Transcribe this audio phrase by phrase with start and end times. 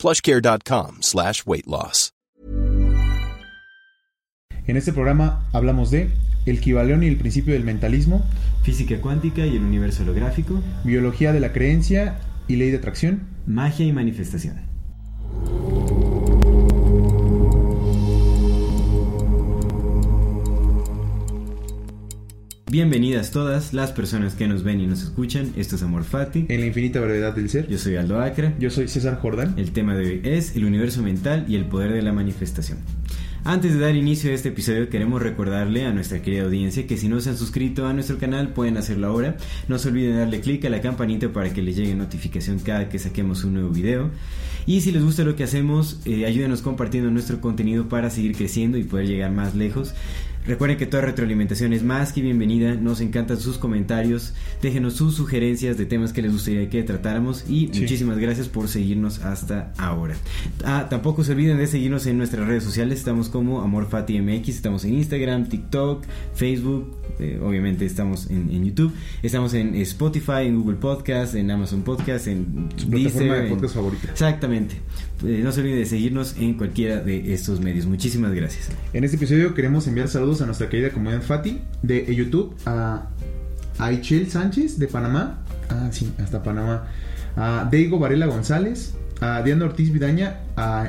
[0.00, 2.12] plushcare.com slash weight loss.
[4.66, 6.10] En este programa hablamos de
[6.46, 8.24] el Kibaleón y el principio del mentalismo,
[8.62, 13.84] física cuántica y el universo holográfico, biología de la creencia y ley de atracción, magia
[13.84, 14.60] y manifestación.
[22.70, 25.52] Bienvenidas todas las personas que nos ven y nos escuchan.
[25.56, 26.46] Esto es Amor Fati.
[26.48, 27.66] En la infinita brevedad del ser.
[27.66, 28.54] Yo soy Aldo Acra.
[28.60, 29.54] Yo soy César Jordán.
[29.56, 32.78] El tema de hoy es el universo mental y el poder de la manifestación.
[33.42, 37.08] Antes de dar inicio a este episodio queremos recordarle a nuestra querida audiencia que si
[37.08, 39.36] no se han suscrito a nuestro canal pueden hacerlo ahora.
[39.66, 43.00] No se olviden darle clic a la campanita para que les llegue notificación cada que
[43.00, 44.10] saquemos un nuevo video.
[44.66, 48.78] Y si les gusta lo que hacemos, eh, ayúdenos compartiendo nuestro contenido para seguir creciendo
[48.78, 49.92] y poder llegar más lejos.
[50.46, 55.76] Recuerden que toda retroalimentación es más que bienvenida, nos encantan sus comentarios, déjenos sus sugerencias
[55.76, 60.14] de temas que les gustaría que tratáramos y muchísimas gracias por seguirnos hasta ahora.
[60.64, 64.94] Ah, tampoco se olviden de seguirnos en nuestras redes sociales, estamos como AmorFatiMX, estamos en
[64.94, 71.50] Instagram, TikTok, Facebook, eh, obviamente estamos en, YouTube, estamos en Spotify, en Google Podcast, en
[71.50, 74.10] Amazon Podcast, en Su plataforma de podcast favorita.
[74.10, 74.76] Exactamente.
[75.22, 77.84] Eh, no se olviden de seguirnos en cualquiera de estos medios.
[77.84, 78.70] Muchísimas gracias.
[78.94, 83.08] En este episodio queremos enviar saludos a nuestra querida comunidad Fati de YouTube, a
[83.78, 86.84] Aichel Sánchez de Panamá, ah, sí, hasta Panamá,
[87.36, 90.40] a Deigo Varela González, a Diana Ortiz Vidaña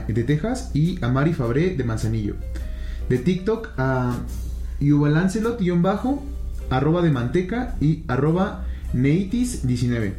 [0.07, 2.35] de Texas y a Mari Fabré de Manzanillo.
[3.09, 4.19] De TikTok a
[4.79, 5.29] Yuval
[5.77, 6.23] bajo
[6.69, 10.13] arroba de manteca y arroba neitis19.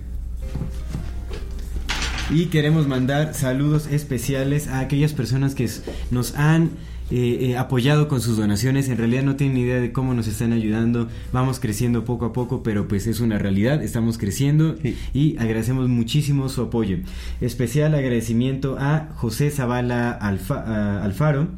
[2.31, 5.69] Y queremos mandar saludos especiales a aquellas personas que
[6.11, 6.71] nos han
[7.15, 8.89] eh, eh, apoyado con sus donaciones.
[8.89, 11.09] En realidad no tienen idea de cómo nos están ayudando.
[11.31, 13.83] Vamos creciendo poco a poco, pero pues es una realidad.
[13.83, 14.77] Estamos creciendo
[15.13, 16.97] y agradecemos muchísimo su apoyo.
[17.43, 21.49] Especial agradecimiento a José Zavala Alfaro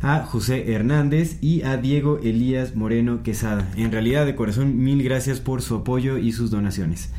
[0.00, 3.70] a José Hernández y a Diego Elías Moreno Quesada.
[3.76, 7.10] En realidad, de corazón, mil gracias por su apoyo y sus donaciones.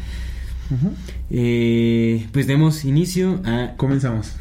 [1.30, 3.74] Eh, pues demos inicio a...
[3.78, 4.36] Comenzamos.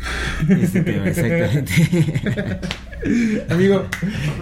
[0.49, 2.60] Este tema, exactamente.
[3.50, 3.84] Amigo,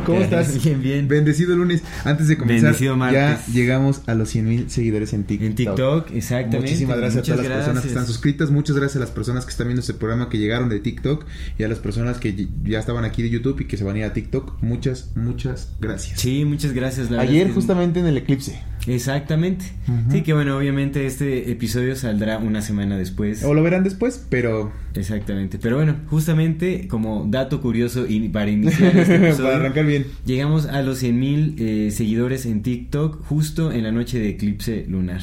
[0.07, 0.63] ¿cómo estás?
[0.63, 1.09] Bien, bien.
[1.09, 1.83] Bendecido lunes.
[2.05, 5.47] Antes de comenzar, Bendecido ya llegamos a los 100 mil seguidores en TikTok.
[5.49, 6.59] En TikTok, exactamente.
[6.61, 8.51] Muchísimas gracias Muchas a todas las personas que están suscritas.
[8.51, 11.27] Muchas gracias a las personas que están viendo este programa que llegaron de TikTok
[11.59, 13.99] y a las personas que ya estaban aquí de YouTube y que se van a
[14.01, 14.63] ir a TikTok.
[14.63, 16.21] Muchas, muchas gracias.
[16.21, 17.11] Sí, muchas gracias.
[17.11, 18.61] la Ayer, es que- justamente en el eclipse.
[18.87, 19.65] Exactamente.
[20.11, 23.45] Sí, que bueno, obviamente este episodio saldrá una semana después.
[23.45, 25.59] O lo verán después, pero Exactamente.
[25.61, 30.07] Pero bueno, justamente como dato curioso y para iniciar este episodio, para arrancar bien.
[30.25, 34.85] llegamos a los 100 mil eh, seguidores en TikTok justo en la noche de eclipse
[34.89, 35.21] lunar.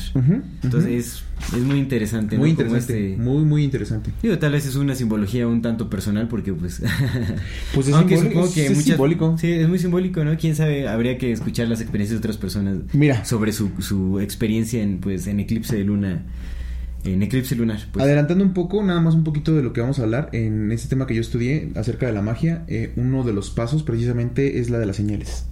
[0.63, 1.23] Entonces es,
[1.55, 2.37] es muy interesante.
[2.37, 3.11] Muy interesante.
[3.11, 4.11] este- Muy, muy interesante.
[4.21, 6.81] Digo, tal vez es una simbología un tanto personal porque pues...
[7.73, 8.85] Pues es Aunque simbólico, supongo que es muchas...
[8.85, 9.37] simbólico.
[9.37, 10.37] Sí, es muy simbólico, ¿no?
[10.37, 13.23] Quién sabe, habría que escuchar las experiencias de otras personas Mira.
[13.25, 16.23] sobre su, su experiencia en pues en eclipse de luna
[17.03, 17.79] en eclipse lunar.
[17.91, 18.03] Pues.
[18.03, 20.89] Adelantando un poco, nada más un poquito de lo que vamos a hablar en este
[20.89, 24.69] tema que yo estudié acerca de la magia, eh, uno de los pasos precisamente es
[24.69, 25.45] la de las señales.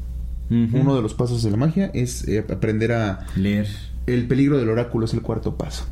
[0.50, 3.26] Uno de los pasos de la magia es eh, aprender a...
[3.36, 3.68] leer.
[4.06, 5.86] El peligro del oráculo es el cuarto paso.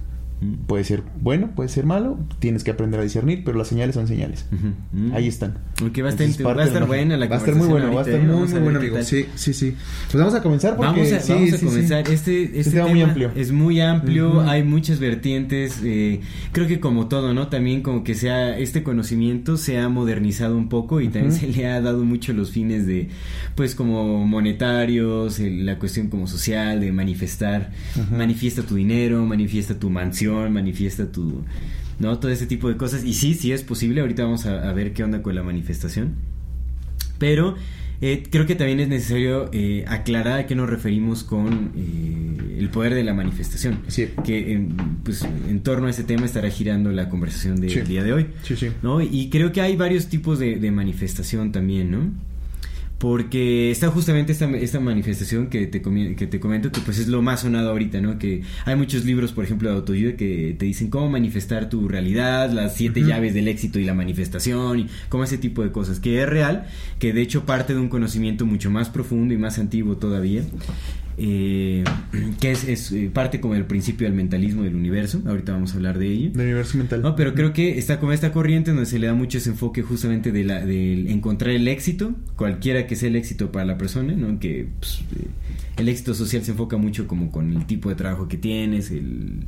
[0.68, 4.08] Puede ser bueno, puede ser malo, tienes que aprender a discernir, pero las señales son
[4.08, 4.46] señales.
[4.52, 4.74] Ujú.
[4.92, 5.14] Mm.
[5.16, 5.58] Ahí están.
[5.82, 7.94] Aunque va a estar, Entonces, va a estar buena la Va a estar muy bueno,
[7.94, 8.52] va a estar muy, muy ¿eh?
[8.52, 9.04] bueno, Vamos a ver amigo.
[9.04, 9.76] Sí, sí, sí.
[10.12, 11.66] Pues vamos a comenzar porque Vamos a, sí, vamos a sí, sí.
[11.66, 12.10] comenzar.
[12.10, 13.32] Este, este tema muy amplio.
[13.36, 14.40] es muy amplio, Ujú.
[14.42, 15.80] hay muchas vertientes.
[15.84, 16.20] eh,
[16.52, 17.48] creo que como todo, ¿no?
[17.48, 21.66] También como que sea este conocimiento se ha modernizado un poco y también se le
[21.68, 23.10] ha dado mucho los fines de,
[23.56, 27.72] pues como monetarios, el- la cuestión como social, de manifestar.
[28.12, 31.44] Manifiesta tu dinero, manifiesta tu mansión, manifiesta tu...
[31.98, 32.20] ¿No?
[32.20, 33.06] Todo ese tipo de cosas.
[33.06, 34.02] Y sí, sí es posible.
[34.02, 36.16] Ahorita vamos a, a ver qué onda con la manifestación.
[37.20, 37.56] Pero
[38.02, 42.70] eh, creo que también es necesario eh, aclarar a qué nos referimos con eh, el
[42.70, 43.80] poder de la manifestación.
[43.88, 44.10] Sí.
[44.26, 47.80] Que en, pues, en torno a ese tema estará girando la conversación del Sí.
[47.82, 48.28] día de hoy.
[48.44, 48.68] Sí, sí.
[48.84, 49.02] ¿no?
[49.02, 52.12] Y creo que hay varios tipos de, de manifestación también, ¿no?
[53.06, 55.80] Porque está justamente esta, esta manifestación que te,
[56.16, 58.18] que te comento que pues es lo más sonado ahorita, ¿no?
[58.18, 62.50] Que hay muchos libros, por ejemplo, de autoayuda que te dicen cómo manifestar tu realidad,
[62.50, 66.24] las siete llaves del éxito y la manifestación, y como ese tipo de cosas, que
[66.24, 66.66] es real,
[66.98, 70.42] que de hecho parte de un conocimiento mucho más profundo y más antiguo todavía,
[71.18, 71.84] eh,
[72.40, 75.98] que es, eh, parte como del principio del mentalismo del universo, ahorita vamos a hablar
[75.98, 76.32] de ello.
[76.32, 77.02] Del universo mental.
[77.02, 79.82] No, pero creo que está como esta corriente donde se le da mucho ese enfoque
[79.82, 84.14] justamente de, la, de encontrar el éxito, cualquiera que sea el éxito para la persona,
[84.14, 84.40] ¿no?
[84.40, 85.28] Que pues, eh,
[85.78, 89.48] el éxito social se enfoca mucho como con el tipo de trabajo que tienes, el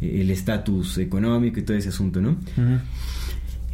[0.00, 2.36] estatus económico y todo ese asunto, ¿no?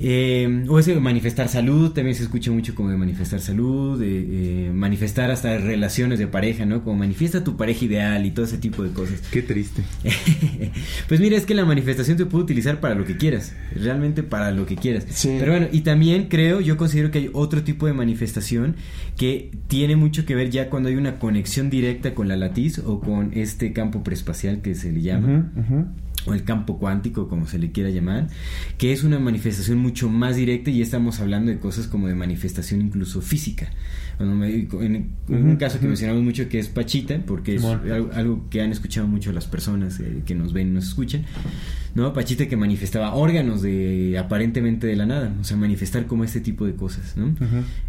[0.02, 4.72] Eh, o ese manifestar salud, también se escucha mucho como de manifestar salud, de eh,
[4.72, 6.82] manifestar hasta relaciones de pareja, ¿no?
[6.82, 9.20] Como manifiesta tu pareja ideal y todo ese tipo de cosas.
[9.30, 9.82] Qué triste.
[11.08, 14.52] pues mira, es que la manifestación te puede utilizar para lo que quieras, realmente para
[14.52, 15.06] lo que quieras.
[15.22, 18.76] Pero bueno, y también creo, yo considero que hay otro tipo de manifestación
[19.18, 23.00] que tiene mucho que ver ya cuando hay una conexión directa con la latiz o
[23.00, 25.52] con este campo preespacial que se le llama
[26.26, 28.28] o el campo cuántico, como se le quiera llamar,
[28.78, 32.80] que es una manifestación mucho más directa y estamos hablando de cosas como de manifestación
[32.80, 33.70] incluso física.
[34.18, 39.06] en, un caso que mencionamos mucho que es Pachita, porque es algo, que han escuchado
[39.06, 41.24] mucho las personas eh, que nos ven y nos escuchan,
[41.94, 42.12] ¿no?
[42.12, 46.66] Pachita que manifestaba órganos de aparentemente de la nada, o sea, manifestar como este tipo
[46.66, 47.34] de cosas, ¿no?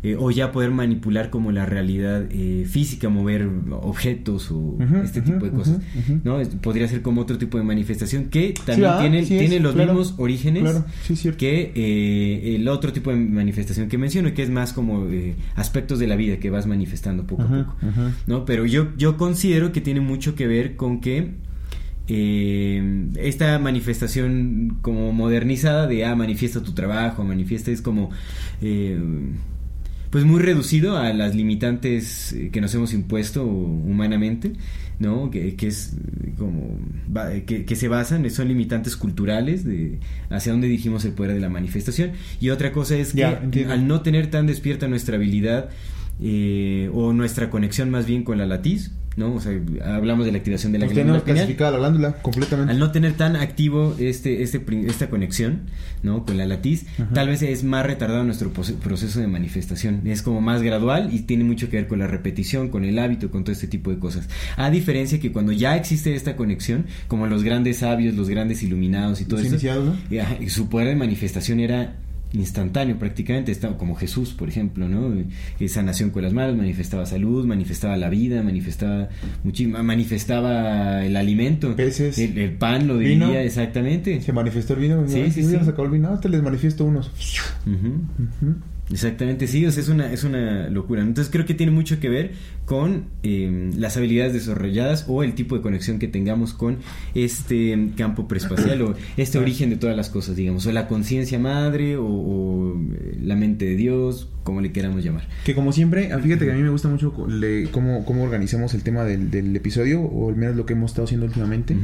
[0.03, 5.45] Eh, o ya poder manipular como la realidad eh, física, mover objetos o este tipo
[5.45, 5.79] de cosas,
[6.23, 6.39] ¿no?
[6.61, 10.63] Podría ser como otro tipo de manifestación que también tiene, tiene los mismos orígenes
[11.37, 15.07] que eh, el otro tipo de manifestación que menciono, que es más como
[15.55, 17.75] aspectos de la vida que vas manifestando poco a poco,
[18.27, 18.45] ¿no?
[18.45, 21.31] Pero yo, yo considero que tiene mucho que ver con que
[22.07, 28.09] eh, esta manifestación como modernizada de ah manifiesta tu trabajo manifiesta es como
[28.61, 28.99] eh,
[30.09, 34.53] pues muy reducido a las limitantes que nos hemos impuesto humanamente
[35.01, 35.95] no que, es
[36.37, 36.77] como
[37.45, 39.99] que, se basan son limitantes culturales de
[40.29, 42.11] hacia dónde dirigimos el poder de la manifestación.
[42.39, 45.69] Y otra cosa es que al no tener tan despierta nuestra habilidad
[46.21, 49.33] eh, o nuestra conexión más bien con la latiz ¿no?
[49.33, 49.53] O sea,
[49.85, 52.71] hablamos de la activación de la glándula clasificada la glándula completamente.
[52.71, 55.61] Al no tener tan activo este, este, esta conexión,
[56.01, 56.25] ¿no?
[56.25, 60.01] Con la latiz, tal vez es más retardado nuestro proceso de manifestación.
[60.05, 63.31] Es como más gradual y tiene mucho que ver con la repetición, con el hábito,
[63.31, 64.29] con todo este tipo de cosas.
[64.55, 69.21] A diferencia que cuando ya existe esta conexión, como los grandes sabios, los grandes iluminados
[69.21, 69.57] y todo eso,
[70.47, 71.95] su poder de manifestación era
[72.33, 75.13] instantáneo prácticamente, como Jesús, por ejemplo, ¿no?
[75.59, 79.09] Esa nación con las manos manifestaba salud, manifestaba la vida, manifestaba
[79.67, 84.21] manifestaba el alimento, peces, el, pan lo diría exactamente.
[84.21, 85.57] Se manifestó el vino, sí, sí, sí.
[85.63, 87.11] sacó el vino, te les manifiesto unos.
[88.91, 91.01] Exactamente, sí, es una, es una locura.
[91.01, 92.31] Entonces creo que tiene mucho que ver
[92.65, 96.77] con em, las habilidades desarrolladas o el tipo de conexión que tengamos con
[97.15, 101.97] este campo preespacial o este origen de todas las cosas, digamos, o la conciencia madre
[101.97, 105.27] o, eh, la mente de Dios, como le queramos llamar.
[105.45, 108.83] Que como siempre, ah, fíjate que a mí me gusta mucho cómo, cómo organizamos el
[108.83, 111.75] tema del, episodio, o al menos lo que hemos estado haciendo últimamente.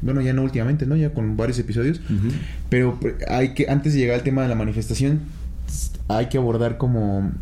[0.00, 0.96] bueno, ya no últimamente, ¿no?
[0.96, 2.00] Ya con varios episodios.
[2.68, 5.20] Pero hay que, antes de llegar al tema de la manifestación,
[6.16, 7.32] hay que abordar como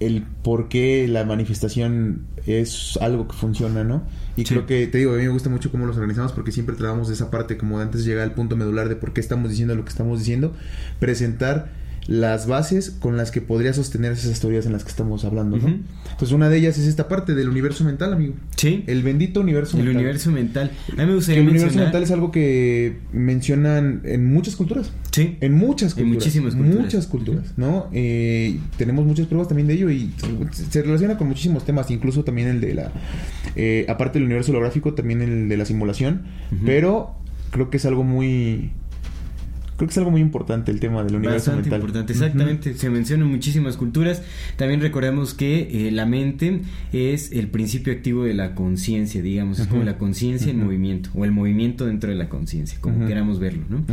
[0.00, 4.02] el por qué la manifestación es algo que funciona, ¿no?
[4.36, 6.76] Y creo que, te digo, a mí me gusta mucho cómo los organizamos porque siempre
[6.76, 9.50] tratamos de esa parte, como antes de llegar al punto medular de por qué estamos
[9.50, 10.54] diciendo lo que estamos diciendo,
[11.00, 11.70] presentar
[12.08, 15.68] las bases con las que podría sostener esas teorías en las que estamos hablando, ¿no?
[15.68, 18.32] Entonces una de ellas es esta parte del universo mental, amigo.
[18.56, 18.82] Sí.
[18.86, 19.90] El bendito universo mental.
[19.90, 20.70] El universo mental.
[20.96, 24.90] A mí me gustaría El universo mental es algo que mencionan en muchas culturas.
[25.10, 25.36] Sí.
[25.42, 26.08] En muchas culturas.
[26.08, 26.80] En muchísimas culturas.
[26.80, 27.88] Muchas culturas, ¿no?
[27.92, 30.10] Eh, tenemos muchas pruebas también de ello y
[30.52, 32.90] se relaciona con muchísimos temas, incluso también el de la...
[33.54, 36.22] Eh, aparte del universo holográfico, también el de la simulación,
[36.64, 37.16] pero
[37.50, 38.70] creo que es algo muy
[39.78, 42.74] Creo que es algo muy importante el tema del universo Bastante importante, exactamente.
[42.74, 44.22] Se menciona en muchísimas culturas.
[44.56, 49.60] También recordemos que eh, la mente es el principio activo de la conciencia, digamos.
[49.60, 53.38] Es como la conciencia en movimiento, o el movimiento dentro de la conciencia, como queramos
[53.38, 53.84] verlo, ¿no?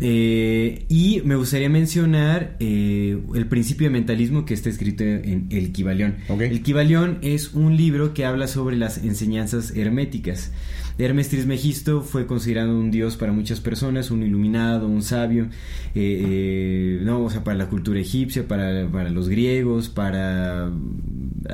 [0.00, 5.72] Eh, y me gustaría mencionar eh, el principio de mentalismo que está escrito en El
[5.72, 6.16] Kibalión.
[6.28, 10.52] El Kibalión es un libro que habla sobre las enseñanzas herméticas.
[10.98, 15.48] Hermes Trismegisto fue considerado un dios para muchas personas, un iluminado, un sabio, eh,
[15.94, 20.72] eh, no, o sea, para la cultura egipcia, para, los griegos, para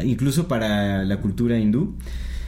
[0.02, 1.94] incluso para la cultura hindú.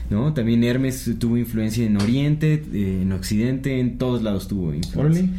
[0.09, 0.33] ¿no?
[0.33, 5.29] También Hermes tuvo influencia en Oriente, eh, en Occidente, en todos lados tuvo influencia.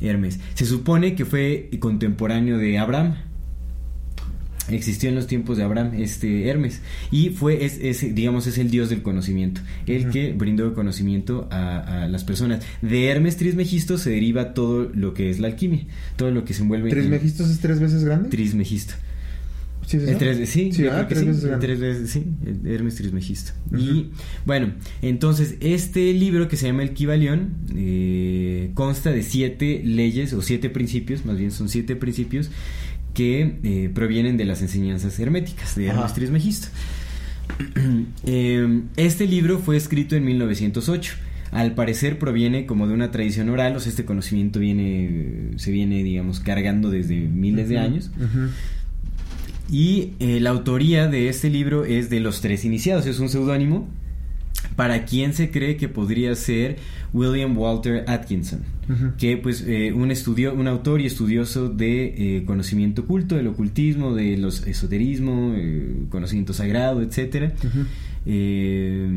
[0.00, 0.40] Hermes.
[0.54, 3.14] Se supone que fue contemporáneo de Abraham.
[4.68, 8.70] existió en los tiempos de Abraham, este Hermes, y fue, es, es, digamos, es el
[8.70, 12.64] dios del conocimiento, el que brindó conocimiento a, a, las personas.
[12.82, 15.84] De Hermes Trismegisto se deriva todo lo que es la alquimia,
[16.16, 18.28] todo lo que se envuelve ¿Trismegisto es tres veces grande?
[18.28, 18.94] Trismegisto.
[19.86, 20.18] ¿Sí, es El eso?
[20.18, 22.24] tres, sí, Sí, ah, tres sí, veces el tres veces, sí,
[22.64, 23.52] Hermes Trismegisto.
[23.78, 24.10] Y
[24.44, 30.42] bueno, entonces este libro que se llama El Kibalión eh, consta de siete leyes o
[30.42, 32.50] siete principios, más bien son siete principios
[33.14, 36.14] que eh, provienen de las enseñanzas herméticas de Hermes Ajá.
[36.14, 36.68] Trismegisto.
[38.26, 41.14] Eh, este libro fue escrito en 1908.
[41.52, 46.02] Al parecer proviene como de una tradición oral, o sea, este conocimiento viene, se viene,
[46.02, 48.10] digamos, cargando desde miles de años.
[48.16, 48.48] ujú.
[49.70, 53.88] Y eh, la autoría de este libro es de los tres iniciados, es un seudónimo
[54.74, 56.76] para quien se cree que podría ser
[57.12, 58.60] William Walter Atkinson,
[59.16, 64.14] que pues eh, un estudio, un autor y estudioso de eh, conocimiento oculto, del ocultismo,
[64.14, 67.52] de los esoterismo, eh, conocimiento sagrado, etcétera.
[67.58, 67.86] Ujú.
[68.28, 69.08] Eh,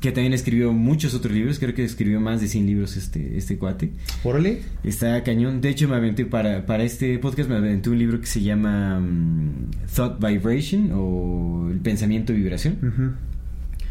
[0.00, 3.58] que también escribió muchos otros libros, creo que escribió más de 100 libros este, este
[3.58, 3.90] cuate.
[4.22, 4.60] Órale.
[4.84, 5.60] Está cañón.
[5.60, 9.00] De hecho, me aventé para, para este podcast, me aventé un libro que se llama
[9.00, 13.18] mm, Thought Vibration o el pensamiento vibración.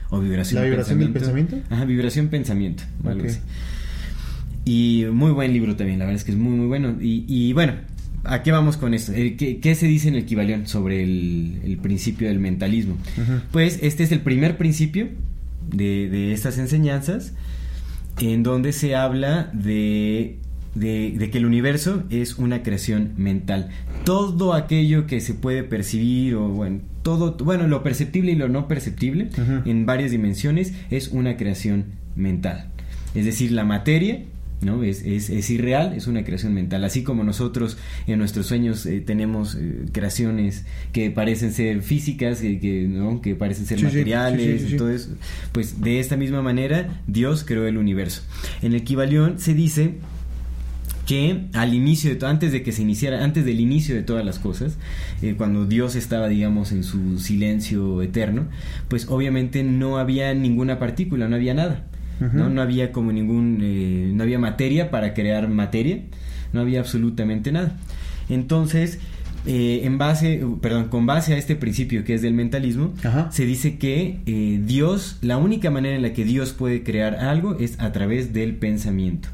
[0.10, 1.58] O vibración ¿La vibración del pensamiento?
[1.70, 2.84] Ajá, vibración pensamiento.
[3.04, 3.30] algo Ok.
[3.30, 3.40] así.
[4.64, 6.96] Y muy buen libro también, la verdad es que es muy, muy bueno.
[7.02, 7.74] Y, y bueno,
[8.24, 9.12] ¿a qué vamos con esto?
[9.14, 12.98] Eh, ¿Qué, qué se dice en el Kibalión sobre el, el principio del mentalismo?
[13.52, 15.10] Pues este es el primer principio
[15.72, 17.34] de, de estas enseñanzas
[18.20, 20.38] en donde se habla de,
[20.76, 23.70] de- de que el universo es una creación mental.
[24.04, 28.68] Todo aquello que se puede percibir o bueno, todo, bueno, lo perceptible y lo no
[28.68, 29.30] perceptible
[29.66, 31.86] en varias dimensiones es una creación
[32.16, 32.68] mental.
[33.16, 34.24] Es decir, la materia
[34.62, 34.84] ¿no?
[34.84, 36.84] Es, es, es irreal, es una creación mental.
[36.84, 37.78] Así como nosotros
[38.08, 43.22] en nuestros sueños eh, tenemos eh, creaciones que parecen ser físicas, eh, que, ¿no?
[43.22, 44.72] que parecen ser Sí, materiales, sí, sí, sí.
[44.74, 45.10] entonces,
[45.52, 48.22] pues de esta misma manera Dios creó el universo.
[48.62, 49.96] En el Kibalión se dice
[51.06, 54.40] que al inicio de antes de que se iniciara, antes del inicio de todas las
[54.40, 54.78] cosas,
[55.22, 58.48] eh, cuando Dios estaba, digamos, en su silencio eterno,
[58.88, 61.86] pues obviamente no había ninguna partícula, no había nada,
[62.22, 62.50] ¿no?
[62.50, 66.02] No había como ningún, eh, no había materia para crear materia,
[66.54, 67.76] no había absolutamente nada.
[68.30, 69.00] Entonces,
[69.46, 73.32] eh, en base, perdón, con base a este principio que es del mentalismo, Ajá.
[73.32, 77.58] se dice que eh, Dios, la única manera en la que Dios puede crear algo
[77.58, 79.30] es a través del pensamiento,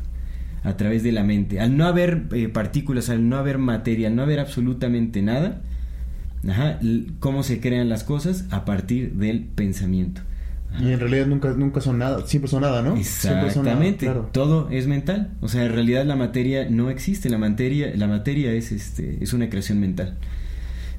[0.64, 1.60] a través de la mente.
[1.60, 5.62] Al no haber eh, partículas, al no haber materia, al no haber absolutamente nada,
[6.48, 6.80] ajá,
[7.20, 8.46] ¿cómo se crean las cosas?
[8.50, 10.22] A partir del pensamiento.
[10.80, 13.02] Y en realidad nunca, nunca son nada, siempre son nada, ¿no?
[13.04, 14.30] Son nada, Exactamente, claro.
[14.32, 15.32] todo es mental.
[15.42, 19.34] O sea, en realidad la materia no existe, la materia, la materia es este, es
[19.34, 20.18] una creación mental.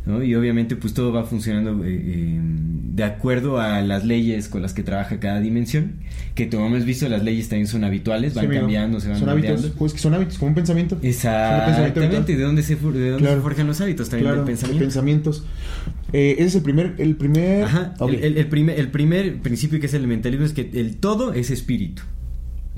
[0.06, 0.22] ¿No?
[0.22, 4.72] Y obviamente pues todo va funcionando eh, eh, de acuerdo a las leyes con las
[4.74, 5.92] que trabaja cada dimensión,
[6.34, 9.28] que como hemos visto las leyes también son habituales, van Sí, cambiando, se van Son
[9.28, 10.98] hábitos, pues que son hábitos, como un pensamiento.
[11.02, 12.36] Exactamente.
[12.36, 14.08] ¿de dónde se, de dónde se forjan los hábitos?
[14.08, 14.84] También Claro, del de pensamiento.
[14.84, 15.44] pensamientos.
[16.12, 17.64] Eh, ese es el primer, el primer.
[17.64, 18.10] Ajá, Ok.
[18.12, 21.32] el, el- el primer, el primer principio que es el mentalismo es que el todo
[21.34, 22.02] es espíritu.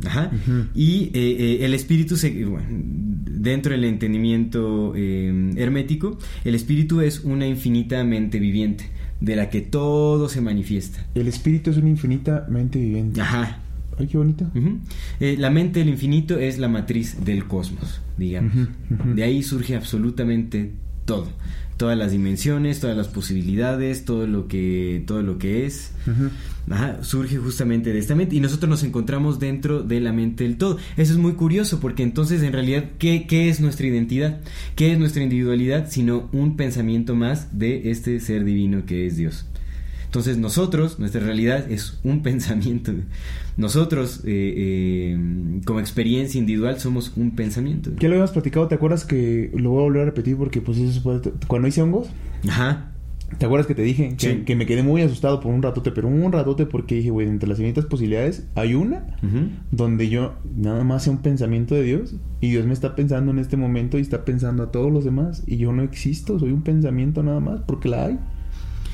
[0.06, 0.30] Ajá.
[0.74, 7.20] Y eh, eh, el espíritu, se, bueno, dentro del entendimiento eh, hermético, el espíritu es
[7.20, 8.90] una infinita mente viviente,
[9.20, 11.06] de la que todo se manifiesta.
[11.14, 13.20] El espíritu es una infinitamente viviente.
[13.20, 13.60] Ajá.
[13.98, 14.50] Ay, qué bonito.
[15.20, 18.68] Eh, la mente del infinito es la matriz del cosmos, digamos.
[19.14, 20.72] De ahí surge absolutamente
[21.04, 21.28] todo.
[21.76, 25.92] Todas las dimensiones, todas las posibilidades, todo lo que, todo lo que es.
[26.70, 30.56] Ajá, surge justamente de esta mente y nosotros nos encontramos dentro de la mente del
[30.56, 30.78] todo.
[30.96, 34.40] Eso es muy curioso porque entonces en realidad, ¿qué, qué es nuestra identidad?
[34.76, 35.90] ¿Qué es nuestra individualidad?
[35.90, 39.46] Sino un pensamiento más de este ser divino que es Dios.
[40.04, 42.92] Entonces nosotros, nuestra realidad es un pensamiento.
[43.56, 47.90] Nosotros, eh, eh, como experiencia individual, somos un pensamiento.
[47.98, 48.68] ¿Qué lo habíamos platicado?
[48.68, 51.20] ¿Te acuerdas que lo voy a volver a repetir porque pues eso.
[51.48, 52.08] Cuando hice hongos,
[52.48, 52.89] Ajá.
[53.38, 54.42] ¿Te acuerdas que te dije que, Sí.
[54.44, 55.90] que me quedé muy asustado por un ratote?
[55.92, 59.06] Pero un ratote porque dije, güey, entre las infinitas posibilidades hay una
[59.70, 63.38] donde yo nada más sea un pensamiento de Dios y Dios me está pensando en
[63.38, 66.62] este momento y está pensando a todos los demás y yo no existo, soy un
[66.62, 68.18] pensamiento nada más porque la hay.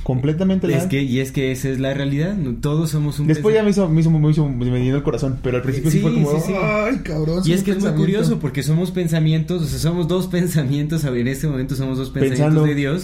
[0.07, 0.89] Completamente la Es hay.
[0.89, 2.37] que, y es que esa es la realidad.
[2.61, 5.41] Todos somos un Después ya me hizo, me hizo, me hizo, me llenó el corazón,
[5.43, 6.53] pero al principio sí, Sí, fue como, sí, sí.
[6.57, 7.43] ay, cabrón.
[7.45, 7.97] Y es que es muy pensamiento".
[8.01, 12.47] curioso porque somos pensamientos, o sea, somos dos pensamientos, en este momento somos dos pensamientos
[12.47, 12.67] Pensando.
[12.69, 13.03] de Dios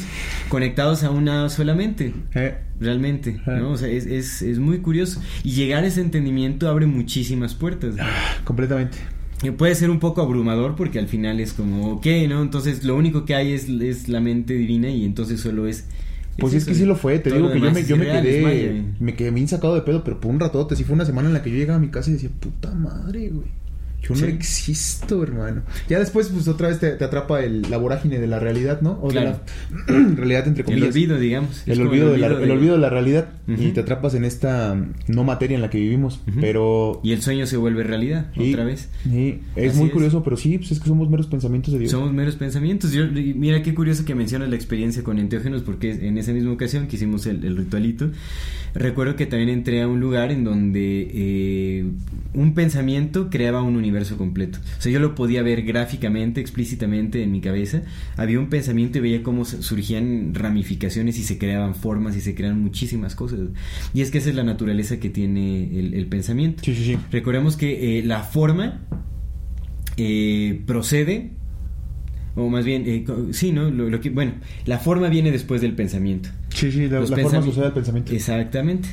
[0.48, 3.56] conectados a una solamente, Eh, realmente, Ajá.
[3.56, 3.70] ¿no?
[3.72, 5.20] O sea, es, es, es muy curioso.
[5.42, 7.96] Y llegar a ese entendimiento abre muchísimas puertas.
[7.96, 8.04] ¿no?
[8.44, 8.98] completamente.
[9.58, 12.42] puede ser un poco abrumador porque al final es como, ok, ¿no?
[12.42, 15.86] Entonces lo único que hay es, es la mente divina y entonces solo es...
[16.38, 19.14] Pues es, que sí lo fue, te digo que yo me, yo me quedé, me
[19.14, 21.42] quedé bien sacado de pedo, pero por un ratote, sí fue una semana en la
[21.42, 23.48] que yo llegaba a mi casa y decía, puta madre, güey.
[24.02, 25.62] Yo no existo, hermano.
[25.88, 28.98] Ya después, pues otra vez te, atrapa el, la vorágine de la realidad, ¿no?
[29.00, 29.42] O de la
[29.86, 30.88] realidad, entre comillas.
[30.88, 31.62] El olvido, digamos.
[31.66, 33.28] El, olvido, de, la, el olvido de la realidad.
[33.46, 36.20] Y te atrapas en esta no materia en la que vivimos.
[36.40, 37.00] Pero.
[37.04, 38.88] Y el sueño se vuelve realidad, otra vez.
[39.54, 41.92] Es muy curioso, pero sí, pues es que somos meros pensamientos de Dios.
[41.92, 42.92] Somos meros pensamientos.
[42.92, 46.88] Yo, mira qué curioso que mencionas la experiencia con enteógenos, porque en esa misma ocasión
[46.88, 48.10] que hicimos el, el ritualito,
[48.74, 51.84] recuerdo que también entré a un lugar en donde eh,
[52.34, 54.58] un pensamiento creaba un universo completo.
[54.78, 57.82] O sea, yo lo podía ver gráficamente, explícitamente en mi cabeza.
[58.16, 62.60] Había un pensamiento y veía cómo surgían ramificaciones y se creaban formas y se crean
[62.60, 63.40] muchísimas cosas.
[63.94, 66.62] Y es que esa es la naturaleza que tiene el, pensamiento.
[66.64, 66.98] Sí, sí, sí.
[67.10, 68.80] Recordemos que eh, la forma
[69.96, 71.32] eh, procede
[72.34, 73.70] o más bien, eh, sí, ¿no?
[73.70, 74.32] Lo, que, bueno,
[74.64, 76.30] la forma viene después del pensamiento.
[76.48, 78.12] Sí, sí, la, forma sucede al pensamiento.
[78.12, 78.88] Exactamente.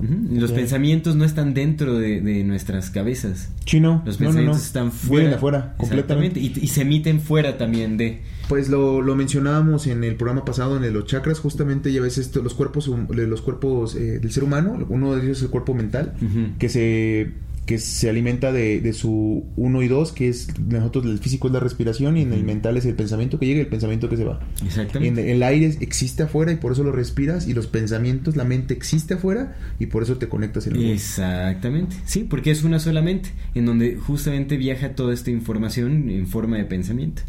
[0.00, 3.50] Los pensamientos no están dentro de, nuestras cabezas.
[3.66, 4.02] Sí, no.
[4.04, 5.22] Los pensamientos están fuera.
[5.22, 6.40] Vienen afuera, completamente.
[6.40, 8.22] Y, y, se emiten fuera también de.
[8.48, 12.42] Pues lo, lo, mencionábamos en el programa pasado, en los chakras, justamente ya ves esto,
[12.42, 16.14] los cuerpos, los cuerpos eh, del ser humano, uno de ellos es el cuerpo mental,
[16.58, 17.32] que se
[17.70, 21.52] que se alimenta de, de su uno y dos, que es nosotros el físico es
[21.52, 24.16] la respiración y en el mental es el pensamiento que llega y el pensamiento que
[24.16, 24.40] se va.
[24.66, 25.22] Exactamente.
[25.22, 28.74] En el aire existe afuera y por eso lo respiras y los pensamientos, la mente
[28.74, 31.94] existe afuera y por eso te conectas en el Exactamente.
[32.06, 36.56] Sí, porque es una sola mente en donde justamente viaja toda esta información en forma
[36.56, 37.22] de pensamiento.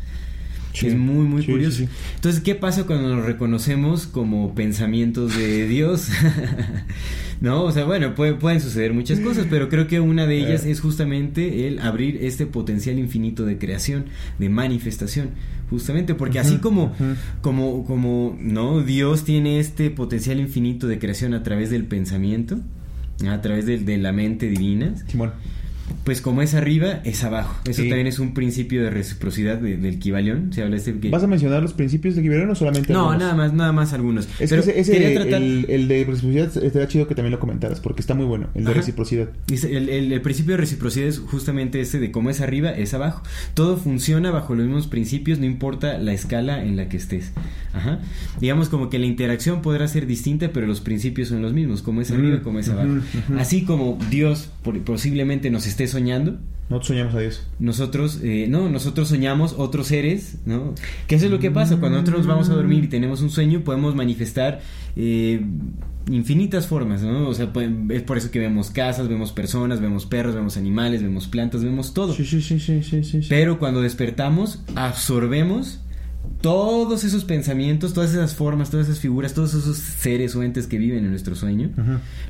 [0.74, 1.84] es muy, muy curioso.
[2.16, 6.08] Entonces, ¿qué pasa cuando nos reconocemos como pensamientos de Dios?
[7.42, 7.64] ¿no?
[7.64, 11.68] O sea, bueno, pueden suceder muchas cosas, pero creo que una de ellas es justamente
[11.68, 14.06] el abrir este potencial infinito de creación,
[14.40, 15.32] de manifestación,
[15.70, 16.94] justamente porque así como,
[17.42, 18.82] como, como, ¿no?
[18.82, 22.60] Dios tiene este potencial infinito de creación a través del pensamiento,
[23.28, 24.94] a través de, de la mente divina.
[25.08, 25.32] Simón
[26.04, 27.56] pues como es arriba, es abajo.
[27.66, 30.54] Eso también es un principio de reciprocidad del Kibalión.
[30.54, 33.54] Se habla este ¿Vas a mencionar los principios del Kibalión o solamente No, nada más,
[33.54, 34.28] nada más algunos.
[34.40, 38.26] Es que ese, el, de reciprocidad estaría chido que también lo comentaras, porque está muy
[38.26, 39.30] bueno, el de reciprocidad.
[39.50, 43.24] El, el, principio de reciprocidad es justamente ese de cómo es arriba, es abajo.
[43.54, 47.32] Todo funciona bajo los mismos principios, no importa la escala en la que estés.
[47.74, 48.00] Ajá.
[48.40, 52.02] Digamos como que la interacción podrá ser distinta, pero los principios son los mismos, como
[52.02, 53.00] es arriba, como es abajo.
[53.38, 54.50] Así como Dios
[54.86, 56.40] posiblemente nos esté soñando.
[56.70, 57.48] Nosotros soñamos a Dios.
[57.60, 60.74] Nosotros, eh, no, nosotros soñamos otros seres, ¿no?
[61.08, 61.78] ¿Qué es lo que pasa?
[61.78, 64.62] Cuando nosotros nos vamos a dormir y tenemos un sueño, podemos manifestar
[64.96, 65.46] eh,
[66.10, 67.28] infinitas formas, ¿no?
[67.28, 67.52] O sea,
[67.90, 71.94] es por eso que vemos casas, vemos personas, vemos perros, vemos animales, vemos plantas, vemos
[71.94, 72.14] todo.
[72.14, 73.22] Sí, sí, sí, sí, sí, sí.
[73.28, 75.82] Pero cuando despertamos, absorbemos
[76.42, 80.78] todos esos pensamientos, todas esas formas, todas esas figuras, todos esos seres o entes que
[80.78, 81.70] viven en nuestro sueño,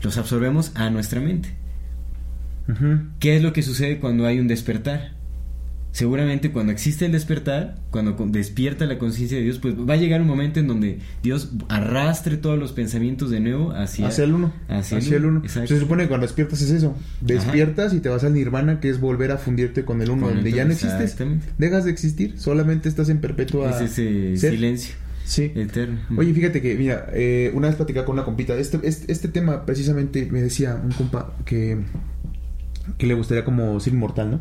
[0.04, 1.50] los absorbemos a nuestra mente.
[3.20, 5.22] ¿Qué es lo que sucede cuando hay un despertar?
[5.92, 10.22] Seguramente cuando existe el despertar, cuando despierta la conciencia de Dios, pues va a llegar
[10.22, 14.54] un momento en donde Dios arrastre todos los pensamientos de nuevo hacia, hacia el uno.
[14.70, 15.44] Hacia, el uno.
[15.50, 16.96] Se supone que cuando despiertas es eso.
[17.20, 20.52] Despiertas y te vas al nirvana, que es volver a fundirte con el uno, donde
[20.54, 21.18] ya no existes.
[21.58, 24.96] Dejas de existir, solamente estás en perpetua es ese silencio.
[25.26, 25.52] Sí.
[25.56, 26.00] Eterno.
[26.18, 28.56] Oye, fíjate que, mira, eh, una vez platicaba con una compita.
[28.56, 31.78] Este, este, este tema, precisamente, me decía un compa que
[32.98, 34.40] que le gustaría como ser inmortal, ¿no?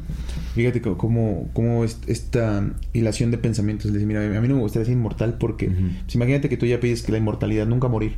[0.54, 3.90] Fíjate cómo, cómo esta hilación de pensamientos.
[3.90, 6.80] Le mira, a mí no me gustaría ser inmortal porque, pues, imagínate que tú ya
[6.80, 8.16] pides que la inmortalidad nunca morir,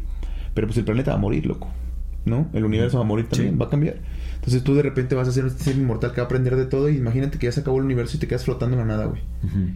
[0.55, 1.68] pero pues el planeta va a morir, loco,
[2.25, 2.49] ¿no?
[2.53, 3.97] El universo va a morir también, va a cambiar.
[4.35, 6.66] Entonces tú de repente vas a ser un ser inmortal que va a aprender de
[6.66, 8.97] todo y imagínate que ya se acabó el universo y te quedas flotando en la
[8.97, 9.23] nada, güey.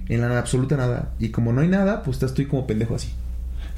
[0.08, 1.12] En la nada, absoluta nada.
[1.20, 3.10] Y como no hay nada, pues estás tú como pendejo así.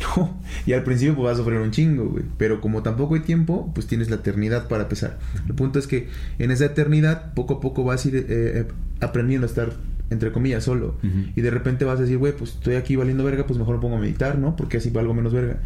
[0.66, 2.24] y al principio pues vas a sufrir un chingo, güey.
[2.36, 5.18] Pero como tampoco hay tiempo, pues tienes la eternidad para pesar.
[5.46, 6.08] El punto es que
[6.38, 8.66] en esa eternidad, poco a poco vas a ir eh, eh,
[9.00, 9.72] aprendiendo a estar,
[10.10, 10.96] entre comillas, solo.
[11.34, 13.82] Y de repente vas a decir, güey, pues estoy aquí valiendo verga, pues mejor me
[13.82, 14.56] pongo a meditar, ¿no?
[14.56, 15.58] Porque así valgo menos verga.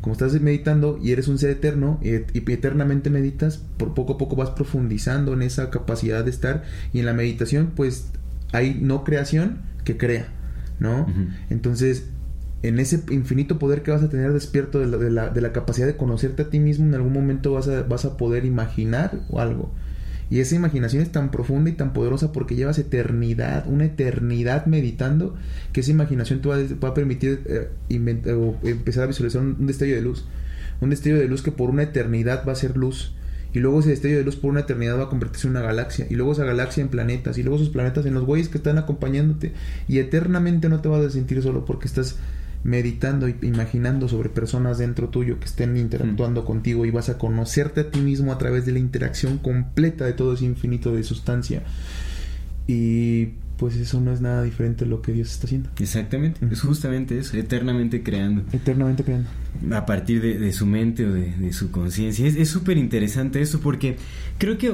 [0.00, 4.18] Como estás meditando y eres un ser eterno y, y eternamente meditas, por poco a
[4.18, 6.64] poco vas profundizando en esa capacidad de estar.
[6.92, 8.10] Y en la meditación, pues
[8.52, 10.28] hay no creación que crea,
[10.78, 11.06] ¿no?
[11.50, 12.08] Entonces
[12.62, 15.52] en ese infinito poder que vas a tener despierto de la, de la, de la
[15.52, 19.20] capacidad de conocerte a ti mismo, en algún momento vas a, vas a poder imaginar
[19.36, 19.70] algo.
[20.30, 25.36] Y esa imaginación es tan profunda y tan poderosa porque llevas eternidad, una eternidad meditando,
[25.72, 27.68] que esa imaginación te va, a permitir eh,
[28.62, 30.24] empezar a visualizar un, destello de luz.
[30.80, 33.12] Un destello de luz que por una eternidad va a ser luz.
[33.52, 36.06] Y luego ese destello de luz por una eternidad va a convertirse en una galaxia.
[36.08, 37.36] Y luego esa galaxia en planetas.
[37.36, 39.52] Y luego esos planetas en los güeyes que están acompañándote.
[39.88, 42.16] Y eternamente no te vas a sentir solo porque estás
[42.62, 47.80] meditando y imaginando sobre personas dentro tuyo que estén interactuando contigo y vas a conocerte
[47.80, 51.62] a ti mismo a través de la interacción completa de todo ese infinito de sustancia.
[52.66, 55.68] Y pues eso no es nada diferente a lo que Dios está haciendo.
[55.78, 58.42] Exactamente, es justamente eso, eternamente creando.
[58.52, 59.28] Eternamente creando.
[59.72, 62.26] A partir de, su mente o de, su conciencia.
[62.26, 63.96] Es súper interesante eso porque
[64.38, 64.72] creo que,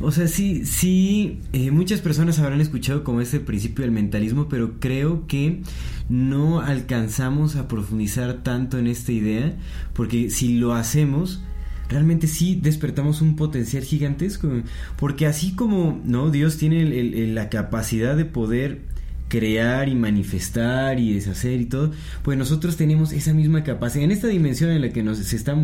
[0.00, 4.80] o sea, sí, sí, eh, muchas personas habrán escuchado como ese principio del mentalismo, pero
[4.80, 5.62] creo que
[6.08, 9.54] no alcanzamos a profundizar tanto en esta idea
[9.92, 11.42] porque si lo hacemos
[11.90, 14.48] realmente sí despertamos un potencial gigantesco.
[14.96, 16.84] Porque así como no Dios tiene
[17.26, 18.82] la capacidad de poder
[19.30, 24.26] crear y manifestar y deshacer y todo, pues nosotros tenemos esa misma capacidad en esta
[24.26, 25.56] dimensión en la que nos se está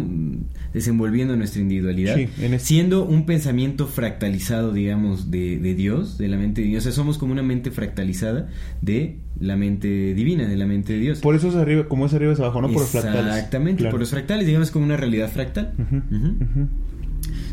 [0.72, 2.16] desenvolviendo nuestra individualidad,
[2.58, 6.92] siendo un pensamiento fractalizado, digamos, de, de, Dios, de la mente de Dios, o sea,
[6.92, 8.48] somos como una mente fractalizada
[8.80, 11.18] de la mente divina, de la mente de Dios.
[11.18, 12.68] Por eso es arriba, como es arriba es abajo, ¿no?
[12.68, 13.34] Por los fractales.
[13.34, 15.72] Exactamente, por los fractales, digamos, como una realidad fractal.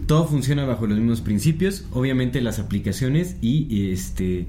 [0.06, 4.46] Todo funciona bajo los mismos principios, obviamente las aplicaciones y este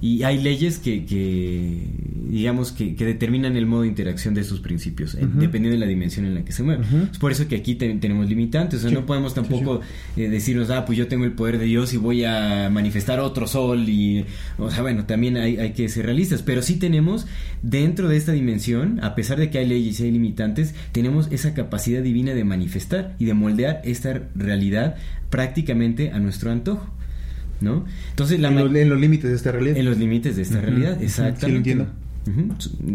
[0.00, 1.82] y hay leyes que, que
[2.28, 6.26] digamos, que, que, determinan el modo de interacción de sus principios, dependiendo de la dimensión
[6.26, 7.08] en la que se mueven.
[7.10, 9.80] Es por eso que aquí tenemos limitantes, o sea, no podemos tampoco
[10.16, 13.46] eh, decirnos, ah, pues yo tengo el poder de Dios y voy a manifestar otro
[13.46, 14.24] sol, y,
[14.58, 17.26] o sea, bueno, también hay, hay que ser realistas, pero sí tenemos
[17.62, 21.54] dentro de esta dimensión, a pesar de que hay leyes y hay limitantes, tenemos esa
[21.54, 24.96] capacidad divina de manifestar y de moldear esta realidad
[25.30, 26.95] prácticamente a nuestro antojo.
[27.60, 27.84] ¿No?
[28.10, 29.76] Entonces, la en, los límites de esta realidad.
[29.76, 31.70] En los límites de esta realidad, exactamente.
[31.70, 31.88] entiendo.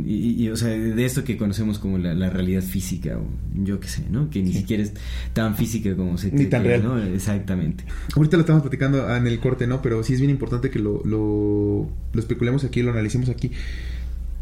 [0.06, 3.26] y, o sea, de esto que conocemos como la, realidad física, o
[3.64, 4.30] yo qué sé, ¿no?
[4.30, 4.94] Que ni siquiera es
[5.34, 6.84] tan física como se Ni tan real.
[6.84, 7.02] ¿no?
[7.02, 7.86] Exactamente.
[8.16, 9.82] Ahorita lo estamos platicando en el corte, ¿no?
[9.82, 13.52] Pero sí es bien importante que lo, lo, lo especulemos aquí, lo analicemos aquí.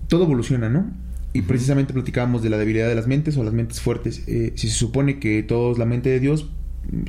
[0.08, 0.92] Todo evoluciona, ¿no?
[1.32, 4.24] Y precisamente platicábamos de la debilidad de las mentes o las mentes fuertes.
[4.28, 6.50] Eh, si se supone que todo es la mente de Dios,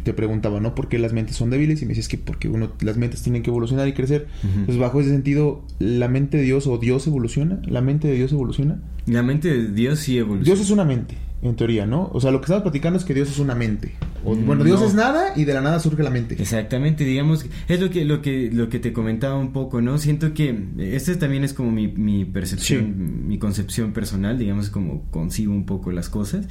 [0.03, 0.75] te preguntaba, ¿no?
[0.75, 1.81] ¿Por qué las mentes son débiles?
[1.83, 4.27] Y me decías que porque uno, las mentes tienen que evolucionar y crecer.
[4.67, 7.61] Pues bajo ese sentido, ¿la mente de Dios o Dios evoluciona?
[7.67, 8.81] ¿La mente de Dios evoluciona?
[9.07, 10.45] La mente de Dios sí evoluciona.
[10.45, 12.11] Dios es una mente, en teoría, ¿no?
[12.13, 13.93] O sea, lo que estamos platicando es que Dios es una mente.
[14.25, 16.37] O, mm, bueno, Dios es nada y de la nada surge la mente.
[16.39, 19.99] Exactamente, digamos, es lo que, lo que, lo que te comentaba un poco, ¿no?
[19.99, 25.55] Siento que este también es como mi, mi percepción, mi concepción personal, digamos, como concibo
[25.55, 26.47] un poco las cosas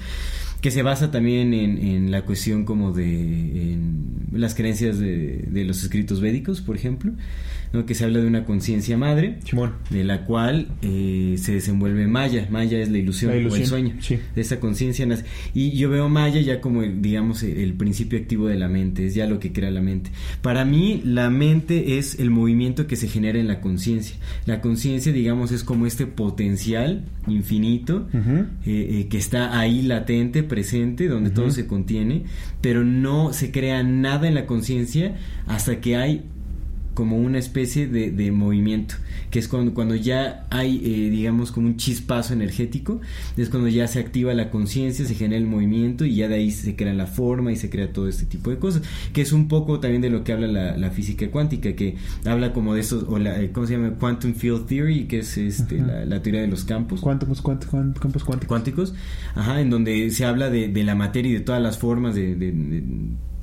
[0.62, 5.66] que se basa también en, en la cuestión como de en las creencias de, de,
[5.66, 7.14] los escritos védicos, por ejemplo,
[7.74, 7.86] ¿no?
[7.86, 9.40] que se habla de una conciencia madre,
[9.90, 12.48] de la cual eh, se desenvuelve Maya.
[12.50, 13.96] Maya es la ilusión, o el sueño
[14.36, 15.08] de esa conciencia.
[15.54, 19.28] Y yo veo Maya ya como, digamos, el principio activo de la mente, es ya
[19.28, 20.12] lo que crea la mente.
[20.42, 24.18] Para mí, la mente es el movimiento que se genera en la conciencia.
[24.46, 31.08] La conciencia, digamos, es como este potencial infinito eh, eh, que está ahí latente, presente,
[31.08, 32.26] donde todo se contiene,
[32.60, 35.16] pero no se crea nada en la conciencia
[35.48, 36.26] hasta que hay
[37.00, 38.96] como una especie de, de movimiento,
[39.32, 43.00] que es cuando, cuando ya hay, eh, digamos, como un chispazo energético,
[43.38, 46.52] es cuando ya se activa la conciencia, se genera el movimiento y ya de ahí
[46.52, 48.82] se crea la forma y se crea todo este tipo de cosas,
[49.14, 52.52] que es un poco también de lo que habla la, la física cuántica, que habla
[52.52, 53.94] como de esos, o la, eh, ¿cómo se llama?
[53.98, 57.00] Quantum Field Theory, que es este, la, teoría de los campos.
[57.00, 58.24] Cuántos, campos cuánticos.
[58.46, 58.94] Cuánticos,
[59.36, 62.36] ajá, en donde se habla de, de la materia y de todas las formas de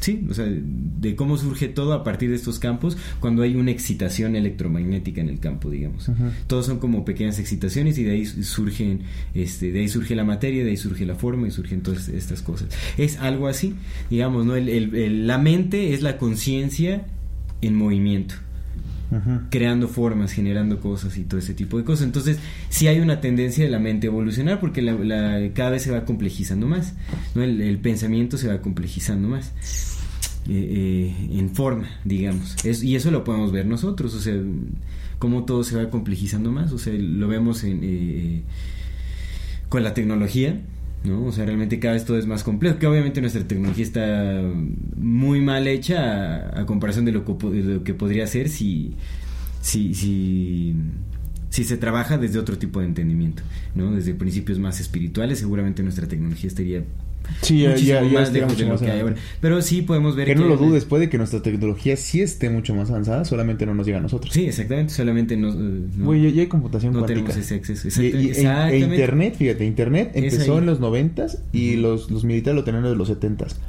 [0.01, 3.71] sí, o sea, de cómo surge todo a partir de estos campos cuando hay una
[3.71, 6.11] excitación electromagnética en el campo, digamos.
[6.47, 9.03] Todos son como pequeñas excitaciones y de ahí surgen,
[9.35, 12.43] este, de ahí surge la materia, de ahí surge la forma y surgen todas estas
[12.43, 12.69] cosas.
[12.97, 13.75] Es algo así,
[14.11, 14.55] digamos, ¿no?
[14.57, 17.07] la mente es la conciencia
[17.61, 18.35] en movimiento
[19.51, 22.07] creando formas, generando cosas y todo ese tipo de cosas.
[22.07, 22.39] Entonces,
[22.69, 24.97] sí hay una tendencia de la mente a evolucionar porque la,
[25.55, 26.95] cada vez se va complejizando más,
[27.35, 29.53] el, pensamiento se va complejizando más.
[30.49, 32.55] Eh, eh, en forma, digamos.
[32.65, 34.35] y eso lo podemos ver nosotros, o sea,
[35.19, 38.43] cómo todo se va complejizando más, o sea, lo vemos en, eh,
[39.69, 40.61] con la tecnología,
[41.07, 41.25] ¿no?
[41.25, 44.43] O sea, realmente cada vez todo es más complejo, que obviamente nuestra tecnología está
[44.97, 48.95] muy mal hecha a, comparación de lo, que, podría ser si,
[49.61, 50.75] si, si,
[51.49, 53.43] si se trabaja desde otro tipo de entendimiento,
[53.75, 53.93] ¿no?
[53.93, 56.85] Desde principios más espirituales, seguramente nuestra tecnología estaría
[57.43, 59.15] Sí, ya, ya, más de lo que hay ahora.
[59.41, 60.35] Pero sí podemos ver que...
[60.35, 63.87] no lo dudes, puede que nuestra tecnología sí esté mucho más avanzada, solamente no nos
[63.87, 64.33] llega a nosotros.
[64.33, 65.55] Sí, exactamente, solamente nos...
[65.57, 67.27] No, ya, hay computación no cuántica.
[67.31, 68.03] tenemos ese acceso.
[68.03, 72.83] Y, e, Internet, fíjate, Internet empezó en los noventas y los, los militares lo tenían
[72.85, 73.61] desde los setentas.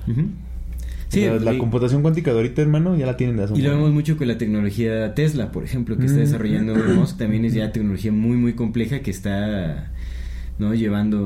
[1.09, 3.57] Sí, O sea, la y- computación cuántica de ahorita, hermano, ya la tienen de un
[3.57, 6.21] Y lo vemos mucho con la tecnología Tesla, por ejemplo, que está Mm.
[6.21, 9.91] desarrollando Musk, también es ya tecnología muy muy compleja que está
[10.59, 11.21] no llevando,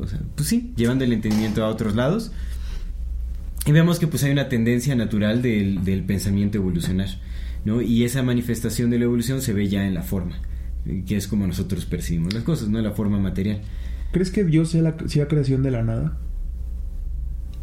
[0.00, 2.32] o sea, pues sí, llevando el entendimiento a otros lados.
[3.66, 7.08] Y vemos que pues hay una tendencia natural del, del pensamiento evolucionar,
[7.64, 7.82] ¿no?
[7.82, 10.40] Y esa manifestación de la evolución se ve ya en la forma,
[10.86, 12.80] eh, que es como nosotros percibimos las cosas, ¿no?
[12.80, 13.60] La forma material.
[14.12, 16.18] ¿Crees que Dios sea la sea creación de la nada?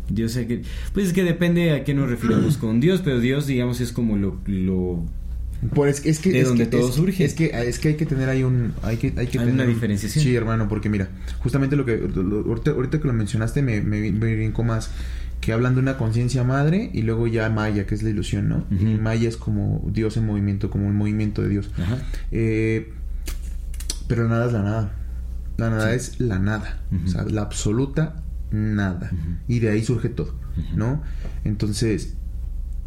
[0.09, 0.61] Dios sé que,
[0.93, 4.17] pues es que depende a qué nos refiramos con Dios, pero Dios, digamos, es como
[4.17, 5.03] lo, lo
[5.73, 7.25] Pues es que De es donde que- todo es- surge.
[7.25, 9.53] Es que es que hay que tener ahí un hay que hay que Hay tener
[9.53, 10.23] una un- diferenciación.
[10.23, 14.11] Sí, hermano, porque mira, justamente lo que lo- ahorita, ahorita que lo mencionaste me me,
[14.11, 14.91] me brincó más
[15.41, 18.65] que hablan de una conciencia madre y luego ya Maya, que es la ilusión, ¿no?
[18.71, 21.71] Y Maya es como Dios en movimiento, como un movimiento de Dios.
[21.77, 21.97] Ajá.
[22.31, 22.91] Eh,
[24.07, 24.91] pero la nada es la nada.
[25.57, 25.95] La nada Sí.
[25.95, 26.81] es la nada.
[27.05, 29.11] O sea, la absoluta nada.
[29.47, 30.33] Y de ahí surge todo.
[30.75, 31.03] ¿no?
[31.43, 32.15] Entonces,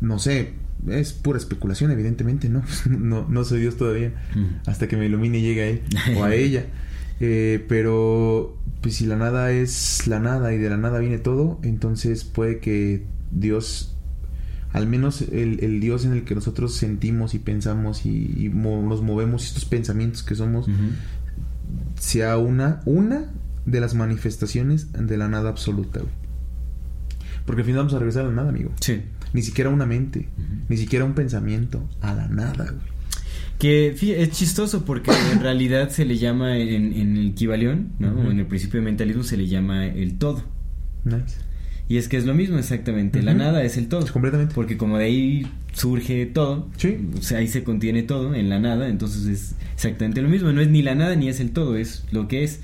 [0.00, 0.54] no sé,
[0.88, 2.62] es pura especulación, evidentemente, ¿no?
[2.88, 4.12] No, no soy Dios todavía.
[4.37, 4.47] Ujú.
[4.66, 5.83] Hasta que me ilumine y llegue a él
[6.16, 6.66] o a ella.
[7.21, 11.59] Eh, pero, pues si la nada es la nada y de la nada viene todo,
[11.62, 13.95] entonces puede que Dios
[14.73, 18.81] al menos el, el Dios en el que nosotros sentimos y pensamos y, y mo-
[18.88, 20.66] nos movemos estos pensamientos que somos
[21.99, 23.25] sea una una
[23.66, 26.12] de las manifestaciones de la nada absoluta güey.
[27.47, 29.03] porque al final vamos a regresar a la nada amigo Sí.
[29.33, 30.29] Ni siquiera una mente
[30.69, 32.90] ni siquiera un pensamiento a la nada güey.
[33.59, 38.12] Que fí- es chistoso porque en realidad se le llama en, en el Kibalión, ¿no?
[38.12, 40.43] O en el principio de mentalismo se le llama el todo.
[41.05, 41.37] nice
[41.88, 44.07] Y es que es lo mismo exactamente, la nada es el todo.
[44.11, 46.97] completamente Porque como de ahí surge todo, Sí.
[47.19, 50.61] o sea, ahí se contiene todo en la nada, entonces es exactamente lo mismo, no
[50.62, 52.61] es ni la nada ni es el todo, es lo que es.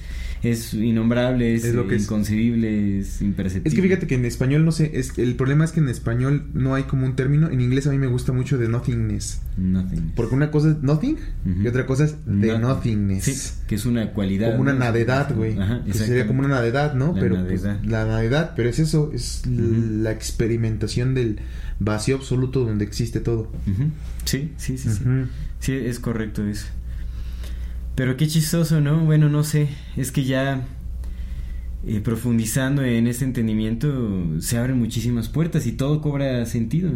[0.50, 2.04] Es innombrable, es, Es lo que es.
[2.04, 3.68] inconcebible, es imperceptible.
[3.68, 6.46] Es que fíjate que en español no sé, es, el problema es que en español
[6.54, 10.12] no hay como un término, en inglés a mí me gusta mucho de nothingness, Nothing.
[10.14, 11.16] porque una cosa es nothing
[11.62, 12.60] y otra cosa es de Nothing.
[12.60, 13.24] nothingness.
[13.24, 13.34] Sí,
[13.66, 14.50] que es una cualidad.
[14.50, 14.80] Como una ¿no?
[14.80, 15.58] nadedad, güey.
[15.58, 17.12] Ajá, Que sería como una nadedad, ¿no?
[17.14, 21.40] La pero pues, la nadedad, pero es eso, es la experimentación del
[21.78, 23.52] vacío absoluto donde existe todo.
[24.24, 25.02] Sí, sí, sí, sí.
[25.60, 26.66] Sí, es correcto eso.
[27.96, 29.00] Pero qué chistoso, ¿no?
[29.00, 29.68] Bueno, no sé.
[29.96, 30.62] Es que ya
[31.86, 36.90] eh, profundizando en este entendimiento se abren muchísimas puertas y todo cobra sentido.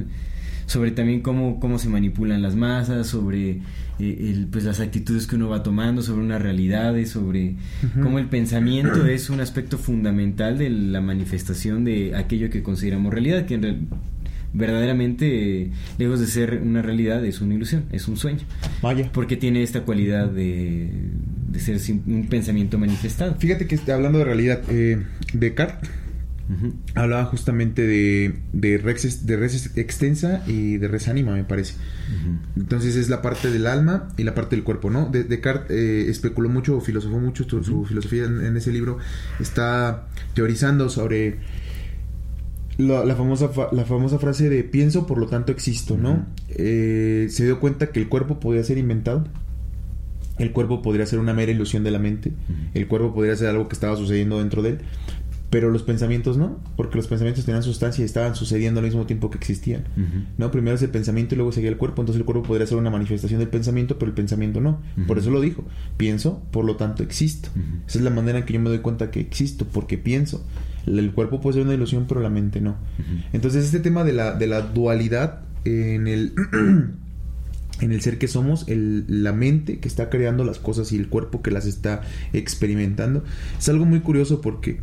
[0.66, 3.62] Sobre también cómo, cómo se manipulan las masas, sobre
[3.98, 7.56] eh, el, pues las actitudes que uno va tomando, sobre unas realidades, sobre
[8.02, 13.46] cómo el pensamiento es un aspecto fundamental de la manifestación de aquello que consideramos realidad,
[13.46, 13.88] que en
[14.52, 18.40] verdaderamente, lejos de ser una realidad, es una ilusión, es un sueño.
[18.82, 19.10] Vaya.
[19.12, 20.90] Porque tiene esta cualidad de,
[21.48, 23.34] de ser un pensamiento manifestado.
[23.38, 25.90] Fíjate que este, hablando de realidad, eh, Descartes
[26.96, 31.74] hablaba justamente de, de, res, de res extensa y de res anima, me parece.
[32.56, 35.08] Entonces es la parte del alma y la parte del cuerpo, ¿no?
[35.08, 38.98] De- Descartes eh, especuló mucho, filosofó mucho, su, su filosofía en, en ese libro
[39.38, 41.36] está teorizando sobre
[42.80, 46.26] la, la famosa fa- la famosa frase de pienso, por lo tanto existo, ¿no?
[46.48, 49.24] Eh, se dio cuenta que el cuerpo podía ser inventado.
[50.38, 52.32] El cuerpo podría ser una mera ilusión de la mente.
[52.74, 54.78] El cuerpo podría ser algo que estaba sucediendo dentro de él.
[55.50, 59.30] Pero los pensamientos no, porque los pensamientos tenían sustancia y estaban sucediendo al mismo tiempo
[59.30, 59.82] que existían.
[60.38, 60.50] ¿no?
[60.52, 62.88] Primero es el pensamiento y luego seguía el cuerpo, entonces el cuerpo podría ser una
[62.88, 64.80] manifestación del pensamiento, pero el pensamiento no.
[65.08, 65.64] Por eso lo dijo,
[65.96, 67.48] pienso, por lo tanto existo.
[67.86, 70.46] Esa es la manera en que yo me doy cuenta que existo, porque pienso.
[70.86, 72.76] El cuerpo puede ser una ilusión, pero la mente no.
[73.32, 76.32] Entonces este tema de la, de la dualidad en el...
[77.80, 81.08] En el ser que somos, el- la mente que está creando las cosas y el
[81.08, 82.02] cuerpo que las está
[82.34, 83.24] experimentando,
[83.58, 84.80] es algo muy curioso porque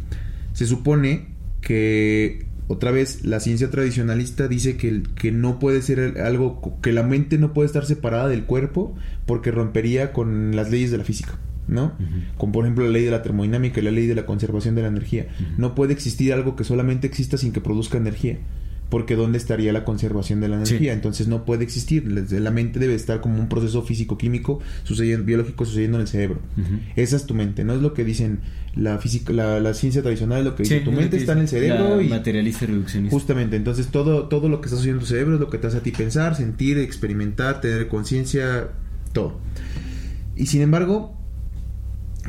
[0.53, 1.27] se supone
[1.61, 7.03] que otra vez la ciencia tradicionalista dice que, que no puede ser algo, que la
[7.03, 8.95] mente no puede estar separada del cuerpo
[9.27, 11.93] porque rompería con las leyes de la física, ¿no?
[12.37, 14.81] Como por ejemplo la ley de la termodinámica y la ley de la conservación de
[14.83, 15.27] la energía.
[15.57, 18.37] No puede existir algo que solamente exista sin que produzca energía.
[18.89, 20.71] Porque ¿dónde estaría la conservación de la Sí.
[20.75, 20.93] energía?
[20.93, 22.09] Entonces no puede existir.
[22.31, 26.39] La- mente debe estar como un proceso físico-químico sucediendo, biológico sucediendo en el cerebro.
[26.95, 28.39] Esa es tu mente, no es lo que dicen
[28.77, 30.85] la física, la, la ciencia tradicional, lo que Sí, dice.
[30.85, 33.13] Tu mente está en el cerebro y materialista reduccionista.
[33.13, 35.67] justamente, entonces todo, todo lo que está sucediendo en tu cerebro es lo que te
[35.67, 38.69] hace a ti pensar, sentir, experimentar, tener conciencia,
[39.11, 39.37] todo.
[40.37, 41.16] Y sin embargo,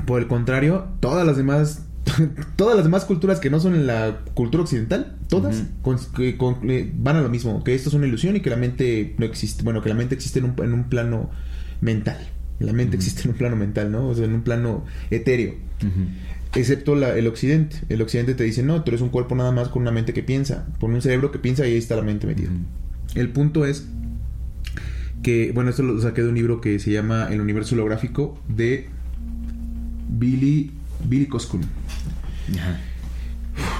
[0.06, 1.84] por el contrario, todas las demás
[2.56, 5.98] todas las demás culturas que no son la cultura occidental, todas con-
[6.38, 9.14] con- eh, van a lo mismo, que esto es una ilusión y que la mente
[9.18, 11.28] no existe, bueno, que la mente existe en un, en un plano
[11.82, 12.16] mental.
[12.60, 14.08] La mente existe en un plano mental, ¿no?
[14.08, 15.54] O sea, en un plano etéreo.
[16.54, 17.76] Excepto la- el occidente.
[17.90, 20.22] El occidente te dice, no, tú eres un cuerpo nada más con una mente que
[20.22, 20.66] piensa.
[20.80, 22.48] Con un cerebro que piensa y ahí está la mente metida.
[23.14, 23.86] El punto es
[25.22, 28.88] que, bueno, esto lo saqué de un libro que se llama El universo holográfico de
[30.08, 30.70] Billy,
[31.08, 31.62] Billy Koskun.
[32.56, 32.78] Ajá.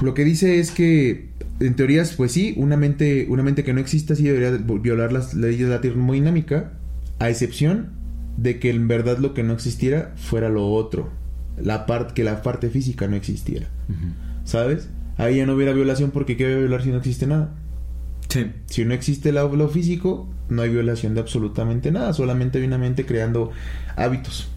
[0.02, 1.28] Lo que dice es que,
[1.60, 5.12] en teorías, pues sí, una mente, una mente que no exista sí debería de- violar
[5.12, 6.72] las leyes de la termodinámica,
[7.18, 7.90] a excepción
[8.36, 11.10] de que en verdad lo que no existiera fuera lo otro,
[11.60, 13.66] la parte que la parte física no existiera.
[14.44, 14.88] ¿sabes?
[15.16, 17.54] Ahí ya no hubiera violación porque ¿qué voy a violar si no existe nada?
[18.28, 18.46] Sí.
[18.66, 22.78] Si no existe lo, lo físico, no hay violación de absolutamente nada, solamente hay una
[22.78, 23.50] mente creando
[23.96, 24.48] hábitos.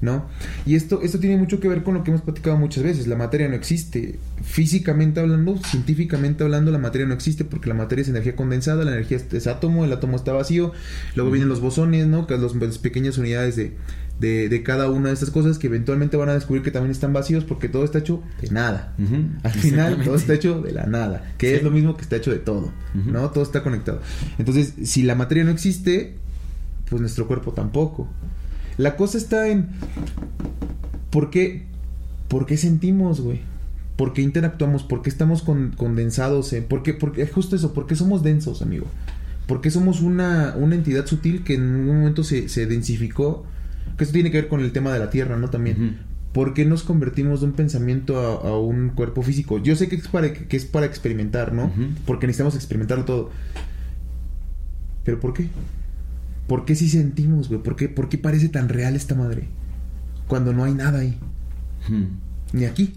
[0.00, 0.26] ¿no?
[0.66, 3.06] Y esto, esto tiene mucho que ver con lo que hemos platicado muchas veces.
[3.06, 4.18] La materia no existe.
[4.42, 8.92] Físicamente hablando, científicamente hablando, la materia no existe porque la materia es energía condensada, la
[8.92, 10.72] energía es, átomo, el átomo está vacío.
[11.14, 12.26] Luego vienen los bosones, ¿no?
[12.26, 13.76] Que los, las pequeñas unidades de,
[14.22, 17.12] de, de cada una de estas cosas que eventualmente van a descubrir que también están
[17.12, 18.94] vacíos porque todo está hecho de nada.
[19.42, 21.54] Al final todo está hecho de la nada, que Sí.
[21.56, 22.70] es lo mismo que está hecho de todo.
[22.94, 23.28] ¿no?
[23.30, 24.00] Todo está conectado.
[24.38, 26.14] Entonces, si la materia no existe,
[26.88, 28.08] pues nuestro cuerpo tampoco.
[28.78, 29.68] La cosa está en
[31.10, 31.64] ¿por qué
[32.28, 33.40] por qué sentimos, güey?
[33.96, 34.84] ¿Por qué interactuamos?
[34.84, 36.50] ¿Por qué estamos con- condensados?
[36.54, 36.62] eh?
[36.62, 38.86] ¿Por qué, por qué- justo eso, ¿por qué somos densos, amigo?
[39.46, 43.44] ¿Por qué somos una, una entidad sutil que en un momento se, se densificó?
[43.96, 45.50] Que eso tiene que ver con el tema de la Tierra, ¿no?
[45.50, 45.98] También.
[46.32, 49.58] ¿Por qué nos convertimos de un pensamiento a, a un cuerpo físico?
[49.58, 51.70] Yo sé que es para, que es para experimentar, ¿no?
[52.06, 53.30] Porque necesitamos experimentarlo todo.
[55.04, 55.48] ¿Pero por qué?
[56.46, 57.62] ¿Por qué si sentimos, güey?
[57.62, 59.48] ¿Por qué, ¿Por qué parece tan real esta madre?
[60.26, 61.18] Cuando no hay nada ahí.
[62.52, 62.94] Ni aquí.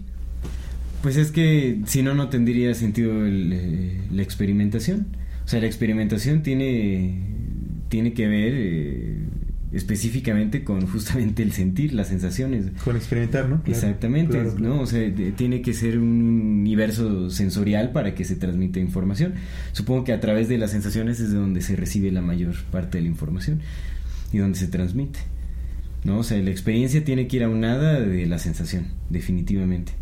[1.02, 5.06] Pues es que si no, no tendría sentido el, eh, la experimentación.
[5.44, 7.20] O sea, la experimentación tiene,
[7.88, 9.18] tiene que ver eh,
[9.72, 12.66] específicamente con justamente el sentir, las sensaciones.
[12.84, 13.62] Con experimentar, ¿no?
[13.62, 14.74] Claro, Exactamente, claro, claro.
[14.76, 14.80] ¿no?
[14.80, 19.34] O sea, de- tiene que ser un universo sensorial para que se transmita información.
[19.72, 22.98] Supongo que a través de las sensaciones es de donde se recibe la mayor parte
[22.98, 23.60] de la información
[24.32, 25.18] y donde se transmite.
[26.04, 26.18] ¿No?
[26.18, 29.92] O sea, la experiencia tiene que ir aunada de la sensación, definitivamente.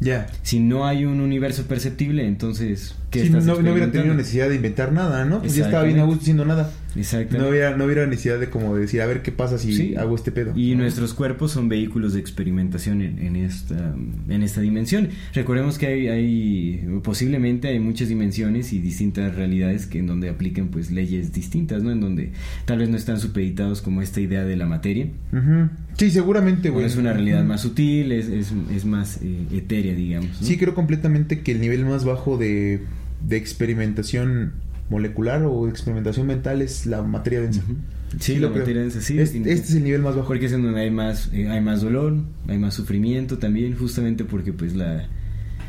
[0.00, 0.26] Ya.
[0.42, 4.48] Si no hay un universo perceptible, entonces ¿qué Sí, estás no, no hubiera tenido necesidad
[4.48, 5.40] de inventar nada, ¿no?
[5.40, 6.70] Pues ya estaba bien a gusto haciendo nada.
[6.96, 7.38] Exactamente.
[7.38, 9.94] No hubiera, no hubiera necesidad de como decir, a ver qué pasa si Sí.
[9.96, 10.52] hago este pedo.
[10.56, 10.82] Y ¿no?
[10.82, 13.94] nuestros cuerpos son vehículos de experimentación en, en esta
[14.28, 15.08] en esta dimensión.
[15.34, 20.68] Recordemos que hay, hay posiblemente hay muchas dimensiones y distintas realidades que en donde apliquen
[20.68, 21.90] pues leyes distintas, ¿no?
[21.92, 22.32] En donde
[22.64, 25.06] tal vez no están supeditados como esta idea de la materia.
[25.32, 25.68] Ujú.
[25.98, 26.84] Sí, seguramente, güey.
[26.86, 30.40] es una realidad más sutil, es, es, es más eh, etérea, digamos.
[30.40, 30.46] ¿no?
[30.46, 32.82] Sí, creo completamente que el nivel más bajo de,
[33.26, 34.52] de experimentación
[34.90, 37.62] molecular o experimentación mental es la materia densa.
[37.64, 37.76] Ujú.
[38.20, 38.62] Sí, lo la creo.
[38.62, 40.28] materia densa, sí, Es- tiene- este es el nivel más bajo.
[40.28, 42.16] Porque es en donde hay más, eh, hay más dolor,
[42.48, 45.08] hay más sufrimiento también, justamente porque pues la,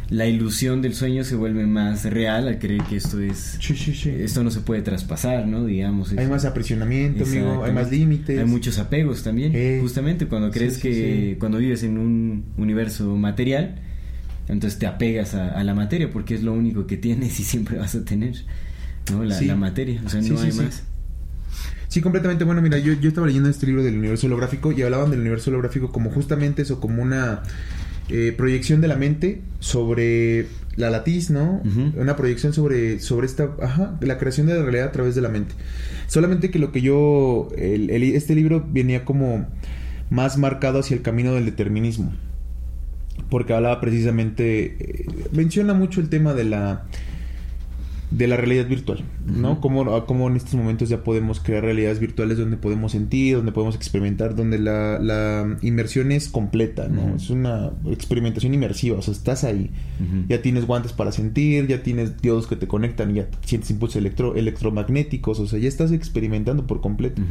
[0.09, 3.93] la ilusión del sueño se vuelve más real al creer que esto es Sí, sí,
[3.93, 4.09] sí.
[4.09, 5.65] esto no se puede traspasar, ¿no?
[5.65, 6.11] Digamos.
[6.13, 7.63] es- Hay más aprisionamiento, amigo.
[7.65, 8.39] Hay más límites.
[8.39, 9.51] Hay muchos apegos también.
[9.55, 9.79] Eh.
[9.81, 11.35] Justamente cuando crees Sí, sí, que sí.
[11.39, 13.79] cuando vives en un universo material,
[14.47, 17.77] entonces te apegas a, a la materia porque es lo único que tienes y siempre
[17.79, 18.35] vas a tener,
[19.11, 19.23] ¿no?
[19.23, 19.45] La, Sí.
[19.45, 20.61] la materia, o sea, Sí, no sí, hay sí.
[20.61, 20.83] más.
[21.87, 22.43] Sí, completamente.
[22.43, 25.49] Bueno, mira, yo, yo estaba leyendo este libro del universo holográfico y hablaban del universo
[25.51, 27.43] holográfico como justamente eso, como una
[28.09, 31.61] eh, proyección de la mente sobre la latiz, ¿no?
[31.95, 35.29] Una proyección sobre, sobre esta, ajá, la creación de la realidad a través de la
[35.29, 35.55] mente.
[36.07, 39.47] Solamente que lo que yo, el- el- este libro venía como
[40.09, 42.13] más marcado hacia el camino del determinismo.
[43.29, 46.83] Porque hablaba precisamente, eh, menciona mucho el tema de la
[48.09, 49.53] de la realidad virtual, ¿no?
[49.53, 49.61] Ujú.
[49.61, 53.75] Como, como en estos momentos ya podemos crear realidades virtuales donde podemos sentir, donde podemos
[53.75, 57.15] experimentar, donde la, la inmersión es completa, ¿no?
[57.15, 59.71] Es una experimentación inmersiva, o sea, estás ahí.
[60.29, 64.35] Ya tienes guantes para sentir, ya tienes diodos que te conectan, ya sientes impulsos electro,
[64.35, 67.21] electromagnéticos, o sea, ya estás experimentando por completo.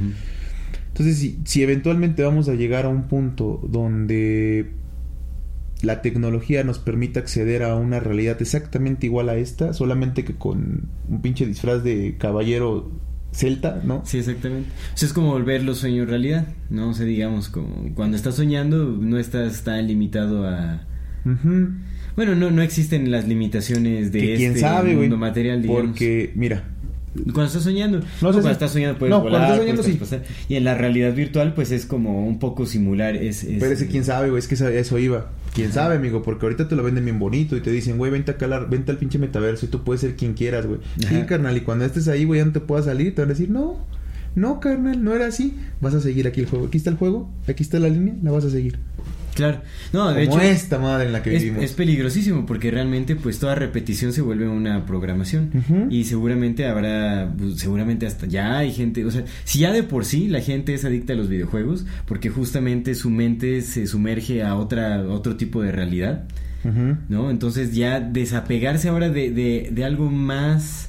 [0.88, 4.72] Entonces, si, si eventualmente vamos a llegar a un punto donde
[5.86, 10.88] la tecnología nos permita acceder a una realidad exactamente igual a esta, solamente que con
[11.08, 12.90] un pinche disfraz de caballero
[13.32, 14.02] celta, ¿no?
[14.04, 14.68] Sí, exactamente.
[14.94, 16.90] O sea, es como volver los sueños realidad, ¿no?
[16.90, 20.82] O sea, digamos, como cuando estás soñando no estás tan limitado a...
[22.16, 25.82] Bueno, no, no existen las limitaciones de Que este quién sabe, mundo material, digamos.
[25.88, 26.64] Porque, mira,
[27.14, 30.26] Cuando estás soñando, No cuando si- estás soñando puedes no, volar, cuando estás soñando, puedes
[30.28, 30.44] sí.
[30.48, 33.16] Y en la realidad virtual, pues es como un poco simular.
[33.16, 35.30] Es, es- pero ese quién sabe, güey, es que eso iba.
[35.56, 38.30] Quién sabe, amigo, porque ahorita te lo venden bien bonito y te dicen, güey, vente
[38.30, 40.80] acá, la- vente al pinche metaverso y tú puedes ser quien quieras, güey.
[40.98, 43.32] Sí, carnal, y cuando estés ahí, güey, ya no te puedas salir, te van a
[43.32, 43.76] decir, no,
[44.34, 45.56] no, carnal, no era así.
[45.80, 46.66] Vas a seguir aquí el juego.
[46.66, 48.78] Aquí está el juego, aquí está la línea, la vas a seguir.
[49.36, 49.60] Claro.
[49.92, 50.50] No, de como hecho.
[50.50, 51.62] esta madre en la que es, vivimos.
[51.64, 55.50] es peligrosísimo porque realmente pues toda repetición se vuelve una programación
[55.90, 60.04] y seguramente habrá pues, seguramente hasta ya hay gente o sea si ya de por
[60.04, 64.56] sí la gente es adicta a los videojuegos porque justamente su mente se sumerge a
[64.56, 66.24] otra otro tipo de realidad.
[67.08, 67.30] ¿no?
[67.30, 70.88] Entonces ya desapegarse ahora de, de, de algo más,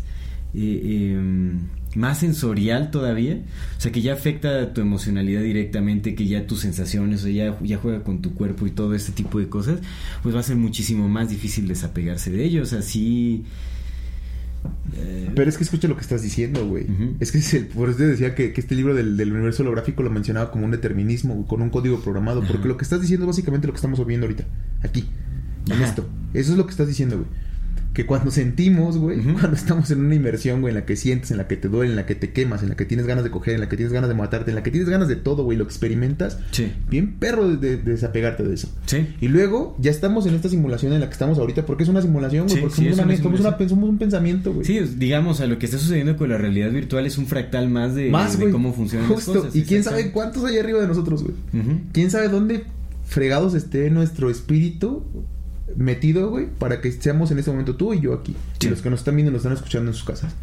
[0.55, 1.59] eh, em,
[1.97, 3.41] más sensorial todavía,
[3.77, 7.31] o sea, que ya afecta a tu emocionalidad directamente, que ya tus sensaciones, o sea,
[7.33, 9.79] ya, ya juega con tu cuerpo y todo este tipo de cosas,
[10.21, 13.43] pues va a ser muchísimo más difícil desapegarse de ello, o sea, sí...
[14.95, 16.85] eh, Pero es que escucha lo que estás diciendo, güey.
[17.19, 19.63] Es que es el, por eso te decía que, que este libro del, del universo
[19.63, 22.43] holográfico lo mencionaba como un determinismo, güey, con un código programado.
[22.45, 24.45] Porque lo que estás diciendo es básicamente lo que estamos viendo ahorita,
[24.83, 25.07] aquí,
[25.67, 25.85] en Ajá.
[25.85, 26.07] esto.
[26.33, 27.27] Eso es lo que estás diciendo, güey.
[27.97, 31.37] Que cuando sentimos, güey, cuando estamos en una inmersión, güey, en la que sientes, en
[31.37, 33.31] la que te duele, en la que te quemas, en la que tienes ganas de
[33.31, 35.43] coger, en la que tienes ganas de matarte, en la que tienes ganas de todo,
[35.43, 38.69] güey, lo experimentas, sí, bien perro de, de- de desapegarte de eso.
[38.85, 39.07] sí.
[39.19, 42.03] Y luego ya estamos en esta simulación en la que estamos ahorita, porque es una
[42.03, 43.69] simulación, güey, Sí, porque sí, somos, una, una somos, una- simulación.
[43.69, 44.63] somos un pensamiento, güey.
[44.67, 47.95] Sí, digamos, a lo que está sucediendo con la realidad virtual es un fractal más
[47.95, 48.51] de, Más, de güey.
[48.51, 49.33] cómo funcionan Justo.
[49.33, 49.55] las cosas.
[49.55, 51.33] Y quién sabe cuántos hay arriba de nosotros, güey.
[51.93, 52.63] Quién sabe dónde
[53.05, 55.03] fregados esté nuestro espíritu
[55.77, 58.35] metido, güey, para que seamos en este momento tú y yo aquí.
[58.59, 58.67] Sí.
[58.67, 60.33] Y los que nos están viendo y nos están escuchando en sus casas.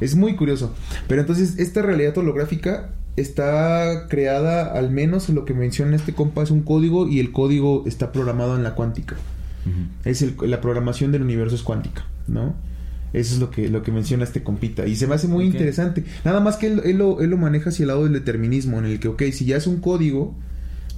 [0.00, 0.74] Es muy curioso.
[1.08, 6.50] Pero entonces, esta realidad holográfica está creada, al menos lo que menciona este compa, es
[6.50, 9.16] un código y el código está programado en la cuántica.
[10.04, 12.54] Es el- la programación del universo es cuántica, ¿no?
[13.12, 14.86] Eso es lo que, lo que menciona este compita.
[14.86, 16.04] Y se me hace muy interesante.
[16.24, 18.84] Nada más que él, él lo, él lo maneja hacia el lado del determinismo, en
[18.84, 20.36] el que, ok, si ya es un código,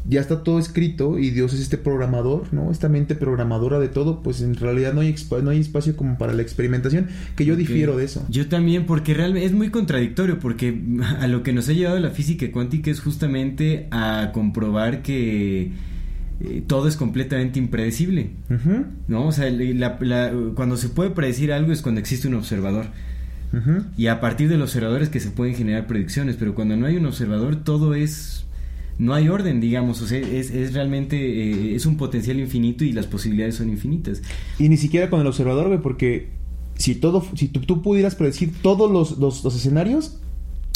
[0.09, 2.71] ya está todo escrito y Dios es este programador, ¿no?
[2.71, 6.33] Esta mente programadora de todo, pues en realidad no hay, no hay espacio como para
[6.33, 8.25] la experimentación, que yo difiero de eso.
[8.31, 10.81] Yo también, porque realmente es muy contradictorio, porque
[11.21, 15.73] a lo que nos ha llevado la física cuántica es justamente a comprobar que
[16.41, 18.31] eh, todo es completamente impredecible,
[19.09, 19.27] ¿no?
[19.27, 22.87] O sea, la- la- cuando se puede predecir algo es cuando existe un observador.
[23.97, 26.97] Y a partir del observador es que se pueden generar predicciones, pero cuando no hay
[26.97, 28.45] un observador todo es...
[28.99, 32.93] No hay orden, digamos, o sea, es, es realmente, eh, es un potencial infinito y
[32.93, 34.23] las posibilidades son infinitas.
[34.59, 36.31] Y ni siquiera con el observador, güey, porque
[36.75, 40.19] si todo, si tú, tú pudieras predecir todos los, los- los escenarios,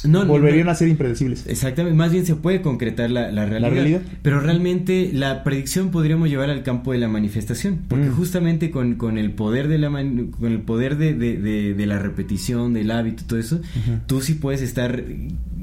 [0.04, 0.72] No, volverían no.
[0.72, 1.46] a ser impredecibles.
[1.46, 4.02] Exactamente, más bien se puede concretar la, la realidad, realidad.
[4.22, 8.14] Pero realmente la predicción podríamos llevar al campo de la manifestación, porque Mm.
[8.14, 11.86] justamente con, con el poder de la man- con el poder de, de- de- de
[11.86, 13.60] la repetición, del hábito, todo eso,
[14.06, 15.04] tú sí puedes estar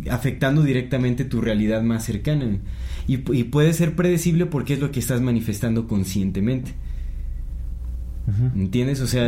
[0.10, 2.46] afectando directamente tu realidad más cercana.
[3.08, 6.72] Y, pu- y puede ser predecible porque es lo que estás manifestando conscientemente.
[8.56, 9.02] ¿Entiendes?
[9.02, 9.28] O sea,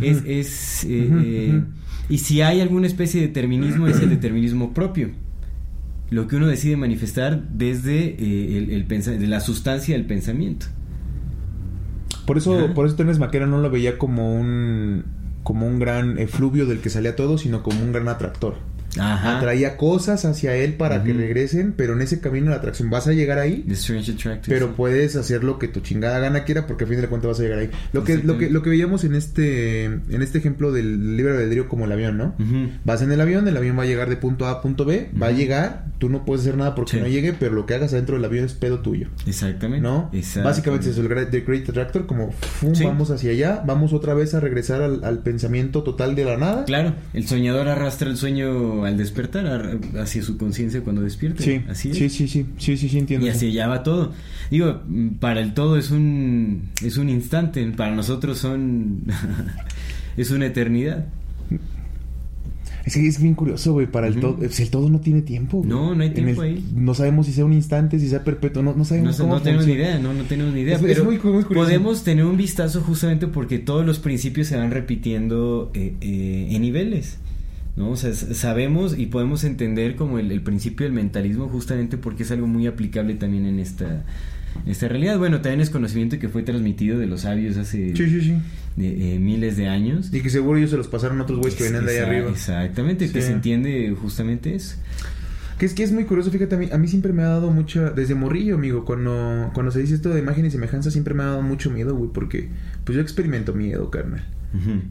[0.00, 0.22] es...
[0.26, 1.62] es, eh, eh.
[2.08, 5.10] Y si hay alguna especie de determinismo, es el determinismo propio.
[6.10, 10.66] Lo que uno decide manifestar desde eh, el, de la sustancia del pensamiento.
[12.26, 12.74] Por eso, Ajá.
[12.74, 15.04] por eso McKenna no lo veía como un
[15.42, 18.56] como un gran efluvio del que salía todo, sino como un gran atractor.
[18.98, 19.38] Ajá.
[19.38, 23.06] Atraía cosas hacia él para que regresen, pero en ese camino de la atracción vas
[23.06, 23.64] a llegar ahí,
[24.46, 27.40] pero puedes hacer lo que tu chingada gana quiera, porque a fin de cuentas vas
[27.40, 27.70] a llegar ahí.
[27.92, 31.68] Lo que, lo que, lo que veíamos en este, en este ejemplo del libre albedrío
[31.68, 32.34] como el avión, ¿no?
[32.84, 35.10] Vas en el avión, el avión va a llegar de punto A a punto B,
[35.20, 37.00] va a llegar, tú no puedes hacer nada porque Sí.
[37.00, 39.08] no llegue, pero lo que hagas adentro del avión es pedo tuyo.
[39.26, 39.80] Exactamente.
[39.82, 40.10] ¿No?
[40.12, 40.42] Exactamente.
[40.48, 42.84] Básicamente es el Great, The Great Attractor, como fum, Sí.
[42.84, 46.64] vamos hacia allá, vamos otra vez a regresar al, al pensamiento total de la nada.
[46.64, 51.42] Claro, el soñador arrastra el sueño al despertar ar- hacia su conciencia cuando despierta.
[51.42, 51.96] Sí, así es.
[51.98, 53.26] sí, sí, sí, sí, sí, sí, entiendo.
[53.26, 54.12] Y así allá va todo.
[54.50, 54.82] Digo,
[55.20, 59.02] para el todo es un es un instante, para nosotros son
[60.16, 61.06] es una eternidad.
[62.84, 64.20] Es que es bien curioso, güey, para el Ujú.
[64.20, 65.58] todo, pues el todo no tiene tiempo.
[65.58, 65.68] güey.
[65.70, 66.64] No, no hay tiempo el- ahí.
[66.74, 69.42] No sabemos si sea un instante, si sea perpetuo, no, no sabemos No, cómo no
[69.42, 70.74] tenemos ni idea, no, no tenemos ni idea.
[70.74, 71.54] Es- es pero muy muy curioso.
[71.54, 76.60] podemos tener un vistazo justamente porque todos los principios se van repitiendo eh, eh, en
[76.62, 77.18] niveles.
[77.76, 77.90] ¿No?
[77.90, 82.30] O sea, sabemos y podemos entender como el, el principio del mentalismo justamente porque es
[82.30, 84.04] algo muy aplicable también en esta,
[84.64, 85.18] en esta realidad.
[85.18, 88.34] Bueno, también es conocimiento que fue transmitido de los sabios hace Sí, sí, sí.
[88.76, 90.12] de, eh, miles de años.
[90.12, 92.06] Y que seguro ellos se los pasaron a otros güeyes que venían de ahí Esa-
[92.08, 92.30] arriba.
[92.30, 94.76] Exactamente, que se entiende justamente eso.
[95.58, 97.50] Que es que es muy curioso, fíjate, a mí, a mí siempre me ha dado
[97.52, 101.22] mucha, desde morrillo, amigo, cuando, cuando se dice esto de imagen y semejanza, siempre me
[101.22, 102.48] ha dado mucho miedo, güey, porque
[102.84, 104.24] pues yo experimento miedo, carnal.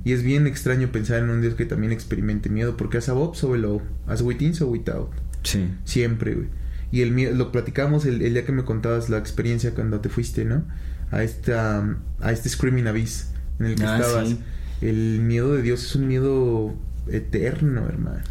[0.03, 3.36] Y es bien extraño pensar en un Dios que también experimente miedo, porque as above,
[3.38, 5.09] so below, as within, so without.
[5.43, 5.68] Sí.
[5.86, 6.47] Siempre, güey.
[6.91, 10.09] Y el miedo, lo platicamos el, el día que me contabas la experiencia cuando te
[10.09, 10.66] fuiste, ¿no?
[11.12, 14.30] A esta, a este Screaming Abyss en el que Ah, estabas.
[14.30, 14.39] sí.
[14.82, 16.76] El miedo de Dios es un miedo
[17.07, 18.22] eterno, hermano.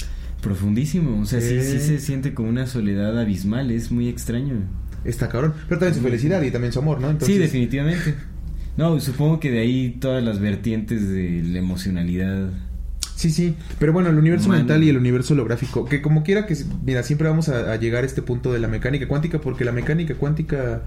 [0.42, 4.54] Profundísimo, o sea, sí se siente como una soledad abismal, es muy extraño.
[5.04, 5.54] está cabrón.
[5.68, 7.14] Pero también su felicidad y también su amor, ¿no?
[7.20, 8.14] Sí, definitivamente.
[8.80, 12.48] No, supongo que de ahí todas las vertientes de la emocionalidad.
[13.14, 16.56] Sí, sí, pero bueno, el universo mental y el universo holográfico, que como quiera que,
[16.82, 19.72] mira, siempre vamos a, a, llegar a este punto de la mecánica cuántica, porque la
[19.72, 20.84] mecánica cuántica,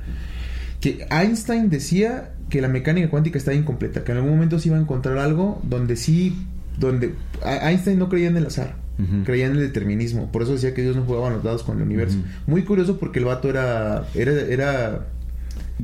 [0.82, 4.78] que Einstein decía que la mecánica cuántica está incompleta, que en algún momento se iba
[4.78, 6.36] a encontrar algo donde sí,
[6.80, 7.14] donde
[7.46, 8.76] Einstein no creía en el azar,
[9.24, 11.84] creía en el determinismo, por eso decía que Dios no jugaba los dados con el
[11.84, 12.18] universo.
[12.48, 15.08] Muy curioso porque el vato era, era, era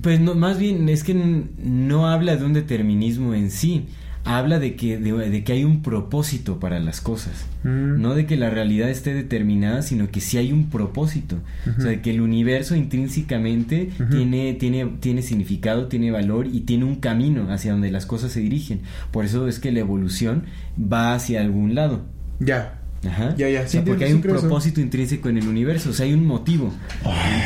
[0.02, 3.88] pues no, más bien es que no habla de un determinismo en sí,
[4.24, 7.46] habla de que, de, que hay un propósito para las cosas.
[7.64, 8.02] Mm.
[8.02, 11.38] No de que la realidad esté determinada, sino que sí hay un propósito.
[11.78, 16.86] O sea, de que el universo intrínsecamente tiene, tiene, tiene significado, tiene valor y tiene
[16.86, 18.82] un camino hacia donde las cosas se dirigen.
[19.12, 20.44] Por eso es que la evolución
[20.80, 22.04] va hacia algún lado.
[22.40, 22.76] Ya.
[23.08, 23.34] Ajá.
[23.38, 23.68] Ya, ya.
[23.68, 26.74] Sí, porque hay un propósito intrínseco en el universo, o sea, hay un motivo.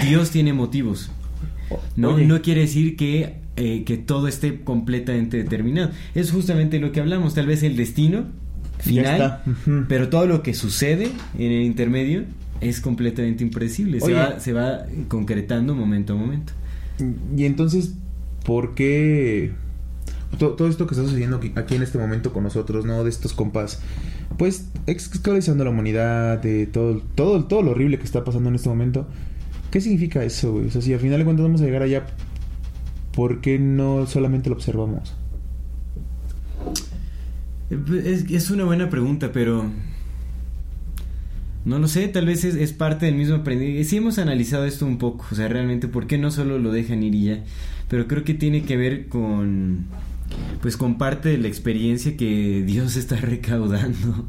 [0.04, 1.12] Dios tiene motivos.
[1.96, 5.92] No, no quiere decir que, eh, que todo esté completamente determinado.
[6.16, 8.26] Es justamente lo que hablamos, tal vez el destino
[8.80, 9.42] final,
[9.88, 12.24] pero todo lo que sucede en el intermedio
[12.62, 16.54] es completamente impredecible, se va, se va concretando momento a momento.
[17.36, 17.96] Y entonces,
[18.46, 19.52] ¿por qué
[20.38, 23.04] todo, esto que está sucediendo aquí, en este momento con nosotros, ¿no?
[23.04, 23.82] De estos compas,
[24.38, 28.70] pues esclavizando la humanidad, de todo, todo, todo lo horrible que está pasando en este
[28.70, 29.08] momento.
[29.74, 30.68] ¿Qué significa eso, güey?
[30.68, 32.06] O sea, si al final de cuentas vamos a llegar allá,
[33.12, 35.16] ¿por qué no solamente lo observamos?
[38.06, 39.66] Es, es una buena pregunta, pero...
[41.66, 43.84] No lo sé, tal vez es, parte del mismo aprendizaje.
[43.86, 47.02] Sí hemos analizado esto un poco, o sea, realmente, ¿por qué no solo lo dejan
[47.02, 47.44] ir y ya?
[47.90, 49.88] Pero creo que tiene que ver con,
[50.62, 54.28] pues, con parte de la experiencia que Dios está recaudando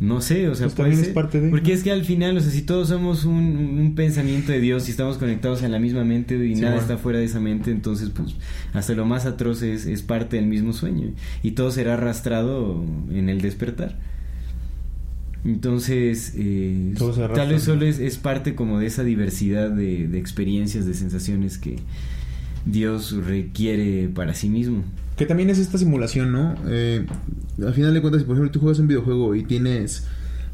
[0.00, 1.50] no sé, o sea, pues puede ser, es parte de...
[1.50, 4.90] Porque es que al final, o sea, si todos somos un, pensamiento de Dios y
[4.90, 8.34] estamos conectados en la misma mente y nada está fuera de esa mente, entonces, pues,
[8.72, 13.28] hasta lo más atroz es, es parte del mismo sueño y todo será arrastrado en
[13.28, 13.96] el despertar.
[15.44, 16.94] Entonces, eh,
[17.34, 21.58] tal vez solo es, es, parte como de esa diversidad de, de experiencias, de sensaciones
[21.58, 21.76] que
[22.64, 24.84] Dios requiere para sí mismo.
[25.16, 26.54] Que también es esta simulación, ¿no?
[26.66, 27.06] Eh,
[27.64, 30.06] al final de cuentas, si por ejemplo tú juegas un videojuego y tienes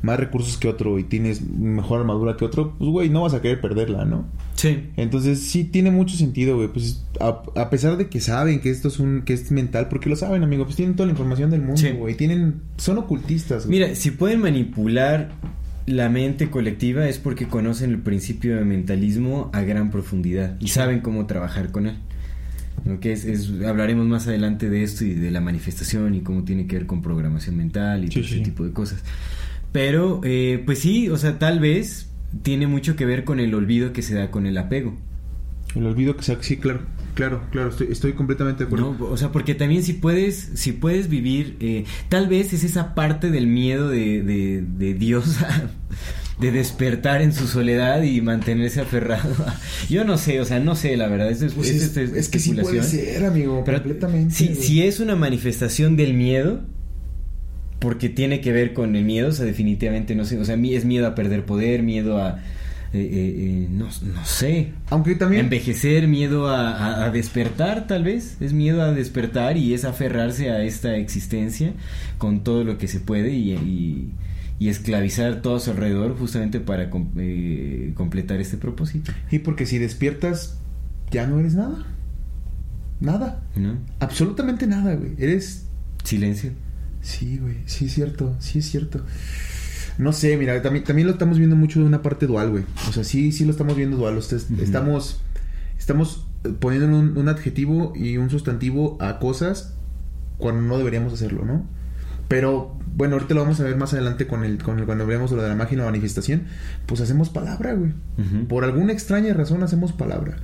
[0.02, 3.42] más recursos que otro y tienes mejor armadura que otro, pues güey, no vas a
[3.42, 4.26] querer perderla, ¿no?
[4.54, 4.90] Sí.
[4.96, 6.68] Entonces sí tiene mucho sentido, güey.
[6.68, 10.16] Pues a, pesar de que saben que esto es un, que es mental, porque lo
[10.16, 12.14] saben, amigo, pues tienen toda la información del mundo, güey.
[12.16, 13.66] Tienen, son ocultistas.
[13.66, 13.80] Güey.
[13.80, 15.32] Mira, si pueden manipular
[15.86, 21.00] la mente colectiva es porque conocen el principio de mentalismo a gran profundidad y saben
[21.00, 21.96] cómo trabajar con él
[23.00, 26.76] que es, hablaremos más adelante de esto y de la manifestación y cómo tiene que
[26.76, 29.02] ver con programación mental y todo ese tipo de cosas.
[29.72, 32.10] Pero, eh, pues sí, o sea, tal vez
[32.42, 34.96] tiene mucho que ver con el olvido que se da con el apego.
[35.74, 36.80] El olvido que se da, sí, claro,
[37.14, 38.96] claro, claro, estoy, estoy completamente de acuerdo.
[38.98, 43.30] o sea, porque también si puedes, si puedes vivir, eh, tal vez es esa parte
[43.30, 45.38] del miedo de, de, de Dios
[46.41, 49.34] de despertar en su soledad y mantenerse aferrado.
[49.88, 51.30] Yo no sé, o sea, no sé, la verdad.
[51.30, 54.34] Es, pues es, que sí puede ser, amigo, completamente.
[54.34, 56.62] Si, si es una manifestación del miedo,
[57.78, 60.84] porque tiene que ver con el miedo, o sea, definitivamente no sé, o sea, es
[60.84, 62.41] miedo a perder poder, miedo a...
[62.93, 64.72] Eh, eh, eh, no, no, sé.
[64.88, 65.45] Aunque también...
[65.45, 68.36] Envejecer, miedo a, despertar, tal vez.
[68.41, 71.72] Es miedo a despertar y es aferrarse a esta existencia
[72.18, 74.11] con todo lo que se puede y y
[74.68, 79.11] esclavizar todo a su alrededor justamente para eh, completar este propósito.
[79.30, 80.58] Y porque si despiertas,
[81.11, 81.86] ya no eres nada.
[83.00, 83.42] Nada.
[83.56, 83.78] ¿No?
[83.98, 85.12] Absolutamente nada, güey.
[85.18, 85.66] Eres...
[86.04, 86.52] Silencio.
[87.00, 87.56] Sí, güey.
[87.64, 88.36] Sí es cierto.
[88.38, 89.04] Sí es cierto.
[89.98, 92.64] No sé, mira, también, también lo estamos viendo mucho de una parte dual, güey.
[92.88, 94.18] O sea, sí, sí lo estamos viendo dual.
[94.18, 95.20] Estamos,
[95.78, 96.26] estamos
[96.58, 99.74] poniendo un, un adjetivo y un sustantivo a cosas
[100.38, 101.66] cuando no deberíamos hacerlo, ¿no?
[102.30, 105.32] Pero bueno, ahorita lo vamos a ver más adelante con el, con el cuando veamos
[105.32, 106.44] lo de la magia y la manifestación,
[106.86, 107.92] pues hacemos palabra, güey.
[108.46, 110.36] Por alguna extraña razón hacemos palabra.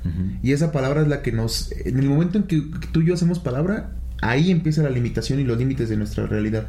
[0.43, 2.61] Y esa palabra es la que nos en el momento en que
[2.91, 6.66] tú y yo hacemos palabra, ahí empieza la limitación y los límites de nuestra realidad.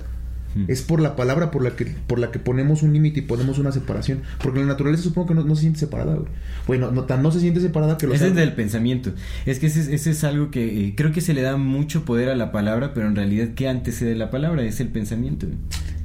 [0.68, 3.60] Es por la palabra por la que por la que ponemos un límite y ponemos
[3.60, 4.22] una separación.
[4.41, 6.28] Porque la naturaleza supongo que no, se siente separada, güey.
[6.68, 9.12] Bueno, no, no se siente separada que lo Ese es del pensamiento.
[9.45, 12.36] Es que ese, es algo que eh, creo que se le da mucho poder a
[12.36, 14.64] la palabra, pero en realidad, ¿qué antecede la palabra?
[14.64, 15.47] Es el pensamiento.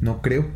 [0.00, 0.46] No creo.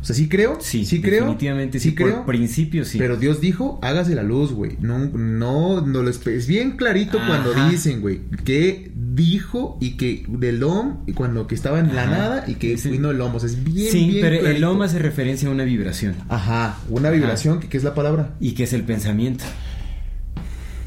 [0.00, 0.58] O sea, sí creo.
[0.60, 1.24] Sí, sí creo.
[1.24, 2.16] Definitivamente sí, creo.
[2.16, 2.96] Por principio sí.
[2.98, 4.76] Pero Dios dijo, hágase la luz, güey.
[4.80, 10.62] No, no, no lo es bien clarito cuando dicen, güey, que dijo y que del
[10.62, 13.34] Om, cuando que estaba en la nada y que vino el Om.
[13.34, 16.14] O sea, es bien, Sí, pero el Om hace referencia a una vibración.
[16.30, 18.34] Ajá, una vibración, que, que es la palabra.
[18.40, 19.44] Y que es el pensamiento.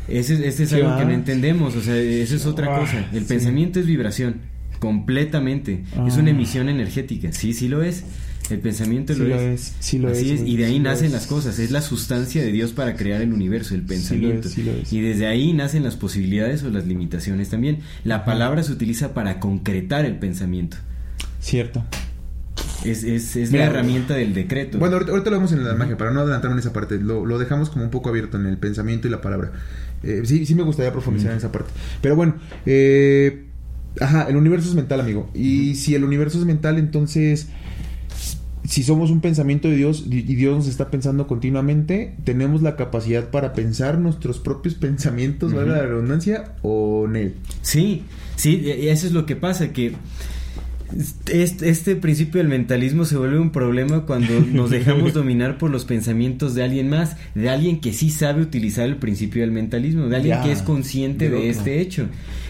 [0.07, 3.07] Ese, ese es ¿Qué algo que no entendemos, o sea, eso es otra Ah, cosa.
[3.13, 3.25] El sí.
[3.27, 4.41] pensamiento es vibración,
[4.79, 5.83] completamente.
[6.07, 6.19] Es Ah.
[6.19, 8.03] una emisión energética, sí, sí lo es.
[8.49, 9.61] El pensamiento Sí lo, lo es.
[9.61, 11.59] es, sí lo Así es, y de ahí sí nacen las cosas.
[11.59, 14.49] Es la sustancia de Dios para crear el universo, el pensamiento.
[14.49, 14.91] sí lo es.
[14.91, 17.79] Y desde ahí nacen las posibilidades o las limitaciones también.
[18.03, 20.77] La palabra se utiliza para concretar el pensamiento.
[21.39, 21.83] Cierto.
[22.83, 24.77] Es, es, es Mira, la herramienta del decreto.
[24.77, 26.99] Bueno, ahorita, ahorita lo vemos en la magia, para no adelantarme en esa parte.
[26.99, 29.51] Lo, lo dejamos como un poco abierto en el pensamiento y la palabra.
[30.03, 31.69] Eh, sí, sí me gustaría profundizar en esa parte.
[32.01, 32.35] Pero bueno,
[32.65, 33.45] eh,
[33.99, 35.29] ajá, el universo es mental, amigo.
[35.33, 37.47] Y si el universo es mental, entonces,
[38.73, 43.29] si somos un pensamiento de Dios y Dios nos está pensando continuamente, tenemos la capacidad
[43.29, 45.59] para pensar nuestros propios pensamientos, Ujú.
[45.61, 47.33] valga la redundancia, o en él.
[47.61, 48.01] Sí,
[48.35, 49.93] sí, y eso es lo que pasa, que
[51.29, 55.85] este, este principio del mentalismo se vuelve un problema cuando nos dejamos dominar por los
[55.85, 60.15] pensamientos de alguien más, de alguien que sí sabe utilizar el principio del mentalismo, de
[60.17, 62.07] alguien que es consciente de este hecho,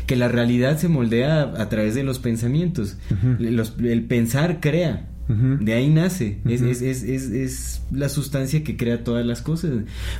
[0.08, 2.98] que la realidad se moldea a, a través de los pensamientos.
[3.40, 5.10] Los- el pensar crea.
[5.28, 9.72] De ahí nace, es, es, es, es, es la sustancia que crea todas las cosas.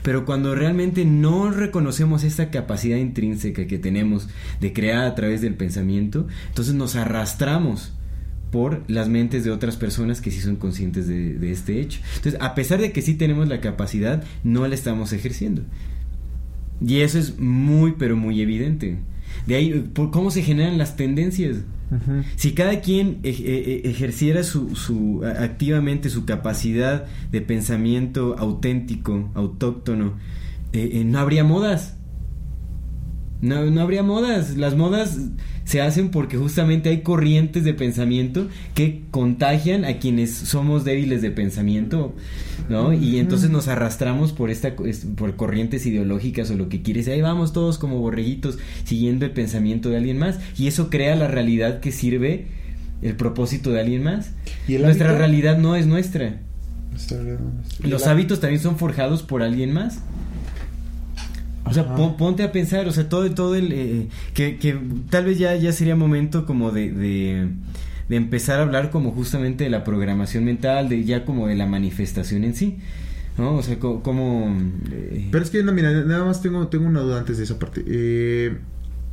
[0.02, 4.30] Pero cuando realmente no reconocemos esta capacidad intrínseca que tenemos
[4.62, 7.94] de crear a través del pensamiento, entonces nos arrastramos
[8.50, 12.00] por las mentes de otras personas que sí son conscientes de, de este hecho.
[12.16, 15.64] Entonces, a pesar de que sí tenemos la capacidad, no la estamos ejerciendo.
[16.86, 19.00] Y eso es muy, pero muy evidente.
[19.48, 21.58] De ahí, por cómo se generan las tendencias.
[22.36, 29.30] Si cada quien ej- e- e- ejerciera su, su- activamente su capacidad de pensamiento auténtico,
[29.36, 30.14] autóctono,
[30.74, 31.98] eh, eh, no habría modas.
[33.42, 34.56] No, no habría modas.
[34.58, 35.20] Las modas
[35.66, 41.32] se hacen porque justamente hay corrientes de pensamiento que contagian a quienes somos débiles de
[41.32, 42.14] pensamiento,
[42.70, 42.92] ¿no?
[42.94, 47.08] Y entonces nos arrastramos por esta es- por corrientes ideológicas o lo que quieres.
[47.08, 51.28] Ahí vamos todos como borreguitos siguiendo el pensamiento de alguien más y eso crea la
[51.30, 52.48] realidad que sirve
[53.02, 54.32] el propósito de alguien más.
[54.68, 55.20] ¿Y Nuestra hábito?
[55.20, 56.40] realidad no es nuestra.
[57.84, 60.00] ¿Y Los hábitos también son forjados por alguien más.
[61.66, 63.72] O sea, pon- ponte a pensar, o sea, todo, todo el...
[63.72, 64.78] eh, que, que
[65.10, 67.48] tal vez ya, ya sería momento como de, de,
[68.10, 71.66] de empezar a hablar como justamente de la programación mental, de ya como de la
[71.66, 72.78] manifestación en sí,
[73.38, 73.56] ¿no?
[73.56, 74.56] O sea, co- como...
[74.92, 77.58] eh, Pero es que, no, mira, nada más tengo, tengo una duda antes de esa
[77.60, 77.84] parte.
[77.88, 78.58] Eh,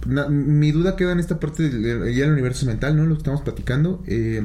[0.07, 3.05] na- mi duda queda en esta parte del ya el universo mental, ¿no?
[3.07, 4.03] Lo que estamos platicando.
[4.09, 4.43] Eh,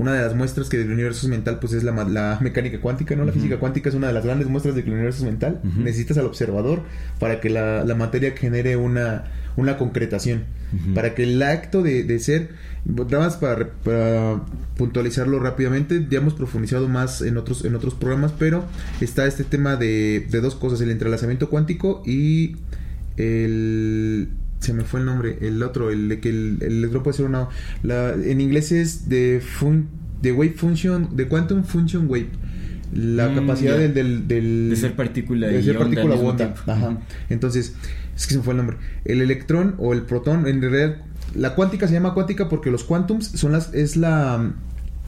[0.00, 3.14] una de las muestras que del universo es mental, pues es la, la mecánica cuántica,
[3.16, 3.26] ¿no?
[3.26, 5.60] La física cuántica es una de las grandes muestras de que el universo es mental.
[5.76, 6.82] Necesitas al observador
[7.18, 9.24] para que la, la materia genere una,
[9.56, 10.44] una concretación.
[10.94, 12.50] Para que el acto de, de ser,
[12.86, 14.40] nada más para, para
[14.76, 18.64] puntualizarlo rápidamente, ya hemos profundizado más en otros, en otros programas, pero
[19.00, 22.56] está este tema de, de dos cosas, el entrelazamiento cuántico y
[23.16, 24.28] el...
[24.60, 27.26] Se me fue el nombre, el otro, el de que el, el electrón puede ser
[27.26, 27.48] una...
[27.82, 29.88] La, en inglés es de, fun,
[30.22, 32.28] de wave function, de quantum function wave.
[32.94, 36.54] La Mm, capacidad del, del, del- De ser partícula de y ser onda partícula onda.
[36.66, 36.98] Ajá.
[37.30, 37.74] Entonces,
[38.16, 38.76] es que se me fue el nombre.
[39.04, 40.96] El electrón o el protón, en realidad,
[41.34, 44.52] la cuántica se llama cuántica porque los quantums son las, es la,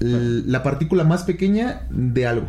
[0.00, 2.48] la partícula más pequeña de algo.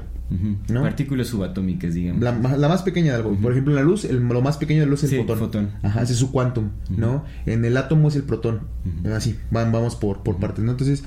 [0.74, 2.22] Partículas subatómicas, digamos.
[2.24, 3.36] La, la más pequeña de algo.
[3.36, 5.22] Por ejemplo, en la luz, el- lo más pequeño de la luz es Sí, el
[5.24, 5.40] fotón.
[5.40, 5.70] fotón.
[5.84, 7.24] Ajá, ese es su quantum, ¿no?
[7.46, 8.62] En el átomo es el protón.
[9.16, 10.72] Así, van, vamos por, por partes, ¿no?
[10.72, 11.04] Entonces,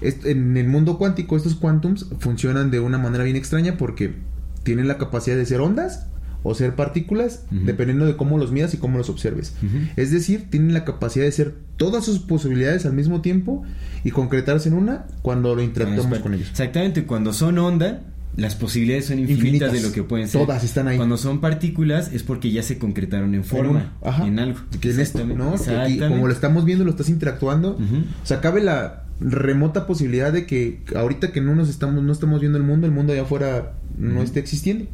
[0.00, 4.14] en el mundo cuántico, estos quantums funcionan de una manera bien extraña porque
[4.62, 6.06] tienen la capacidad de ser ondas
[6.42, 9.54] o ser partículas, dependiendo de cómo los midas y cómo los observes.
[9.96, 13.62] Es decir, tienen la capacidad de ser todas sus posibilidades al mismo tiempo
[14.04, 16.48] y concretarse en una cuando lo interactuamos con ellos.
[16.48, 18.00] Exactamente, cuando son onda,
[18.36, 19.72] las posibilidades son infinitas, Infinitas.
[19.72, 20.40] de lo que pueden ser.
[20.42, 20.96] Todas están ahí.
[20.96, 24.26] Cuando son partículas es porque ya se concretaron en forma, una, ajá.
[24.26, 24.58] en algo.
[24.80, 25.54] Que en esto, ¿no?
[25.82, 27.72] Aquí, como lo estamos viendo, lo estás interactuando.
[27.72, 27.96] Ujú.
[28.22, 32.40] O sea, cabe la remota posibilidad de que ahorita que no nos estamos, no estamos
[32.40, 34.22] viendo el mundo, el mundo allá afuera no Ujú.
[34.22, 34.86] esté existiendo.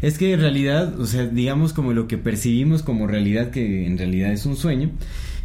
[0.00, 3.98] Es que en realidad, o sea, digamos como lo que percibimos como realidad, que en
[3.98, 4.90] realidad es un sueño,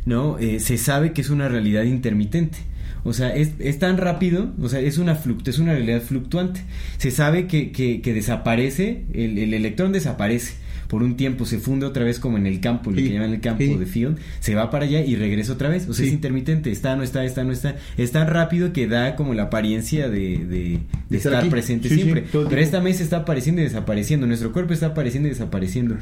[0.05, 0.37] ¿no?
[0.39, 2.59] Eh, se sabe que es una realidad intermitente.
[3.03, 6.61] O sea, es, es tan rápido, o sea, es una fluct es una realidad fluctuante.
[6.97, 10.53] Se sabe que, que, que desaparece, el, el electrón desaparece
[10.89, 13.31] por un tiempo, se funde otra vez como en el campo, lo Sí, que llaman
[13.33, 13.75] el campo sí.
[13.75, 15.87] de field, se va para allá y regresa otra vez.
[15.87, 16.09] O sea, Sí.
[16.09, 17.75] es intermitente, está, no está, está, no está.
[17.97, 20.79] Es tan rápido que da como la apariencia de, de, de
[21.09, 21.49] De estar aquí.
[21.49, 22.25] presente siempre.
[22.31, 24.25] Pero esta mesa está apareciendo y desapareciendo.
[24.27, 25.95] Nuestro cuerpo está apareciendo y desapareciendo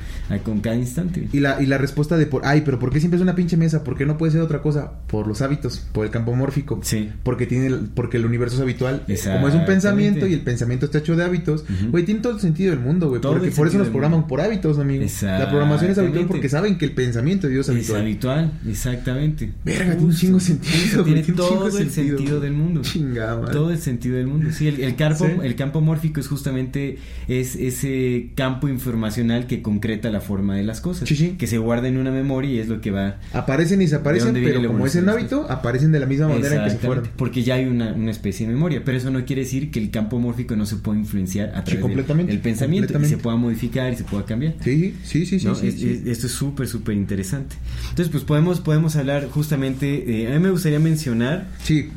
[0.44, 1.28] con cada instante.
[1.34, 3.58] Y la, y la respuesta de por, ay, pero ¿por qué siempre es una pinche
[3.58, 3.84] mesa?
[3.84, 4.94] ¿Por qué no puede ser otra cosa?
[5.08, 6.80] Por los hábitos, por el campo mórfico.
[6.84, 7.10] Sí.
[7.24, 9.04] Porque tiene el- porque el universo es habitual.
[9.34, 12.40] Como es un pensamiento y el pensamiento está hecho de hábitos, güey, tiene todo el
[12.40, 13.20] sentido del mundo, güey.
[13.22, 14.77] Porque por eso nos programan por hábitos.
[14.86, 15.40] Dios, amigo.
[15.40, 18.00] La programación es habitual porque saben que el pensamiento de Dios es habitual.
[18.00, 19.54] Es habitual, exactamente.
[19.64, 21.04] Verga, tiene un chingo sentido.
[21.04, 22.40] Tiene todo el sentido.
[22.40, 22.82] del mundo.
[22.82, 24.52] Chingada, Todo el sentido del mundo.
[24.52, 26.98] Sí, el, campo, el campo mórfico es justamente
[27.28, 31.08] es ese campo informacional que concreta la forma de las cosas.
[31.08, 33.18] Que se guarda en una memoria y es lo que va.
[33.34, 36.70] Aparecen y desaparecen, pero como es en hábito, aparecen de la misma manera en que
[36.72, 37.08] se fueron.
[37.16, 38.82] Porque ya hay una, una, especie de memoria.
[38.84, 42.08] Pero eso no quiere decir que el campo mórfico no se pueda influenciar a través
[42.28, 44.56] del pensamiento y se pueda modificar y se pueda cambiar.
[44.76, 46.04] Sí, sí, sí, sí.
[46.06, 47.56] esto es súper, súper interesante.
[47.90, 50.28] Entonces, pues podemos, podemos hablar justamente.
[50.28, 51.50] a mí me gustaría mencionar.
[51.64, 51.90] Sí.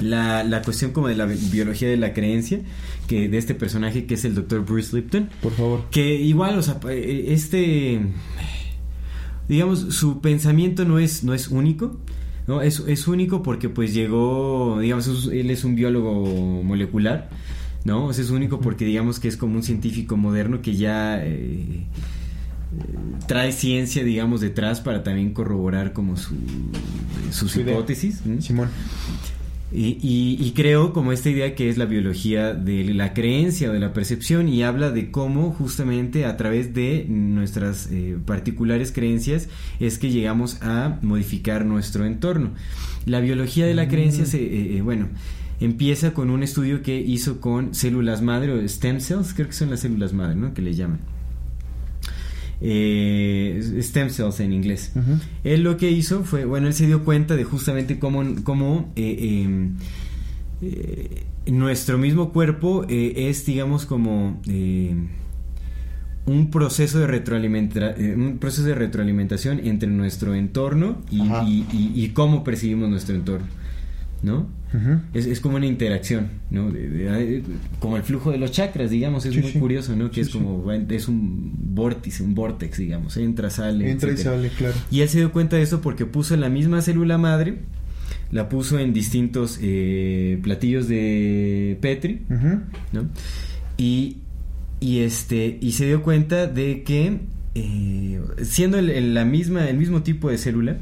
[0.00, 2.60] La, la, cuestión como de la biología de la creencia
[3.06, 6.62] que de este personaje que es el doctor Bruce Lipton por favor que igual o
[6.62, 8.02] sea eh, este
[9.48, 11.98] digamos su pensamiento no es no es único
[12.46, 17.30] no es, es único porque pues llegó digamos él es un biólogo molecular
[17.86, 21.84] no es único porque digamos que es como un científico moderno que ya eh,
[23.26, 26.34] trae ciencia, digamos, detrás para también corroborar como su,
[27.30, 28.22] sus hipótesis.
[28.40, 28.68] Simón.
[29.72, 29.98] Y,
[30.40, 33.92] y, creo como esta idea que es la biología de la creencia o de la
[33.92, 39.48] percepción y habla de cómo justamente a través de nuestras eh, particulares creencias
[39.80, 42.52] es que llegamos a modificar nuestro entorno.
[43.06, 45.08] La biología de la creencia se, eh, eh, bueno,
[45.60, 49.70] empieza con un estudio que hizo con células madre o stem cells, creo que son
[49.70, 50.52] las células madre, ¿no?
[50.54, 51.00] Que le llaman
[52.60, 54.92] eh, stem cells en inglés.
[55.44, 59.42] Él lo que hizo fue, bueno, él se dio cuenta de justamente cómo, cómo eh,
[59.44, 59.76] em,
[60.62, 64.40] eh, nuestro mismo cuerpo es, digamos, como
[66.26, 73.14] un proceso de retroalimentación un proceso de retroalimentación entre nuestro entorno y cómo percibimos nuestro
[73.14, 73.46] entorno.
[74.22, 74.46] ¿no?
[75.14, 76.72] Es, como una interacción, ¿no?
[77.78, 80.10] como el flujo de los chakras, digamos, es muy curioso, ¿no?
[80.10, 83.90] Que es como, es un vórtice, un vortex, digamos, entra, sale.
[83.90, 84.74] Entra y sale, claro.
[84.90, 87.58] Y él se dio cuenta de eso porque puso la misma célula madre,
[88.30, 92.22] la puso en distintos eh, platillos de Petri,
[92.92, 93.08] ¿no?
[93.76, 94.18] Y,
[94.80, 97.20] y, este, y se dio cuenta de que,
[97.54, 100.78] eh, siendo la misma, el mismo tipo de célula,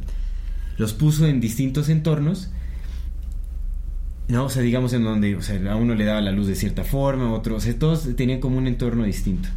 [0.79, 2.51] los puso en distintos entornos
[4.29, 6.55] no, o sea, digamos en donde, o sea, a uno le daba la luz de
[6.55, 9.49] cierta forma, a otro, o sea, todos tenían como un entorno distinto.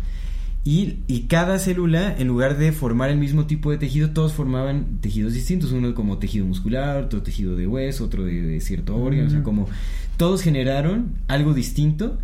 [0.64, 4.98] Y, y, cada célula, en lugar de formar el mismo tipo de tejido, todos formaban
[5.00, 5.72] tejidos distintos.
[5.72, 9.28] Uno como tejido muscular, otro tejido de hueso, otro de, cierto órgano.
[9.28, 9.70] O sea, como
[10.18, 12.18] todos generaron algo distinto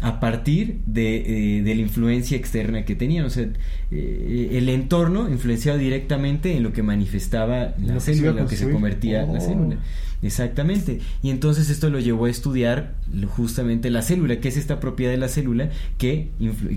[0.00, 3.26] a partir de, eh, de la influencia externa que tenían.
[3.26, 3.48] O sea,
[3.90, 9.22] eh, el entorno influenciaba directamente en lo que manifestaba la célula, lo que se convertía
[9.22, 9.40] la oh.
[9.40, 9.76] célula.
[10.22, 11.00] Exactamente.
[11.22, 12.94] Y entonces esto lo llevó a estudiar
[13.28, 16.28] justamente la célula, que es esta propiedad de la célula que,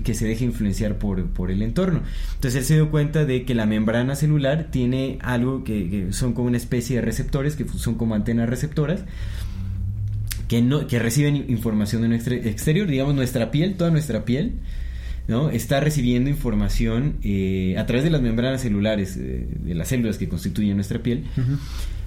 [0.02, 2.00] que se deja influenciar por, por, el entorno.
[2.34, 6.48] Entonces él se dio cuenta de que la membrana celular tiene algo que, son como
[6.48, 9.04] una especie de receptores, que son como antenas receptoras,
[10.48, 14.54] que, no, que reciben información de nuestro exterior, digamos nuestra piel, toda nuestra piel.
[15.26, 15.48] ¿no?
[15.48, 20.28] está recibiendo información eh, a través de las membranas celulares eh, de las células que
[20.28, 21.24] constituyen nuestra piel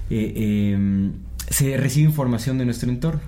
[0.08, 1.14] eh, em,
[1.50, 3.20] se recibe información de nuestro entorno.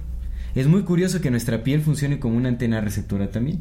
[0.54, 3.60] Es muy curioso que nuestra piel funcione como una antena receptora también.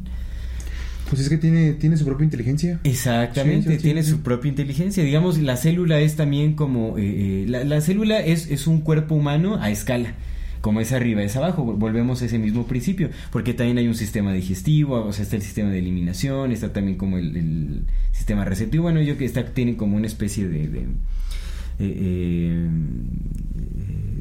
[1.10, 2.80] Pues es que tiene, tiene su propia inteligencia.
[2.84, 5.04] Exactamente, tiene su propia inteligencia.
[5.04, 6.96] Digamos, la célula es también como...
[6.98, 10.14] Eh, la, célula es, es un cuerpo humano a escala
[10.62, 14.34] como es arriba es abajo, volvemos a ese mismo principio, porque también hay un sistema
[14.34, 19.02] digestivo, o sea, está el sistema de eliminación, está también como el, sistema receptivo, bueno,
[19.02, 20.88] yo que está, tiene como una especie de eh,
[21.80, 22.68] eh,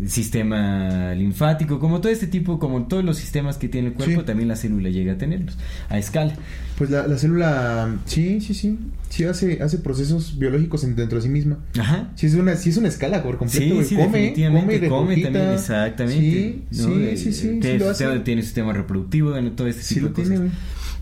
[0.07, 4.49] sistema linfático, como todo este tipo, como todos los sistemas que tiene el cuerpo, también
[4.49, 6.35] la célula llega a tenerlos a escala.
[6.77, 8.79] Pues la, célula, sí, sí, sí,
[9.09, 11.59] sí hace, hace procesos biológicos dentro de sí misma.
[11.79, 12.13] Ajá.
[12.15, 13.83] Sí es una, sí es una escala por completo.
[13.83, 16.63] Sí, come, come, come también, exactamente.
[16.71, 17.61] Sí, sí, sí,
[18.25, 20.41] Tiene sistema reproductivo, todo este tipo de cosas.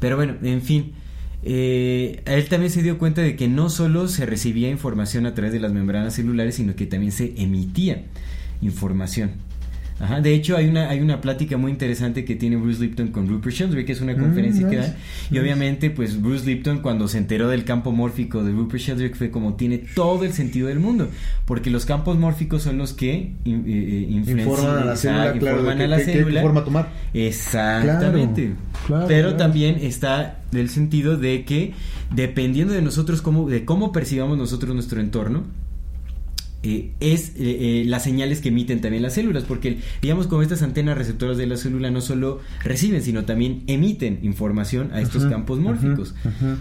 [0.01, 0.93] Pero bueno, en fin
[1.49, 5.53] eh, él también se dio cuenta de que no solo se recibía información a través
[5.53, 8.03] de las membranas celulares, sino que también se emitía
[8.63, 9.31] información.
[9.99, 13.29] Ajá, de hecho, hay una, hay una plática muy interesante que tiene Bruce Lipton con
[13.29, 14.95] Rupert Sheldrake, que es una mm, conferencia que da.
[15.31, 19.31] Y obviamente, pues Bruce Lipton, cuando se enteró del campo mórfico de Rupert Sheldrake, fue
[19.31, 21.09] como tiene todo el sentido del mundo.
[21.47, 25.75] Porque los campos mórficos son los que eh, eh, informan a la célula, claro, a
[25.75, 26.43] la célula.
[26.43, 26.93] forma tomar.
[27.15, 28.53] Exactamente.
[29.09, 31.73] Pero también está el sentido de que,
[32.15, 35.45] dependiendo de nosotros, cómo, de cómo percibamos nosotros nuestro entorno,
[36.67, 40.63] eh, es eh, eh, las señales que emiten también las células, porque digamos como estas
[40.63, 45.61] antenas receptoras de la célula no solo reciben, sino también emiten información a estos campos
[45.61, 46.15] mórficos,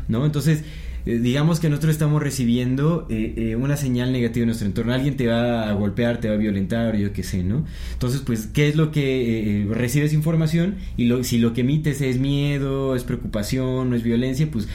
[0.07, 0.25] ¿no?
[0.25, 0.63] Entonces,
[1.05, 4.93] eh, digamos que nosotros estamos recibiendo eh, eh, una señal negativa en nuestro entorno.
[4.93, 7.65] Alguien te va a golpear, te va a violentar, yo qué sé, ¿no?
[7.93, 10.75] Entonces, pues, ¿qué es lo que recibes información?
[10.97, 14.67] Y lo, si lo que emites es miedo, es preocupación, no es violencia, pues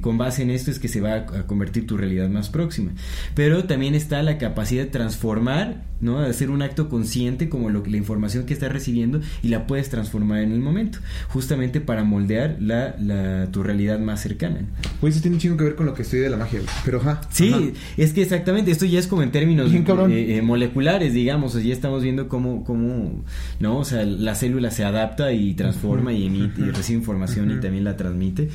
[0.00, 2.92] con base en esto es que se va a, convertir tu realidad más próxima.
[3.34, 6.20] Pero también está la capacidad de transformar, ¿no?
[6.20, 9.66] De hacer un acto consciente como lo que la información que estás recibiendo y la
[9.66, 14.60] puedes transformar en el momento, justamente para moldear la, la tu realidad más cercana.
[15.00, 17.00] Pues eso tiene un chingo que ver con lo que estoy de la magia, pero
[17.00, 17.20] ajá.
[17.30, 21.60] Sí, es que exactamente, esto ya es como en términos eh, eh, moleculares, digamos, o
[21.60, 23.24] ya estamos viendo cómo, cómo,
[23.60, 23.78] ¿no?
[23.78, 27.84] O sea, la célula se adapta y transforma y emite y recibe información y también
[27.84, 28.48] la transmite.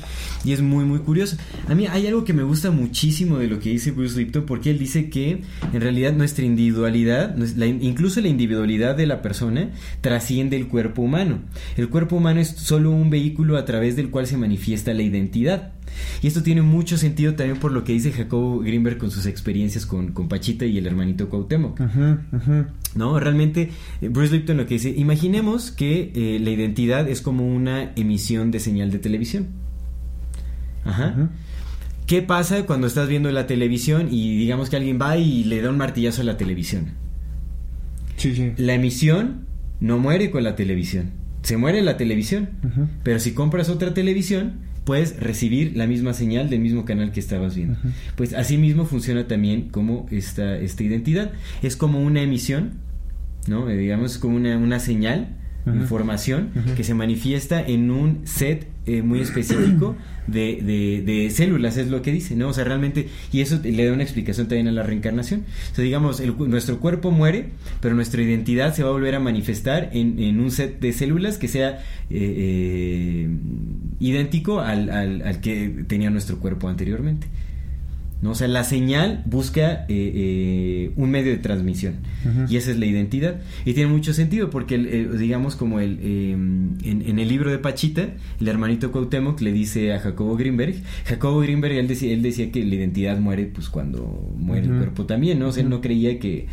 [0.44, 1.36] Y es muy, muy curioso.
[1.68, 4.70] A mí hay algo que me gusta muchísimo de lo que dice Bruce Lipton, porque
[4.70, 7.31] él dice que en realidad nuestra individualidad,
[7.80, 9.70] incluso la individualidad de la persona,
[10.00, 11.40] trasciende el cuerpo humano.
[11.76, 15.72] El cuerpo humano es solo un vehículo a través del cual se manifiesta la identidad.
[16.22, 19.86] Y esto tiene mucho sentido también por lo que dice Jacobo Greenberg con sus experiencias
[19.86, 21.80] con, con Pachita y el hermanito Cuauhtémoc.
[22.94, 23.70] No, realmente
[24.00, 28.50] eh, Bruce Lipton lo que dice, imaginemos que eh, la identidad es como una emisión
[28.50, 29.48] de señal de televisión.
[30.84, 31.30] Ajá.
[32.06, 35.70] ¿Qué pasa cuando estás viendo la televisión y digamos que alguien va y le da
[35.70, 37.01] un martillazo a la televisión?
[38.22, 38.52] Sí, sí.
[38.56, 39.46] La emisión
[39.80, 41.10] no muere con la televisión.
[41.42, 42.50] Se muere la televisión.
[43.02, 47.56] Pero si compras otra televisión, puedes recibir la misma señal del mismo canal que estabas
[47.56, 47.76] viendo.
[48.14, 51.32] Pues así mismo funciona también como esta, esta identidad.
[51.62, 52.74] Es como una emisión,
[53.48, 53.68] ¿no?
[53.68, 55.36] Eh, digamos, como una, una señal
[55.66, 59.96] información que se manifiesta en un set eh, muy específico
[60.26, 62.48] de, de, células, es lo que dice, ¿no?
[62.48, 65.44] O sea, realmente, y eso le da una explicación también a la reencarnación.
[65.72, 67.50] O sea, digamos, nuestro cuerpo muere,
[67.80, 71.38] pero nuestra identidad se va a volver a manifestar en, en un set de células
[71.38, 71.78] que sea
[72.10, 73.28] eh, eh,
[74.00, 77.28] idéntico al, al, al que tenía nuestro cuerpo anteriormente.
[78.22, 78.30] ¿No?
[78.30, 81.96] O sea, la señal busca eh, eh, un medio de transmisión
[82.48, 83.40] y esa es la identidad.
[83.64, 88.10] Y tiene mucho sentido porque, eh, digamos, como el, en, el libro de Pachita,
[88.40, 92.64] el hermanito Cuauhtémoc le dice a Jacobo Greenberg, Jacobo Greenberg, él decía, él decía que
[92.64, 95.48] la identidad muere pues cuando muere el cuerpo también, ¿no?
[95.48, 96.46] O sea, él no creía que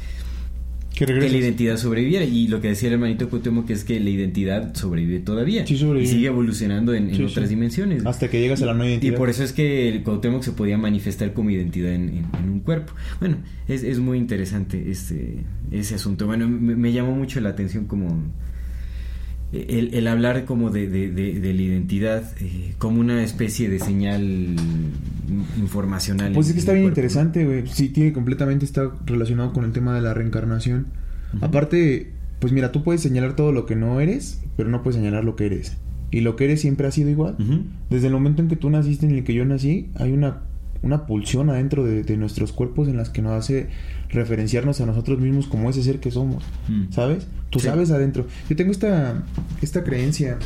[1.05, 2.25] que, la identidad sobreviviera.
[2.25, 5.63] Y lo que decía el hermanito que es que la identidad sobrevive todavía.
[5.63, 8.05] Y sigue evolucionando en, otras dimensiones.
[8.05, 9.13] Hasta que llegas a la nueva identidad.
[9.13, 12.93] Y por eso es que el Cuauhtémoc se podía manifestar como identidad en, un cuerpo.
[13.19, 13.37] Bueno,
[13.67, 16.25] es, es, muy interesante este ese asunto.
[16.25, 18.07] Bueno, me, llamó mucho la atención como...
[19.51, 24.55] El, el, hablar como de, de, la identidad eh, como una especie de señal
[25.57, 26.33] informacional.
[26.33, 27.65] Pues es que está bien interesante, güey.
[27.67, 30.87] Sí, tiene completamente está relacionado con el tema de la reencarnación.
[31.41, 35.25] Aparte, pues mira, tú puedes señalar todo lo que no eres, pero no puedes señalar
[35.25, 35.77] lo que eres.
[36.11, 37.35] Y lo que eres siempre ha sido igual.
[37.89, 40.41] Desde el momento en que tú naciste, en el que yo nací, hay una,
[40.81, 43.69] una pulsión adentro de, nuestros cuerpos en las que nos hace
[44.09, 46.43] referenciarnos a nosotros mismos como ese ser que somos.
[46.89, 47.27] ¿Sabes?
[47.49, 48.27] Tú sabes adentro.
[48.49, 49.23] Yo tengo esta,
[49.61, 50.37] esta creencia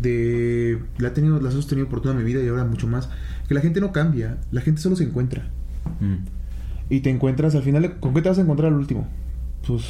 [0.00, 0.78] de...
[0.98, 3.08] La, he tenido, la he sostenido por toda mi vida y ahora mucho más
[3.48, 5.48] que la gente no cambia, la gente solo se encuentra.
[6.00, 6.24] Mm.
[6.88, 9.08] Y te encuentras al final, ¿con qué te vas a encontrar al último?
[9.66, 9.82] Pues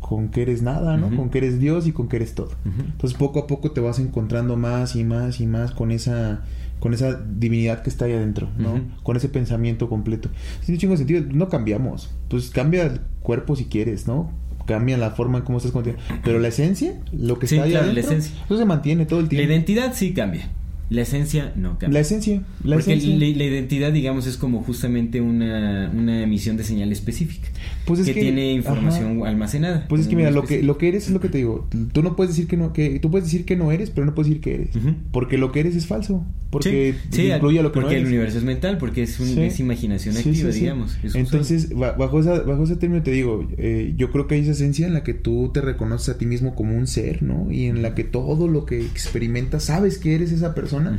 [0.00, 1.14] con que eres nada, ¿no?
[1.16, 2.50] Con que eres Dios y con que eres todo.
[2.64, 6.42] Entonces poco a poco te vas encontrando más y más y más con esa
[6.80, 8.80] con esa divinidad que está ahí adentro, ¿no?
[9.02, 10.28] Con ese pensamiento completo.
[10.64, 12.10] Tiene chingo de sentido, no cambiamos.
[12.28, 14.32] Pues cambia el cuerpo si quieres, ¿no?
[14.66, 15.96] Cambia la forma en cómo estás contigo.
[16.24, 19.46] Pero la esencia, lo que está ahí adentro, eso se mantiene todo el tiempo.
[19.46, 20.50] La identidad sí cambia.
[20.88, 21.88] La esencia no cambia.
[21.94, 22.42] La esencia.
[22.62, 27.48] La Porque La, identidad, digamos, es como justamente una, una emisión de señal específica.
[27.86, 29.86] Pues que, tiene información almacenada.
[29.88, 31.68] Pues es que mira, lo que, lo que eres es lo que te digo.
[31.92, 34.14] Tú no puedes decir que no, que tú puedes decir que no eres, pero no
[34.14, 34.70] puedes decir que eres.
[35.12, 36.24] Porque lo que eres es falso.
[36.50, 40.50] Porque incluye lo que porque el universo es mental, porque es, un, es imaginación activa,
[40.50, 40.96] digamos.
[41.14, 44.86] Entonces, bajo, esa, bajo ese término te digo, eh, yo creo que hay esa esencia
[44.86, 47.50] en la que tú te reconoces a ti mismo como un ser, ¿no?
[47.50, 50.98] Y en la que todo lo que experimentas sabes que eres esa persona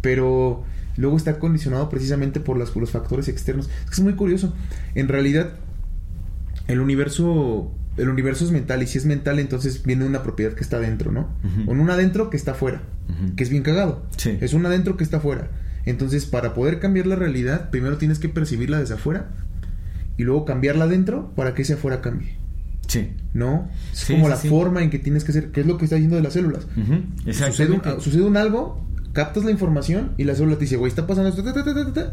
[0.00, 0.64] pero
[0.96, 3.68] luego está condicionado precisamente por, las, los factores externos.
[3.90, 4.54] Es muy curioso.
[4.94, 5.52] En realidad,
[6.68, 10.62] el universo, el universo es mental y si es mental, entonces viene una propiedad que
[10.62, 11.28] está dentro, ¿no?
[11.66, 12.82] O un adentro que está afuera,
[13.36, 14.06] que es bien cagado.
[14.40, 15.50] Es un adentro que está afuera.
[15.84, 19.30] Entonces, para poder cambiar la realidad, primero tienes que percibirla desde afuera
[20.18, 22.36] y luego cambiarla adentro para que ese afuera cambie.
[22.86, 23.10] Sí.
[23.32, 23.70] ¿No?
[23.92, 26.16] Es como la forma en que tienes que hacer, que es lo que está diciendo
[26.16, 26.66] de las células.
[27.24, 31.06] Sucede, un, sucede un algo, captas la información y la célula te dice, güey, está
[31.06, 31.42] pasando esto,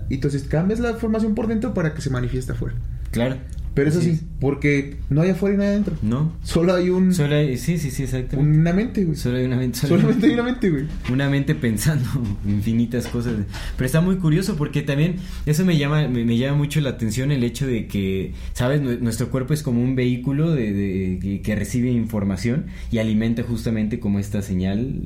[0.09, 2.75] y entonces cambias la información por dentro para que se manifieste afuera.
[3.11, 3.37] Claro.
[3.75, 4.23] Pero eso sí, es.
[4.39, 5.95] porque no hay afuera y hay adentro.
[6.01, 6.33] ¿No?
[6.43, 8.57] Solo hay un, Solo hay- sí, sí, sí, exactamente.
[8.59, 9.15] una mente, güey.
[9.17, 9.77] Solo hay una mente.
[9.79, 10.85] solo- Solamente hay una mente, güey.
[11.11, 12.07] una mente pensando
[12.47, 13.33] infinitas cosas.
[13.77, 15.15] Pero está muy curioso porque también
[15.45, 18.81] eso me llama, me, me llama mucho la atención el hecho de que, ¿sabes?
[18.81, 23.43] Nue- Nuestro cuerpo es como un vehículo de, de- que, que recibe información y alimenta
[23.43, 25.01] justamente como esta señal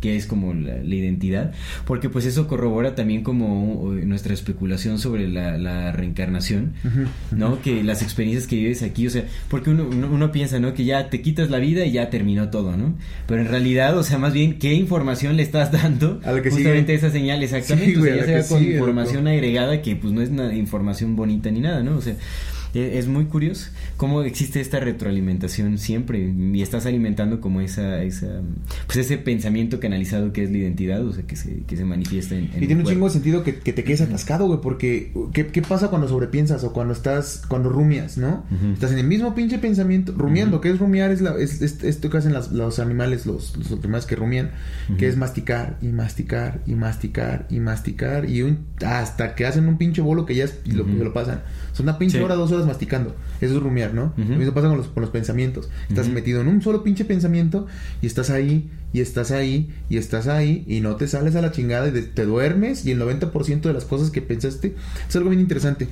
[0.00, 1.52] que es como la, la identidad,
[1.84, 6.72] porque pues eso corrobora también como eh, nuestra especulación sobre la, la reencarnación,
[7.30, 7.60] ¿no?
[7.62, 10.74] Que las experiencias que vives aquí, o sea, porque uno, uno, uno piensa, ¿no?
[10.74, 12.94] Que ya te quitas la vida y ya terminó todo, ¿no?
[13.26, 16.20] Pero en realidad, o sea, más bien, ¿qué información le estás dando?
[16.24, 17.06] A la que justamente sigue.
[17.06, 17.94] esa señal, exactamente.
[17.94, 19.34] Sí, güey, o sea, ya sea con sigue, información loco.
[19.36, 21.96] agregada que pues no es una información bonita ni nada, ¿no?
[21.96, 22.14] O sea,
[22.80, 26.18] es muy curioso cómo existe esta retroalimentación siempre
[26.52, 28.40] y estás alimentando como esa, esa
[28.86, 32.34] pues ese pensamiento canalizado que es la identidad, o sea, que se, que se manifiesta
[32.34, 32.90] en, en Y tiene un cuerpo.
[32.90, 36.64] chingo de sentido que, que te quedes atascado, güey, porque ¿qué, ¿qué pasa cuando sobrepiensas
[36.64, 38.44] o cuando estás, cuando rumias, ¿no?
[38.72, 40.62] Estás en el mismo pinche pensamiento, rumiando, Ujú.
[40.62, 43.70] que es rumiar, es, la, es, es- esto que hacen las- los animales, los, los
[43.72, 44.50] animales que rumian,
[44.88, 45.12] que Ujú.
[45.12, 50.00] es masticar y masticar y masticar y masticar y un, hasta que hacen un pinche
[50.00, 51.42] bolo que ya es, y lo, que lo pasan.
[51.72, 52.24] Son una pinche Sí.
[52.24, 53.16] hora, dos horas masticando.
[53.40, 54.12] Eso es rumiar, ¿no?
[54.16, 54.32] Ujú.
[54.32, 55.68] Lo mismo pasa con los, con los pensamientos.
[55.88, 57.66] Estás metido en un solo pinche pensamiento
[58.00, 61.50] y estás ahí y estás ahí y estás ahí y no te sales a la
[61.52, 64.74] chingada y te duermes y el 90% de las cosas que pensaste
[65.08, 65.88] es algo bien interesante.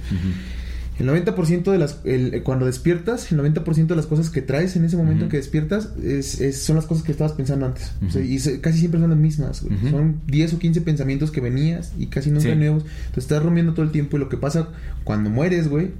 [0.98, 4.84] El 90% de las el- cuando despiertas, el 90% de las cosas que traes en
[4.86, 5.30] ese momento Ujú.
[5.32, 7.92] que despiertas es, es- son las cosas que estabas pensando antes.
[8.06, 8.30] O sea, Ujú.
[8.30, 9.62] y se- casi siempre son las mismas.
[9.90, 12.56] Son 10 o 15 pensamientos que venías y casi nunca Sí.
[12.56, 12.84] nuevos.
[12.84, 14.68] Entonces estás rumiando todo el tiempo y lo que pasa
[15.04, 15.90] cuando mueres, güey,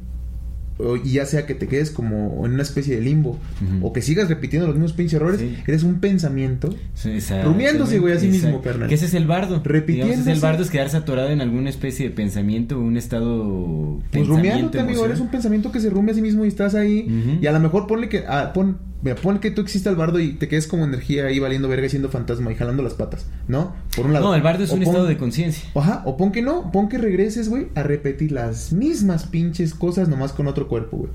[1.04, 3.38] y ya sea que te quedes como en una especie de limbo
[3.80, 5.56] o que sigas repitiendo los mismos pinches errores, Sí.
[5.66, 7.18] eres un pensamiento Sí.
[7.44, 8.88] Rumiándose, güey, a sí mismo, carnal.
[8.88, 9.62] Que ese es el bardo.
[9.64, 10.18] Repitiéndose.
[10.18, 14.26] Digamos, es el bardo es quedarse atorado en alguna especie de pensamiento, un estado Pues
[14.26, 17.38] rumiándote, amigo, eres un pensamiento que se rumia a sí mismo y estás ahí.
[17.40, 18.24] Y a lo mejor ponle que.
[18.28, 21.38] ah, pon, mira, pon que tú existas al bardo y te quedes como energía ahí
[21.38, 23.74] valiendo verga y siendo fantasma y jalando las patas, ¿no?
[23.96, 24.26] Por un lado.
[24.26, 25.68] No, el bardo es O un pon- estado de conciencia.
[25.74, 30.08] Ajá, o pon que no, pon que regreses, güey, a repetir las mismas pinches cosas
[30.08, 31.10] nomás con otro cuerpo, güey.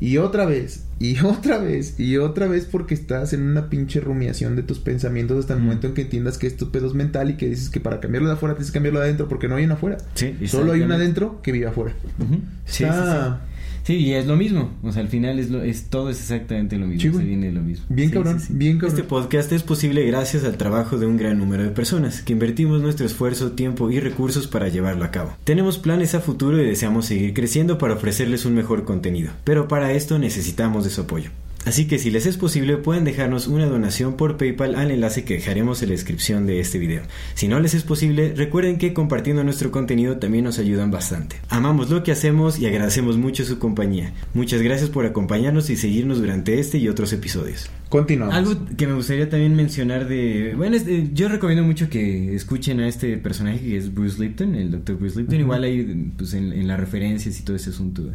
[0.00, 4.56] Y otra vez, y otra vez, y otra vez porque estás en una pinche rumiación
[4.56, 5.64] de tus pensamientos hasta el Mm.
[5.64, 8.28] momento en que entiendas que esto pedo es mental y que dices que para cambiarlo
[8.28, 9.98] de afuera tienes que cambiarlo de adentro porque no hay una afuera.
[10.14, 11.94] Sí, Solo hay una adentro que vive afuera.
[12.66, 13.51] Sí, Está- sí, sí.
[13.84, 14.70] Sí, y es lo mismo.
[14.82, 17.12] O sea, al final es, lo, es todo es exactamente lo mismo.
[17.12, 17.84] Sí, se viene lo mismo.
[17.88, 18.52] Bien Sí, cabrón, sí, sí.
[18.54, 18.96] bien cabrón.
[18.96, 22.80] Este podcast es posible gracias al trabajo de un gran número de personas que invertimos
[22.80, 25.36] nuestro esfuerzo, tiempo y recursos para llevarlo a cabo.
[25.44, 29.92] Tenemos planes a futuro y deseamos seguir creciendo para ofrecerles un mejor contenido, pero para
[29.92, 31.30] esto necesitamos de su apoyo.
[31.64, 35.34] Así que si les es posible pueden dejarnos una donación por PayPal al enlace que
[35.34, 37.02] dejaremos en la descripción de este video.
[37.34, 41.36] Si no les es posible, recuerden que compartiendo nuestro contenido también nos ayudan bastante.
[41.48, 44.12] Amamos lo que hacemos y agradecemos mucho su compañía.
[44.34, 47.70] Muchas gracias por acompañarnos y seguirnos durante este y otros episodios.
[47.88, 48.34] Continuamos.
[48.34, 50.54] Algo que me gustaría también mencionar de...
[50.56, 54.70] Bueno, este, yo recomiendo mucho que escuchen a este personaje que es Bruce Lipton, el
[54.70, 55.40] doctor Bruce Lipton.
[55.40, 58.10] Igual ahí pues, en, en las referencias y todo ese asunto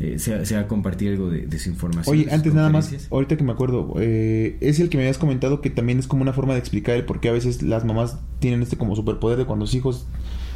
[0.00, 2.14] eh, se, va- se va a compartir algo de, de su información.
[2.16, 5.60] Oye, antes nada más, ahorita que me acuerdo, eh, es el que me habías comentado
[5.60, 8.18] que también es como una forma de explicar el por qué a veces las mamás
[8.40, 10.06] tienen este como superpoder de cuando los hijos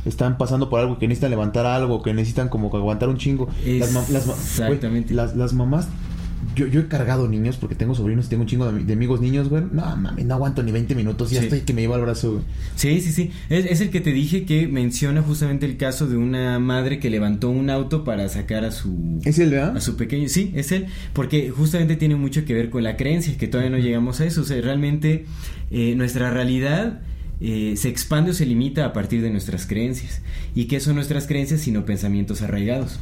[0.05, 3.49] están pasando por algo, que necesitan levantar algo, que necesitan como que aguantar un chingo.
[3.67, 5.15] Las, ma- las ma- güey, Exactamente.
[5.15, 5.89] las, las mamás,
[6.55, 9.21] yo, yo he cargado niños porque tengo sobrinos y tengo un chingo de, de amigos
[9.21, 9.65] niños, güey.
[9.73, 11.45] No, mami, no aguanto ni 20 minutos, ya Sí.
[11.47, 12.45] estoy que me lleva al brazo, güey.
[12.77, 13.31] Sí, sí, sí.
[13.49, 17.11] Es, es el que te dije que menciona justamente el caso de una madre que
[17.11, 19.21] levantó un auto para sacar a su...
[19.25, 19.77] ¿Es el, verdad?
[19.77, 23.37] A su pequeño, sí, es él, porque justamente tiene mucho que ver con la creencia,
[23.37, 25.27] que todavía no llegamos a eso, o sea, realmente
[25.71, 27.01] eh, nuestra realidad
[27.41, 30.23] eh, se expande o se limita a partir de nuestras creencias.
[30.55, 32.99] ¿Y qué son nuestras creencias sino pensamientos arraigados?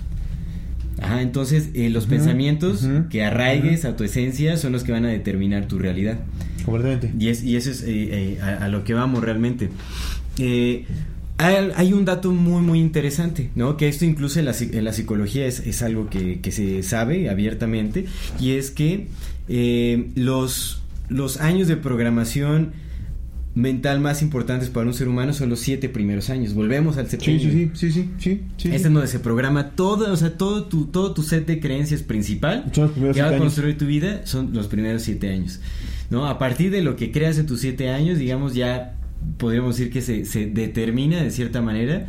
[1.01, 5.09] Ajá, entonces eh, los pensamientos que arraigues a tu esencia son los que van a
[5.09, 6.19] determinar tu realidad.
[6.65, 7.13] Completamente.
[7.19, 9.69] Y, es, y eso es eh, eh, a, a lo que vamos realmente.
[11.39, 13.77] Hay, hay un dato muy, muy interesante, ¿no?
[13.77, 17.29] Que esto incluso en la, en la psicología es, es algo que, que se sabe
[17.29, 18.07] abiertamente,
[18.41, 19.09] y es que
[20.15, 22.73] los, los años de programación
[23.57, 26.53] mental más importantes para un ser humano son los siete primeros años.
[26.53, 27.41] Volvemos al septenio.
[27.41, 28.69] sí, sí, sí, sí, sí, sí.
[28.69, 32.03] Este es donde se programa todo, o sea, todo tu, todo tu set de creencias
[32.03, 33.41] principal Son los primeros que va a años.
[33.41, 35.61] construir tu vida son los primeros siete años.
[36.11, 36.27] ¿No?
[36.29, 38.95] A partir de lo que creas en tus siete años, digamos, ya
[39.39, 42.09] podríamos decir que se, se determina de cierta manera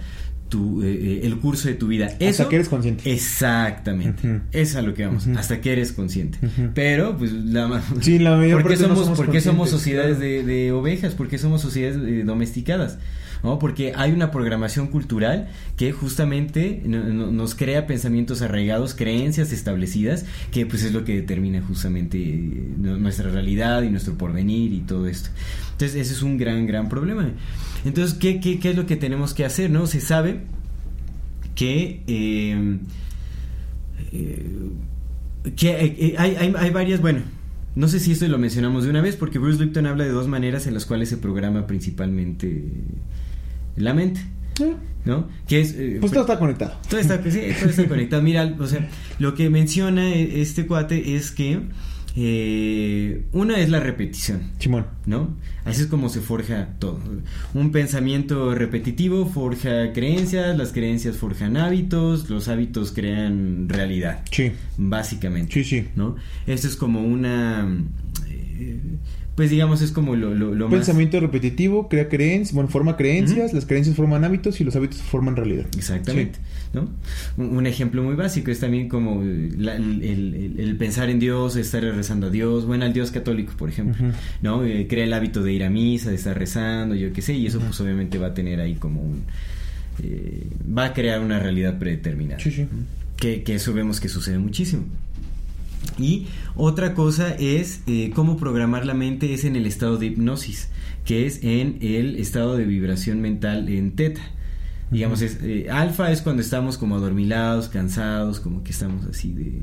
[0.49, 2.07] tu, eh, eh, el curso de tu vida.
[2.19, 3.11] Eso, Hasta que eres consciente.
[3.11, 4.27] Exactamente.
[4.27, 4.39] Ujú.
[4.51, 5.27] Es a lo que vamos.
[5.27, 6.39] Hasta que eres consciente.
[6.73, 9.69] Pero, pues, la Sí, la mayor ¿Por qué parte no somos, somos por qué somos
[9.69, 10.31] sociedades claro.
[10.31, 11.13] de, de ovejas?
[11.15, 12.97] ¿Por qué somos sociedades eh, domesticadas?
[13.43, 13.59] ¿No?
[13.59, 20.25] Porque hay una programación cultural que justamente no- no- nos crea pensamientos arraigados, creencias establecidas,
[20.51, 24.79] que pues es lo que determina justamente eh, nu- nuestra realidad y nuestro porvenir y
[24.81, 25.29] todo esto.
[25.73, 27.29] Entonces, ese es un gran, gran problema.
[27.85, 29.69] Entonces, ¿qué, qué, qué es lo que tenemos que hacer?
[29.69, 29.85] ¿No?
[29.87, 30.41] Se sabe
[31.55, 32.01] que...
[32.07, 32.77] eh,
[34.11, 34.45] eh,
[35.55, 37.19] que hay, hay, hay varias, bueno,
[37.75, 40.27] no sé si esto lo mencionamos de una vez, porque Bruce Lipton habla de dos
[40.27, 42.63] maneras en las cuales se programa principalmente
[43.77, 44.19] la mente,
[45.05, 45.27] ¿no?
[45.47, 45.73] Que es...
[45.77, 46.77] eh, Pues todo está conectado.
[46.89, 48.21] todo está, sí, todo está conectado.
[48.21, 48.87] Mira, o sea,
[49.19, 51.61] lo que menciona eh, este cuate es que
[52.19, 54.51] eh, una es la repetición.
[54.59, 54.87] Simón.
[55.05, 55.37] ¿no?
[55.65, 56.99] Así es como se forja todo.
[57.53, 64.51] Un pensamiento repetitivo forja creencias, las creencias forjan hábitos, los hábitos crean realidad, Sí.
[64.77, 65.53] básicamente.
[65.53, 65.87] Sí, sí.
[65.95, 66.15] ¿no?
[66.47, 67.67] Esto es como una...
[68.29, 68.79] eh,
[69.37, 70.79] pues digamos es como lo, lo, lo más...
[70.79, 75.35] pensamiento repetitivo crea creencias, bueno, forma creencias, las creencias forman hábitos y los hábitos forman
[75.37, 75.67] realidad.
[75.77, 76.39] Exactamente,
[76.73, 76.89] ¿no?
[77.37, 81.55] Un, un ejemplo muy básico es también como la- el, el- el pensar en Dios,
[81.55, 84.07] estar rezando a Dios, bueno, al Dios católico, por ejemplo.
[84.41, 84.65] ¿no?
[84.65, 87.45] Eh, crea el hábito de ir a misa, de estar rezando, yo qué sé, y
[87.45, 89.21] eso pues obviamente va a tener ahí como un...
[90.03, 92.39] eh, va a crear una realidad predeterminada.
[92.39, 92.67] Sí, sí.
[93.17, 94.83] Que, que eso vemos que sucede muchísimo.
[95.97, 100.69] Y otra cosa es eh, cómo programar la mente es en el estado de hipnosis,
[101.05, 104.21] que es en el estado de vibración mental en teta.
[104.91, 109.61] Digamos, es, eh, alfa es cuando estamos como adormilados, cansados, como que estamos así de...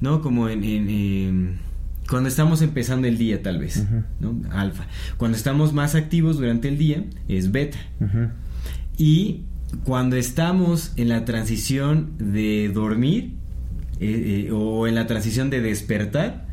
[0.00, 0.20] ¿No?
[0.20, 0.64] Como en...
[0.64, 1.56] en, em,
[2.08, 3.82] cuando estamos empezando el día, tal vez.
[4.20, 4.38] ¿no?
[4.50, 4.86] Alfa.
[5.16, 7.78] Cuando estamos más activos durante el día, es beta.
[8.98, 9.44] Y
[9.84, 13.32] cuando estamos en la transición de dormir
[14.04, 16.46] eh, eh, o en la transición de despertar,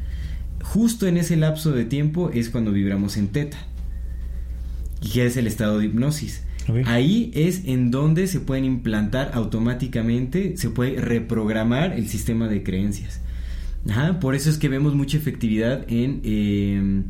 [0.64, 3.58] justo en ese lapso de tiempo es cuando vibramos en teta,
[5.02, 6.44] y que es el estado de hipnosis.
[6.86, 13.20] Ahí es en donde se pueden implantar automáticamente, se puede reprogramar el sistema de creencias.
[13.90, 17.04] Ajá, por eso es que vemos mucha efectividad en, eh,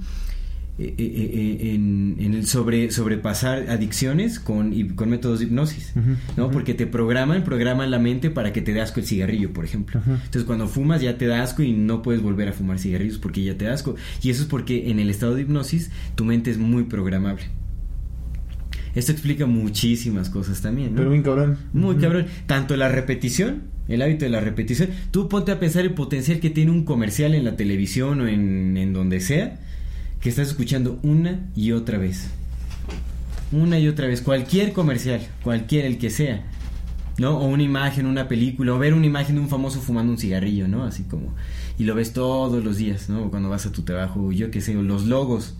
[0.84, 5.94] eh, eh, eh, en, en el sobre, sobrepasar adicciones con, y- con métodos de hipnosis,
[6.38, 6.50] ¿no?
[6.52, 10.02] Porque te programan, programan la mente para que te dé asco el cigarrillo, por ejemplo.
[10.06, 13.44] Entonces cuando fumas ya te da asco y no puedes volver a fumar cigarrillos porque
[13.44, 13.96] ya te da asco.
[14.24, 17.44] Y eso es porque en el estado de hipnosis tu mente es muy programable.
[18.94, 20.98] Esto explica muchísimas cosas también, ¿no?
[20.98, 21.58] Pero bien cabrón.
[21.72, 22.26] Muy cabrón.
[22.46, 24.90] Tanto la repetición, el hábito de la repetición.
[25.12, 28.76] Tú ponte a pensar el potencial que tiene un comercial en la televisión o en,
[28.76, 29.60] en donde sea,
[30.22, 32.30] que estás escuchando una y otra vez.
[33.52, 34.22] Una y otra vez.
[34.22, 36.46] Cualquier comercial, cualquier el que sea.
[37.18, 37.38] ¿No?
[37.38, 40.68] O una imagen, una película, o ver una imagen de un famoso fumando un cigarrillo,
[40.68, 40.84] ¿no?
[40.84, 41.34] Así como.
[41.78, 43.30] Y lo ves todos los días, ¿no?
[43.30, 45.56] Cuando vas a tu trabajo, yo qué sé, o los logos,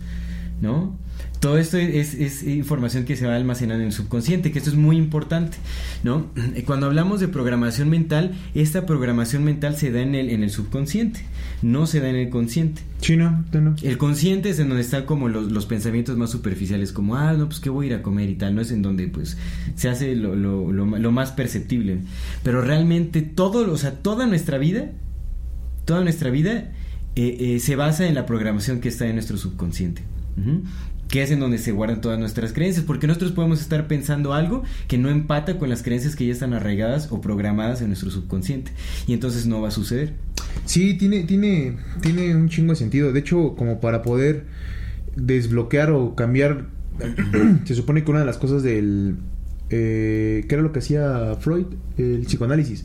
[0.62, 0.96] ¿no?
[1.40, 4.76] Todo esto es, es información que se va almacenando en el subconsciente, que esto es
[4.76, 5.58] muy importante,
[6.04, 6.26] ¿no?
[6.66, 11.20] Cuando hablamos de programación mental, esta programación mental se da en el, en el subconsciente,
[11.62, 12.80] no se da en el consciente.
[13.00, 13.74] Sí, no, no.
[13.82, 17.46] El consciente es en donde están como los, los pensamientos más superficiales, como, ah, no,
[17.46, 19.36] pues que voy a ir a comer y tal, no es en donde pues
[19.74, 21.98] se hace lo, lo, lo más perceptible.
[22.44, 24.92] Pero realmente todo, o sea, toda nuestra vida,
[25.84, 26.70] toda nuestra vida
[27.14, 30.02] eh, eh, se basa en la programación que está en nuestro subconsciente.
[31.08, 34.62] Que es en donde se guardan todas nuestras creencias, porque nosotros podemos estar pensando algo
[34.88, 38.72] que no empata con las creencias que ya están arraigadas o programadas en nuestro subconsciente,
[39.06, 40.14] y entonces no va a suceder.
[40.64, 43.12] Sí, tiene, tiene, tiene un chingo de sentido.
[43.12, 44.46] De hecho, como para poder
[45.16, 46.66] desbloquear o cambiar,
[47.64, 49.16] se supone que una de las cosas del...
[49.74, 51.64] Eh, ¿Qué era lo que hacía Freud?
[51.96, 52.84] El psicoanálisis.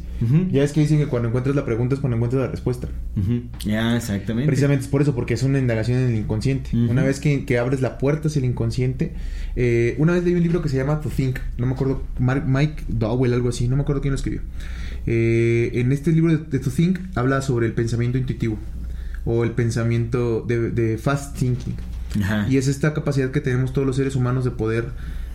[0.52, 2.88] Ya es que dicen que cuando encuentras la pregunta es cuando encuentras la respuesta.
[3.66, 4.48] Ya, exactamente.
[4.48, 6.70] Precisamente es por eso, porque es una indagación en el inconsciente.
[6.76, 9.14] Una vez que, que abres la puerta hacia el inconsciente,
[9.58, 12.84] eh, una vez leí un libro que se llama To Think, no me acuerdo, Mike
[12.88, 14.42] Dowell, algo así, no me acuerdo quién lo escribió.
[15.06, 18.58] Eh, en este libro de, de To Think habla sobre el pensamiento intuitivo
[19.26, 21.76] o el pensamiento de, de fast thinking.
[22.50, 24.86] Y es esta capacidad que tenemos todos los seres humanos de poder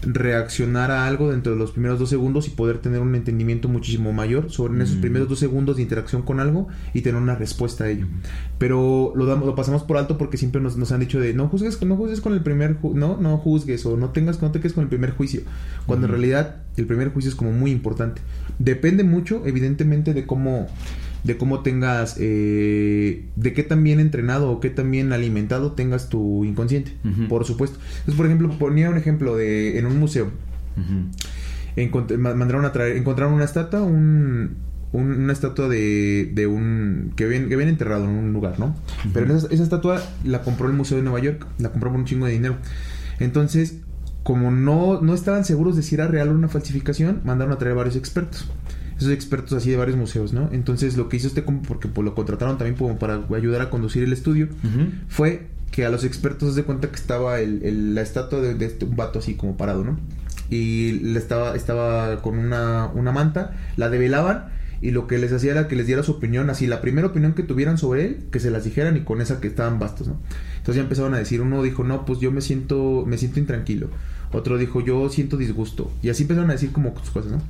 [0.02, 4.12] reaccionar a algo dentro de los primeros dos segundos y poder tener un entendimiento muchísimo
[4.12, 5.00] mayor sobre en esos Mm.
[5.00, 8.06] primeros dos segundos de interacción con algo y tener una respuesta a ello.
[8.58, 11.48] Pero lo, damos, lo pasamos por alto porque siempre nos, nos han dicho de no
[11.48, 14.58] juzgues, no juzgues con el primer ju- no, no juzgues o no tengas, no te
[14.60, 15.42] quedes con el primer juicio.
[15.86, 18.20] Cuando en realidad el primer juicio es como muy importante.
[18.58, 20.66] Depende mucho, evidentemente, de cómo
[21.24, 26.08] de cómo tengas, eh, de qué tan bien entrenado o qué tan bien alimentado tengas
[26.08, 26.92] tu inconsciente,
[27.28, 27.78] por supuesto.
[27.98, 30.30] Entonces, por ejemplo, ponía un ejemplo de en un museo.
[31.76, 34.56] Encont- mandaron a traer, encontraron una estatua, un,
[34.92, 38.74] un- una estatua de, de un que habían, que habían enterrado en un lugar, ¿no?
[39.14, 42.04] Pero esa, esa estatua la compró el Museo de Nueva York, la compró por un
[42.04, 42.56] chingo de dinero.
[43.20, 43.78] Entonces,
[44.22, 47.74] como no, no estaban seguros de si era real o una falsificación, mandaron a traer
[47.74, 48.50] varios expertos.
[49.02, 50.48] Esos expertos así de varios museos, ¿no?
[50.52, 54.02] Entonces lo que hizo este porque pues, lo contrataron también como para ayudar a conducir
[54.04, 54.48] el estudio,
[55.08, 58.54] fue que a los expertos se de cuenta que estaba el, el- la estatua de,
[58.54, 59.98] de este, un vato así como parado, ¿no?
[60.50, 64.50] Y le estaba, estaba con una, una manta, la develaban
[64.82, 67.32] y lo que les hacía era que les diera su opinión, así la primera opinión
[67.34, 70.18] que tuvieran sobre él, que se las dijeran y con esa que estaban bastos, ¿no?
[70.58, 73.88] Entonces ya empezaron a decir, uno dijo, no, pues yo me siento, me siento intranquilo.
[74.32, 75.90] Otro dijo, yo siento disgusto.
[76.02, 77.42] Y así empezaron a decir como sus cosas, ¿no?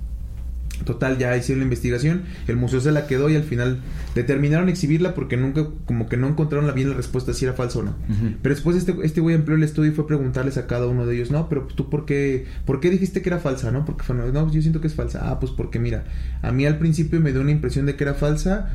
[0.84, 3.80] Total, ya hicieron la investigación, el museo se la quedó y al final
[4.14, 7.80] determinaron exhibirla porque nunca, como que no encontraron la bien la respuesta si era falso
[7.80, 7.94] o no.
[8.42, 11.06] Pero después este, este güey amplió el estudio y fue a preguntarles a cada uno
[11.06, 13.84] de ellos, no, pero tú por qué, por qué dijiste que era falsa, no?
[13.84, 15.30] Porque fue, no, yo siento que es falsa.
[15.30, 16.04] Ah, pues porque mira,
[16.42, 18.70] a mí al principio me dio una impresión de que era falsa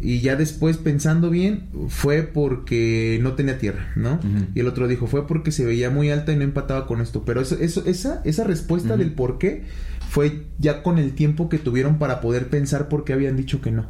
[0.00, 4.20] y ya después pensando bien fue porque no tenía tierra, ¿no?
[4.54, 7.24] Y el otro dijo, fue porque se veía muy alta y no empataba con esto.
[7.24, 9.64] Pero eso, eso, esa, esa respuesta del por qué
[10.08, 13.70] fue ya con el tiempo que tuvieron para poder pensar por qué habían dicho que
[13.70, 13.86] no.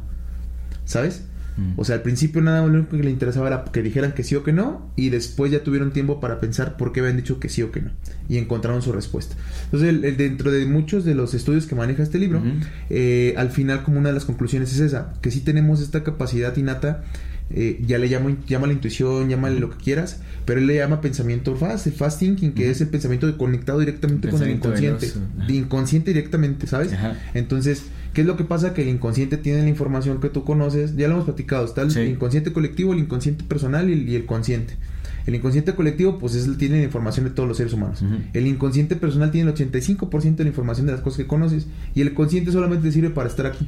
[0.85, 1.23] ¿Sabes?
[1.57, 1.73] Mm.
[1.79, 4.23] O sea, al principio nada más lo único que le interesaba era que dijeran que
[4.23, 7.39] sí o que no, y después ya tuvieron tiempo para pensar por qué habían dicho
[7.39, 7.91] que sí o que no,
[8.27, 9.35] y encontraron su respuesta.
[9.65, 12.41] Entonces, el- el- dentro de muchos de los estudios que maneja este libro,
[12.89, 16.55] eh, al final como una de las conclusiones es esa, que sí tenemos esta capacidad
[16.55, 17.03] innata,
[17.51, 21.01] eh, ya le llamo, llama la intuición, llámale lo que quieras, pero él le llama
[21.01, 25.11] pensamiento fast, fast thinking, que es el pensamiento conectado directamente con el inconsciente,
[25.47, 26.93] de inconsciente directamente, ¿sabes?
[26.93, 27.17] Ajá.
[27.33, 28.73] Entonces, ¿qué es lo que pasa?
[28.73, 31.91] Que el inconsciente tiene la información que tú conoces, ya lo hemos platicado, está el
[31.91, 32.01] Sí.
[32.01, 34.75] inconsciente colectivo, el inconsciente personal y el, y el consciente.
[35.25, 38.03] El inconsciente colectivo, pues es, tiene la información de todos los seres humanos.
[38.33, 42.01] El inconsciente personal tiene el 85% de la información de las cosas que conoces y
[42.01, 43.67] el consciente solamente te sirve para estar aquí.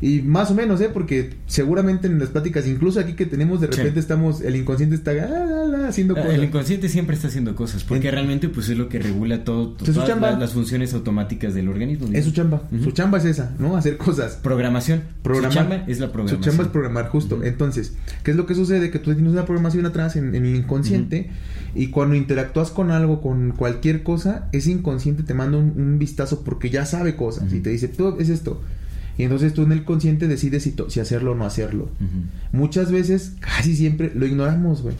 [0.00, 0.90] Y más o menos, ¿eh?
[0.92, 3.78] Porque seguramente en las pláticas, incluso aquí que tenemos, de Sí.
[3.78, 6.34] repente estamos, el inconsciente está ah, haciendo Ah, cosas.
[6.34, 9.70] El inconsciente siempre está haciendo cosas, porque En- realmente pues es lo que regula todo,
[9.74, 12.08] todas las, las funciones automáticas del organismo.
[12.12, 12.62] Es su chamba.
[12.82, 13.76] Su chamba es esa, ¿no?
[13.76, 14.36] Hacer cosas.
[14.42, 15.02] Programación.
[15.22, 15.52] Programar.
[15.52, 16.42] Su chamba es la programación.
[16.42, 17.42] Su chamba es programar, justo.
[17.44, 17.94] Entonces,
[18.24, 18.90] ¿qué es lo que sucede?
[18.90, 21.30] Que tú tienes una programación atrás en, en el inconsciente
[21.74, 26.42] y cuando interactúas con algo, con cualquier cosa, ese inconsciente te manda un, un vistazo
[26.44, 28.60] porque ya sabe cosas y te dice, tú es esto.
[29.18, 31.88] Y entonces tú en el consciente decides si, si hacerlo o no hacerlo.
[32.52, 34.94] Muchas veces, casi siempre, lo ignoramos, güey.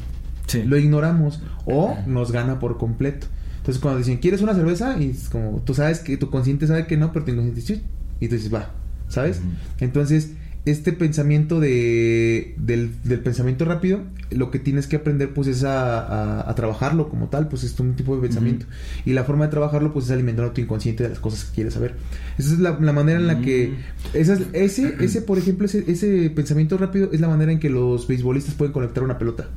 [0.46, 0.62] Sí.
[0.64, 3.26] Lo ignoramos o nos gana por completo.
[3.58, 4.96] Entonces cuando dicen, ¿quieres una cerveza?
[5.00, 7.82] Y es como, tú sabes que tu consciente sabe que no, pero tu inconsciente
[8.20, 8.70] y tú dices, va,
[9.08, 9.40] ¿sabes?
[9.80, 10.32] Entonces,
[10.64, 15.98] este pensamiento de, del, del pensamiento rápido, lo que tienes que aprender pues es a,
[15.98, 18.66] a- a trabajarlo como tal, pues es un tipo de pensamiento.
[19.04, 21.74] Y la forma de trabajarlo pues es alimentando tu inconsciente de las cosas que quieres
[21.74, 21.96] saber.
[22.38, 23.72] Esa es la, la manera en la que...
[24.14, 24.16] Mm.
[24.16, 28.54] Ese, ese, por ejemplo, ese, ese pensamiento rápido es la manera en que los beisbolistas
[28.54, 29.48] pueden conectar una pelota.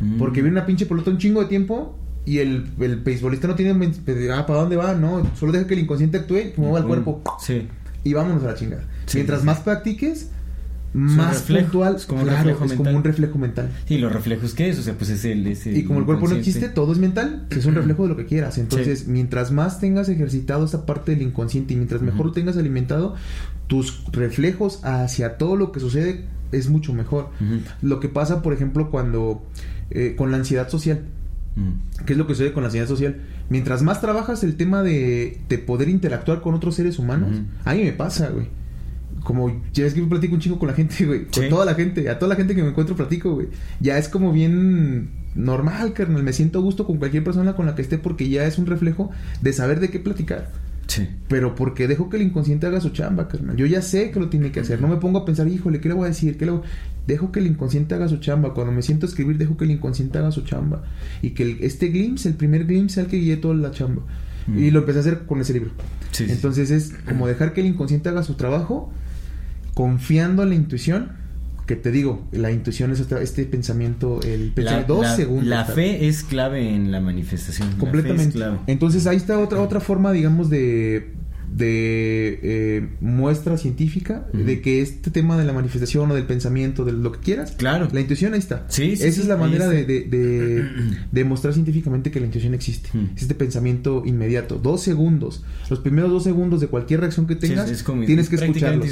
[0.00, 0.16] Mm.
[0.18, 3.72] Porque viene una pinche pelota un chingo de tiempo y el, el beisbolista no tiene...
[4.32, 4.94] Ah, ¿para dónde va?
[4.94, 6.88] No, solo deja que el inconsciente actúe, que mueva el Pum.
[7.04, 7.68] cuerpo Sí.
[8.02, 8.84] y vámonos a la chingada.
[9.06, 10.30] Sí, Mientras más practiques,
[10.94, 13.70] más reflejo, puntual, es como un claro, reflejo es como un reflejo mental.
[13.86, 15.46] Sí, los reflejos que es, o sea, pues es el...
[15.46, 18.16] es Y como el cuerpo no existe, todo es mental, es un reflejo de lo
[18.16, 18.58] que quieras.
[18.58, 19.04] Entonces, Sí.
[19.08, 23.14] mientras más tengas ejercitado esa parte del inconsciente y mientras mejor lo tengas alimentado,
[23.66, 27.28] tus reflejos hacia todo lo que sucede es mucho mejor.
[27.82, 29.44] Lo que pasa, por ejemplo, cuando
[29.90, 31.02] eh, con la ansiedad social,
[31.56, 32.04] Mm.
[32.06, 33.16] ¿Qué es lo que sucede con la ansiedad social?
[33.50, 37.82] Mientras más trabajas el tema de, de poder interactuar con otros seres humanos, a mí
[37.82, 38.46] me pasa, güey.
[39.28, 41.24] Como ya es que yo platico un chingo con la gente, güey.
[41.26, 41.50] Con Sí.
[41.50, 43.48] toda la gente, a toda la gente que me encuentro platico, güey.
[43.78, 46.22] Ya es como bien normal, carnal.
[46.22, 48.64] Me siento a gusto con cualquier persona con la que esté porque ya es un
[48.64, 49.10] reflejo
[49.42, 50.50] de saber de qué platicar.
[50.86, 51.06] Sí.
[51.28, 53.54] Pero porque dejo que el inconsciente haga su chamba, carnal.
[53.54, 54.80] Yo ya sé que lo tiene que hacer.
[54.80, 56.38] No me pongo a pensar, híjole, ¿qué le voy a decir?
[56.38, 56.62] ¿Qué le voy-?"
[57.06, 58.54] Dejo que el inconsciente haga su chamba.
[58.54, 60.84] Cuando me siento a escribir, dejo que el inconsciente haga su chamba.
[61.20, 64.02] Y que el- este glimpse, el primer glimpse, sea el que guíe toda la chamba.
[64.46, 64.58] Mm.
[64.58, 65.72] Y lo empecé a hacer con ese libro.
[66.12, 66.32] Sí, sí.
[66.32, 68.90] Entonces es como dejar que el inconsciente haga su trabajo,
[69.78, 71.12] confiando en la intuición.
[71.68, 75.46] Que te digo, la intuición es este pensamiento, el La, pensamiento, dos la- segundos.
[75.46, 77.68] la fe es clave en la manifestación.
[77.78, 78.40] Completamente.
[78.66, 81.12] Entonces ahí está otra otra forma, digamos, de
[81.54, 86.92] de eh, muestra científica de que este tema de la manifestación o del pensamiento, de
[86.92, 87.88] lo que quieras, Claro.
[87.92, 88.66] la intuición ahí está.
[88.68, 90.64] Sí, sí, Esa sí, es la manera de, de, de-
[91.12, 92.90] de mostrar científicamente que la intuición existe.
[93.16, 94.58] Es este pensamiento inmediato.
[94.58, 95.44] Dos segundos.
[95.70, 98.86] Los primeros dos segundos de cualquier reacción que tengas, como- tienes que escucharlos.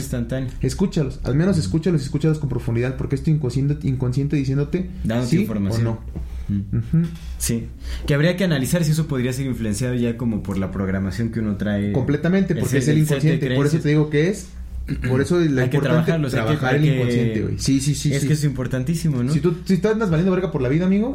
[0.60, 5.30] Escúchalos, al menos escúchalos y escúchalos con profundidad, porque es tu inconsciente, inconsciente diciéndote Dándote
[5.30, 5.86] sí información.
[5.86, 6.00] o no.
[7.38, 7.66] Sí,
[8.06, 11.40] que habría que analizar si eso podría ser influenciado ya como por la programación que
[11.40, 11.92] uno trae.
[11.92, 13.54] Completamente, porque es el inconsciente.
[13.54, 14.48] Por eso te digo que es.
[15.08, 17.58] Por eso la Hay que trabajarlo, hay que- trabajar hay el que- inconsciente, güey.
[17.58, 18.12] Sí, sí, sí.
[18.14, 18.28] es sí.
[18.28, 19.32] que es importantísimo, ¿no?
[19.32, 21.12] Si tú, si tú andas valiendo verga por la vida, amigo,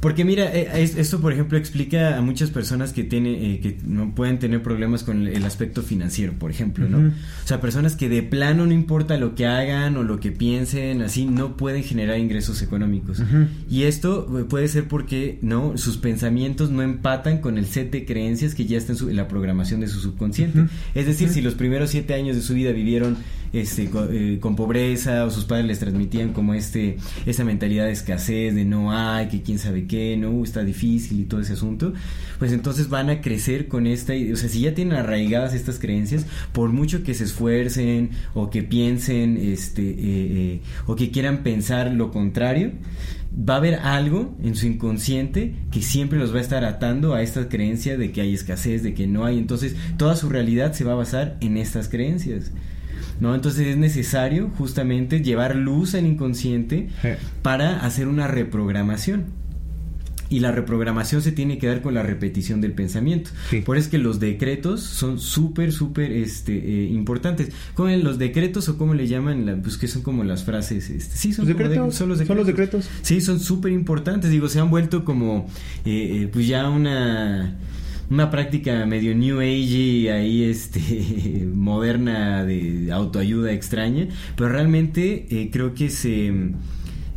[0.00, 3.76] Porque mira, eh, es- esto por ejemplo explica a muchas personas que tienen, eh, que
[3.86, 7.08] no pueden tener problemas con el, aspecto financiero, por ejemplo, ¿no?
[7.08, 11.02] O sea, personas que de plano no importa lo que hagan o lo que piensen,
[11.02, 13.22] así no pueden generar ingresos económicos.
[13.70, 15.76] Y esto eh, puede ser porque, ¿no?
[15.76, 19.16] Sus pensamientos no empatan con el set de creencias que ya está en, su- en
[19.16, 20.64] la programación de su subconsciente.
[20.94, 23.16] Es decir, si los primeros siete años de su vida vivieron
[23.52, 26.96] este, eh, con, pobreza o sus padres les transmitían como este
[27.26, 31.24] esa mentalidad de escasez, de no hay, que quién sabe qué, no, está difícil y
[31.24, 31.92] todo ese asunto,
[32.38, 36.26] pues entonces van a crecer con esta, o sea, si ya tienen arraigadas estas creencias,
[36.52, 41.92] por mucho que se esfuercen o que piensen, este, eh, eh, o que quieran pensar
[41.92, 42.72] lo contrario,
[43.36, 47.22] va a haber algo en su inconsciente que siempre los va a estar atando a
[47.22, 49.38] esta creencia de que hay escasez, de que no hay.
[49.38, 52.50] Entonces, toda su realidad se va a basar en estas creencias.
[53.20, 53.34] ¿No?
[53.34, 56.88] Entonces es necesario justamente llevar luz al inconsciente
[57.42, 59.38] para hacer una reprogramación.
[60.32, 63.30] Y la reprogramación se tiene que dar con la repetición del pensamiento.
[63.50, 63.62] Sí.
[63.62, 67.48] Por eso es que los decretos son súper, súper este, eh, importantes.
[67.74, 69.44] ¿Cómo los decretos o cómo le llaman?
[69.44, 70.88] La- pues que son como las frases.
[70.88, 71.94] Este, sí, son, los como de- decretos.
[71.96, 72.28] son los decretos.
[72.28, 72.88] Son los decretos.
[73.02, 74.30] Sí, son súper importantes.
[74.30, 75.48] Digo, se han vuelto como,
[75.84, 77.56] eh, eh, pues ya una,
[78.10, 84.08] una práctica medio New Age ahí, este, moderna de autoayuda extraña.
[84.36, 86.52] Pero realmente eh, creo que se, eh,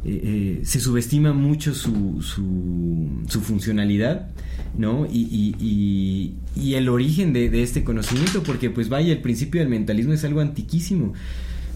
[0.06, 4.30] eh, se subestima mucho su, su, su funcionalidad.
[4.76, 5.06] ¿no?
[5.06, 9.62] Y, y, y, y el origen de, de este conocimiento, porque pues vaya, el principio
[9.62, 11.14] del mentalismo es algo antiquísimo,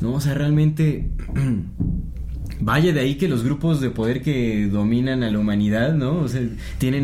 [0.02, 0.14] ¿no?
[0.14, 1.12] O sea, realmente
[2.60, 6.22] Vaya de ahí que los grupos de poder que dominan a la humanidad, ¿no?
[6.22, 6.42] O sea,
[6.80, 7.04] tienen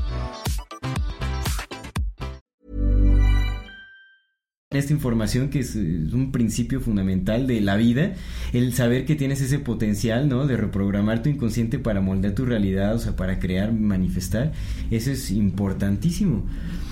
[4.77, 8.13] Esta información que es, es, un principio fundamental de la vida,
[8.53, 10.47] el saber que tienes ese potencial, ¿no?
[10.47, 14.53] De reprogramar tu inconsciente para moldear tu realidad, o sea, para crear, manifestar,
[14.89, 16.45] eso es importantísimo.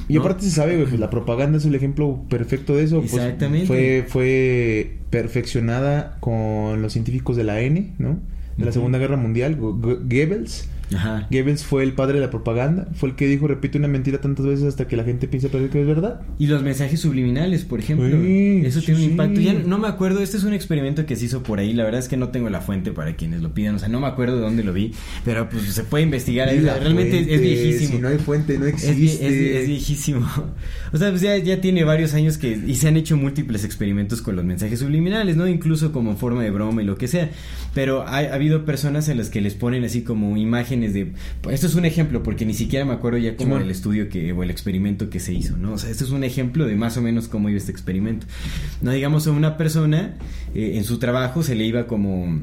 [0.09, 0.21] Y ¿no?
[0.21, 3.01] aparte se sabe, güey, pues la propaganda es el ejemplo perfecto de eso.
[3.01, 3.67] Exactamente.
[3.67, 8.19] Pues, fue, fue perfeccionada con los científicos de la N, ¿no?
[8.57, 10.67] De la Segunda Guerra Mundial, Goebbels.
[10.93, 11.27] Ajá.
[11.29, 14.45] Goebbels fue el padre de la propaganda, fue el que dijo repite una mentira tantas
[14.45, 16.21] veces hasta que la gente piensa que es verdad.
[16.37, 19.05] Y los mensajes subliminales, por ejemplo, sí, eso tiene sí.
[19.05, 19.39] un impacto.
[19.39, 21.99] Ya no me acuerdo, este es un experimento que se hizo por ahí, la verdad
[21.99, 24.37] es que no tengo la fuente para quienes lo pidan, o sea, no me acuerdo
[24.37, 24.93] de dónde lo vi,
[25.25, 27.95] pero pues se puede investigar, es, realmente fuente, es viejísimo.
[27.95, 29.05] Si no hay fuente, no existe.
[29.05, 30.27] Es, es, es viejísimo.
[30.91, 34.23] O sea, pues ya, ya, tiene varios años que y se han hecho múltiples experimentos
[34.23, 35.47] con los mensajes subliminales, ¿no?
[35.47, 37.29] Incluso como forma de broma y lo que sea.
[37.75, 41.13] Pero ha, ha habido personas en las que les ponen así como imágenes de
[41.49, 44.43] esto es un ejemplo porque ni siquiera me acuerdo ya como el estudio que o
[44.43, 45.73] el experimento que se hizo, ¿no?
[45.73, 48.25] O sea, esto es un ejemplo de más o menos cómo iba este experimento.
[48.81, 50.15] No digamos a una persona
[50.55, 52.39] eh, en su trabajo se le iba como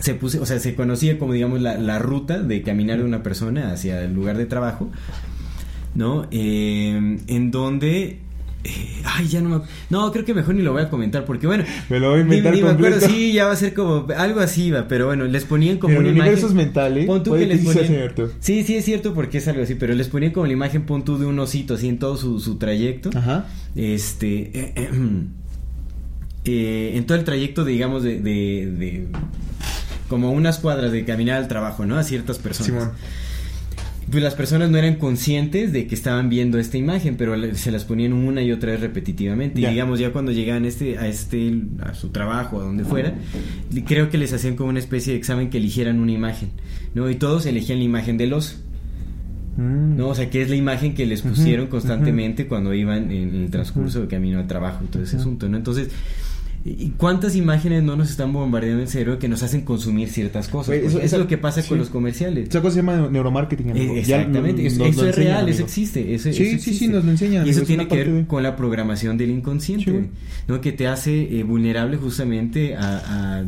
[0.00, 3.22] se puse, o sea, se conocía como digamos la, la ruta de caminar de una
[3.22, 4.90] persona hacia el lugar de trabajo,
[5.94, 6.26] ¿no?
[6.30, 8.23] Eh, en donde
[8.64, 9.64] eh, ay, ya no me...
[9.90, 11.64] No, creo que mejor ni lo voy a comentar porque, bueno...
[11.90, 14.06] Me lo voy a inventar ni, ni me acuerdo, sí, ya va a ser como...
[14.16, 16.66] Algo así va, pero bueno, les ponían como pero una universos imagen...
[16.68, 17.06] mentales...
[17.06, 17.86] Pon tú que les ponían...
[17.86, 18.30] cierto.
[18.40, 21.04] Sí, sí es cierto porque es algo así, pero les ponían como la imagen, pon
[21.04, 23.10] tú de un osito así en todo su, su trayecto.
[23.14, 23.46] Ajá.
[23.76, 24.58] Este...
[24.58, 24.90] Eh, eh,
[26.46, 29.08] eh, en todo el trayecto, digamos, de, de, de...
[30.08, 31.98] Como unas cuadras de caminar al trabajo, ¿no?
[31.98, 32.82] A ciertas personas.
[32.82, 32.92] Simón.
[34.10, 37.84] Pues las personas no eran conscientes de que estaban viendo esta imagen, pero se las
[37.84, 39.60] ponían una y otra vez repetitivamente.
[39.60, 39.68] Ya.
[39.68, 43.14] Y digamos, ya cuando llegaban este, a este, a su trabajo, a donde fuera,
[43.86, 46.50] creo que les hacían como una especie de examen que eligieran una imagen,
[46.94, 47.08] ¿no?
[47.08, 48.56] Y todos elegían la imagen del oso.
[49.56, 49.96] Mm.
[49.96, 50.08] ¿no?
[50.08, 53.50] O sea, que es la imagen que les pusieron constantemente cuando iban en, en el
[53.50, 55.56] transcurso de camino al trabajo y todo ese asunto, ¿no?
[55.56, 55.90] Entonces,
[56.64, 60.76] ¿y cuántas imágenes no nos están bombardeando el cerebro que nos hacen consumir ciertas cosas?
[60.76, 61.68] Eso- es esa- lo que pasa sí.
[61.68, 62.48] con los comerciales.
[62.48, 63.92] Esa cosa se llama neuromarketing, amigo.
[63.94, 66.14] Eh, Ya Exactamente, nos- eso, nos eso es enseñan, real, eso existe.
[66.14, 68.26] Eso, Sí, eso sí, sí, nos lo enseñan, Y eso es tiene que ver de-
[68.26, 70.08] con la programación del inconsciente, Sí.
[70.48, 70.60] ¿no?
[70.60, 73.44] que te hace eh, vulnerable justamente a,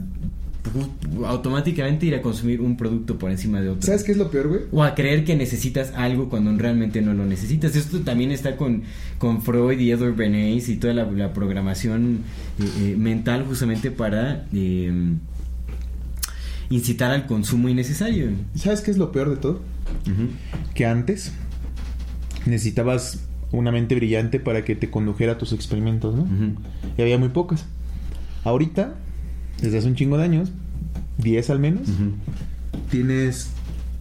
[1.24, 3.82] automáticamente ir a consumir un producto por encima de otro.
[3.82, 4.60] ¿Sabes qué es lo peor, güey?
[4.72, 7.76] O a creer que necesitas algo cuando realmente no lo necesitas.
[7.76, 8.82] Esto también está con,
[9.18, 12.20] con Freud y Edward Bernays y toda la, la programación
[12.58, 14.92] eh, eh, mental justamente para eh,
[16.70, 18.30] incitar al consumo innecesario.
[18.54, 19.60] ¿Sabes qué es lo peor de todo?
[20.74, 21.32] Que antes
[22.44, 23.20] necesitabas
[23.52, 26.26] una mente brillante para que te condujera a tus experimentos, ¿no?
[26.96, 27.66] Y había muy pocas.
[28.44, 28.94] Ahorita,
[29.60, 30.52] desde hace un chingo de años,
[31.18, 31.88] 10 al menos,
[32.90, 33.50] tienes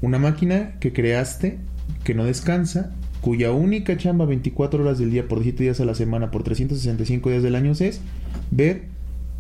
[0.01, 1.57] una máquina que creaste
[2.03, 2.91] que no descansa,
[3.21, 7.29] cuya única chamba 24 horas del día por 17 días a la semana por 365
[7.29, 8.01] días del año es
[8.51, 8.83] ver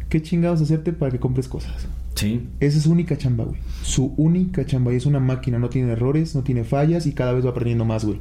[0.09, 1.87] qué chingados hacerte para que compres cosas.
[2.15, 2.47] Sí.
[2.59, 3.59] Esa es su única chamba, güey.
[3.83, 4.93] Su única chamba.
[4.93, 7.85] Y es una máquina, no tiene errores, no tiene fallas y cada vez va aprendiendo
[7.85, 8.19] más, güey.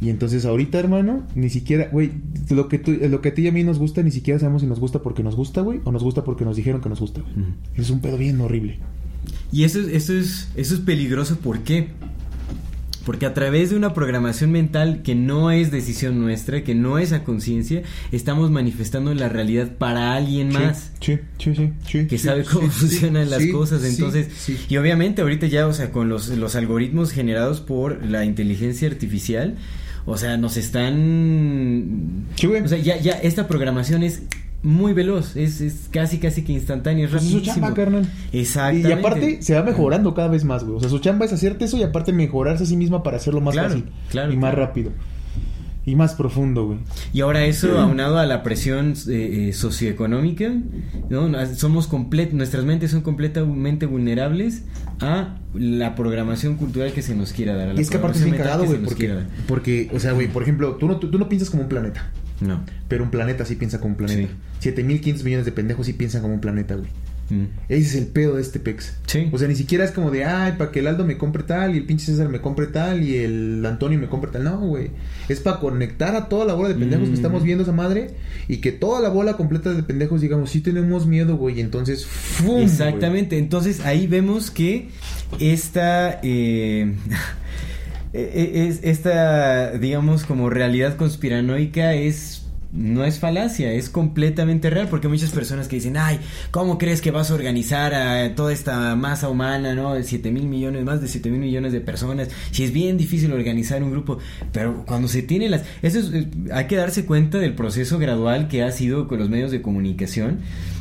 [0.00, 2.12] Y entonces ahorita, hermano, ni siquiera, güey,
[2.48, 4.62] lo que, tú, lo que a ti y a mí nos gusta, ni siquiera sabemos
[4.62, 7.00] si nos gusta porque nos gusta, güey, o nos gusta porque nos dijeron que nos
[7.00, 7.34] gusta, güey.
[7.76, 8.78] Es un pedo bien horrible.
[9.52, 11.88] Y eso, es- eso, es, eso es peligroso, ¿por qué?
[13.04, 17.12] Porque a través de una programación mental que no es decisión nuestra, que no es
[17.12, 17.82] a conciencia,
[18.12, 20.92] estamos manifestando la realidad para alguien más.
[21.00, 22.06] Sí, sí, sí, sí.
[22.06, 23.84] que sí, sabe cómo sí, funcionan las cosas.
[23.84, 24.28] Entonces,
[24.68, 29.56] y obviamente ahorita ya, o sea, con los, los algoritmos generados por la inteligencia artificial,
[30.06, 32.26] o sea, nos están...
[32.36, 32.62] Sí, güey.
[32.62, 34.22] O sea, ya, ya esta programación es
[34.62, 37.66] muy veloz, es, es casi, casi que instantánea, es Pues es su rapidísimo.
[37.66, 38.12] chamba, carnal.
[38.32, 38.88] Exactamente.
[38.88, 40.76] Y aparte se va mejorando cada vez más, güey.
[40.76, 43.40] O sea, su chamba es hacerte eso y aparte mejorarse a sí misma para hacerlo
[43.40, 43.84] más Claro, fácil.
[44.10, 44.66] claro, y más claro.
[44.66, 44.92] rápido.
[45.86, 46.78] Y más profundo, güey.
[47.12, 50.52] Y ahora eso aunado a la presión eh, eh, socioeconómica,
[51.08, 51.30] ¿no?
[51.54, 54.64] Somos complet nuestras mentes son completamente vulnerables
[55.00, 57.70] a la programación cultural que se nos quiera dar.
[57.70, 60.00] a la Y es que aparte es bien cagado, güey, porque, nos quiera porque, o
[60.00, 62.10] sea, güey, por ejemplo, tú no, tú, tú no piensas como un planeta.
[62.40, 62.64] No.
[62.88, 64.28] pero un planeta sí piensa como un planeta.
[64.28, 64.34] Sí.
[64.60, 66.88] 7500 millones de pendejos sí piensan como un planeta, güey.
[67.30, 67.44] Mm.
[67.68, 68.94] Ese es el pedo de este pex.
[69.06, 69.28] Sí.
[69.32, 71.74] O sea, ni siquiera es como de, ay, para que el Aldo me compre tal
[71.74, 74.44] y el pinche César me compre tal y el Antonio me compre tal.
[74.44, 74.90] No, güey.
[75.28, 77.10] Es para conectar a toda la bola de pendejos Mm.
[77.10, 78.10] que estamos viendo esa madre
[78.48, 81.58] y que toda la bola completa de pendejos digamos, sí tenemos miedo, güey.
[81.58, 82.46] Y entonces, ¡fum!
[82.48, 82.64] güey.
[82.64, 84.88] Exactamente, entonces ahí vemos que
[85.38, 86.94] esta, eh,
[88.12, 92.39] e- es, esta, digamos, como realidad conspiranoica es...
[92.72, 96.20] No es falacia, es completamente real, porque muchas personas que dicen, ay,
[96.52, 99.94] ¿cómo crees que vas a organizar a toda esta masa humana, no?
[99.94, 103.32] De 7 mil millones, más de 7 mil millones de personas, si es bien difícil
[103.32, 104.18] organizar un grupo,
[104.52, 105.64] pero cuando se tiene las...
[105.82, 109.28] Eso es, eh, hay que darse cuenta del proceso gradual que ha sido con los
[109.28, 110.38] medios de comunicación,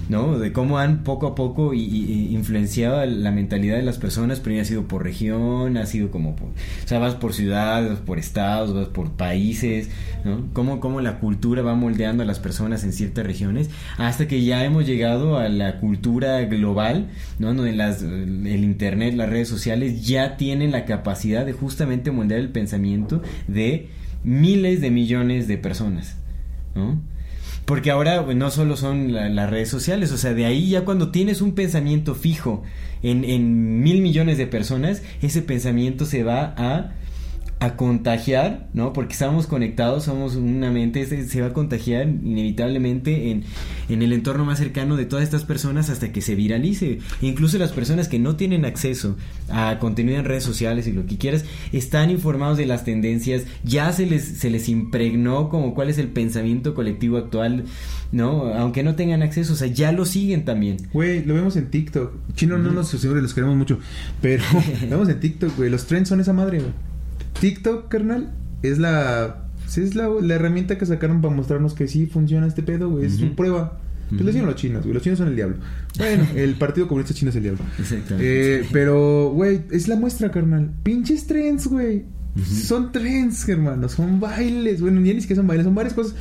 [0.10, 0.40] ¿no?
[0.40, 4.64] De cómo han poco a poco y, influenciado la mentalidad de las personas, pero ya
[4.64, 8.18] ha sido por región, ha sido como por, o sea, vas por ciudades, vas por
[8.18, 9.90] estados, vas por países,
[10.26, 10.48] ¿no?
[10.54, 14.66] Cómo, cómo la cultura va moldeando a las personas en ciertas regiones, hasta que ya
[14.66, 17.54] hemos llegado a la cultura global, ¿no?
[17.54, 22.50] Donde las, el internet, las redes sociales ya tienen la capacidad de justamente moldear el
[22.50, 23.90] pensamiento de
[24.24, 26.18] miles de millones de personas,
[26.74, 27.00] ¿no?
[27.70, 31.12] Porque ahora no solo son la- las redes sociales, o sea, de ahí ya cuando
[31.12, 32.64] tienes un pensamiento fijo
[33.04, 36.94] en, en mil millones de personas, ese pensamiento se va a,
[37.62, 38.94] a contagiar, ¿no?
[38.94, 43.44] Porque estamos conectados, somos una mente, se, se va a contagiar inevitablemente en,
[43.90, 47.00] en el entorno más cercano de todas estas personas hasta que se viralice.
[47.22, 49.18] Incluso las personas que no tienen acceso
[49.50, 53.92] a contenido en redes sociales y lo que quieras, están informados de las tendencias, ya
[53.92, 57.66] se les, se les impregnó como cuál es el pensamiento colectivo actual,
[58.14, 58.54] ¿no?
[58.54, 60.78] Aunque no tengan acceso, o sea, ya lo siguen también.
[60.94, 62.14] Güey, lo vemos en TikTok.
[62.36, 63.80] Chino no nos asegura, los queremos mucho.
[64.22, 64.44] Pero
[64.84, 65.70] lo vemos en TikTok, güey.
[65.70, 66.89] Los trends son esa madre, güey.
[67.40, 69.46] TikTok, carnal, es la.
[69.68, 73.06] sí, es la, la herramienta que sacaron para mostrarnos que sí funciona este pedo, güey.
[73.06, 73.80] Es su prueba.
[74.10, 74.94] Pues lo hicieron los chinos, güey.
[74.94, 75.58] Los chinos son el diablo.
[75.98, 77.64] Bueno, el Partido Comunista Chino es el diablo.
[77.78, 78.62] Exactamente.
[78.62, 80.72] Eh, pero, güey, es la muestra, carnal.
[80.84, 82.06] Pinches trends, güey.
[82.44, 83.90] Son trends, hermano.
[83.90, 84.82] Son bailes.
[84.82, 86.16] Bueno, ni siquiera son bailes, son varias cosas.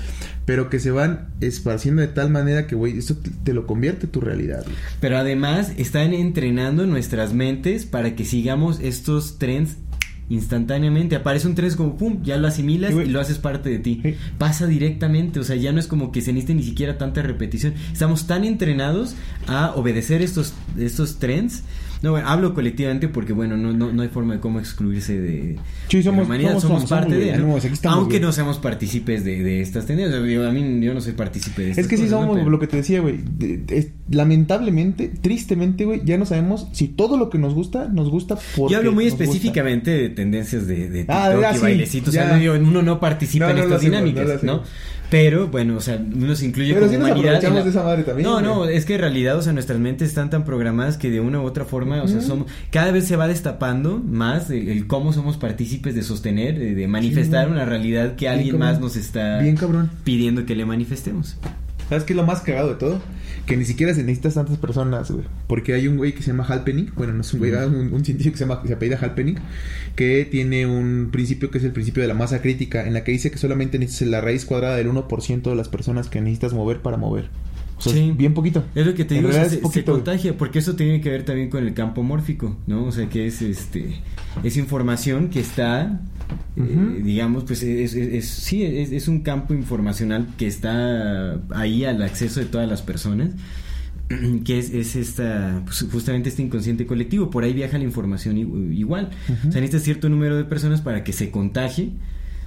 [0.44, 4.06] Pero que se van esparciendo de tal manera que, güey, esto te, te lo convierte
[4.06, 4.76] tu realidad, güey.
[5.00, 9.76] Pero además están entrenando nuestras mentes para que sigamos estos trends
[10.30, 11.16] instantáneamente.
[11.16, 14.00] Aparece un tren, es como pum, ya lo asimilas y lo haces parte de ti.
[14.02, 14.14] Sí.
[14.38, 17.74] Pasa directamente, o sea, ya no es como que se necesite ni siquiera tanta repetición.
[17.92, 19.14] Estamos tan entrenados
[19.46, 21.62] a obedecer estos, estos trends.
[22.00, 25.56] No, bueno, hablo colectivamente porque, bueno, no, no, no hay forma de cómo excluirse de,
[25.88, 26.48] Sí, de somos- la humanidad.
[26.50, 27.56] somos- Somos, somos, parte de, ¿no?
[27.90, 30.22] Aunque no seamos partícipes de, de estas tendencias.
[30.30, 32.58] Yo, a mí, yo no soy partícipe de estas Es que sí somos Pero- lo
[32.60, 33.18] que te decía, güey.
[34.10, 38.72] Lamentablemente, tristemente, güey, ya no sabemos si todo lo que nos gusta, nos gusta porque
[38.72, 39.24] Yo hablo muy gusta.
[39.24, 42.08] específicamente de tendencias de, de Ah, TikTok y sí, bailecitos.
[42.08, 44.62] O sea, uno no participa en estas dinámicas, no.
[45.10, 47.42] Pero, bueno, o sea, uno se incluye Pero como sí nos humanidad.
[47.42, 50.08] la- de esa madre también, No, no, es que en realidad, o sea, nuestras mentes
[50.08, 53.16] están tan programadas que de una u otra forma, o sea, somos, cada vez se
[53.16, 58.16] va destapando más el, el cómo somos partícipes de sostener, de, de manifestar una realidad
[58.16, 58.68] que alguien cabrón.
[58.72, 59.90] más nos está Bien cabrón.
[60.04, 61.36] pidiendo que le manifestemos.
[61.88, 63.00] ¿Sabes qué es lo más cagado de todo?
[63.48, 65.24] Que ni siquiera se necesitas tantas personas, güey.
[65.46, 66.94] Porque hay un güey que se llama Halpenick.
[66.94, 69.40] Bueno, no es un güey, un, un científico que se llama, que se apellida Halpenick.
[69.96, 72.86] Que tiene un principio que es el principio de la masa crítica.
[72.86, 76.08] En la que dice que solamente necesitas la raíz cuadrada del 1% de las personas
[76.10, 77.30] que necesitas mover para mover.
[77.78, 78.12] O sea, Sí.
[78.14, 78.64] bien poquito.
[78.74, 80.58] Es lo que te En digo, o sea, realidad se, es poquito, se contagia, porque
[80.58, 82.84] eso tiene que ver también con el campo mórfico, ¿no?
[82.84, 84.00] O sea, que es este
[84.44, 86.00] es información que está
[86.56, 87.04] eh, Ujú.
[87.04, 92.02] digamos, pues es, es- es- sí, es, es un campo informacional que está ahí al
[92.02, 93.30] acceso de todas las personas,
[94.44, 98.36] que es, es esta, pues, justamente este inconsciente colectivo, por ahí viaja la información
[98.72, 99.10] igual.
[99.48, 101.92] O sea, necesita cierto número de personas para que se contagie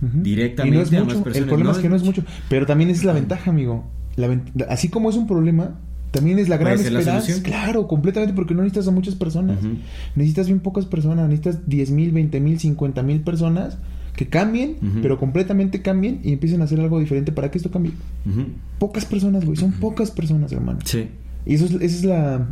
[0.01, 0.21] Ujú.
[0.23, 1.23] directamente Y no es a más mucho.
[1.23, 1.37] personas.
[1.43, 2.23] El problema No, es que no es mucho.
[2.49, 3.89] Pero también esa es la ventaja, amigo.
[4.15, 4.27] La
[4.69, 5.79] Así como es un problema,
[6.11, 7.27] también es la gran la esperanza.
[7.43, 9.59] Claro, completamente, porque no necesitas a muchas personas.
[10.15, 11.27] Necesitas bien pocas personas.
[11.29, 13.77] Necesitas 10 mil, 20 mil, 50 mil personas
[14.15, 17.93] que cambien, pero completamente cambien y empiecen a hacer algo diferente para que esto cambie.
[18.77, 19.57] Pocas personas, güey.
[19.57, 20.79] Son pocas personas, hermano.
[20.83, 21.07] Sí.
[21.45, 22.47] Y eso es, esa es la,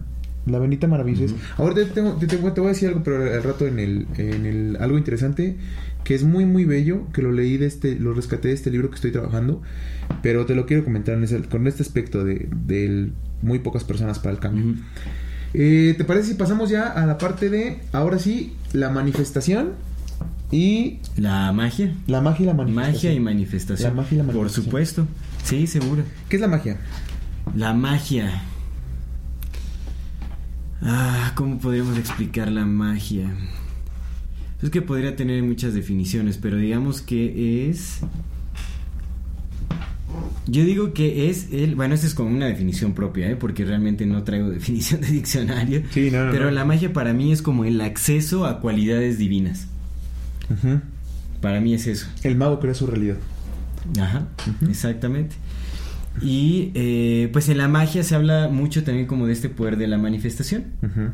[0.46, 1.26] la bendita maravilla.
[1.26, 1.36] Ujú.
[1.58, 4.08] Ahora te, tengo- te, tengo- te voy a decir algo, pero al rato en el,
[4.18, 5.58] en el algo interesante
[6.04, 8.90] que es muy muy bello, que lo leí de este, lo rescaté de este libro
[8.90, 9.62] que estoy trabajando,
[10.24, 13.12] pero te lo quiero comentar en ese- con este aspecto de,
[13.42, 14.76] muy pocas personas para el cambio.
[15.54, 19.72] Eh, ¿Te parece si pasamos ya a la parte de, ahora sí, la manifestación
[20.52, 21.94] y La magia.
[22.08, 22.94] la magia y la manifestación?
[22.96, 23.90] Magia y manifestación.
[23.96, 24.66] La magia y la Por manifestación.
[24.66, 25.08] supuesto.
[25.44, 26.04] Sí, seguro.
[26.28, 26.78] ¿Qué es la magia?
[27.56, 28.44] La magia.
[30.82, 33.30] Ah, ¿cómo podríamos explicar la magia?
[34.62, 38.00] Es que podría tener muchas definiciones, pero digamos que es...
[40.48, 41.76] Yo digo que es el...
[41.76, 43.36] Bueno, esta es como una definición propia, ¿eh?
[43.36, 45.84] porque realmente no traigo definición de diccionario.
[45.92, 46.52] Sí, no, no, pero no.
[46.52, 49.68] la magia para mí es como el acceso a cualidades divinas.
[50.50, 50.82] Ujú.
[51.42, 52.08] Para mí es eso.
[52.24, 53.18] El mago crea su realidad.
[54.00, 54.28] Ajá,
[54.70, 55.36] exactamente.
[56.22, 59.88] Y eh, pues en la magia se habla mucho también como de este poder de
[59.88, 61.12] la manifestación, Ujú.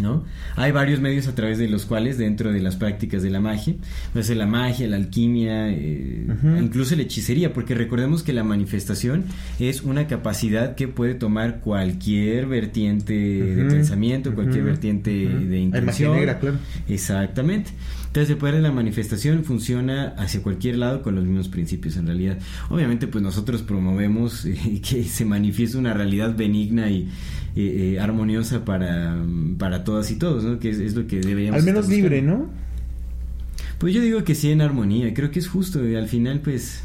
[0.00, 0.24] ¿No?
[0.56, 3.74] Hay varios medios a través de los cuales dentro de las prácticas de la magia,
[4.12, 6.26] pues la magia, la alquimia, eh,
[6.60, 9.24] incluso la hechicería, porque recordemos que la manifestación
[9.58, 15.58] es una capacidad que puede tomar cualquier vertiente de pensamiento, cualquier vertiente de Hay magia
[15.60, 16.16] intención.
[16.16, 16.56] negra, claro.
[16.88, 17.70] Exactamente.
[18.08, 22.06] Entonces el poder de la manifestación funciona hacia cualquier lado con los mismos principios en
[22.06, 22.38] realidad.
[22.70, 27.08] Obviamente pues nosotros promovemos eh, que se manifieste una realidad benigna y
[27.54, 29.16] eh, eh, armoniosa para,
[29.58, 30.58] para todas y todos, ¿no?
[30.58, 32.22] Que es, es lo que deberíamos Al menos libre.
[32.22, 32.50] ¿no?
[33.78, 36.82] Pues yo digo que sí en armonía, creo que es justo y al final pues...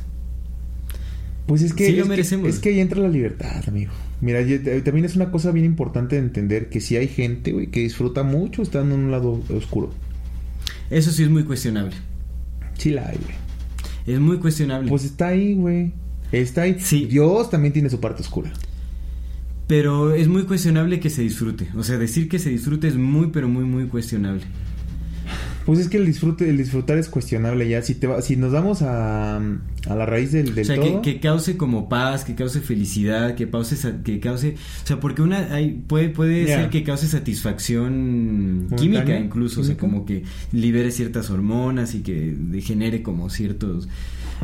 [1.48, 2.48] Pues es que, Sí lo es, que merecemos.
[2.50, 3.92] es que ahí entra la libertad, amigo.
[4.22, 7.68] Mira, yo- también es una cosa bien importante de entender que si hay gente, güey,
[7.68, 9.92] que disfruta mucho estando en un lado oscuro.
[10.94, 11.96] Eso sí es muy cuestionable.
[12.78, 13.36] Sí la hay, güey.
[14.06, 14.90] Es muy cuestionable.
[14.90, 15.92] Pues está ahí, güey.
[16.32, 16.78] Está ahí.
[16.80, 17.06] Sí.
[17.06, 18.52] Dios también tiene su parte oscura.
[19.66, 21.68] Pero es muy cuestionable que se disfrute.
[21.76, 24.44] O sea, decir que se disfrute es muy, pero muy, muy cuestionable.
[25.66, 27.82] Pues es que el disfrute, el disfrutar es cuestionable ya.
[27.82, 31.02] Si te va, si nos vamos a, a la raíz del, del o sea, todo.
[31.02, 35.00] que, que cause como paz, que cause felicidad, que cause, sa- que cause, o sea,
[35.00, 39.82] porque una hay, puede puede ser que cause satisfacción química incluso, o sea, química.
[39.96, 43.88] como que libere ciertas hormonas y que genere como ciertos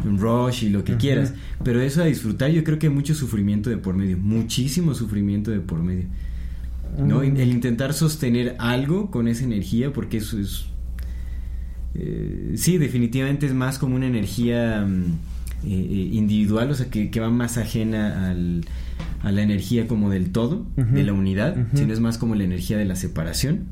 [0.06, 1.34] rush y lo que quieras,
[1.64, 5.52] pero eso a disfrutar yo creo que hay mucho sufrimiento de por medio, muchísimo sufrimiento
[5.52, 6.06] de por medio.
[6.98, 7.22] ¿no?
[7.22, 10.66] El intentar sostener algo con esa energía, porque eso es.
[11.96, 15.04] Eh, sí, definitivamente es más como una energía mm,
[15.66, 18.66] eh, eh, individual, o sea, que, que va más ajena al,
[19.22, 22.78] a la energía como del todo, de la unidad, sino es más como la energía
[22.78, 23.66] de la separación.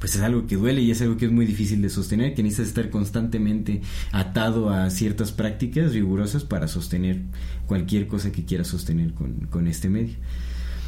[0.00, 2.42] Pues es algo que duele y es algo que es muy difícil de sostener, que
[2.42, 3.80] necesitas estar constantemente
[4.12, 7.22] atado a ciertas prácticas rigurosas para sostener
[7.66, 10.14] cualquier cosa que quieras sostener con, con este medio.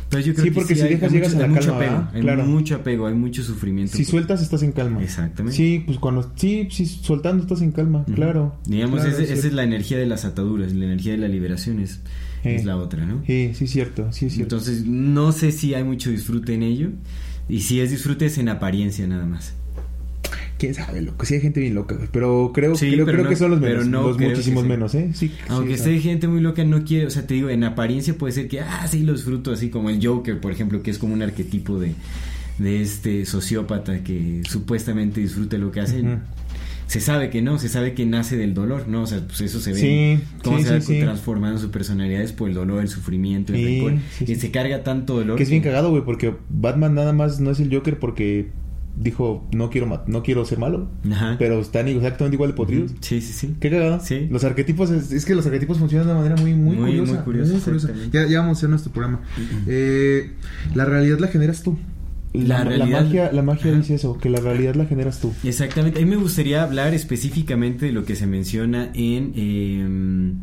[0.09, 1.79] Pero yo creo Sí, que porque si hay- dejas hay llegas mucho, a la mucho
[1.79, 2.45] calma, hay Claro.
[2.47, 3.97] mucho apego, hay mucho sufrimiento.
[3.97, 5.03] Si sueltas, estás en calma.
[5.03, 5.57] Exactamente.
[5.57, 6.31] Sí, pues cuando.
[6.37, 8.57] Sí, sí, soltando estás en calma, claro.
[8.67, 11.81] Digamos, Claro, ese- esa es la energía de las ataduras, la energía de la liberación
[11.81, 12.01] es,
[12.45, 13.23] es la otra, ¿no?
[13.27, 14.55] Sí, sí, cierto, sí, cierto.
[14.57, 16.91] Entonces, no sé si hay mucho disfrute en ello.
[17.49, 19.55] Y si es disfrute es en apariencia nada más.
[20.59, 21.27] Quién sabe, loco.
[21.27, 22.09] Sí, hay gente bien loca, güey.
[22.11, 23.87] Pero creo, Sí, creo, pero creo no- que son los menos.
[23.89, 24.69] no los que muchísimos sí.
[24.69, 25.11] menos, ¿eh?
[25.13, 28.33] Sí, Aunque esté gente muy loca, no quiere, o sea, te digo, en apariencia puede
[28.33, 31.13] ser que, ah, sí, lo disfruto, así como el Joker, por ejemplo, que es como
[31.13, 31.93] un arquetipo de,
[32.59, 36.03] de este sociópata que supuestamente disfruta lo que hace.
[36.87, 39.03] Se sabe que no, se sabe que nace del dolor, ¿no?
[39.03, 39.79] O sea, pues eso se ve.
[39.81, 43.53] Sí, cómo sí, se va sí, transformando su personalidad es por el dolor, el sufrimiento,
[43.53, 43.95] el Sí, rencor.
[44.25, 44.37] sí.
[44.37, 45.37] se carga tanto dolor.
[45.37, 48.51] Que es bien cagado, güey, porque Batman nada más no es el Joker porque
[48.97, 50.89] dijo, no quiero no quiero ser malo.
[51.11, 51.37] Ajá.
[51.39, 52.93] Pero están exactamente igual de podridos.
[53.01, 53.55] Sí, sí, sí.
[53.61, 54.01] Qué cagado.
[54.03, 54.27] Sí.
[54.31, 57.13] Los arquetipos, es, es que los arquetipos funcionan de una manera muy, muy, Muy, curiosa.
[57.15, 57.71] muy curiosa, curiosa.
[57.89, 58.19] exactamente.
[58.19, 59.21] Ya, ya vamos a hacer nuestro programa.
[59.67, 60.33] Eh,
[60.75, 61.77] la realidad la generas tú.
[62.33, 63.81] La realidad- magia, la magia Ajá.
[63.81, 65.33] dice eso, que la realidad la generas tú.
[65.43, 66.01] Exactamente.
[66.01, 70.35] A mí me gustaría hablar específicamente de lo que se menciona en eh,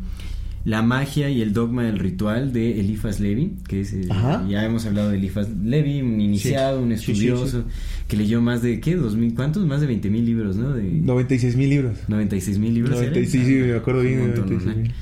[0.64, 4.08] La magia y el dogma del ritual de Eliphas Levi, que es, eh,
[4.48, 7.66] ya hemos hablado de Eliphas Levi, un iniciado, un Sí, estudioso, sí,
[8.08, 8.96] que leyó más de, ¿qué?
[8.96, 9.66] ¿Dos mil, ¿Cuántos?
[9.66, 10.72] Más de 20 mil libros, ¿no?
[10.72, 11.98] De 96 mil libros.
[12.08, 12.92] 96 mil libros.
[12.92, 13.00] ¿era?
[13.10, 14.14] 96, sí, me acuerdo bien.
[14.14, 14.94] Un de montón, 96 ¿no?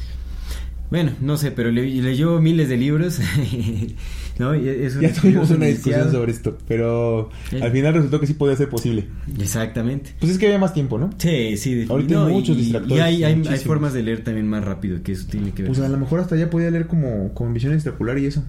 [0.91, 3.21] Bueno, no sé, pero le- leyó miles de libros.
[4.39, 4.55] ¿no?
[4.55, 7.31] Y es un Ya tuvimos una discusión sobre esto, pero
[7.61, 9.07] al final resultó que sí podía ser posible.
[9.39, 10.15] Exactamente.
[10.21, 11.11] Pues es que había más tiempo, ¿no?
[11.19, 11.87] Sí, sí.
[11.89, 15.03] Ahorita hay muchos y- distractores, Y hay, hay, hay formas de leer también más rápido,
[15.03, 15.71] que eso tiene que ver.
[15.71, 18.45] Pues a lo mejor hasta ya podía leer como con visión extracular y eso.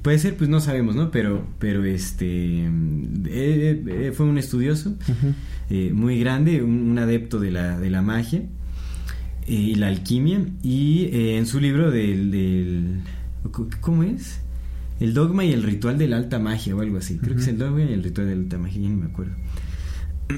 [0.00, 1.10] Puede ser, pues no sabemos, ¿no?
[1.10, 2.64] Pero, pero este.
[2.64, 4.94] eh, eh, fue un estudioso
[5.70, 8.42] eh, muy grande, un, un adepto de la, de la magia
[9.46, 10.40] y la alquimia.
[10.62, 13.00] Y eh, en su libro del, del.
[13.80, 14.40] ¿Cómo es?
[15.02, 17.18] El dogma y el ritual de la alta magia o algo así.
[17.18, 19.06] Creo que es el dogma y el ritual de la alta magia, ya ni me
[19.06, 19.32] acuerdo.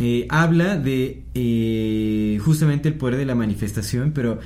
[0.00, 4.38] Eh, habla de eh, justamente el poder de la manifestación, pero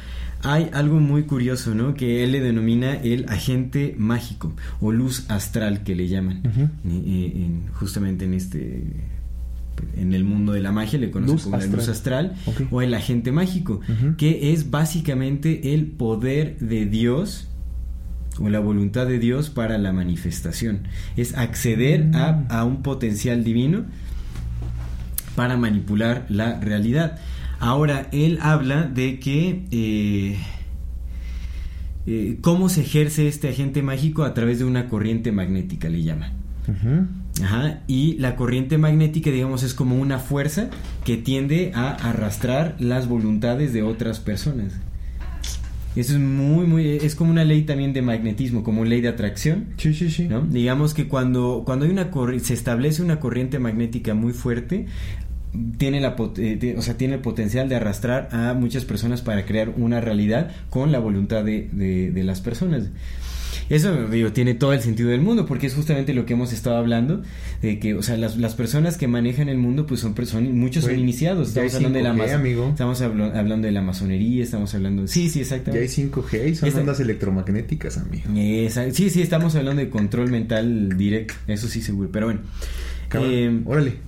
[0.42, 1.94] hay algo muy curioso, ¿no?
[1.94, 6.42] Que él le denomina el agente mágico o luz astral que le llaman.
[6.44, 8.84] Eh, eh, en- justamente en este
[9.96, 12.34] en el mundo de la magia le conocen Luz como la luz astral
[12.72, 13.80] o el agente mágico,
[14.16, 17.47] que es básicamente el poder de Dios
[18.40, 20.80] o la voluntad de Dios para la manifestación.
[21.16, 22.46] Es acceder a, Mm.
[22.50, 23.84] a un potencial divino
[25.36, 27.18] para manipular la realidad.
[27.60, 30.38] Ahora, él habla de que eh,
[32.06, 36.32] eh, cómo se ejerce este agente mágico a través de una corriente magnética, le llama.
[37.42, 40.68] Ajá, y la corriente magnética, digamos, es como una fuerza
[41.04, 44.74] que tiende a arrastrar las voluntades de otras personas.
[45.98, 49.66] Eso es muy, muy, es como una ley también de magnetismo, como ley de atracción.
[49.78, 50.28] Sí, sí, sí.
[50.28, 50.42] ¿no?
[50.42, 52.10] Digamos que cuando, cuando hay una
[52.40, 54.86] se establece una corriente magnética muy fuerte,
[55.78, 59.70] tiene la eh, o sea, tiene el potencial de arrastrar a muchas personas para crear
[59.76, 62.90] una realidad con la voluntad de, de- de las personas.
[63.70, 66.76] Eso, digo, tiene todo el sentido del mundo, porque es justamente lo que hemos estado
[66.76, 67.22] hablando,
[67.60, 70.84] de que, o sea, las, las personas que manejan el mundo, pues son personas, muchos
[70.84, 71.52] son iniciados.
[71.54, 72.68] ya Estamos hablando de la 5G, maso- amigo.
[72.70, 75.06] Estamos hablo- hablando de la masonería, estamos hablando...
[75.06, 75.82] Sí, sí, Ya exactamente.
[75.86, 78.24] hay 5G y son Esta- ondas electromagnéticas, amigo.
[78.36, 82.40] Esa- sí, sí, estamos hablando de control mental directo, eso sí seguro, pero bueno.
[83.08, 83.30] Cabrón.
[83.32, 84.07] Eh, Órale.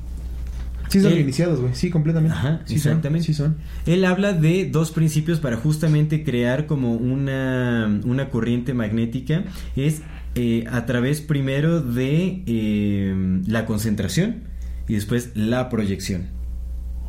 [0.91, 1.75] Sí son él- iniciados, güey.
[1.75, 2.37] Sí, completamente.
[2.37, 3.27] Ajá, sí exactamente.
[3.27, 3.57] Son, sí son.
[3.87, 9.45] Él habla de dos principios para justamente crear como una, una corriente magnética.
[9.77, 10.03] Es
[10.35, 14.45] eh, a través primero de eh, la concentración
[14.89, 16.27] y después la proyección.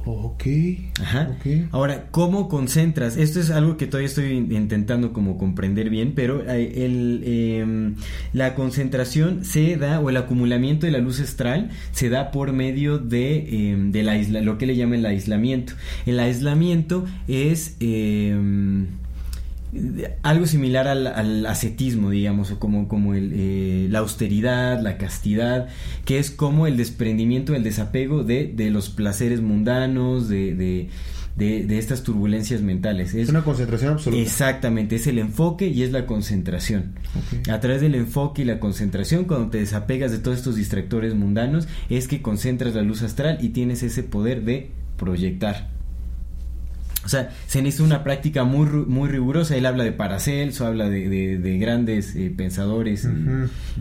[0.05, 0.43] Ok.
[1.01, 1.35] Ajá.
[1.37, 1.67] Ok.
[1.71, 3.17] Ahora, ¿cómo concentras?
[3.17, 7.93] Esto es algo que todavía estoy in- intentando como comprender bien, pero eh, el, eh,
[8.33, 12.97] la concentración se da, o el acumulamiento de la luz astral se da por medio
[12.97, 15.73] de, eh, del aisla- lo que le llaman el aislamiento.
[16.05, 17.75] El aislamiento es...
[17.79, 18.35] eh,
[20.23, 25.67] algo similar al, al ascetismo, digamos, o como, como el, eh, la austeridad, la castidad,
[26.05, 30.89] que es como el desprendimiento, el desapego de, de los placeres mundanos, de, de,
[31.37, 33.13] de- de estas turbulencias mentales.
[33.13, 34.21] Es una concentración absoluta.
[34.21, 36.93] Exactamente, es el enfoque y es la concentración.
[37.49, 41.69] A través del enfoque y la concentración, cuando te desapegas de todos estos distractores mundanos,
[41.89, 45.69] es que concentras la luz astral y tienes ese poder de proyectar.
[47.03, 49.55] O sea, se necesita una práctica muy, muy rigurosa.
[49.57, 53.09] Él habla de Paracelso, habla de, de- de grandes eh, pensadores, eh,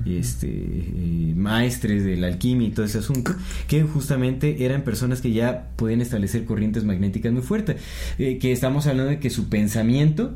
[0.06, 3.34] este, eh, maestres de la alquimia y todo ese asunto,
[3.68, 7.76] que justamente eran personas que ya podían establecer corrientes magnéticas muy fuertes.
[8.18, 10.34] Eh, que estamos hablando de que su pensamiento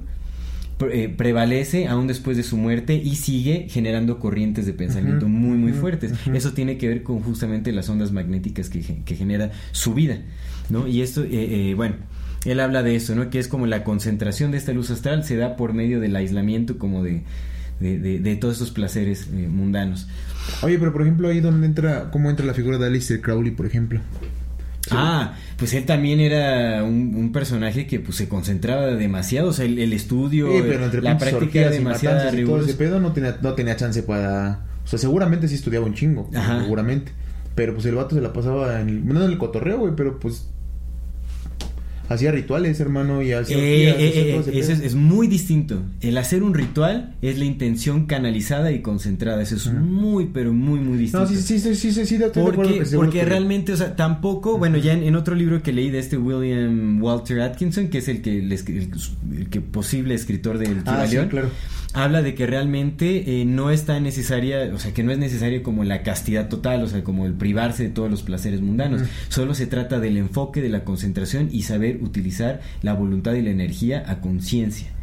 [0.76, 5.72] pre- prevalece aún después de su muerte y sigue generando corrientes de pensamiento muy muy
[5.72, 6.12] fuertes.
[6.34, 10.18] Eso tiene que ver con justamente las ondas magnéticas que, que genera su vida,
[10.68, 10.86] ¿no?
[10.86, 11.94] Y esto, eh, eh, bueno,
[12.44, 13.30] él habla de eso, ¿no?
[13.30, 16.78] Que es como la concentración de esta luz astral se da por medio del aislamiento
[16.78, 17.22] como de,
[17.80, 20.08] de, de- de todos estos placeres eh, mundanos.
[20.62, 23.66] Oye, pero por ejemplo, ahí donde entra, ¿cómo entra la figura de Aleister Crowley, por
[23.66, 24.00] ejemplo?
[24.90, 29.64] Ah, pues él también era un, un personaje que pues se concentraba demasiado, o sea,
[29.64, 32.76] el, el estudio, Sí, pero entre la práctica era demasiado rigurosa.
[32.76, 34.66] pedo no tenía, no tenía chance para...
[34.84, 36.60] O sea, seguramente sí estudiaba un chingo, Ajá.
[36.60, 37.12] seguramente.
[37.54, 39.06] Pero pues el vato se la pasaba en el...
[39.06, 40.50] No en el cotorreo, güey, pero pues...
[42.14, 45.82] Hacía rituales, hermano, y hacía Eh, eh, eh, es, es muy distinto.
[46.00, 49.42] El hacer un ritual es la intención canalizada y concentrada.
[49.42, 51.26] Eso es muy, pero muy, muy distinto.
[51.26, 54.92] No, sí, sí, sí, sí, sí, Porque, porque que- realmente, o sea, tampoco, bueno, ya
[54.92, 58.38] en, en otro libro que leí de este William Walter Atkinson, que es el que,
[58.38, 58.88] el, escri-
[59.32, 61.50] el- el que posible escritor del Ah, sí, Kybalión, claro.
[61.94, 65.62] Habla de que realmente eh, no es tan necesaria, o sea, que no es necesario
[65.62, 69.02] como la castidad total, o sea, como el privarse de todos los placeres mundanos.
[69.28, 73.50] Solo se trata del enfoque, de la concentración y saber utilizar la voluntad y la
[73.50, 74.93] energía a conciencia.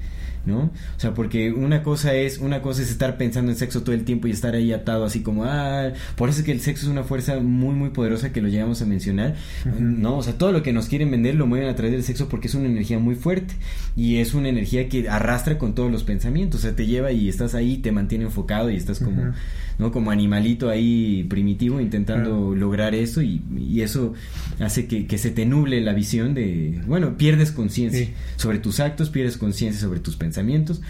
[0.44, 0.72] ¿No?
[0.98, 4.06] O sea, porque una cosa es una cosa es estar pensando en sexo todo el
[4.06, 6.92] tiempo y estar ahí atado así como ah, por eso es que el sexo es
[6.92, 9.36] una fuerza muy muy poderosa que lo llegamos a mencionar,
[9.80, 10.18] ¿no?
[10.18, 12.48] O sea, todo lo que nos quieren vender lo mueven a través del sexo porque
[12.48, 13.54] es una energía muy fuerte
[13.96, 17.30] y es una energía que arrastra con todos los pensamientos, o sea, te lleva y
[17.30, 19.34] estás ahí, te mantiene enfocado y estás como.
[19.82, 19.92] ¿No?
[19.92, 24.14] Como animalito ahí primitivo intentando lograr eso y, y eso
[24.60, 28.14] hace que, que se te nuble la visión de, bueno, pierdes conciencia Sí.
[28.38, 30.82] sobre tus actos, pierdes conciencia sobre tus pensamientos.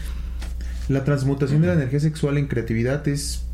[0.89, 3.45] La transmutación de la energía sexual en creatividad es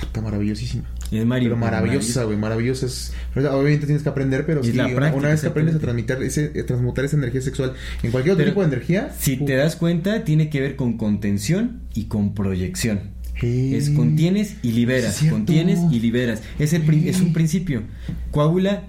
[0.00, 0.84] puta maravillosísima.
[1.12, 2.86] Es mari- Pero maravillosa, güey, maravillosa.
[2.86, 6.16] Es, obviamente tienes que aprender, pero sí, la una, una vez que aprendes a transmitir
[6.22, 9.10] ese, a transmutar esa energía sexual en cualquier otro Pero tipo de energía.
[9.18, 13.14] Si te das cuenta, tiene que ver con contención y con proyección.
[13.36, 15.36] Hey, Es contienes y liberas, cierto.
[15.36, 16.42] contienes y liberas.
[16.58, 17.82] Es, el es un principio.
[18.30, 18.84] Coagula,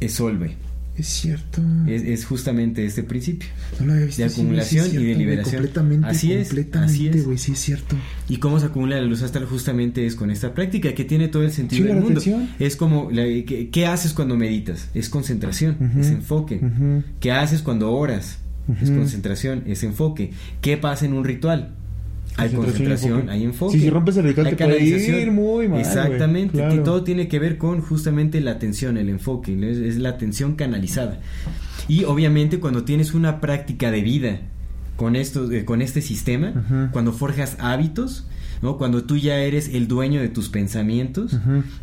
[0.00, 0.56] esolve.
[0.98, 1.60] Es cierto.
[1.86, 3.46] Es, es justamente este principio.
[3.80, 5.56] no lo había visto de sí acumulación es y de liberación.
[5.56, 7.24] Completamente, Así es, completamente, es.
[7.26, 7.96] güey, sí es cierto.
[8.30, 9.44] ¿Y cómo se acumula la luz astral?
[9.44, 12.22] Justamente es con esta práctica que tiene todo el sentido del la mundo.
[12.58, 14.88] Es como, la- ¿qué, qué haces cuando meditas?
[14.94, 16.60] Es concentración, es enfoque.
[17.20, 18.38] ¿Qué haces cuando oras?
[18.80, 20.30] Es concentración, es enfoque.
[20.62, 21.74] ¿Qué pasa en un ritual?
[22.38, 23.78] Hay Concentración hay enfoque.
[23.78, 25.80] Sí, si rompes el Hay puede ir muy mal.
[25.80, 26.52] Exactamente.
[26.58, 26.82] Claro.
[26.82, 29.52] Todo tiene que ver con justamente la atención, el enfoque.
[29.56, 29.66] ¿no?
[29.66, 31.20] Es, es la atención canalizada.
[31.88, 34.40] Y obviamente cuando tienes una práctica de vida
[34.96, 38.26] con, esto, eh, con este sistema, cuando forjas hábitos,
[38.62, 38.76] ¿no?
[38.78, 41.36] cuando tú ya eres el dueño de tus pensamientos,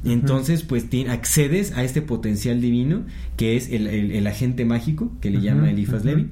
[0.04, 3.04] entonces pues accedes a este potencial divino
[3.38, 6.08] que es el, el- el agente mágico que le llama Eliphas ujú.
[6.10, 6.30] Levi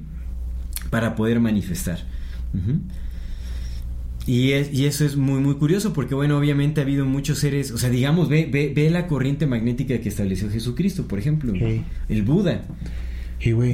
[0.90, 2.00] para poder manifestar.
[4.26, 7.72] Y, es, y eso es muy muy curioso porque bueno obviamente ha habido muchos seres,
[7.72, 11.52] o sea digamos ve, ve, ve la corriente magnética que estableció Jesucristo por ejemplo,
[12.08, 12.62] el Buda.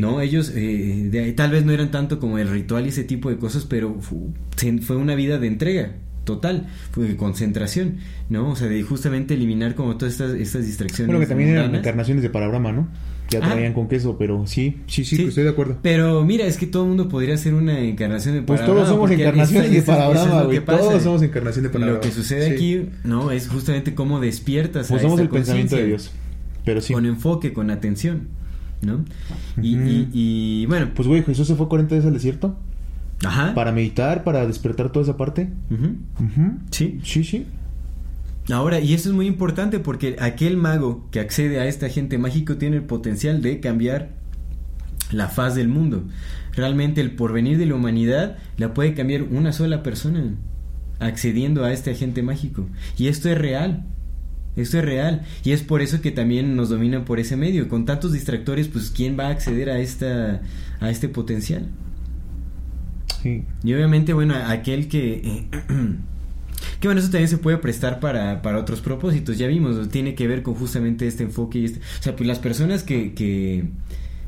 [0.01, 0.23] ¿no?
[0.23, 3.29] Ellos eh, de ahí, tal vez no eran tanto como el ritual y ese tipo
[3.29, 5.93] de cosas, pero fue una vida de entrega
[6.25, 7.97] total, fue de concentración,
[8.29, 8.51] ¿no?
[8.51, 11.07] O sea, de justamente eliminar como todas estas, estas distracciones.
[11.07, 12.89] Bueno, que también eran encarnaciones de Parabrama, ¿no?
[13.31, 13.51] Ya Ah.
[13.53, 15.25] traían con queso, pero sí, sí, sí, Sí.
[15.25, 15.77] estoy de acuerdo.
[15.83, 19.11] Pero mira, es que todo el mundo podría ser una encarnación de Pues todos somos
[19.11, 20.61] encarnaciones de lo güey.
[20.65, 21.97] Todos somos encarnación de Parabrama.
[21.97, 22.53] Lo que sucede Sí.
[22.55, 23.31] aquí, ¿no?
[23.31, 25.87] Es justamente cómo despiertas Pues a somos esta el pensamiento de.
[25.89, 26.11] Dios.
[26.65, 26.95] Pero sí.
[26.95, 28.29] Con enfoque, con atención,
[28.83, 29.05] ¿no?
[29.61, 32.57] Y, y, y, bueno, Pues, güey, Jesús se fue 40 días al desierto
[33.25, 33.53] ajá.
[33.55, 35.51] para meditar, para despertar toda esa parte.
[35.71, 35.97] Ujú.
[36.25, 36.53] Ujú.
[36.71, 36.99] Sí.
[37.03, 37.47] Sí, sí.
[38.51, 42.57] Ahora, y eso es muy importante porque aquel mago que accede a este agente mágico
[42.57, 44.11] tiene el potencial de cambiar
[45.13, 46.05] la faz del mundo.
[46.55, 50.35] Realmente el porvenir de la humanidad la puede cambiar una sola persona
[50.99, 52.67] accediendo a este agente mágico.
[52.97, 53.85] Y esto es real.
[54.57, 55.23] Esto es real.
[55.45, 57.69] Y es por eso que también nos dominan por ese medio.
[57.69, 60.41] Con tantos distractores, pues ¿quién va a acceder a esta
[60.81, 61.69] a este potencial?
[63.23, 63.45] Sí.
[63.63, 65.13] Y obviamente, bueno, aquel que...
[65.25, 65.49] eh,
[66.81, 69.39] que bueno, eso también se puede prestar para, para otros propósitos.
[69.39, 71.81] Ya vimos, tiene que ver con justamente este enfoque y este...
[71.81, 73.65] O sea, pues las personas que, que,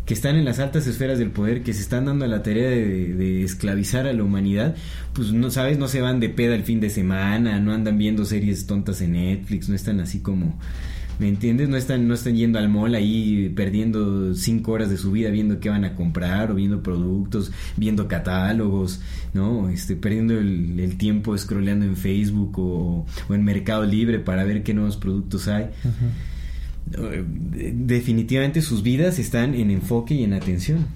[0.06, 2.68] que están en las altas esferas del poder, que se están dando a la tarea
[2.68, 4.74] de, de esclavizar a la humanidad,
[5.12, 8.24] pues no sabes, no se van de peda el fin de semana, no andan viendo
[8.24, 10.58] series tontas en Netflix, no están así como...
[11.20, 11.68] ¿Me entiendes?
[11.68, 15.60] No están, no están yendo al mall ahí perdiendo cinco horas de su vida viendo
[15.60, 19.02] qué van a comprar o viendo productos, viendo catálogos,
[19.34, 19.68] ¿no?
[19.68, 24.62] Este, perdiendo el, el tiempo scrolleando en Facebook o, o en Mercado Libre para ver
[24.62, 25.66] qué nuevos productos hay.
[26.96, 30.86] Eh, Definitivamente sus vidas están en enfoque y en atención.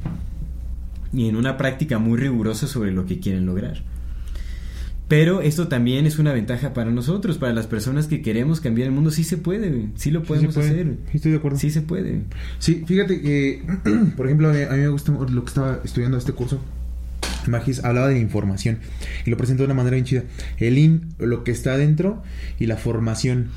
[1.13, 3.83] Y en una práctica muy rigurosa sobre lo que quieren lograr.
[5.07, 8.95] Pero esto también es una ventaja para nosotros, para las personas que queremos cambiar el
[8.95, 9.11] mundo.
[9.11, 9.89] Sí se puede, güey.
[9.97, 10.71] sí lo podemos Sí puede.
[10.73, 10.97] hacer.
[11.11, 11.59] Sí, estoy de acuerdo.
[11.59, 12.23] Sí se puede.
[12.59, 13.63] Sí, fíjate que,
[14.17, 16.59] por ejemplo, a mí, me gusta lo que estaba estudiando este curso.
[17.47, 18.79] Magis hablaba de la información
[19.27, 20.23] y lo presentó de una manera bien chida.
[20.57, 22.23] El IN, lo que está dentro
[22.59, 23.49] y la formación.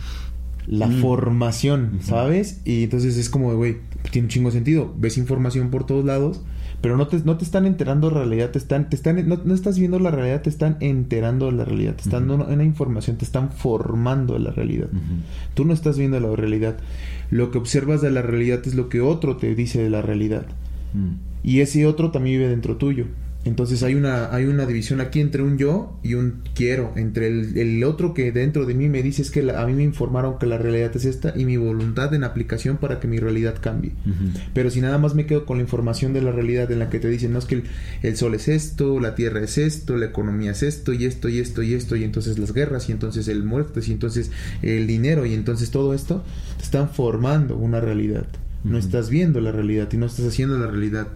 [0.67, 0.99] La Mm.
[1.01, 1.99] formación.
[2.01, 2.59] ¿sabes?
[2.65, 3.77] Y entonces es como, güey,
[4.11, 4.93] tiene un chingo de sentido.
[4.99, 6.41] Ves información por todos lados,
[6.81, 9.39] pero no te, no te están enterando de la realidad, te están, te están, no,
[9.43, 12.63] no estás viendo la realidad, te están enterando de la realidad, te están dando una
[12.63, 14.87] información, te están formando de la realidad.
[15.55, 16.77] Tú no estás viendo la realidad.
[17.31, 20.45] Lo que observas de la realidad es lo que otro te dice de la realidad.
[20.93, 21.15] Mm.
[21.43, 23.05] Y ese otro también vive dentro tuyo.
[23.47, 26.91] Entonces hay una, hay una división aquí entre un yo y un quiero.
[26.97, 29.73] Entre el, el otro que dentro de mí me dice es que la- a mí
[29.73, 33.19] me informaron que la realidad es esta y mi voluntad en aplicación para que mi
[33.19, 33.93] realidad cambie.
[34.53, 36.99] Pero si nada más me quedo con la información de la realidad en la que
[36.99, 37.63] te dicen, no es que el,
[38.03, 41.39] el sol es esto, la tierra es esto, la economía es esto, y esto, y
[41.39, 44.29] esto, y esto, y entonces las guerras, y entonces el muerto, y entonces
[44.61, 46.23] el dinero, y entonces todo esto,
[46.57, 48.25] te están formando una realidad.
[48.63, 51.07] No estás viendo la realidad y no estás haciendo la realidad.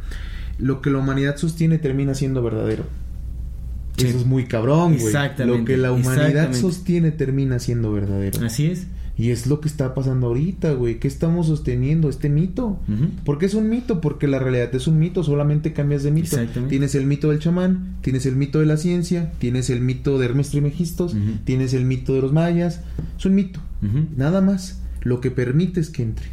[0.61, 2.83] Lo que la humanidad sostiene termina siendo verdadero.
[3.97, 4.07] Sí.
[4.07, 5.05] Eso es muy cabrón, güey.
[5.07, 8.45] Exactamente, Lo que la humanidad sostiene termina siendo verdadero.
[8.45, 8.87] Así es.
[9.17, 10.97] Y es lo que está pasando ahorita, güey.
[10.99, 12.09] ¿Qué estamos sosteniendo?
[12.09, 12.79] Este mito.
[12.87, 13.09] Ujú.
[13.25, 14.01] ¿Por qué es un mito?
[14.01, 16.37] Porque la realidad es un mito, solamente cambias de mito.
[16.69, 20.25] Tienes el mito del chamán, tienes el mito de la ciencia, tienes el mito de
[20.25, 21.21] Hermes Trismegistos, Ujú.
[21.43, 22.81] tienes el mito de los mayas.
[23.17, 23.59] Es un mito,
[24.15, 24.81] nada más.
[25.03, 26.27] Lo que permites que entre,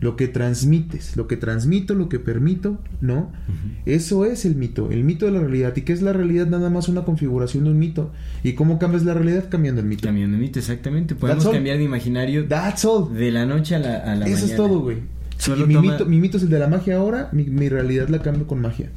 [0.00, 3.30] Lo que transmites, lo que transmito, lo que permito, ¿no?
[3.86, 5.76] Eso es el mito, el mito de la realidad.
[5.76, 6.46] ¿Y qué es la realidad?
[6.46, 8.12] Nada más una configuración de un mito.
[8.42, 9.48] ¿Y cómo cambias la realidad?
[9.50, 10.06] Cambiando el mito.
[10.06, 11.14] Cambiando de mito, exactamente.
[11.14, 11.52] Podemos all.
[11.54, 13.12] cambiar de imaginario That's all.
[13.12, 14.50] de la noche a la, a la Eso mañana.
[14.50, 14.98] es todo, güey.
[15.36, 17.68] Solo y mi, toma- mito, mi mito es el de la magia ahora, mi, mi
[17.68, 18.90] realidad la cambio con magia.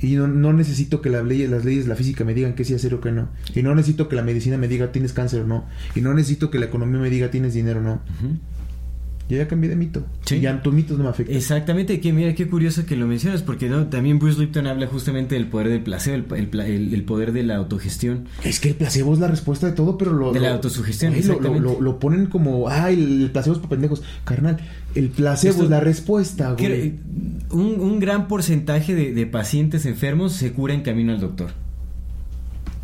[0.00, 2.64] Y no, no necesito que las leyes, las leyes de la física me digan qué
[2.64, 3.28] sí hacer o qué no.
[3.54, 5.64] Y no necesito que la medicina me diga tienes cáncer o no.
[5.94, 7.92] Y no necesito que la economía me diga tienes dinero o no.
[7.94, 8.38] Ujú.
[9.28, 10.04] Yo ya cambié de mito.
[10.24, 10.38] Sí.
[10.40, 11.34] Ya tus mitos no me afectan.
[11.36, 15.34] Exactamente, que mira qué curioso que lo mencionas, porque no también Bruce Lipton habla justamente
[15.34, 18.26] del poder del placebo, el, poder de la autogestión.
[18.44, 20.32] Es que el placebo es la respuesta de todo, pero lo.
[20.32, 21.60] De la autosugestión, lo, lo, exactamente.
[21.62, 22.68] lo- lo ponen como.
[22.68, 22.94] Ay,
[23.24, 24.02] el placebo es para pendejos.
[24.24, 24.58] Carnal,
[24.94, 26.94] el placebo Esto- es la respuesta, güey.
[27.50, 31.50] Un, un gran porcentaje de, de pacientes enfermos se cura en camino al doctor.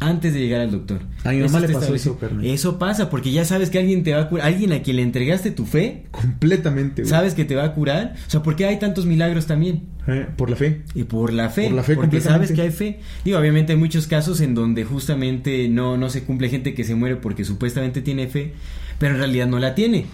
[0.06, 1.00] Antes de llegar al doctor.
[1.24, 2.18] A mi mamá le pasó eso.
[2.42, 4.46] Eso pasa porque ya sabes que alguien te va a curar.
[4.46, 7.10] Alguien a quien le entregaste tu fe, Completamente, güey.
[7.10, 8.14] sabes que te va a curar.
[8.26, 9.82] O sea, ¿por qué hay tantos milagros también?
[10.08, 10.82] Eh, por la fe.
[10.94, 12.46] Y por la fe, Por la fe porque completamente.
[12.48, 13.00] sabes que hay fe.
[13.24, 16.94] Digo, obviamente hay muchos casos en donde justamente no, no se cumple gente que se
[16.94, 18.52] muere porque supuestamente tiene fe,
[18.98, 20.06] pero en realidad no la tiene.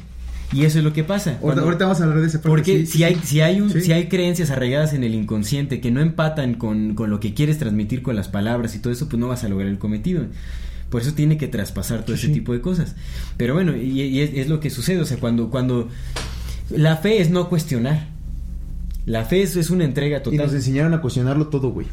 [0.52, 1.36] Y eso es lo que pasa.
[1.40, 2.48] Cuando- ahorita vamos a hablar de parte.
[2.48, 3.82] porque sí, si sí, hay, si hay un, Sí.
[3.82, 7.58] si hay creencias arraigadas en el inconsciente que no empatan con, con lo que quieres
[7.58, 10.22] transmitir con las palabras y todo eso, pues no vas a lograr el cometido.
[10.88, 12.96] Por eso tiene que traspasar todo ese tipo de cosas.
[13.36, 15.00] Pero bueno, y, y es, es lo que sucede.
[15.02, 15.88] O sea, cuando, cuando
[16.70, 18.08] la fe es no cuestionar.
[19.04, 20.38] La fe es, es una entrega Y total.
[20.46, 21.86] nos enseñaron a cuestionarlo todo, güey.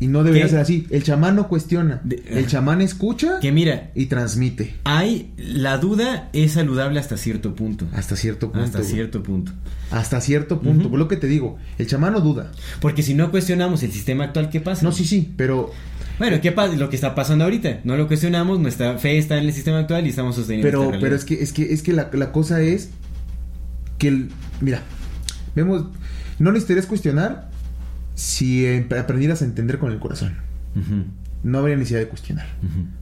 [0.00, 0.50] Y no debería ¿Qué?
[0.50, 0.86] ser así.
[0.90, 2.00] El chamán no cuestiona.
[2.02, 4.74] De- el chamán escucha Que mira, y transmite.
[4.84, 7.86] hay la duda es saludable hasta cierto punto.
[7.92, 8.64] Hasta cierto punto.
[8.66, 8.90] Hasta güey.
[8.90, 9.52] cierto punto.
[9.92, 10.90] Hasta cierto punto.
[10.90, 12.50] Por lo que te digo, el chamán no duda.
[12.80, 14.82] Porque si no cuestionamos el sistema actual, ¿qué pasa?
[14.82, 15.70] No, sí, sí, pero,
[16.18, 16.74] Bueno, ¿qué pasa?
[16.76, 17.80] Lo que está pasando ahorita.
[17.84, 20.98] No lo cuestionamos, nuestra fe está en el sistema actual y estamos sosteniendo pero, esta
[21.00, 22.90] pero es que, es que, es que la, la cosa es
[23.98, 24.30] que el,
[24.60, 24.82] mira,
[25.54, 25.84] vemos,
[26.40, 27.50] no necesitarías cuestionar
[28.14, 30.36] si eh, aprendieras a entender con el corazón.
[31.42, 32.46] No habría necesidad de cuestionar.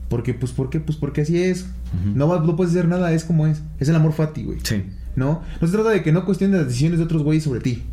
[0.09, 0.79] Porque, pues, ¿por qué?
[0.79, 1.67] Pues porque así es.
[2.13, 3.61] No, no puedes hacer nada, es como es.
[3.79, 4.59] Es el amor fati, güey.
[4.63, 4.83] Sí.
[5.15, 5.41] ¿No?
[5.61, 7.83] No se trata de que no cuestiones las decisiones de otros güeyes sobre ti.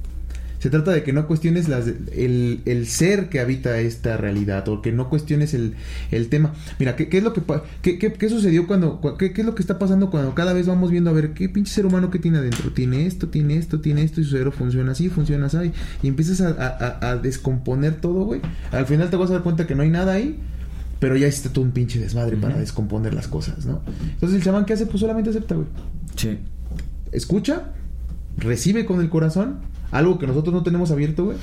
[0.61, 4.83] Se trata de que no cuestiones las, el, el ser que habita esta realidad o
[4.83, 5.75] que no cuestiones el,
[6.13, 6.53] el tema.
[6.79, 7.41] Mira, ¿qué, qué es lo que
[7.83, 10.53] qué, qué- qué sucedió cuando cua- qué, qué es lo que está pasando cuando cada
[10.53, 12.71] vez vamos viendo a ver qué pinche ser humano que tiene adentro?
[12.73, 15.73] Tiene esto, tiene esto, tiene esto y su cerebro funciona así, funciona así
[16.03, 18.41] y empiezas a, a- a- descomponer todo, güey.
[18.71, 20.39] Al final te vas a dar cuenta que no hay nada ahí.
[20.99, 23.81] Pero ya hiciste todo un pinche desmadre para descomponer las cosas, ¿no?
[24.13, 24.85] Entonces el chamán, ¿qué hace?
[24.85, 25.67] Pues solamente acepta, güey
[26.15, 26.37] Sí.
[27.13, 27.73] escucha,
[28.37, 29.61] recibe con el corazón,
[29.91, 31.37] algo que nosotros no tenemos abierto, güey.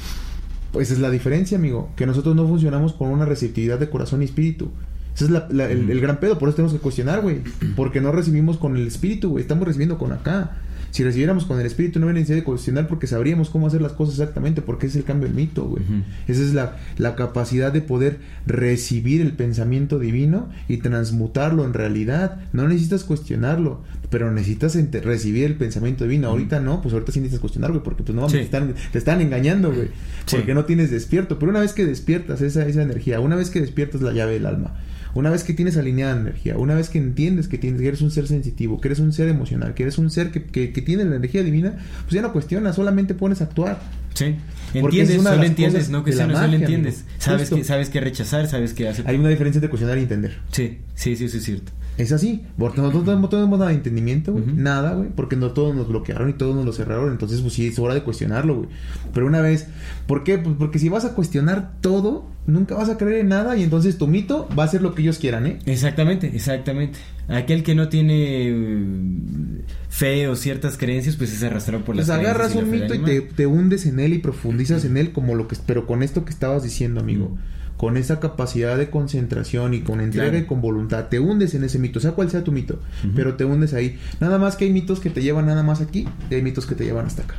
[0.71, 4.25] Pues es la diferencia, amigo, que nosotros no funcionamos con una receptividad de corazón y
[4.25, 4.69] espíritu.
[5.15, 7.41] Ese es la- la- el, el gran pedo, por eso tenemos que cuestionar, güey.
[7.75, 9.41] Porque no recibimos con el espíritu, güey.
[9.41, 10.57] Estamos recibiendo con acá.
[10.91, 13.91] Si recibiéramos con el espíritu no habría necesidad de cuestionar porque sabríamos cómo hacer las
[13.93, 15.83] cosas exactamente, porque es el cambio del mito, güey.
[16.27, 22.39] Esa es la, la capacidad de poder recibir el pensamiento divino y transmutarlo en realidad.
[22.53, 26.29] No necesitas cuestionarlo, pero necesitas recibir el pensamiento divino.
[26.29, 28.37] Ahorita no, pues ahorita sí necesitas cuestionar, güey, porque pues no, Sí.
[28.37, 29.89] te, están, te están engañando, güey.
[30.25, 30.37] Sí.
[30.37, 31.37] Porque no tienes despierto.
[31.39, 34.45] Pero una vez que despiertas esa, esa energía, una vez que despiertas la llave del
[34.45, 34.75] alma,
[35.17, 38.01] una vez que tienes alineada la energía, una vez que entiendes que, tienes, que eres
[38.01, 40.81] un ser sensitivo, que eres un ser emocional, que eres un ser que, que, que
[40.83, 43.79] tiene la energía divina, pues ya no cuestionas, solamente pones a actuar.
[44.13, 44.35] Sí.
[44.75, 46.99] Entiendes, solo entiendes, no la cuestionas, solo magia, entiendes.
[46.99, 47.15] amigo.
[47.17, 49.07] Sabes que, sabes que rechazar, sabes que hacer.
[49.07, 50.37] Hay una diferencia entre cuestionar y entender.
[50.51, 51.71] Sí, sí, sí, eso es cierto.
[51.97, 55.75] Es así, porque nosotros no tenemos nada de entendimiento, güey, nada, güey, porque no todos
[55.75, 58.69] nos bloquearon y todos nos lo cerraron, entonces pues sí, es hora de cuestionarlo, güey.
[59.15, 59.67] Pero una vez,
[60.05, 60.37] ¿por qué?
[60.37, 63.97] Pues porque si vas a cuestionar todo, nunca vas a creer en nada y entonces
[63.97, 65.59] tu mito va a ser lo que ellos quieran, ¿eh?
[65.65, 66.97] Exactamente, exactamente.
[67.27, 72.17] Aquel que no tiene eh, fe o ciertas creencias, pues es arrastrado por las Pues
[72.17, 75.47] agarras un mito y te, te hundes en él y profundizas en él como lo
[75.47, 77.29] que, pero con esto que estabas diciendo, amigo.
[77.29, 77.57] Mm.
[77.77, 80.43] Con esa capacidad de concentración y con entrega Claro.
[80.43, 82.79] y con voluntad, te hundes en ese mito, sea cual sea tu mito,
[83.15, 83.99] pero te hundes ahí.
[84.19, 86.73] Nada más que hay mitos que te llevan nada más aquí y hay mitos que
[86.73, 87.35] te llevan hasta acá.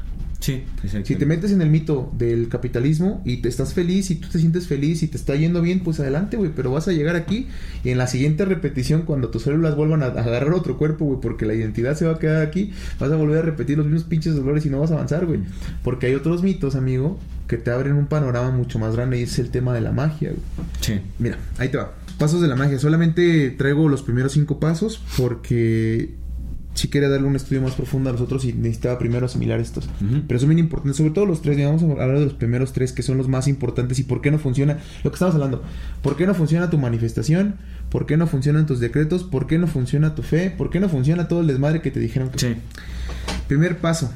[0.49, 0.65] Sí.
[1.05, 4.39] Si te metes en el mito del capitalismo y te estás feliz y tú te
[4.39, 6.51] sientes feliz y te está yendo bien, pues adelante, güey.
[6.55, 7.49] Pero vas a llegar aquí
[7.85, 11.21] y en la siguiente repetición, cuando tus células vuelvan a a agarrar otro cuerpo, güey,
[11.21, 14.05] porque la identidad se va a quedar aquí, vas a volver a repetir los mismos
[14.05, 15.41] pinches dolores y no vas a avanzar, güey.
[15.83, 19.39] Porque hay otros mitos, amigo, que te abren un panorama mucho más grande y es
[19.39, 20.43] el tema de la magia, güey.
[20.81, 21.01] Sí.
[21.19, 21.95] Mira, ahí te va.
[22.19, 22.79] Pasos de la magia.
[22.79, 26.15] Solamente traigo los primeros cinco pasos porque
[26.79, 29.89] si quería darle un estudio más profundo a los otros y necesitaba primero asimilar estos.
[30.27, 31.59] Pero son bien importantes, sobre todo los tres.
[31.65, 34.31] Vamos a hablar de los primeros tres que son los más importantes y por qué
[34.31, 35.63] no funciona lo que estamos hablando.
[36.03, 37.57] ¿Por qué no funciona tu manifestación?
[37.91, 39.25] ¿Por qué no funcionan tus decretos?
[39.25, 40.51] ¿Por qué no funciona tu fe?
[40.51, 42.55] ¿Por qué no funciona todo el desmadre que te dijeron que Sí.
[43.49, 44.13] Primer paso,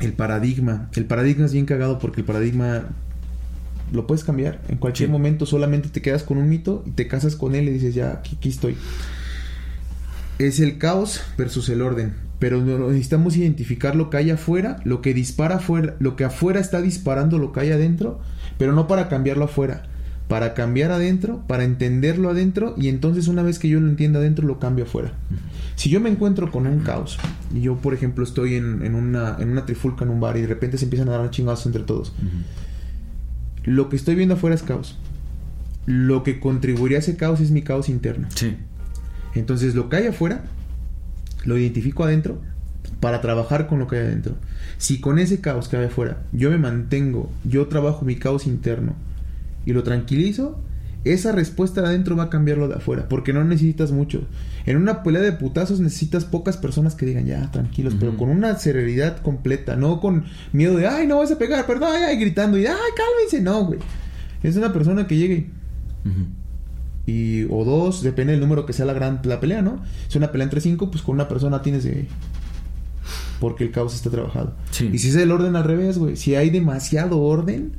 [0.00, 0.88] el paradigma.
[0.94, 2.86] El paradigma es bien cagado porque el paradigma
[3.92, 4.60] lo puedes cambiar.
[4.68, 5.12] En cualquier Sí.
[5.12, 8.12] momento solamente te quedas con un mito y te casas con él y dices, ya,
[8.12, 8.74] aquí, aquí estoy.
[10.38, 12.14] Es el caos versus el orden.
[12.38, 16.82] Pero necesitamos identificar lo que hay afuera, lo que dispara afuera, lo que afuera está
[16.82, 18.20] disparando lo que hay adentro,
[18.58, 19.84] pero no para cambiarlo afuera,
[20.26, 24.46] para cambiar adentro, para entenderlo adentro y entonces una vez que yo lo entienda adentro
[24.46, 25.12] lo cambio afuera.
[25.76, 27.18] Si yo me encuentro con un caos
[27.54, 30.40] y yo por ejemplo estoy en, en una, en una trifulca en un bar y
[30.40, 32.12] de repente se empiezan a dar chingados entre todos,
[33.64, 34.98] lo que estoy viendo afuera es caos.
[35.86, 38.28] Lo que contribuiría a ese caos es mi caos interno.
[38.34, 38.56] Sí.
[39.34, 40.44] Entonces lo que hay afuera
[41.44, 42.40] lo identifico adentro
[43.00, 44.36] para trabajar con lo que hay adentro.
[44.78, 48.94] Si con ese caos que hay afuera yo me mantengo, yo trabajo mi caos interno
[49.64, 50.60] y lo tranquilizo,
[51.04, 54.26] esa respuesta de adentro va a cambiar lo de afuera, porque no necesitas mucho.
[54.66, 58.56] En una pelea de putazos necesitas pocas personas que digan, ya, tranquilos, pero con una
[58.56, 62.56] serenidad completa, no con miedo de, ay, no vas a pegar, perdón, ay, ay", gritando
[62.56, 63.80] y, ay, cálmense, no, güey.
[64.42, 65.50] Es una persona que llegue.
[67.06, 69.82] Y o dos, depende del número que sea la gran la pelea, ¿no?
[70.08, 72.06] Si una pelea entre cinco, pues con una persona tienes de
[73.40, 74.54] porque el caos está trabajado.
[74.70, 74.88] Sí.
[74.92, 77.72] Y si es el orden al revés, güey, si hay demasiado orden,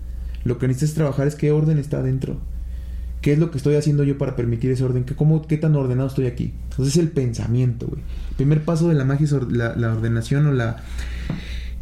[0.44, 2.38] lo que necesitas trabajar es qué orden está adentro.
[3.22, 5.06] ¿Qué es lo que estoy haciendo yo para permitir ese orden?
[5.06, 6.52] ¿Qué, cómo, ¿Qué tan ordenado estoy aquí?
[6.72, 8.02] Entonces es el pensamiento, güey.
[8.32, 10.84] El primer paso de la magia es or- la, la ordenación o la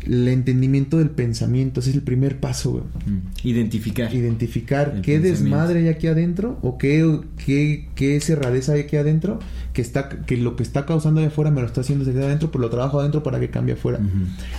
[0.05, 1.79] el entendimiento del pensamiento.
[1.79, 3.47] Ese es el primer paso, güey Mm.
[3.47, 4.13] Identificar.
[4.13, 9.39] identificar El qué desmadre hay aquí adentro o qué, qué, qué cerradez hay aquí adentro
[9.73, 12.51] que está que lo que está causando allá afuera me lo está haciendo desde adentro
[12.51, 13.99] pero lo trabajo adentro para que cambie afuera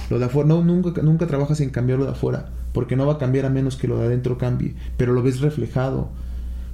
[0.09, 3.19] lo de afuera no nunca nunca trabajas en cambiarlo de afuera porque no va a
[3.19, 6.11] cambiar a menos que lo de adentro cambie pero lo ves reflejado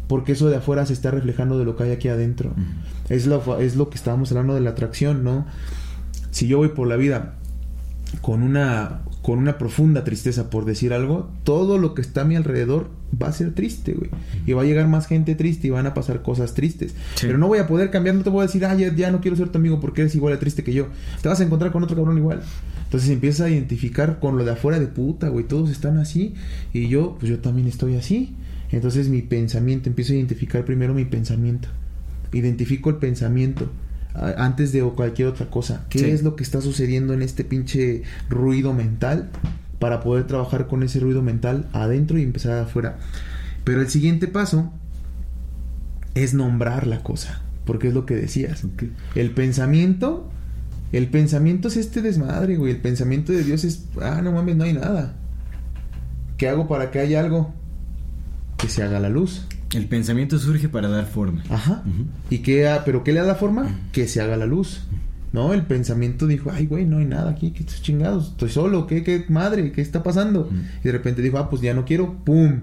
[0.07, 2.55] porque eso de afuera se está reflejando de lo que hay aquí adentro
[3.09, 5.47] es lo, es lo que estábamos hablando de la atracción, ¿no?
[6.31, 7.38] Si yo voy por la vida
[8.21, 12.37] con una, con una profunda tristeza, por decir algo, todo lo que está a mi
[12.37, 12.91] alrededor
[13.21, 14.11] va a ser triste, güey.
[14.47, 16.95] Y va a llegar más gente triste y van a pasar cosas tristes.
[17.15, 17.27] Sí.
[17.27, 19.21] Pero no voy a poder cambiar, no te voy a decir, ah, ya, ya no
[19.21, 20.89] quiero ser tu amigo porque eres igual de triste que yo.
[21.23, 22.43] Te vas a encontrar con otro cabrón igual.
[22.85, 25.47] Entonces empiezas a identificar con lo de afuera de puta, güey.
[25.47, 26.35] Todos están así
[26.73, 28.35] y yo, pues yo también estoy así.
[28.71, 31.69] Entonces mi pensamiento, empiezo a identificar primero mi pensamiento.
[32.33, 33.71] Identifico el pensamiento
[34.37, 35.85] antes de cualquier otra cosa.
[35.89, 36.05] ¿Qué Sí.
[36.07, 39.31] es lo que está sucediendo en este pinche ruido mental?
[39.79, 42.99] Para poder trabajar con ese ruido mental adentro y empezar afuera.
[43.65, 44.73] Pero el siguiente paso
[46.15, 47.43] es nombrar la cosa.
[47.65, 48.65] Porque es lo que decías.
[49.15, 50.29] El pensamiento,
[50.93, 52.73] el pensamiento es este desmadre, güey.
[52.73, 55.15] El pensamiento de Dios es, ah, no mames, no hay nada.
[56.39, 57.53] ¿Qué hago para que haya algo?
[58.57, 59.47] Que se haga la luz.
[59.75, 61.43] El pensamiento surge para dar forma.
[61.51, 61.83] Ajá.
[61.87, 62.07] Ujú.
[62.31, 63.69] ¿Y qué, ha- pero qué le da la forma?
[63.93, 64.83] Que se haga la luz.
[65.33, 68.87] No, el pensamiento dijo, ay, güey, no hay nada aquí, que estos chingados, estoy solo,
[68.87, 70.49] ¿qué, qué madre, qué está pasando?
[70.81, 72.61] Y de repente dijo, ah, pues ya no quiero, pum.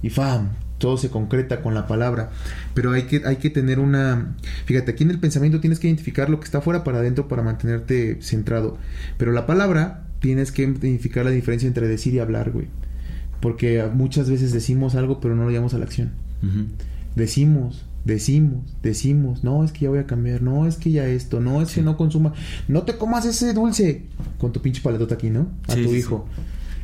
[0.00, 2.30] Y fam, todo se concreta con la palabra.
[2.74, 4.36] Pero hay que, hay que tener una...
[4.66, 7.42] Fíjate, aquí en el pensamiento tienes que identificar lo que está fuera para adentro para
[7.42, 8.78] mantenerte centrado.
[9.18, 12.68] Pero la palabra tienes que identificar la diferencia entre decir y hablar, güey.
[13.46, 16.10] Porque muchas veces decimos algo pero no lo llevamos a la acción.
[17.14, 21.38] Decimos, decimos, decimos, no, es que ya voy a cambiar, no, es que ya esto,
[21.38, 22.34] no, es que no consuma,
[22.66, 24.02] no te comas ese dulce
[24.38, 25.46] con tu pinche paletota aquí, ¿no?
[25.68, 26.26] A tu hijo.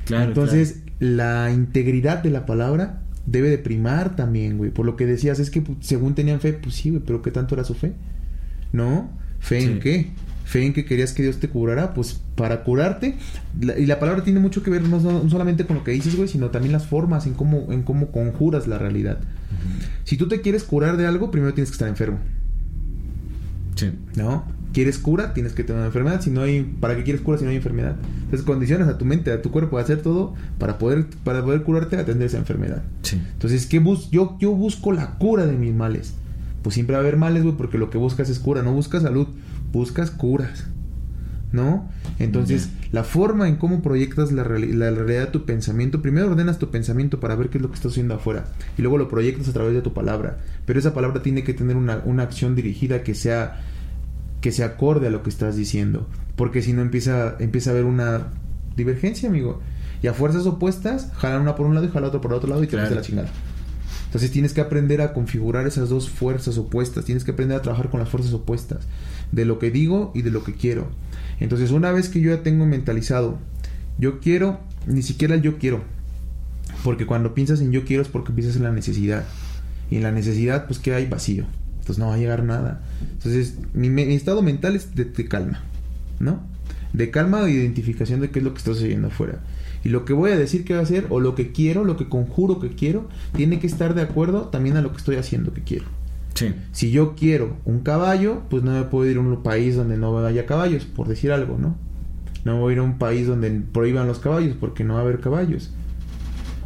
[0.04, 0.28] Claro.
[0.28, 4.70] Entonces, la integridad de la palabra debe de primar también, güey.
[4.70, 7.32] Por lo que decías, es que pues, según tenían fe, pues sí, güey, pero ¿qué
[7.32, 7.92] tanto era su fe?
[8.70, 9.10] ¿No?
[9.40, 10.12] ¿Fe en qué?
[10.52, 13.16] Fe en que querías que Dios te curara, pues para curarte.
[13.58, 15.00] y la palabra tiene mucho que ver no,
[15.30, 18.66] solamente con lo que dices, güey, sino también las formas en cómo, en cómo conjuras
[18.66, 19.18] la realidad.
[20.04, 22.18] Si tú te quieres curar de algo, primero tienes que estar enfermo.
[23.76, 23.92] Sí.
[24.14, 24.44] ¿No?
[24.74, 25.32] ¿Quieres cura?
[25.32, 26.20] Tienes que tener una enfermedad.
[26.20, 27.96] Si no hay, ¿para qué quieres cura si no hay enfermedad?
[28.24, 31.62] Entonces condiciones a tu mente, a tu cuerpo a hacer todo para poder, para poder
[31.62, 32.82] curarte, atender esa enfermedad.
[33.02, 33.20] Sí.
[33.32, 36.14] Entonces, ¿qué bus yo, yo busco la cura de mis males.
[36.62, 39.02] Pues siempre va a haber males, güey, porque lo que buscas es cura, no buscas
[39.02, 39.28] salud
[39.72, 40.66] buscas curas,
[41.50, 41.88] ¿no?
[42.18, 46.70] Entonces, la forma en cómo proyectas la, la, realidad de tu pensamiento, primero ordenas tu
[46.70, 48.44] pensamiento para ver qué es lo que estás haciendo afuera,
[48.78, 51.76] y luego lo proyectas a través de tu palabra, pero esa palabra tiene que tener
[51.76, 53.60] una, una acción dirigida que sea
[54.40, 57.84] que se acorde a lo que estás diciendo, porque si no empieza, empieza a haber
[57.84, 58.28] una
[58.76, 59.60] divergencia, amigo,
[60.02, 62.62] y a fuerzas opuestas, jalan una por un lado y jalan otra por otro lado
[62.62, 63.30] y te vas de la chingada.
[64.06, 67.88] Entonces tienes que aprender a configurar esas dos fuerzas opuestas, tienes que aprender a trabajar
[67.88, 68.86] con las fuerzas opuestas,
[69.32, 70.88] de lo que digo y de lo que quiero.
[71.40, 73.38] Entonces una vez que yo ya tengo mentalizado,
[73.98, 75.82] yo quiero, ni siquiera el yo quiero,
[76.84, 79.24] porque cuando piensas en yo quiero es porque piensas en la necesidad.
[79.90, 81.44] Y en la necesidad, pues que hay vacío.
[81.78, 82.82] Entonces no va a llegar nada.
[83.00, 85.62] Entonces mi, estado mental es de, calma,
[86.18, 86.40] ¿no?
[86.92, 89.40] De calma de identificación de qué es lo que está sucediendo afuera.
[89.84, 91.96] Y lo que voy a decir que va a hacer, o lo que quiero, lo
[91.96, 95.52] que conjuro que quiero, tiene que estar de acuerdo también a lo que estoy haciendo
[95.52, 95.86] que quiero.
[96.34, 96.54] Sí.
[96.72, 100.18] Si yo quiero un caballo, pues no me puedo ir a un país donde no
[100.24, 101.76] haya caballos, por decir algo, ¿no?
[102.44, 105.02] No voy a ir a un país donde prohíban los caballos, porque no va a
[105.02, 105.70] haber caballos.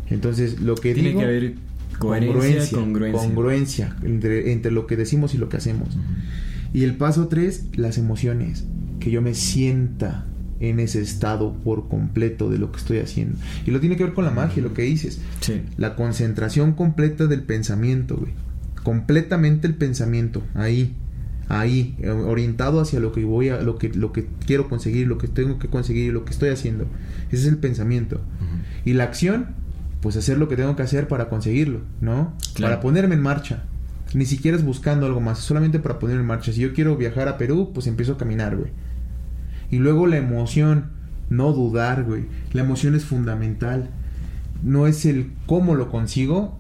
[0.08, 1.20] Entonces, lo que tiene digo...
[1.20, 1.54] que haber
[1.98, 3.20] coherencia, congruencia.
[3.20, 5.88] Congruencia, entre, entre, lo que decimos y lo que hacemos.
[6.72, 8.64] Y el paso tres, las emociones.
[9.00, 10.26] Que yo me sienta
[10.60, 13.36] en ese estado por completo de lo que estoy haciendo.
[13.66, 15.20] Y lo tiene que ver con la magia, lo que dices.
[15.40, 15.62] Sí.
[15.76, 18.32] La concentración completa del pensamiento, güey.
[18.86, 20.94] Completamente el pensamiento, ahí,
[21.48, 25.26] ahí, orientado hacia lo que voy a, lo que, lo que quiero conseguir, lo que
[25.26, 26.86] tengo que conseguir, lo que estoy haciendo.
[27.32, 28.20] Ese es el pensamiento.
[28.84, 29.48] Y la acción,
[30.00, 32.32] pues hacer lo que tengo que hacer para conseguirlo, ¿no?
[32.60, 33.64] Para ponerme en marcha.
[34.14, 36.52] Ni siquiera es buscando algo más, solamente para ponerme en marcha.
[36.52, 38.70] Si yo quiero viajar a Perú, pues empiezo a caminar, güey
[39.70, 40.90] y luego la emoción,
[41.28, 42.26] no dudar, güey.
[42.52, 43.90] La emoción es fundamental.
[44.62, 46.56] No es el cómo lo consigo,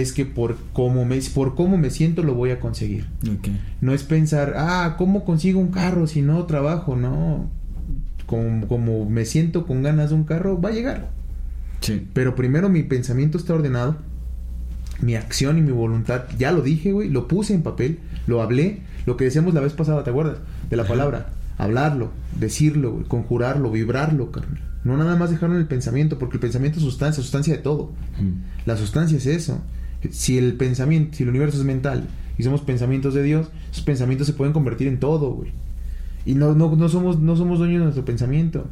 [0.00, 3.06] es que por cómo me, por cómo me siento lo voy a conseguir.
[3.80, 6.96] No es pensar, ah, ¿cómo consigo un carro si no trabajo?
[6.96, 7.50] No.
[8.26, 11.10] Como, como me siento con ganas de un carro, va a llegar.
[11.80, 12.06] Sí.
[12.12, 13.96] Pero primero mi pensamiento está ordenado.
[15.00, 18.82] Mi acción y mi voluntad, ya lo dije, güey, lo puse en papel, lo hablé,
[19.06, 20.38] lo que decíamos la vez pasada, ¿te acuerdas?
[20.70, 21.26] De la palabra
[21.58, 24.60] hablarlo, decirlo, conjurarlo, vibrarlo, carnal.
[24.84, 27.92] No nada más dejarlo en el pensamiento, porque el pensamiento es sustancia, sustancia de todo.
[28.66, 29.62] La sustancia es eso.
[30.10, 32.08] Si el pensamiento, si el universo es mental
[32.38, 35.50] y somos pensamientos de Dios, esos pensamientos se pueden convertir en todo, güey.
[36.26, 38.66] Y no, no, no, somos, no somos dueños de nuestro pensamiento.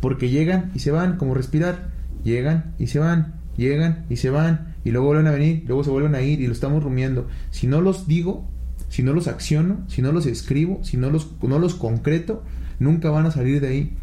[0.00, 1.90] Porque llegan y se van, como respirar.
[2.24, 5.90] Llegan y se van, llegan y se van, y luego vuelven a venir, luego se
[5.90, 7.28] vuelven a ir y lo estamos rumiando.
[7.50, 8.44] Si no los digo,
[8.88, 12.42] si no los acciono, si no los escribo, si no los, no los concreto,
[12.78, 13.96] nunca van a salir de ahí.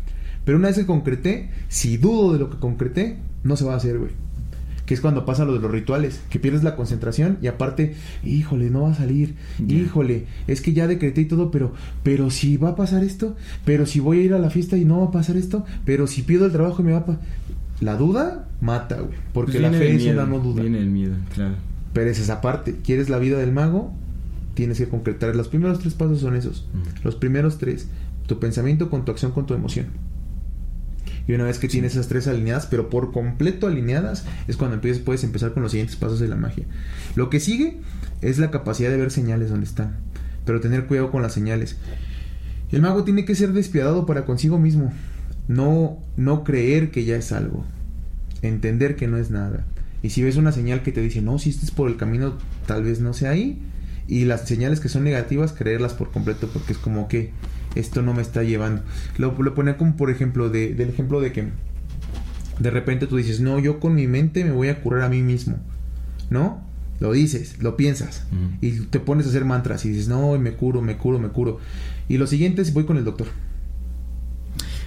[0.45, 3.77] Pero una vez que concreté, si dudo de lo que concreté, no se va a
[3.77, 4.11] hacer, güey.
[4.85, 8.69] Que es cuando pasa lo de los rituales, que pierdes la concentración y aparte, híjole,
[8.69, 9.35] no va a salir,
[9.67, 11.73] híjole, es que ya decreté y todo, pero,
[12.03, 14.83] pero si va a pasar esto, pero si voy a ir a la fiesta y
[14.83, 17.21] no va a pasar esto, pero si pido el trabajo y me va a pasar.
[17.79, 20.61] La duda mata, güey, porque pues la fe es una no duda.
[20.61, 21.55] Viene el miedo, claro.
[21.93, 23.93] Pero es esa parte, ¿quieres la vida del mago?
[24.53, 25.35] tienes que concretar.
[25.35, 26.65] Los primeros tres pasos son esos.
[27.03, 27.87] Los primeros tres.
[28.27, 29.87] Tu pensamiento con tu acción, con tu emoción.
[31.27, 35.01] Y una vez que tienes esas tres alineadas, pero por completo alineadas, es cuando empiezas,
[35.01, 36.65] puedes empezar con los siguientes pasos de la magia.
[37.15, 37.77] Lo que sigue
[38.21, 39.97] es la capacidad de ver señales donde están.
[40.45, 41.77] Pero tener cuidado con las señales.
[42.71, 44.91] El mago tiene que ser despiadado para consigo mismo.
[45.47, 47.65] No, no creer que ya es algo.
[48.41, 49.65] Entender que no es nada.
[50.01, 52.83] Y si ves una señal que te dice, no, si estás por el camino, tal
[52.83, 53.61] vez no sea ahí,
[54.07, 57.31] y las señales que son negativas creerlas por completo porque es como que
[57.75, 58.83] esto no me está llevando.
[59.17, 61.49] Lo, lo ponía como por ejemplo de, del ejemplo de que
[62.59, 65.21] de repente tú dices, no, yo con mi mente me voy a curar a mí
[65.21, 65.57] mismo,
[66.29, 66.61] ¿no?
[66.99, 68.25] Lo dices, lo piensas
[68.61, 71.59] y te pones a hacer mantras y dices, no, me curo, me curo, me curo.
[72.07, 73.27] Y lo siguiente es voy con el doctor.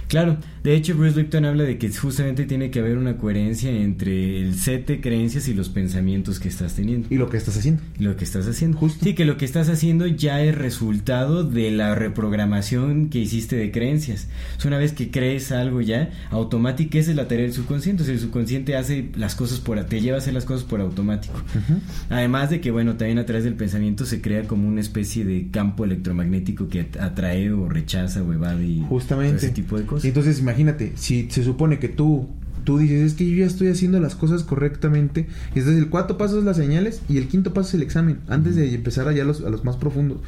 [0.07, 0.37] Claro,
[0.67, 4.55] de hecho Bruce Lipton habla de que justamente tiene que haber una coherencia entre el
[4.55, 7.07] set de creencias y los pensamientos que estás teniendo.
[7.09, 7.81] Y lo que estás haciendo.
[7.97, 8.77] Y lo que estás haciendo.
[8.77, 9.05] Justo.
[9.05, 13.71] Sí, que lo que estás haciendo ya es resultado de la reprogramación que hiciste de
[13.71, 14.27] creencias.
[14.57, 18.03] Es una vez que crees algo ya, automático, esa es la tarea del subconsciente.
[18.03, 20.81] O sea, el subconsciente hace las cosas por, te lleva a hacer las cosas por
[20.81, 21.41] automático.
[22.09, 25.47] Además de que, bueno, también a través del pensamiento se crea como una especie de
[25.49, 29.37] campo electromagnético que atrae o rechaza o evade y Justamente.
[29.37, 30.03] ese tipo de cosas.
[30.03, 30.56] Y entonces imagínate,
[30.95, 32.27] si se supone que tú
[32.67, 35.27] tú dices, es que yo ya estoy haciendo las cosas correctamente.
[35.55, 38.19] Y entonces el cuarto paso es las señales y el quinto paso es el examen.
[38.27, 40.19] Antes de empezar allá a los, a los más profundos.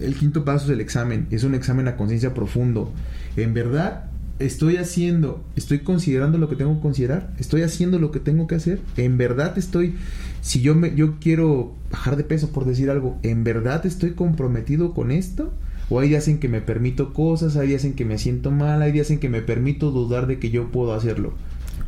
[0.00, 1.26] El quinto paso es el examen.
[1.30, 2.90] Es un examen a conciencia profundo.
[3.36, 4.06] En verdad,
[4.38, 7.34] estoy haciendo, estoy considerando lo que tengo que considerar.
[7.38, 8.80] Estoy haciendo lo que tengo que hacer.
[8.96, 9.96] En verdad estoy,
[10.40, 14.94] si yo me, yo quiero bajar de peso por decir algo, en verdad estoy comprometido
[14.94, 15.52] con esto.
[15.92, 18.80] O hay días en que me permito cosas, hay días en que me siento mal,
[18.80, 21.34] hay días en que me permito dudar de que yo puedo hacerlo.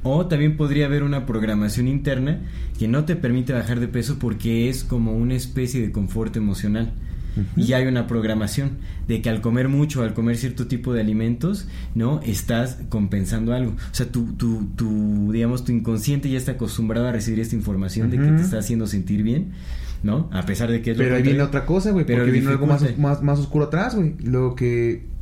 [0.03, 2.43] O también podría haber una programación interna
[2.79, 6.93] que no te permite bajar de peso porque es como una especie de confort emocional.
[7.57, 8.73] Y hay una programación
[9.09, 12.21] de que al comer mucho, al comer cierto tipo de alimentos, ¿no?
[12.23, 13.73] Estás compensando algo.
[13.73, 18.11] O sea, tu, tu, tu digamos, tu inconsciente ya está acostumbrado a recibir esta información
[18.11, 19.53] de que te está haciendo sentir bien.
[20.05, 20.29] ¿No?
[20.33, 22.67] A pesar de que es Pero ahí viene otra cosa, güey, Pero porque viene algo
[22.67, 24.15] más, más, más oscuro atrás, güey.
[24.23, 25.13] Lo que...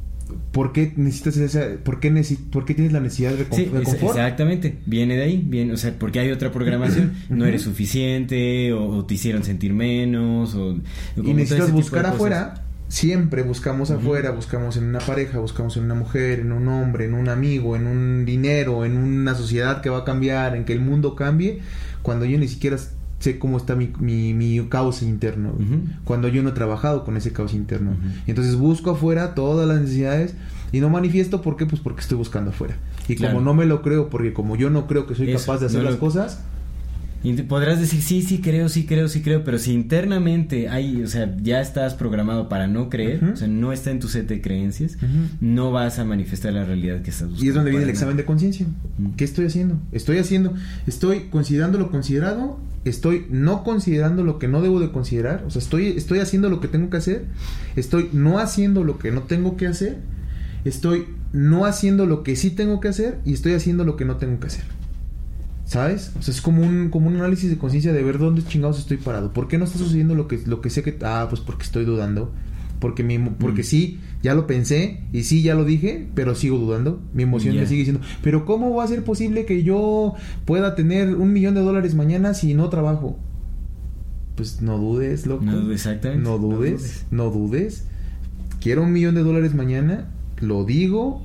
[0.50, 1.66] ¿Por qué necesitas esa...
[1.82, 4.16] ¿Por qué, necesi- por qué tienes la necesidad de, Sí, de es- confort?
[4.16, 8.86] exactamente, viene de ahí, viene, o sea, porque hay otra programación, no eres suficiente, o,
[8.88, 10.76] o te hicieron sentir menos, o...
[11.16, 12.64] Y necesitas buscar afuera.
[12.88, 17.14] Siempre buscamos afuera, buscamos en una pareja, buscamos en una mujer, en un hombre, en
[17.14, 20.80] un amigo, en un dinero, en una sociedad que va a cambiar, en que el
[20.80, 21.60] mundo cambie,
[22.02, 22.76] cuando yo ni siquiera
[23.22, 25.52] sé cómo está mi, mi, mi caos interno,
[26.04, 27.92] cuando yo no he trabajado con ese caos interno.
[28.26, 30.34] Entonces busco afuera todas las necesidades
[30.72, 31.66] y no manifiesto, ¿por qué?
[31.66, 32.76] Pues porque estoy buscando afuera.
[33.08, 33.34] Y Claro.
[33.34, 35.66] como no me lo creo, porque como yo no creo que soy Eso, capaz de
[35.66, 36.40] hacer no las cosas,
[37.24, 41.06] Y podrás decir, sí, sí creo, sí creo, sí creo, pero si internamente hay, o
[41.06, 44.40] sea, ya estás programado para no creer, o sea, no está en tu set de
[44.40, 44.98] creencias,
[45.40, 47.44] no vas a manifestar la realidad que estás buscando.
[47.44, 48.66] Y es donde viene el examen de conciencia.
[49.16, 49.78] ¿Qué estoy haciendo?
[49.92, 50.54] Estoy haciendo,
[50.86, 55.62] estoy considerando lo considerado, estoy no considerando lo que no debo de considerar, o sea,
[55.62, 57.26] estoy, estoy haciendo lo que tengo que hacer,
[57.76, 59.98] estoy no haciendo lo que no tengo que hacer,
[60.64, 64.16] estoy no haciendo lo que sí tengo que hacer y estoy haciendo lo que no
[64.16, 64.64] tengo que hacer.
[65.72, 66.12] ¿Sabes?
[66.18, 68.98] O sea, es como un, como un análisis de conciencia de ver dónde chingados estoy
[68.98, 69.32] parado.
[69.32, 70.98] ¿Por qué no está sucediendo lo que, lo que sé que...
[71.02, 72.30] Ah, pues porque estoy dudando.
[72.78, 73.64] Porque, mi, porque Mm.
[73.64, 77.00] sí, ya lo pensé y sí, ya lo dije, pero sigo dudando.
[77.14, 81.14] Mi emoción me sigue diciendo, pero ¿cómo va a ser posible que yo pueda tener
[81.16, 83.16] un millón de dólares mañana si no trabajo?
[84.36, 85.44] Pues no dudes, loco.
[85.44, 86.22] No exactamente.
[86.22, 87.06] No No dudes, dudes.
[87.10, 87.84] no dudes.
[88.60, 91.22] Quiero un millón de dólares mañana, lo digo,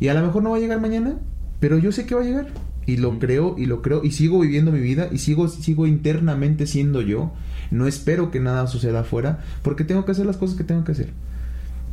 [0.00, 1.18] y a lo mejor no va a llegar mañana,
[1.60, 2.46] pero yo sé que va a llegar.
[2.86, 6.66] Y lo creo, y lo creo, y sigo viviendo mi vida, y sigo, sigo internamente
[6.66, 7.32] siendo yo.
[7.70, 10.92] No espero que nada suceda afuera, porque tengo que hacer las cosas que tengo que
[10.92, 11.10] hacer.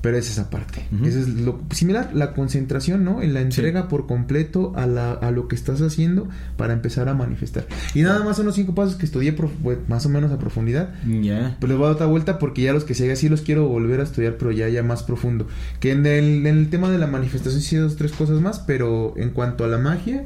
[0.02, 0.88] Pero es esa parte.
[0.92, 1.06] Ujú.
[1.06, 3.22] Eso es lo similar, la concentración, ¿no?
[3.22, 6.28] En la entrega por completo a, la, a lo que estás haciendo
[6.58, 7.68] para empezar a manifestar.
[7.94, 10.90] Y nada más son los cinco pasos que estudié pues, más o menos a profundidad.
[11.06, 11.56] Ya.
[11.60, 13.68] Pues les voy a dar otra vuelta porque ya los que sigue así los quiero
[13.68, 15.46] volver a estudiar, pero ya, ya más profundo.
[15.80, 19.14] Que en el, en el tema de la manifestación sí dos, tres cosas más, pero
[19.18, 20.26] en cuanto a la magia,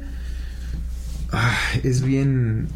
[1.32, 2.66] ah, es bien...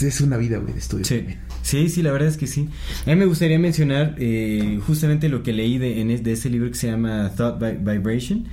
[0.00, 1.04] Es una vida, güey, de estudio.
[1.04, 1.88] Sí.
[1.88, 2.68] sí, la verdad es que sí.
[3.04, 6.68] A mí me gustaría mencionar eh, justamente lo que leí de, en de este libro
[6.70, 8.44] que se llama Thought Vi- Vibration,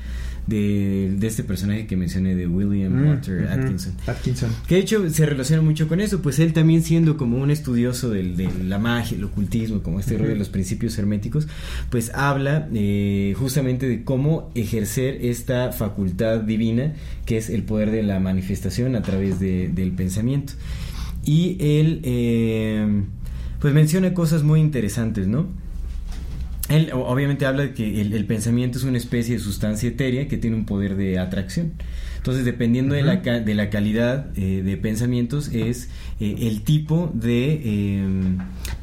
[0.49, 3.47] de, de este personaje que mencioné, de William Mm, Walter.
[3.47, 3.93] Atkinson.
[4.07, 4.49] Atkinson.
[4.67, 8.09] Que de hecho se relaciona mucho con eso, pues él también siendo como un estudioso
[8.09, 11.47] del- de la magia, el ocultismo, como este rollo de los principios herméticos,
[11.89, 16.93] pues habla eh, justamente de cómo ejercer esta facultad divina
[17.25, 20.53] que es el poder de la manifestación a través de- del pensamiento.
[21.25, 23.03] Y él eh,
[23.59, 25.47] pues menciona cosas muy interesantes, ¿no?
[26.69, 30.37] Él obviamente habla de que el, el pensamiento es una especie de sustancia etérea que
[30.37, 31.73] tiene un poder de atracción.
[32.17, 35.89] Entonces, dependiendo de, la, ca- de la calidad eh, de pensamientos, es
[36.19, 38.07] eh, el tipo de, eh,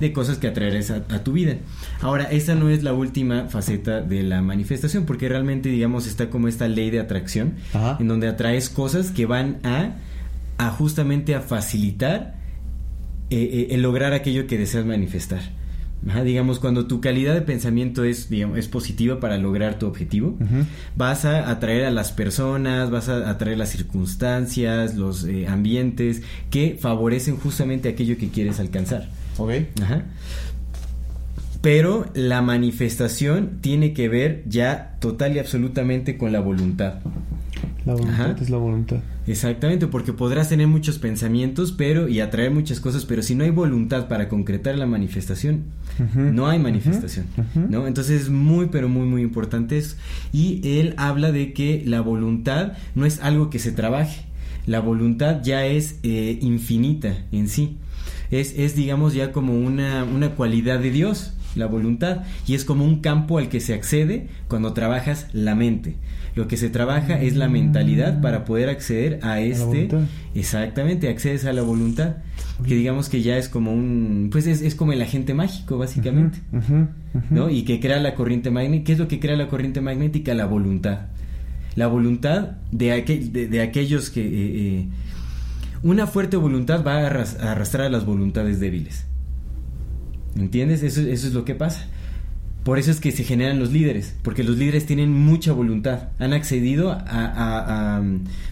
[0.00, 1.56] de cosas que atraerás a, a tu vida.
[2.00, 6.48] Ahora, esta no es la última faceta de la manifestación, porque realmente, digamos, está como
[6.48, 7.54] esta ley de atracción,
[8.00, 9.96] en donde atraes cosas que van a,
[10.56, 12.36] a justamente a facilitar
[13.28, 15.40] eh, eh, el lograr aquello que deseas manifestar.
[16.08, 20.36] Ajá, digamos, cuando tu calidad de pensamiento es, digamos, es positiva para lograr tu objetivo,
[20.96, 26.76] vas a atraer a las personas, vas a atraer las circunstancias, los eh, ambientes que
[26.80, 29.08] favorecen justamente aquello que quieres alcanzar.
[29.38, 29.52] Ok.
[29.82, 30.04] Ajá.
[31.60, 37.00] Pero la manifestación tiene que ver ya total y absolutamente con la voluntad.
[37.84, 38.36] La voluntad Ajá.
[38.40, 38.98] es la voluntad.
[39.26, 43.50] Exactamente, porque podrás tener muchos pensamientos, pero y atraer muchas cosas, pero si no hay
[43.50, 45.64] voluntad para concretar la manifestación,
[46.14, 47.26] no hay manifestación.
[47.54, 47.86] ¿no?
[47.88, 49.96] Entonces es muy, pero muy, muy importante eso.
[50.32, 54.26] Y él habla de que la voluntad no es algo que se trabaje,
[54.66, 57.78] la voluntad ya es eh, infinita en sí.
[58.30, 62.84] Es, es, digamos, ya como una, una cualidad de Dios, la voluntad, y es como
[62.84, 65.96] un campo al que se accede cuando trabajas la mente.
[66.36, 69.88] Lo que se trabaja es la mentalidad para poder acceder a este...
[70.34, 72.16] Exactamente, accedes a la voluntad,
[72.64, 74.28] que digamos que ya es como un...
[74.30, 76.38] Pues es, es como el agente mágico, básicamente.
[77.30, 77.48] ¿no?
[77.50, 78.84] Y que crea la corriente magnética.
[78.84, 80.34] ¿Qué es lo que crea la corriente magnética?
[80.34, 81.06] La voluntad.
[81.74, 84.20] La voluntad de, aquel- de, de aquellos que...
[84.20, 84.30] eh,
[84.80, 84.88] eh,
[85.82, 89.06] una fuerte voluntad va a arrastrar a las voluntades débiles.
[90.36, 90.82] ¿Entiendes?
[90.82, 91.86] Eso, eso es lo que pasa.
[92.66, 96.32] Por eso es que se generan los líderes, porque los líderes tienen mucha voluntad, han
[96.32, 98.02] accedido a, a,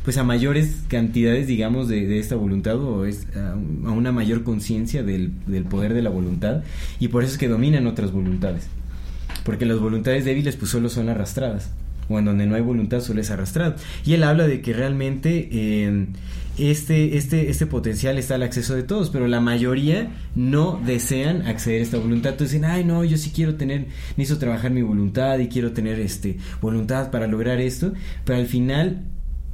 [0.04, 5.02] pues a mayores cantidades, digamos, de, esta voluntad o es, a, a una mayor conciencia
[5.02, 6.62] del, del poder de la voluntad
[7.00, 8.68] y por eso es que dominan otras voluntades,
[9.42, 11.72] porque las voluntades débiles pues solo son arrastradas
[12.08, 13.74] o en donde no hay voluntad solo es arrastrado.
[14.06, 16.06] Y él habla de que realmente eh,
[16.58, 21.80] este, este, este potencial está al acceso de todos, pero la mayoría no desean acceder
[21.80, 22.32] a esta voluntad.
[22.32, 23.86] Entonces dicen, ay no, yo sí quiero tener,
[24.16, 27.92] necesito trabajar mi voluntad y quiero tener este voluntad para lograr esto,
[28.24, 29.02] pero al final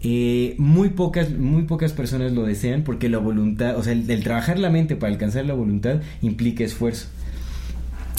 [0.02, 4.22] eh, muy pocas, muy pocas personas lo desean porque la voluntad, o sea, el, el
[4.22, 7.09] trabajar la mente para alcanzar la voluntad implica esfuerzo.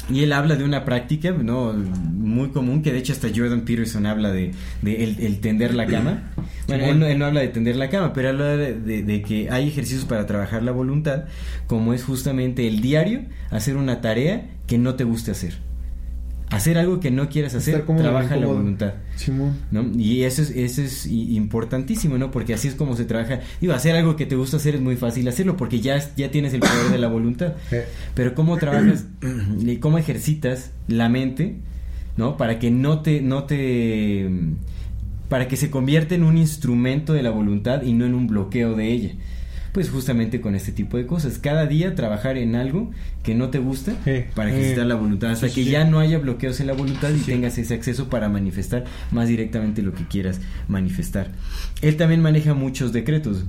[0.10, 1.73] Y él habla de una práctica ¿no?
[1.73, 4.52] muy común, que de hecho hasta Jordan Peterson habla de,
[4.82, 6.32] de el, el tender la cama.
[6.68, 9.22] Bueno, él no, él no habla de tender la cama, pero habla de, de- de
[9.23, 11.26] que hay ejercicios para trabajar la voluntad,
[11.68, 15.56] como es justamente el diario, hacer una tarea que no te guste hacer.
[16.52, 18.94] Hacer algo que no quieras hacer, trabaja la voluntad.
[19.15, 19.57] Simón.
[19.72, 19.90] ¿no?
[19.98, 22.30] Y eso es, eso es importantísimo, ¿no?
[22.30, 23.40] Porque así es como se trabaja.
[23.61, 26.53] Digo, hacer algo que te gusta hacer es muy fácil hacerlo porque ya, ya tienes
[26.53, 27.53] el poder de la voluntad.
[28.15, 29.06] Pero cómo trabajas
[29.60, 31.56] y cómo ejercitas la mente,
[32.18, 32.36] ¿no?
[32.36, 34.30] Para que no te, no te,
[35.30, 38.76] para que se convierta en un instrumento de la voluntad y no en un bloqueo
[38.76, 39.11] de ella.
[39.73, 41.38] Pues justamente con este tipo de cosas.
[41.39, 42.91] Cada día trabajar en algo
[43.23, 45.31] que no te gusta Eh, para eh, ejercitar la voluntad.
[45.31, 45.72] Hasta sí, que sí.
[45.72, 49.81] ya no haya bloqueos en la voluntad y tengas ese acceso para manifestar más directamente
[49.81, 51.31] lo que quieras manifestar.
[51.81, 53.45] Él también maneja muchos decretos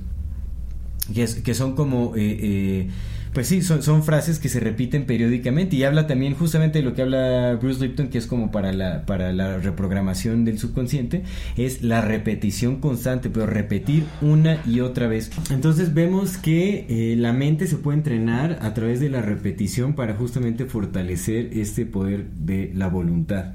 [1.13, 2.89] que, es- que son como, eh, eh,
[3.33, 6.93] pues sí, son, son frases que se repiten periódicamente y habla también justamente de lo
[6.93, 11.23] que habla Bruce Lipton, que es como para la, para la reprogramación del subconsciente,
[11.57, 15.31] es la repetición constante, pero repetir una y otra vez.
[15.51, 20.13] Entonces vemos que eh, la mente se puede entrenar a través de la repetición para
[20.15, 23.53] justamente fortalecer este poder de la voluntad,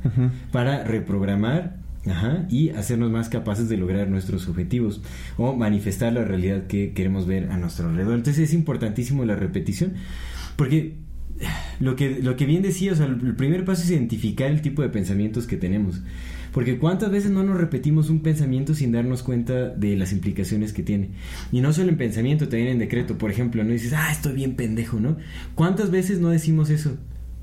[0.53, 1.88] para reprogramar
[2.49, 5.03] Y hacernos más capaces de lograr nuestros objetivos
[5.37, 8.15] o manifestar la realidad que queremos ver a nuestro alrededor.
[8.15, 9.95] Entonces es importantísimo la repetición
[10.57, 10.97] porque
[11.81, 14.83] lo que, lo que bien decía, o sea, el primer paso es identificar el tipo
[14.83, 16.03] de pensamientos que tenemos.
[16.53, 20.83] Porque cuántas veces no nos repetimos un pensamiento sin darnos cuenta de las implicaciones que
[20.83, 21.11] tiene.
[21.53, 23.19] Y no solo en pensamiento, también en decreto.
[23.19, 25.19] Por ejemplo, no dices, ah, estoy bien pendejo, ¿no?
[25.55, 26.97] ¿Cuántas veces no decimos eso?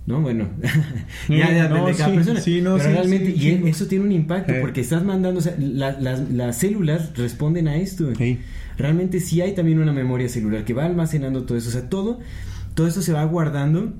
[0.07, 0.21] ¿No?
[0.21, 0.47] Bueno,
[1.29, 2.39] ya Eh, depende no, de cada sí, persona.
[2.41, 4.59] sí, no, Pero sí, realmente, y eso tiene un impacto Eh.
[4.61, 8.09] porque estás mandando, o sea, la- las, las células responden a esto.
[8.77, 11.69] Realmente sí hay también una memoria celular que va almacenando todo eso.
[11.69, 12.19] O sea, todo,
[12.75, 13.93] todo eso se va guardando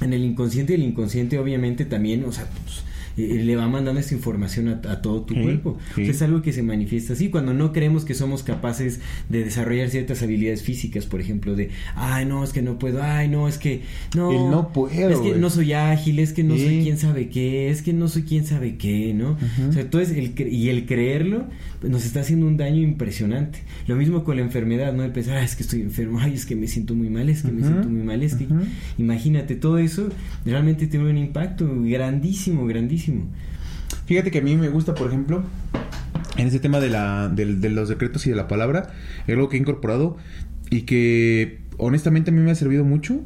[0.00, 2.82] en el inconsciente y el inconsciente obviamente también, o sea, pues,
[3.16, 5.78] eh, le va mandando esta información a, a todo tu Sí, cuerpo.
[5.94, 6.02] sí.
[6.02, 7.28] O sea, es algo que se manifiesta así.
[7.30, 12.24] Cuando no creemos que somos capaces de desarrollar ciertas habilidades físicas, por ejemplo, de, ay,
[12.26, 13.82] no, es que no puedo, ay, no, es que
[14.16, 16.64] no, El no puedo, es que no soy ágil, es que no Sí.
[16.64, 19.36] soy quién sabe qué, es que no soy quién sabe qué, ¿no?
[19.68, 21.46] O sea, entonces, el cre- y el creerlo
[21.80, 23.60] pues, nos está haciendo un daño impresionante.
[23.86, 25.02] Lo mismo con la enfermedad, ¿no?
[25.04, 27.42] El pensar, "Ah, es que estoy enfermo, ay, es que me siento muy mal, es
[27.42, 28.46] que me siento muy mal, es que...
[28.98, 30.08] Imagínate, todo eso
[30.44, 33.01] realmente tiene un impacto grandísimo, grandísimo.
[34.06, 35.42] Fíjate que a mí me gusta, por ejemplo,
[36.36, 38.90] en ese tema de, la, del- de los decretos y de la palabra,
[39.26, 40.16] es algo que he incorporado
[40.70, 43.20] y que honestamente a mí me ha servido mucho,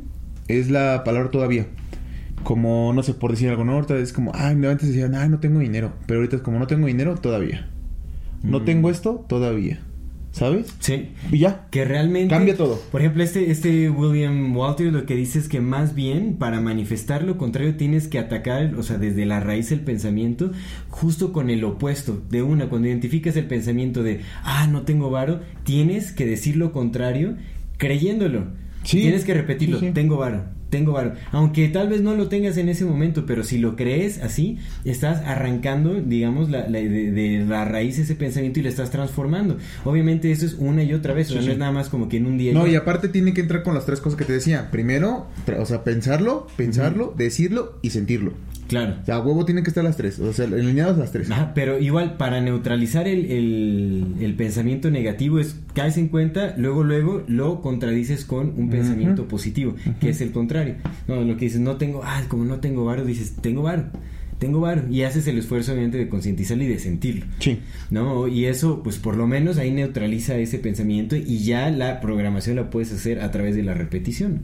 [0.49, 1.67] es la palabra todavía.
[2.45, 3.73] Como, no sé, por decir algo, ¿no?
[3.73, 6.59] Ahorita es como, ay, no, antes decían, ay, no tengo dinero, pero ahorita es como,
[6.59, 7.69] no tengo dinero, todavía.
[8.43, 8.65] No Mm.
[8.65, 9.81] tengo esto, todavía.
[10.37, 10.67] ¿Sabes?
[10.81, 11.09] Sí.
[11.33, 11.67] Y ya.
[11.71, 12.35] Que realmente...
[12.35, 12.79] Cambia todo.
[12.93, 17.25] Por ejemplo, este, este William Walter lo que dice es que más bien para manifestar
[17.25, 20.53] lo contrario tienes que atacar, o sea, desde la raíz del pensamiento,
[20.91, 22.23] justo con el opuesto.
[22.29, 26.71] De una, cuando identificas el pensamiento de, ah, no tengo varo, tienes que decir lo
[26.71, 27.37] contrario
[27.79, 28.49] creyéndolo.
[28.83, 29.01] Sí.
[29.01, 29.93] Tienes que repetirlo, Sí, sí.
[29.95, 30.45] tengo varo.
[30.71, 31.15] Tengo varo.
[31.31, 35.21] Aunque tal vez no lo tengas en ese momento, pero si lo crees así, estás
[35.25, 39.59] arrancando, digamos, la, la- de, de la raíz ese pensamiento y lo estás transformando.
[39.85, 42.09] Obviamente eso es una y otra vez, o sea, Sí, no es nada más como
[42.09, 42.53] que en un día...
[42.53, 44.71] No, y aparte tiene que entrar con las tres cosas que te decía.
[44.73, 45.29] Primero,
[45.59, 48.33] o sea, pensarlo, pensarlo, decirlo y sentirlo.
[48.69, 48.97] Claro.
[49.03, 50.19] O sea, a huevo tienen que estar las tres.
[50.19, 51.31] O sea, alineadas las tres.
[51.31, 56.83] Ajá, pero igual para neutralizar el, el- el pensamiento negativo es caes en cuenta, luego
[56.83, 60.75] luego lo contradices con un pensamiento positivo, que es el contrario.
[61.07, 63.85] No, lo que dices, no tengo, ah, como no tengo varo, dices, tengo varo,
[64.39, 67.27] tengo varo, y haces el esfuerzo obviamente de concientizarlo y de sentirlo.
[67.39, 67.59] Sí.
[67.91, 68.29] ¿no?
[68.29, 72.71] Y eso, pues por lo menos ahí neutraliza ese pensamiento y ya la programación la
[72.71, 74.43] puedes hacer a través de la repetición,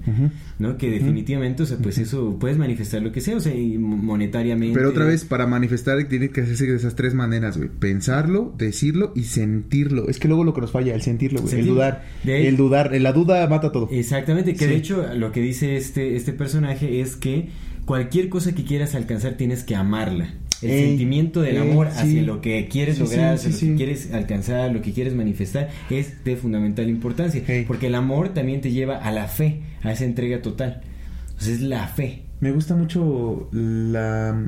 [0.59, 0.77] ¿no?
[0.79, 4.75] Que definitivamente, o sea, pues eso puedes manifestar lo que sea, o sea, y monetariamente.
[4.77, 7.69] Pero otra vez, para manifestar tiene que hacerse de esas tres maneras, güey.
[7.69, 10.09] Pensarlo, decirlo y sentirlo.
[10.09, 11.55] Es que luego lo que nos falla, el sentirlo, güey.
[11.61, 12.05] El dudar.
[12.25, 12.93] De El dudar.
[13.01, 13.89] La duda mata todo.
[13.91, 14.67] Exactamente, que Sí.
[14.67, 17.49] de hecho lo que dice este, este personaje es que
[17.85, 20.35] cualquier cosa que quieras alcanzar tienes que amarla.
[20.63, 21.99] El Ey, sentimiento del ey, amor sí.
[21.99, 25.13] hacia lo que quieres Sí, lograr, sí, hacia lo que quieres alcanzar, lo que quieres
[25.15, 27.43] manifestar, es de fundamental importancia.
[27.49, 27.65] Ey.
[27.65, 30.83] Porque el amor también te lleva a la fe, a esa entrega total.
[31.31, 32.23] Entonces es la fe.
[32.39, 34.41] Me gusta mucho la,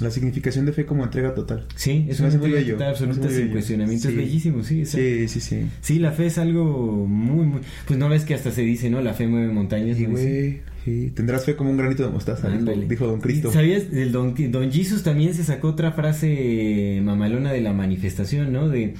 [0.00, 1.66] la significación de fe como entrega total.
[1.76, 4.08] Sí, es una entrega bello, total absoluta sin cuestionamiento.
[4.08, 4.14] Sí.
[4.14, 4.86] Es bellísimo, sí.
[4.86, 5.66] Sí, sí, sí.
[5.82, 7.60] Sí, la fe es algo muy, muy...
[7.86, 9.02] Pues no ves que hasta se dice, ¿no?
[9.02, 9.98] La fe mueve montañas.
[9.98, 10.06] Sí.
[10.06, 10.60] güey.
[10.84, 11.12] Sí.
[11.14, 13.52] Tendrás fe como un granito de mostaza, dijo, Don Cristo.
[13.52, 13.84] ¿Sabías?
[13.92, 18.68] El don, don Jesus también se sacó otra frase mamalona de la manifestación, ¿no?
[18.68, 18.94] De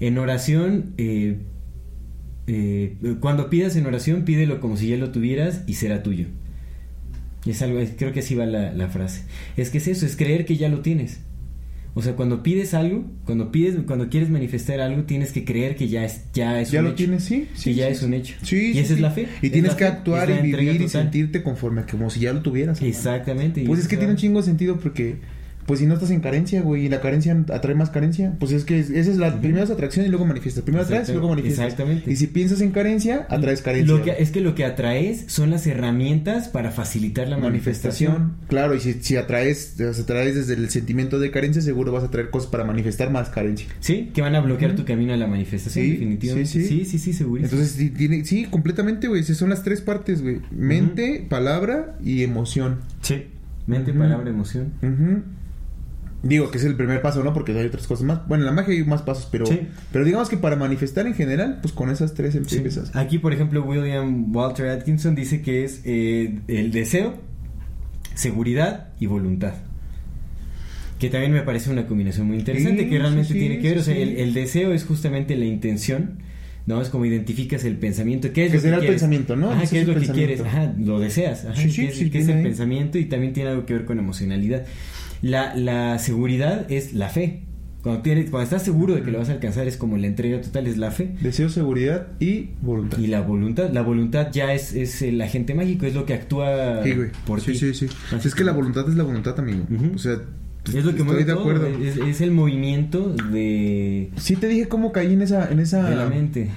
[0.00, 1.38] en oración, eh,
[2.48, 6.26] eh, cuando pidas en oración, pídelo como si ya lo tuvieras y será tuyo.
[7.44, 9.24] Y es algo, creo que así va la, la frase.
[9.56, 11.20] Es que es eso, es creer que ya lo tienes.
[11.94, 15.88] O sea, cuando pides algo, cuando pides, cuando quieres manifestar algo, tienes que creer que
[15.88, 16.96] ya es, ya es ¿Ya un lo hecho.
[16.96, 17.24] tienes?
[17.24, 18.34] Sí, sí, Que ya sí, es un hecho.
[18.42, 19.28] Sí, y sí, esa es la fe.
[19.42, 22.40] Y Es tienes que fe, actuar y vivir y sentirte conforme como si ya lo
[22.40, 22.80] tuvieras.
[22.80, 23.62] Exactamente.
[23.66, 25.16] Pues es que tiene un chingo de sentido porque,
[25.66, 28.64] pues si no estás en carencia, güey, y la carencia atrae más carencia, pues es
[28.64, 30.64] que es- esa es la primera es atracción y luego manifiestas.
[30.64, 31.64] Primero atraes y luego manifiestas.
[31.66, 32.10] Exactamente.
[32.10, 33.94] Y si piensas en carencia, atraes carencia.
[33.96, 38.12] Lo que, es que lo que atraes son las herramientas para facilitar la manifestación.
[38.12, 38.48] manifestación.
[38.48, 42.30] Claro, y si, si atraes, atraes desde el sentimiento de carencia, seguro vas a traer
[42.30, 43.66] cosas para manifestar más carencia.
[43.80, 46.50] Sí, que van a bloquear tu camino a la manifestación, Sí, definitivamente.
[46.50, 46.68] sí, sí.
[46.80, 47.52] sí, sí, sí, segurísimo.
[47.52, 49.20] Entonces, sí, tiene, sí, completamente, güey.
[49.22, 50.40] esas Son las tres partes, güey.
[50.50, 52.78] Mente, palabra y emoción.
[53.00, 53.26] sí.
[53.64, 54.72] Mente, palabra, emoción.
[56.22, 57.32] Digo que es el primer paso, ¿no?
[57.34, 58.28] Porque hay otras cosas más.
[58.28, 59.58] Bueno, en la magia hay más pasos, pero, Sí.
[59.90, 62.56] pero digamos que para manifestar en general, pues con esas tres Sí.
[62.56, 62.94] empiezas.
[62.94, 67.14] Aquí, por ejemplo, William Walter Atkinson dice que es eh, el deseo,
[68.14, 69.54] seguridad y voluntad.
[70.98, 73.78] Que también me parece una combinación muy interesante, Sí, que realmente tiene que ver.
[73.78, 76.18] O sea, el, el deseo es justamente la intención,
[76.66, 76.80] ¿no?
[76.80, 78.32] Es como identificas el pensamiento.
[78.32, 79.00] ¿Qué es Que lo será que el quieres?
[79.02, 79.50] pensamiento, ¿no?
[79.50, 80.40] Ajá, ¿qué es lo que quieres?
[80.42, 81.44] Ajá, lo deseas.
[81.46, 82.50] Ajá, Sí, sí, ¿qué es, sí, qué es viene el ahí.
[82.52, 82.98] pensamiento?
[82.98, 84.64] Y también tiene algo que ver con emocionalidad.
[85.22, 87.42] La, la seguridad es la fe.
[87.82, 90.40] Cuando, tienes, cuando estás seguro de que lo vas a alcanzar, es como la entrega
[90.40, 91.14] total, es la fe.
[91.20, 92.98] Deseo, seguridad y voluntad.
[92.98, 96.82] Y la voluntad, la voluntad ya es, es el agente mágico, es lo que actúa
[96.84, 97.10] Sí, güey.
[97.26, 97.58] por sí, ti.
[97.58, 97.86] sí, sí.
[98.24, 99.64] Es que la voluntad es la voluntad, amigo.
[99.94, 100.12] O sea,
[100.72, 101.66] Es lo que estoy de todo, acuerdo.
[101.66, 105.96] Es, es el movimiento de, Sí te dije cómo caí en esa en esa de
[105.96, 106.50] la mente.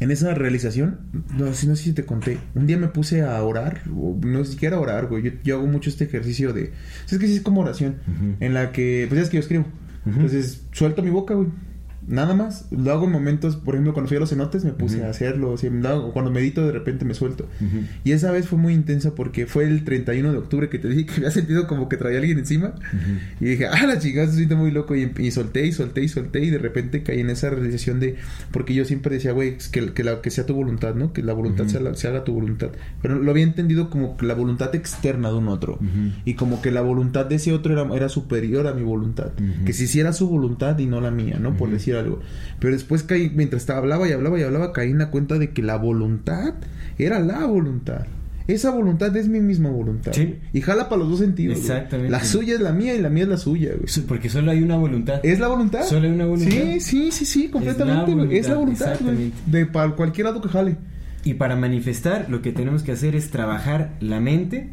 [0.00, 1.00] En esa realización.
[1.36, 2.38] No, no sé si te conté.
[2.54, 5.22] Un día me puse a orar, o no siquiera a orar, güey.
[5.22, 6.72] Yo, yo hago mucho este ejercicio de
[7.10, 7.96] es que sí es como oración
[8.40, 9.64] en la que pues ya es que yo escribo.
[10.06, 11.48] Entonces, suelto mi boca, güey.
[12.06, 12.66] Nada más.
[12.70, 15.54] Lo hago en momentos, por ejemplo, cuando fui a los cenotes me puse a hacerlo.
[15.70, 16.12] lo hago.
[16.12, 17.48] cuando medito de repente me suelto.
[17.60, 17.78] Ujú.
[18.04, 21.06] Y esa vez fue muy intensa porque fue el 31 de octubre que te dije
[21.06, 22.74] que había sentido como que traía alguien encima.
[23.40, 24.94] Y dije, ah, la chingada, se siente muy loco.
[24.96, 26.44] Y, y solté y solté y solté.
[26.44, 28.16] Y de repente caí en esa realización de.
[28.50, 31.12] Porque yo siempre decía, güey, que, que, la, que sea tu voluntad, ¿no?
[31.12, 32.68] Que la voluntad sea la- se haga tu voluntad.
[33.02, 35.78] Pero lo había entendido como la voluntad externa de un otro.
[36.24, 39.32] Y como que la voluntad de ese otro era, era superior a mi voluntad.
[39.64, 41.56] Que se hiciera su voluntad y no la mía, ¿no?
[41.56, 41.76] Por Ujú.
[41.94, 42.20] Decir algo.
[42.58, 45.50] Pero después caí, mientras estaba, hablaba y hablaba y hablaba, caí en la cuenta de
[45.50, 46.54] que la voluntad
[46.98, 48.06] era la voluntad.
[48.46, 50.12] Esa voluntad es mi misma voluntad.
[50.12, 50.36] Sí.
[50.52, 51.56] Y jala para los dos sentidos.
[51.56, 51.66] güey.
[51.66, 52.10] Exactamente.
[52.10, 54.06] La suya es la mía y la mía es la suya, güey.
[54.06, 55.20] Porque solo hay una voluntad.
[55.22, 55.84] ¿Es la voluntad?
[55.84, 56.50] Solo hay una voluntad.
[56.54, 58.38] Sí, sí, sí, sí, completamente.
[58.38, 59.32] Es la voluntad, güey.
[59.46, 60.76] De para cualquier lado que jale.
[61.24, 64.68] Y para manifestar, lo que tenemos que hacer es trabajar la mente,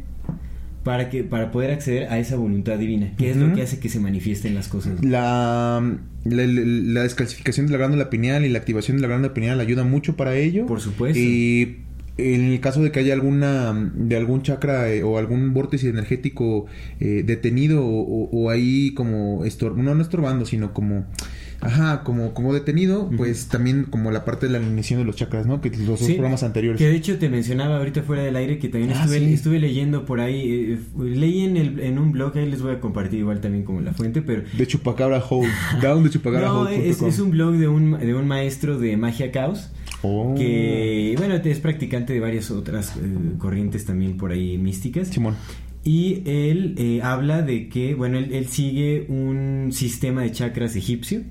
[0.82, 3.88] para que para poder acceder a esa voluntad divina, que es lo que hace que
[3.88, 5.04] se manifiesten las cosas.
[5.04, 5.80] La,
[6.24, 9.84] la, la descalcificación de la glándula pineal y la activación de la glándula pineal ayuda
[9.84, 10.66] mucho para ello.
[10.66, 11.18] Por supuesto.
[11.18, 11.78] Y
[12.18, 16.66] en el caso de que haya alguna de algún chakra eh, o algún vórtice energético
[17.00, 21.06] eh, detenido o, o- o ahí como estor no, no estorbando, sino como
[21.62, 25.46] ajá, como como detenido, pues también como la parte de la alineación de los chakras,
[25.46, 25.60] ¿no?
[25.60, 26.78] Que los dos programas anteriores.
[26.78, 29.32] Que de hecho te mencionaba ahorita fuera del aire que también Ah, estuve, sí.
[29.34, 32.80] estuve leyendo por ahí, eh, leí en, el, en un blog, ahí les voy a
[32.80, 34.42] compartir igual también como la fuente, pero...
[34.56, 35.48] De Chupacabra Hole.
[35.80, 39.32] Down de Chupacabra No, Hole es un blog de un, de un maestro de magia
[39.32, 39.70] caos
[40.04, 40.34] Oh.
[40.36, 43.00] que, bueno, es practicante de varias otras eh,
[43.38, 45.08] corrientes también por ahí místicas.
[45.08, 45.36] Simón.
[45.84, 51.22] Y él eh, habla de que, bueno, él, él sigue un sistema de chakras egipcio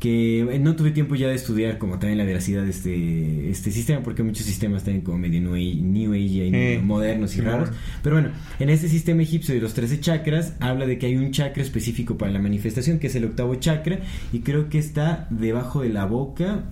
[0.00, 3.70] que eh, no tuve tiempo ya de estudiar como también la veracidad de este, este
[3.70, 7.68] sistema, porque muchos sistemas también como medio New Age, y Eh, modernos y raros.
[8.02, 11.30] Pero bueno, en este sistema egipcio de los 13 chakras, habla de que hay un
[11.32, 14.00] chakra específico para la manifestación, que es el octavo chakra,
[14.32, 16.64] y creo que está debajo de la boca,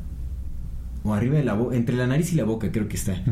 [1.05, 3.23] o arriba de la boca, entre la nariz y la boca creo que está.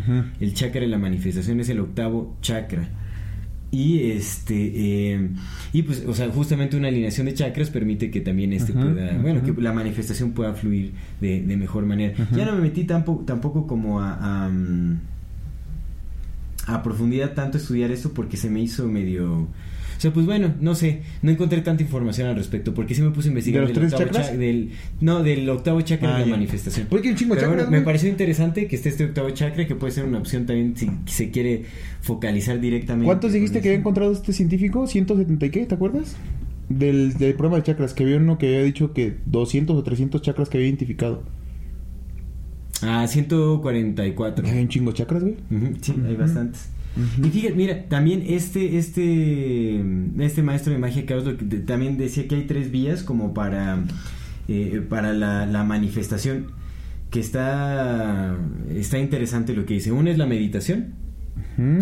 [0.41, 2.91] El chakra de la manifestación es el octavo chakra.
[3.73, 4.73] Y este
[5.15, 5.29] eh,
[5.73, 9.43] y pues o sea justamente una alineación de chakras permite que también este pueda bueno
[9.43, 12.15] que la manifestación pueda fluir de, de mejor manera.
[12.33, 15.01] Ya no me metí tampoco tampoco como a, a, mm,
[16.69, 19.49] a profundidad tanto estudiar esto porque se me hizo medio
[19.97, 23.11] o sea, pues bueno, no sé, no encontré tanta información al respecto, porque sí me
[23.11, 24.31] puse a investigar ¿De los del tres octavo chakras?
[24.33, 24.71] cha- del,
[25.01, 26.31] no, del octavo chakra Ah, de la ya.
[26.33, 26.87] manifestación.
[26.91, 29.67] Oye, que un chingo Pero chakras, bueno, me pareció interesante que esté este octavo chakra,
[29.67, 31.65] que puede ser una opción también si se quiere
[32.03, 33.07] focalizar directamente.
[33.07, 34.87] ¿Cuántos dijiste que había encontrado este científico?
[34.87, 35.67] ¿170 y qué?
[35.67, 36.17] ¿Te acuerdas?
[36.69, 40.21] Del, del programa de chakras, que había uno que había dicho que 200 o 300
[40.21, 41.23] chakras que había identificado.
[42.83, 44.47] Ah, 144.
[44.47, 45.37] Hay un chingo de chakras, güey.
[45.81, 46.23] Sí, hay Ujú.
[47.23, 49.83] Y fíjate, mira, también este, este,
[50.19, 53.85] este maestro de magia de- también decía que hay tres vías como para,
[54.49, 56.47] eh, para la, la manifestación,
[57.11, 58.37] que está,
[58.75, 59.93] está interesante lo que dice.
[59.93, 60.95] Una es la meditación,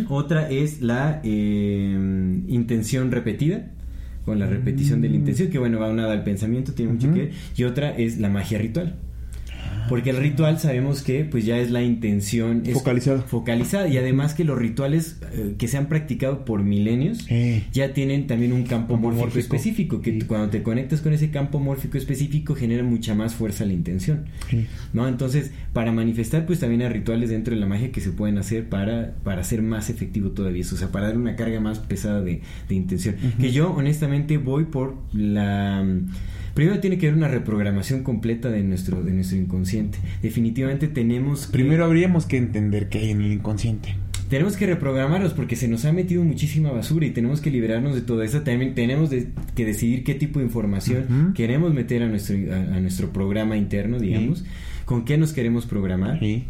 [0.09, 3.70] otra es la eh, intención repetida,
[4.24, 7.20] con la repetición de la intención, que bueno, va unada al pensamiento, tiene mucho que
[7.20, 8.97] ver, y otra es la magia ritual.
[9.89, 13.23] Porque el ritual sabemos que pues ya es la intención es Focalizada.
[13.23, 17.65] focalizada y además que los rituales eh, que se han practicado por milenios Eh.
[17.73, 19.40] ya tienen también un campo, Campo mórfico, mórfico.
[19.56, 20.20] específico que Sí.
[20.27, 24.24] cuando te conectas con ese campo mórfico específico genera mucha más fuerza la intención.
[24.51, 24.66] Sí.
[24.93, 25.06] ¿no?
[25.09, 28.69] Entonces, para manifestar, pues también hay rituales dentro de la magia que se pueden hacer
[28.69, 32.20] para, para hacer más efectivo todavía eso, o sea, para dar una carga más pesada
[32.23, 33.16] de, de intención.
[33.40, 35.85] Que yo, honestamente, voy por la...
[36.55, 39.99] Primero tiene que haber una reprogramación completa de nuestro, de nuestro inconsciente.
[40.23, 43.97] Definitivamente tenemos Primero habríamos que entender qué hay en el inconsciente.
[44.31, 48.01] tenemos que reprogramarlos porque se nos ha metido muchísima basura y tenemos que liberarnos de
[48.01, 48.41] todo eso.
[48.43, 52.81] También tenemos de- que decidir qué tipo de información queremos meter a nuestro, a, a
[52.81, 54.45] nuestro programa interno, digamos,
[54.85, 56.19] con qué nos queremos programar.
[56.21, 56.45] Sí.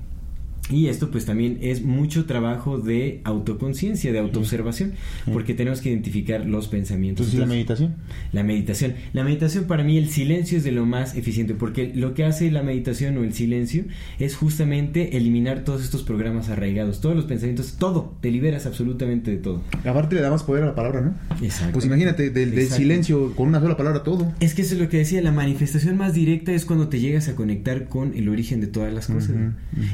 [0.71, 4.95] Y esto pues también es mucho trabajo de autoconciencia, de autoobservación,
[5.31, 7.27] porque tenemos que identificar los pensamientos.
[7.27, 7.95] Entonces, ¿la meditación?
[8.33, 8.95] la meditación.
[9.13, 12.51] La meditación para mí el silencio es de lo más eficiente, porque lo que hace
[12.51, 13.85] la meditación o el silencio
[14.19, 19.37] es justamente eliminar todos estos programas arraigados, todos los pensamientos, todo, te liberas absolutamente de
[19.37, 19.63] todo.
[19.85, 21.15] Aparte le da más poder a la palabra, ¿no?
[21.45, 21.75] Exacto.
[21.75, 24.33] Pues imagínate, del, silencio con una sola palabra todo.
[24.41, 27.29] Es que eso es lo que decía, la manifestación más directa es cuando te llegas
[27.29, 29.37] a conectar con el origen de todas las cosas.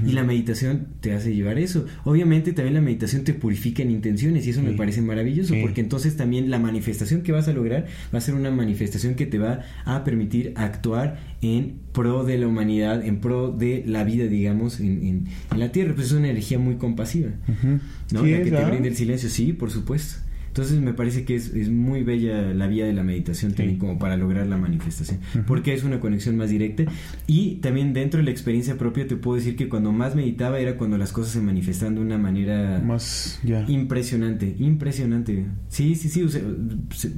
[0.06, 0.59] Y la meditación
[1.00, 1.86] te hace llevar eso.
[2.04, 5.60] Obviamente también la meditación te purifica en intenciones y eso me parece maravilloso Sí.
[5.62, 9.26] porque entonces también la manifestación que vas a lograr va a ser una manifestación que
[9.26, 14.26] te va a permitir actuar en pro de la humanidad, en pro de la vida,
[14.26, 15.94] digamos, en, en- en la Tierra.
[15.94, 17.30] Pues es una energía muy compasiva.
[18.12, 18.24] ¿no?
[18.24, 20.20] Sí, la que te brinda el silencio, sí, por supuesto.
[20.50, 24.00] Entonces me parece que es, es muy bella la vía de la meditación también como
[24.00, 26.82] para lograr la manifestación, porque es una conexión más directa
[27.28, 30.76] y también dentro de la experiencia propia te puedo decir que cuando más meditaba era
[30.76, 33.64] cuando las cosas se manifestaban de una manera Más, ya.
[33.68, 35.46] impresionante, impresionante.
[35.68, 36.42] Sí, sí, sí, o sea,
[36.94, 37.12] se-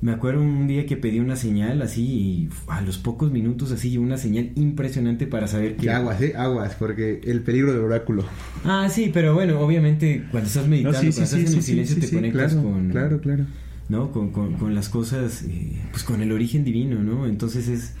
[0.00, 3.98] me acuerdo un día que pedí una señal así y a los pocos minutos así
[3.98, 8.24] una señal impresionante para saber que Que aguas, eh, aguas, porque el peligro del oráculo.
[8.64, 11.58] Ah, sí, pero bueno, obviamente cuando estás meditando, No, sí, sí, cuando estás sí, en
[11.58, 13.46] el silencio sí, te sí, conectas claro, con, Claro, claro.
[13.88, 14.12] ¿no?
[14.12, 17.26] Con, con- con las cosas, eh, pues con el origen divino, ¿no?
[17.26, 17.94] Entonces es...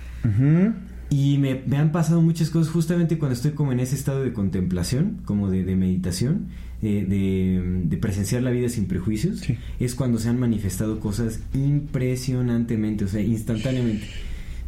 [1.10, 4.34] Y me, me han pasado muchas cosas justamente cuando estoy como en ese estado de
[4.34, 6.48] contemplación, como de, de meditación,
[6.82, 9.56] eh, de, de presenciar la vida sin prejuicios, Sí.
[9.80, 14.06] es cuando se han manifestado cosas impresionantemente, o sea, instantáneamente.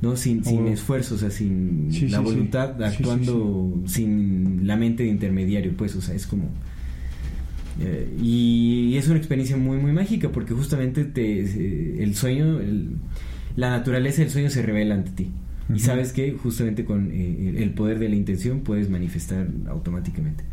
[0.03, 0.17] ¿no?
[0.17, 0.69] Sin, sin Oh.
[0.69, 5.75] esfuerzo, o sea, sin Sí, la sí, voluntad Sí, actuando sin la mente de intermediario,
[5.77, 6.49] pues, o sea, es como
[7.83, 12.97] Eh, y es una experiencia muy, muy mágica porque justamente te, el sueño, el-
[13.57, 15.29] la naturaleza del sueño se revela ante ti.
[15.75, 20.45] Y sabes que justamente con eh, el poder de la intención puedes manifestar automáticamente.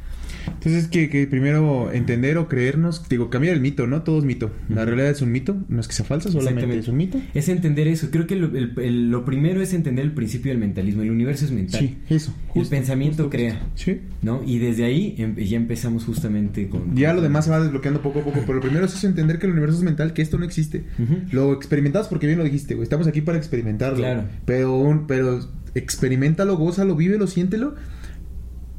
[0.48, 4.02] Entonces, que, que primero entender o creernos, digo, cambiar el mito, ¿no?
[4.04, 4.52] Todo es mito.
[4.70, 7.20] La realidad es un mito, no es que sea falsa, solamente es un mito.
[7.34, 8.10] Es entender eso.
[8.12, 11.02] Creo que lo, el- el- lo primero es entender el principio del mentalismo.
[11.04, 11.80] El universo es mental.
[11.80, 12.34] Sí, eso.
[12.56, 13.62] el pensamiento crea.
[13.76, 14.00] Sí.
[14.22, 14.42] ¿no?
[14.46, 16.96] Y desde ahí em- ya empezamos justamente con...
[16.96, 19.38] Ya lo demás se va desbloqueando poco a poco, pero lo primero es eso, entender
[19.40, 20.84] que el universo es mental, que esto no existe.
[21.32, 22.84] Lo experimentamos porque bien lo dijiste, güey.
[22.84, 23.98] Estamos aquí para experimentarlo.
[23.98, 24.24] Claro.
[24.46, 25.40] Pero, pero
[25.76, 27.76] experimentalo, gózalo, vívelo, siéntelo.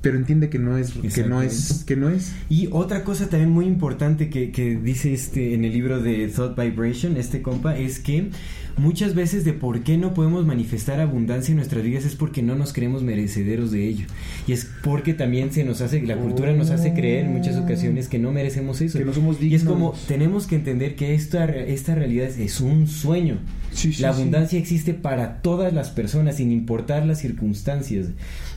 [0.00, 2.32] Pero entiende que no es, que no es, que no es.
[2.48, 6.56] Y otra cosa también muy importante que, que dice este en el libro de Thought
[6.56, 8.30] Vibration, este compa, es que
[8.78, 12.54] muchas veces de por qué no podemos manifestar abundancia en nuestras vidas es porque no
[12.54, 14.06] nos creemos merecederos de ello.
[14.46, 18.08] Y es porque también se nos hace, la cultura nos hace creer en muchas ocasiones
[18.08, 18.98] que no merecemos eso.
[18.98, 20.06] Que no somos Y es como, dignos.
[20.06, 23.38] tenemos que entender que esta, esta realidad es, es un sueño.
[23.72, 24.20] Sí, sí, la sí.
[24.20, 28.06] abundancia existe para todas las personas, sin importar las circunstancias.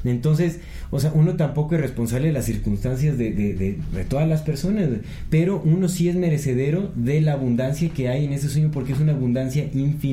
[0.03, 4.27] Entonces, o sea, uno tampoco es responsable de las circunstancias de, de- de- de todas
[4.27, 4.87] las personas,
[5.29, 8.99] pero uno sí es merecedero de la abundancia que hay en ese sueño porque es
[8.99, 10.10] una abundancia infinita.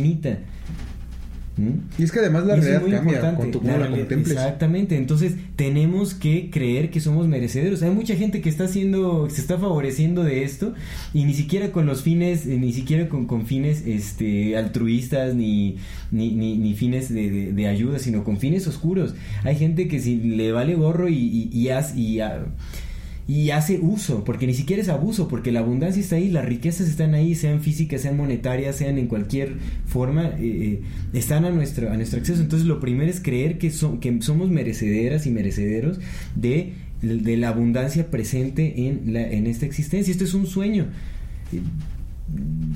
[1.57, 1.71] ¿Mm?
[2.01, 4.31] Y es que además la es realidad muy cambia importante, con tu cómo la contemples.
[4.37, 7.83] Exactamente, entonces tenemos que creer que somos merecederos.
[7.83, 10.75] Hay mucha gente que está haciendo, se está favoreciendo de esto
[11.13, 15.79] y ni siquiera con los fines, eh, ni siquiera con, con fines este, altruistas ni,
[16.13, 19.17] ni, ni, ni fines de, de- de ayuda, sino con fines oscuros.
[19.43, 22.21] Hay gente que si le vale gorro y, y, y haz- y,
[23.29, 26.89] y hace uso, porque ni siquiera es abuso, porque la abundancia está ahí, las riquezas
[26.89, 30.81] están ahí, sean físicas, sean monetarias, sean en cualquier forma, eh, eh,
[31.13, 32.41] están a nuestro, a nuestro acceso.
[32.41, 36.01] Entonces lo primero es creer que, que somos merecederas y merecederos
[36.37, 36.73] de,
[37.03, 40.11] de la abundancia presente en, la, en esta existencia.
[40.11, 40.87] Esto es un sueño.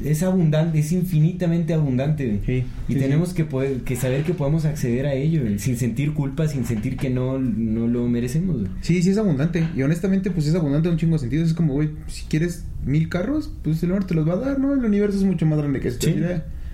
[0.04, 2.40] Es abundante, es infinitamente abundante.
[2.44, 3.36] Sí, y sí, tenemos sí.
[3.36, 7.08] que poder, que saber que podemos acceder a ello, sin sentir culpa, sin sentir que
[7.08, 8.62] no, no lo merecemos.
[8.80, 9.68] Sí, sí es abundante.
[9.76, 11.48] Y honestamente, pues es abundante en un chingo de sentidos.
[11.48, 14.58] Es como, güey, si quieres mil carros, pues el hombre te los va a dar,
[14.58, 14.72] ¿no?
[14.72, 16.08] El universo es mucho más grande que esto.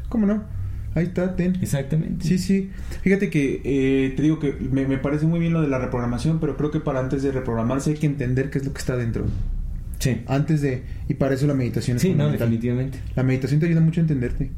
[0.09, 0.43] ¿Cómo no?
[0.95, 1.57] Ahí está, ten.
[1.61, 2.27] Exactamente.
[2.27, 2.71] Sí, sí.
[3.03, 6.41] Fíjate que eh, te digo que me, me parece muy bien lo de la reprogramación,
[6.41, 8.97] pero creo que para antes de reprogramarse hay que entender qué es lo que está
[8.97, 9.27] dentro.
[9.99, 10.23] Sí.
[10.27, 10.83] Antes de...
[11.09, 12.99] Y para eso la meditación es Sí, no, definitivamente.
[13.17, 14.51] La meditación te ayuda mucho a entenderte.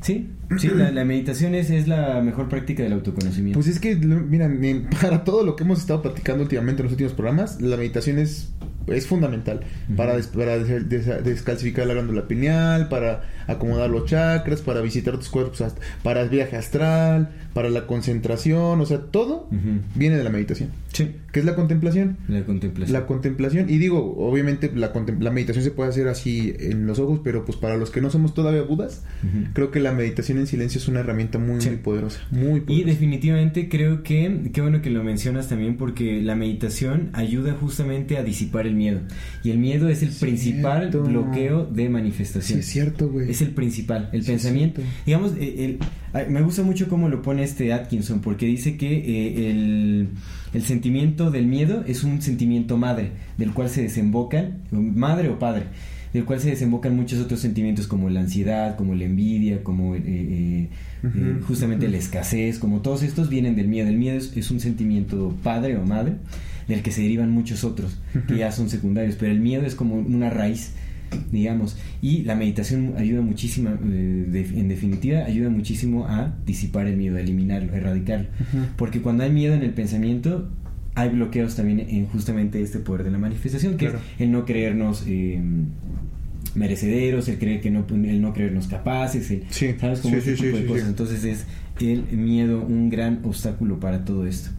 [0.00, 3.58] Sí, sí, la, la meditación es, es la mejor práctica del autoconocimiento.
[3.58, 4.50] Pues es que, mira,
[5.02, 8.48] para todo lo que hemos estado platicando últimamente en los últimos programas, la meditación es,
[8.86, 9.60] es fundamental
[9.96, 15.16] para, des- para des- des- descalcificar la glándula pineal, para acomodar los chakras, para visitar
[15.18, 15.62] tus cuerpos,
[16.02, 19.48] para el viaje astral, para la concentración, o sea, todo
[19.94, 20.70] viene de la meditación.
[20.92, 22.16] Sí, ¿Qué es la contemplación?
[22.28, 22.92] la contemplación.
[23.00, 24.90] La contemplación, y digo, obviamente la,
[25.30, 28.34] meditación se puede hacer así en los ojos, pero pues para los que no somos
[28.34, 29.04] todavía budas,
[29.52, 31.68] creo que la meditación en silencio es una herramienta muy, Sí.
[31.70, 32.20] muy poderosa.
[32.30, 32.86] Muy Y poderosa.
[32.90, 38.22] definitivamente creo que, qué bueno que lo mencionas también porque la meditación ayuda justamente a
[38.24, 39.00] disipar el miedo.
[39.44, 40.26] Y el miedo es el Cierto.
[40.26, 42.58] principal bloqueo de manifestación.
[42.58, 43.30] Sí, es cierto, güey.
[43.30, 44.82] Es el principal, el Sí, pensamiento.
[45.06, 45.78] Digamos, eh, el-
[46.28, 50.08] me gusta mucho cómo lo pone este Atkinson, porque dice que eh, el,
[50.52, 55.64] el sentimiento del miedo es un sentimiento madre, del cual se desembocan, madre o padre,
[56.12, 60.02] del cual se desembocan muchos otros sentimientos como la ansiedad, como la envidia, como eh,
[60.04, 60.68] eh,
[61.04, 63.88] eh, justamente la escasez, como todos estos vienen del miedo.
[63.88, 66.14] El miedo es, es un sentimiento padre o madre,
[66.66, 69.94] del que se derivan muchos otros, que ya son secundarios, pero el miedo es como
[69.94, 70.72] una raíz
[71.32, 71.76] digamos.
[72.02, 77.16] Y la meditación ayuda muchísimo, eh, de- en definitiva, ayuda muchísimo a disipar el miedo,
[77.16, 78.26] a eliminarlo, a erradicarlo.
[78.76, 80.48] Porque cuando hay miedo en el pensamiento,
[80.94, 84.00] hay bloqueos también en justamente este poder de la manifestación, que Claro.
[84.16, 85.40] es el no creernos eh,
[86.54, 90.00] merecederos, el creer que no, el no creernos capaces, el, Sí, ¿sabes?
[90.00, 90.88] Como sí, sí, tipo de cosas.
[90.88, 91.46] Entonces es
[91.80, 94.50] el miedo un gran obstáculo para todo esto.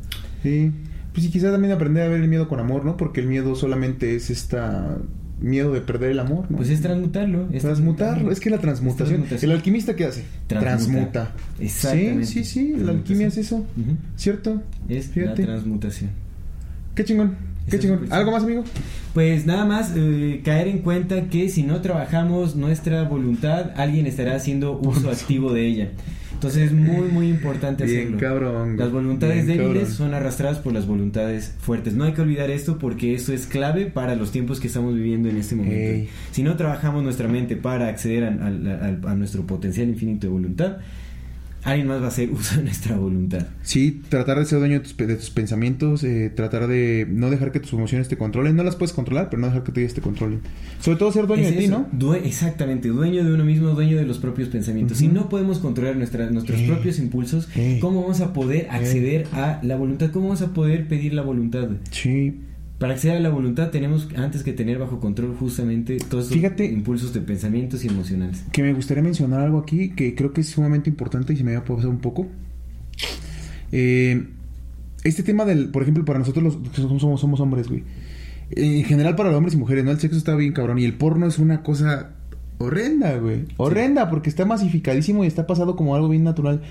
[0.42, 0.72] Sí.
[1.14, 2.96] Pues y quizás también aprender a ver el miedo con amor, ¿no?
[2.96, 4.98] Porque el miedo solamente es esta
[5.42, 6.58] miedo de perder el amor, ¿no?
[6.58, 7.50] Pues es transmutarlo.
[7.52, 9.08] es Transmutarlo, es que la transmutación.
[9.10, 9.52] transmutación.
[9.52, 10.24] El alquimista, ¿qué hace?
[10.48, 11.32] Transmuta.
[11.60, 12.26] Exactamente.
[12.26, 13.58] Sí, sí, sí, la alquimia es eso.
[13.58, 13.98] Ujú.
[14.16, 14.62] ¿Cierto?
[14.88, 15.42] Es Fíjate.
[15.42, 16.10] la transmutación.
[16.96, 17.36] Qué chingón,
[17.70, 17.98] qué chingón.
[18.00, 18.64] es súper ¿Algo más, amigo?
[19.14, 24.36] Pues nada más eh, caer en cuenta que si no trabajamos nuestra voluntad, alguien estará
[24.36, 25.90] haciendo uso activo de ella.
[26.42, 28.18] Entonces es muy, muy importante Bien, hacerlo.
[28.18, 28.76] cabrón.
[28.78, 29.86] Las voluntades débiles cabrón.
[29.92, 31.94] son arrastradas por las voluntades fuertes.
[31.94, 35.30] No hay que olvidar esto porque esto es clave para los tiempos que estamos viviendo
[35.30, 36.12] en este momento.
[36.32, 40.34] Si no trabajamos nuestra mente para acceder a, a- a- a nuestro potencial infinito de
[40.34, 40.78] voluntad,
[41.64, 43.48] alguien más va a hacer uso de nuestra voluntad.
[43.62, 47.52] Sí, tratar de ser dueño de tus, de tus pensamientos, eh, tratar de no dejar
[47.52, 48.56] que tus emociones te controlen.
[48.56, 50.42] No las puedes controlar, pero no dejar que ellas te controlen.
[50.80, 52.14] Sobre todo ser dueño Es de ti, ¿no?
[52.16, 54.98] exactamente, dueño de uno mismo, dueño de los propios pensamientos.
[54.98, 59.28] Si no podemos controlar nuestra- nuestros Eh, propios impulsos, eh, ¿cómo vamos a poder acceder
[59.34, 60.12] a la voluntad?
[60.12, 61.70] ¿Cómo vamos a poder pedir la voluntad?
[61.92, 62.40] Sí.
[62.82, 66.66] Para acceder a la voluntad tenemos antes que tener bajo control justamente todos esos Fíjate-
[66.66, 68.44] impulsos de pensamientos y emocionales.
[68.52, 71.56] Que me gustaría mencionar algo aquí que creo que es sumamente importante y se me
[71.56, 72.28] había pasado un poco.
[73.72, 74.26] Eh,
[75.04, 77.84] este tema del, por ejemplo, para nosotros los que somos, somos, somos hombres, güey.
[78.50, 79.92] En general para los hombres y mujeres, ¿no?
[79.92, 82.10] El sexo está bien cabrón y el porno es una cosa
[82.58, 83.46] horrenda, güey.
[83.58, 86.62] Horrenda porque está masificadísimo y está pasado como algo bien natural.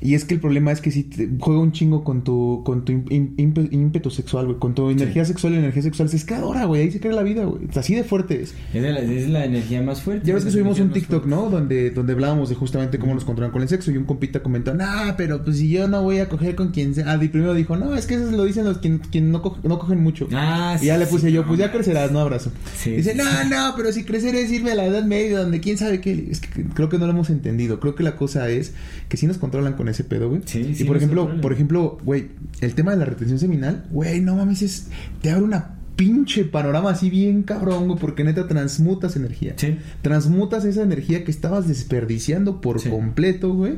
[0.00, 2.84] Y es que el problema es que si te juega un chingo con tu, con
[2.84, 4.58] tu ímpetu sexual, güey.
[4.58, 6.08] Con tu energía sexual y energía sexual.
[6.08, 6.82] Se escadora, güey.
[6.82, 7.68] Ahí se crea la vida, güey.
[7.74, 8.54] Así de fuerte es.
[8.72, 10.26] Es, la, es la energía más fuerte.
[10.26, 11.30] Ya ves que la subimos un TikTok, fuerte.
[11.30, 11.48] ¿no?
[11.48, 13.90] Donde, donde hablábamos de justamente cómo nos controlan con el sexo.
[13.90, 16.94] Y un compita comentó, nah, pero pues si yo no voy a coger con quien
[16.94, 17.12] sea.
[17.12, 19.78] Ah, y primero dijo, no, es que eso lo dicen los quien, quien no, no
[19.78, 20.28] cogen mucho.
[20.32, 22.52] Ah, y ya sí, le puse sí, yo, no, pues ya crecerás, no abrazo.
[22.84, 26.00] Dice, no, no, pero si crecer es irme a la edad media, donde quién sabe
[26.00, 26.28] qué.
[26.30, 27.80] Es que creo que no lo hemos entendido.
[27.80, 28.72] Creo que la cosa es
[29.08, 30.42] que sí nos controlan con ese pedo, güey.
[30.44, 32.28] Sí, y sí por nos ejemplo, por ejemplo, güey,
[32.60, 34.88] el tema de la retención seminal, güey, no mames, es,
[35.22, 39.54] te abre una pinche panorama así bien cabrón, güey, porque neta transmutas energía.
[39.56, 39.76] Sí.
[40.02, 42.88] Transmutas esa energía que estabas desperdiciando por Sí.
[42.90, 43.74] completo, güey.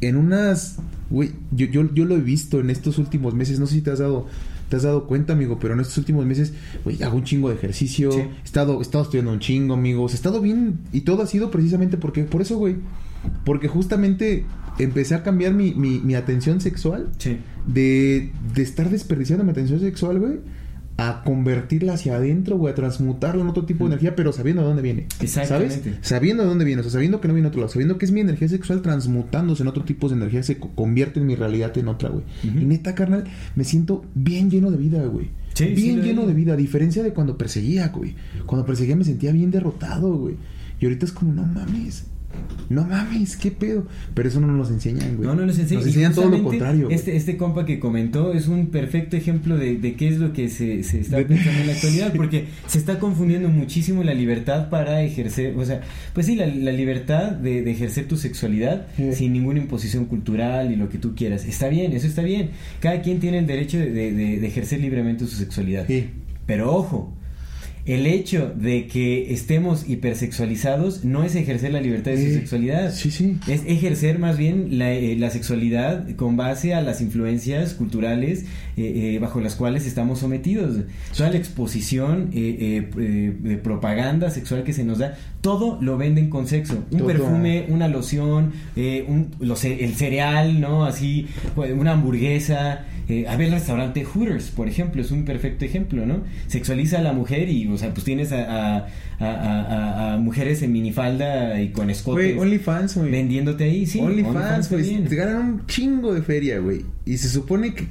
[0.00, 0.76] En unas,
[1.10, 3.90] güey, yo, yo, yo lo he visto en estos últimos meses, no sé si te
[3.90, 4.26] has dado,
[4.68, 6.52] te has dado cuenta, amigo, pero en estos últimos meses,
[6.84, 8.18] güey, hago un chingo de ejercicio, Sí.
[8.20, 11.50] he estado, he estado estudiando un chingo, amigos, he estado bien, y todo ha sido
[11.50, 12.76] precisamente porque, por eso, güey,
[13.44, 14.44] porque justamente
[14.78, 17.38] empecé a cambiar mi, mi, mi atención sexual Sí.
[17.66, 20.34] de, de estar desperdiciando mi atención sexual, güey,
[21.00, 24.68] a convertirla hacia adentro, güey, a transmutarla en otro tipo de energía, pero sabiendo de
[24.68, 25.06] dónde viene.
[25.20, 25.74] Exactamente.
[25.76, 25.98] ¿Sabes?
[26.00, 28.04] Sabiendo de dónde viene, o sea, sabiendo que no viene de otro lado, sabiendo que
[28.04, 31.36] es mi energía sexual transmutándose en otro tipo de energía, se co- convierte en mi
[31.36, 32.24] realidad en otra, güey.
[32.48, 32.58] Ujú.
[32.58, 33.24] Y neta, carnal,
[33.54, 35.30] me siento bien lleno de vida, güey.
[35.54, 38.14] Sí, bien lleno de vida, a diferencia de cuando perseguía, güey.
[38.46, 40.34] Cuando perseguía me sentía bien derrotado, güey.
[40.80, 42.06] Y ahorita es como, no mames.
[42.68, 43.86] No mames, qué pedo.
[44.14, 45.26] Pero eso no nos enseñan, güey.
[45.28, 45.80] No, no les enseñan.
[45.82, 46.88] Nos enseñan todo lo contrario.
[46.90, 50.48] Este, este compa que comentó es un perfecto ejemplo de, de qué es lo que
[50.48, 55.02] se, se está pensando en la actualidad, porque se está confundiendo muchísimo la libertad para
[55.02, 55.80] ejercer, o sea,
[56.12, 59.12] pues sí, la, la libertad de, de ejercer tu sexualidad Sí.
[59.14, 61.44] sin ninguna imposición cultural y lo que tú quieras.
[61.46, 62.50] Está bien, eso está bien.
[62.80, 65.86] Cada quien tiene el derecho de, de- de- de ejercer libremente su sexualidad.
[65.86, 66.08] Sí.
[66.46, 67.12] Pero ojo,
[67.94, 72.94] el hecho de que estemos hipersexualizados no es ejercer la libertad de Eh, su sexualidad.
[72.94, 73.36] Sí, sí.
[73.48, 78.44] Es ejercer más bien la, eh, la sexualidad con base a las influencias culturales
[78.78, 80.76] eh, eh, bajo las cuales estamos sometidos.
[81.16, 85.96] Toda la exposición eh, eh, eh, de propaganda sexual que se nos da, todo lo
[85.98, 86.84] venden con sexo.
[86.90, 87.06] Un Todo.
[87.08, 90.84] perfume, una loción, eh, un- el cereal, ¿no?
[90.84, 92.84] Así, pues, una hamburguesa.
[93.08, 96.20] Eh, a ver, el restaurante Hooters, por ejemplo, es un perfecto ejemplo, ¿no?
[96.46, 98.86] Sexualiza a la mujer y, o sea, pues tienes a, a-
[99.18, 103.10] a- a- a mujeres en minifalda y con escotes Güey, OnlyFans, güey.
[103.10, 103.98] vendiéndote ahí, sí.
[104.00, 105.04] OnlyFans, güey.
[105.04, 106.82] Te ganan un chingo de feria, güey.
[107.06, 107.86] Y se supone que.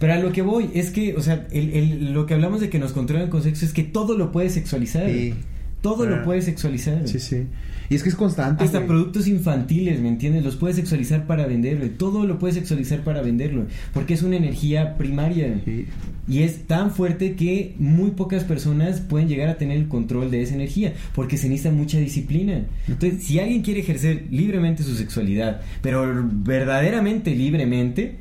[0.00, 2.68] Pero a lo que voy es que, o sea, el, el- lo que hablamos de
[2.70, 5.08] que nos controlan con sexo es que todo lo puedes sexualizar.
[5.08, 5.34] Sí.
[5.82, 6.10] Todo Ah.
[6.10, 7.06] lo puedes sexualizar.
[7.08, 7.44] Sí, sí.
[7.88, 8.62] Y es que es constante.
[8.64, 8.88] Hasta güey.
[8.88, 10.44] productos infantiles, ¿me entiendes?
[10.44, 11.88] Los puedes sexualizar para venderlo.
[11.96, 13.64] Todo lo puedes sexualizar para venderlo.
[13.94, 15.60] Porque es una energía primaria.
[15.64, 15.86] Sí.
[16.28, 20.42] Y es tan fuerte que muy pocas personas pueden llegar a tener el control de
[20.42, 22.66] esa energía, porque se necesita mucha disciplina.
[22.86, 28.16] Entonces, si alguien quiere ejercer libremente su sexualidad, pero verdaderamente libremente,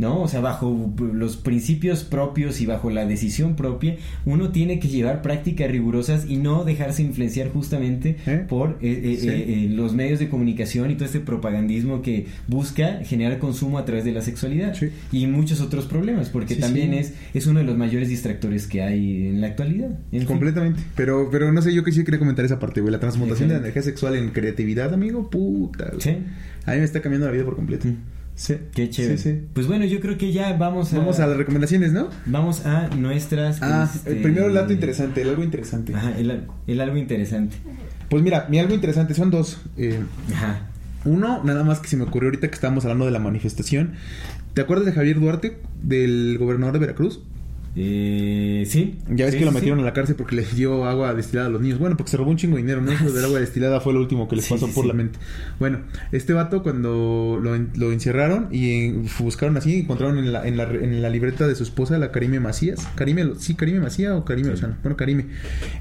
[0.00, 0.22] ¿no?
[0.22, 5.20] O sea, bajo los principios propios y bajo la decisión propia, uno tiene que llevar
[5.20, 8.44] prácticas rigurosas y no dejarse influenciar justamente ¿Eh?
[8.48, 9.28] por eh, eh, Sí.
[9.28, 14.04] eh, los medios de comunicación y todo este propagandismo que busca generar consumo a través
[14.04, 14.88] de la sexualidad Sí.
[15.12, 18.82] y muchos otros problemas, porque Sí, también es es uno de los mayores distractores que
[18.82, 19.90] hay en la actualidad.
[20.12, 20.24] En fin.
[20.26, 20.80] Completamente.
[20.96, 22.90] Pero, pero no sé, yo que sí quería comentar esa parte, güey.
[22.90, 26.16] La transmutación de la energía sexual en creatividad, amigo, puta, güey.
[26.64, 27.86] A mí me está cambiando la vida por completo.
[27.88, 28.19] Mm.
[28.40, 28.56] Sí.
[28.74, 29.18] Qué chévere.
[29.18, 29.40] Sí, sí.
[29.52, 32.08] Pues bueno, yo creo que ya vamos a Vamos a las recomendaciones, ¿no?
[32.24, 35.94] vamos a nuestras Ah, este, el primero el dato interesante, el algo interesante.
[35.94, 37.58] Ajá, el, el algo interesante.
[38.08, 39.60] Pues mira, mi algo interesante son dos.
[39.76, 40.00] Eh,
[40.32, 40.70] Ajá.
[41.04, 43.92] uno, nada más que se me ocurrió ahorita que estábamos hablando de la manifestación.
[44.54, 47.20] ¿Te acuerdas de Javier Duarte, del gobernador de Veracruz?
[47.76, 48.98] Eh, sí.
[49.08, 49.82] Ya ves Sí, que lo metieron sí.
[49.82, 51.78] a la cárcel porque les dio agua destilada a los niños.
[51.78, 52.90] Bueno, porque se robó un chingo de dinero, ¿no?
[52.92, 55.18] Eso del agua destilada fue lo último que les Sí, pasó por la mente.
[55.58, 55.80] Bueno,
[56.12, 60.64] este vato cuando lo, lo encerraron y en- buscaron así, encontraron en la, en, la,
[60.64, 62.86] en la libreta de su esposa, la Karime Macías.
[62.96, 64.50] Karime, sí, Karime Macías o Karime.
[64.50, 64.74] Lozano.
[64.82, 65.26] Bueno, Karime.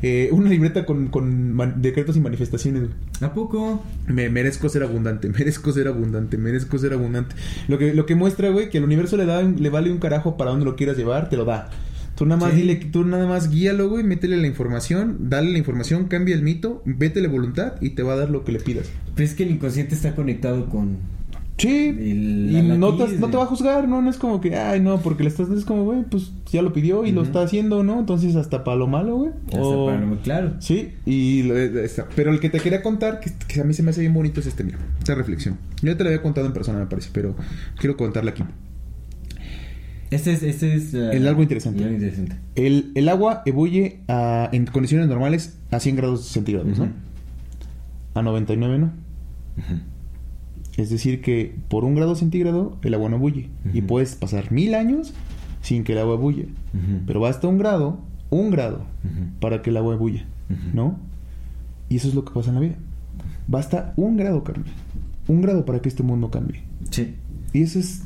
[0.01, 2.83] Eh, una libreta con, con man- decretos y manifestaciones.
[3.21, 3.83] ¿A poco?
[4.07, 7.35] Me merezco ser abundante, merezco ser abundante, merezco ser abundante.
[7.67, 10.37] Lo que, lo que muestra, güey, que al universo le, da, le vale un carajo
[10.37, 11.69] para donde lo quieras llevar, te lo da.
[12.19, 12.57] Tú nada más Sí.
[12.57, 16.83] dile, tú nada más guíalo, güey, métele la información, dale la información, cambia el mito,
[16.85, 18.91] vétele voluntad y te va a dar lo que le pidas.
[19.15, 20.97] Pues es que el inconsciente está conectado con...
[21.57, 24.01] Sí, El- y no te, no te va a juzgar, ¿no?
[24.01, 26.71] No es como que, ay, no, porque le estás, es como, güey, pues ya lo
[26.73, 27.99] pidió y lo está haciendo, ¿no?
[27.99, 29.31] Entonces hasta para lo malo, güey.
[29.47, 30.53] Hasta O- para lo- Claro.
[30.59, 33.83] Sí, y lo- esta- pero el que te quería contar, que, que a mí se
[33.83, 35.57] me hace bien bonito, es este, mira, esta reflexión.
[35.81, 37.35] Yo ya te la había contado en persona, me parece, pero
[37.77, 38.43] quiero contarla aquí.
[40.11, 40.43] Este es...
[40.43, 41.79] Este es ah, El algo interesante.
[41.79, 42.35] el algo interesante.
[42.55, 46.89] El, el agua ebulle a- en condiciones normales a 100 grados centígrados, ¿no?
[48.15, 48.85] A 99 no.
[48.87, 49.79] Ujú.
[50.77, 53.49] Es decir, que por un grado centígrado el agua no ebulle.
[53.73, 55.13] Y puedes pasar mil años
[55.61, 56.43] sin que el agua ebulle.
[56.73, 57.01] Ujú.
[57.05, 58.85] Pero basta un grado, un grado,
[59.39, 60.15] para que el agua Ujú.
[60.73, 60.97] ¿no?
[61.89, 62.75] Y eso es lo que pasa en la vida.
[63.47, 64.71] Basta un grado, Carmen.
[65.27, 66.61] Un grado para que este mundo cambie.
[66.89, 67.15] Sí.
[67.53, 68.03] Y eso es...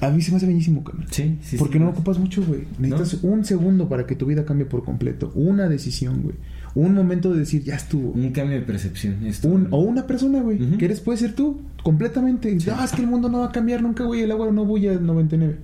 [0.00, 1.06] A mí se me hace bellísimo, Carmen.
[1.10, 1.56] Sí, sí.
[1.56, 1.78] Porque sí.
[1.78, 2.62] no lo ocupas mucho, güey.
[2.78, 5.30] Necesitas un segundo para que tu vida cambie por completo.
[5.34, 6.34] Una decisión, güey.
[6.74, 8.10] Un momento de decir, ya estuvo.
[8.12, 9.24] Un cambio de percepción.
[9.26, 10.60] Esto, Un, o una persona, güey.
[10.62, 10.78] Ujú.
[10.78, 11.60] Que eres, puede ser tú.
[11.82, 12.56] Completamente.
[12.74, 14.22] Ah, es que el mundo no va a cambiar nunca, güey.
[14.22, 15.56] El agua no bulle al 99.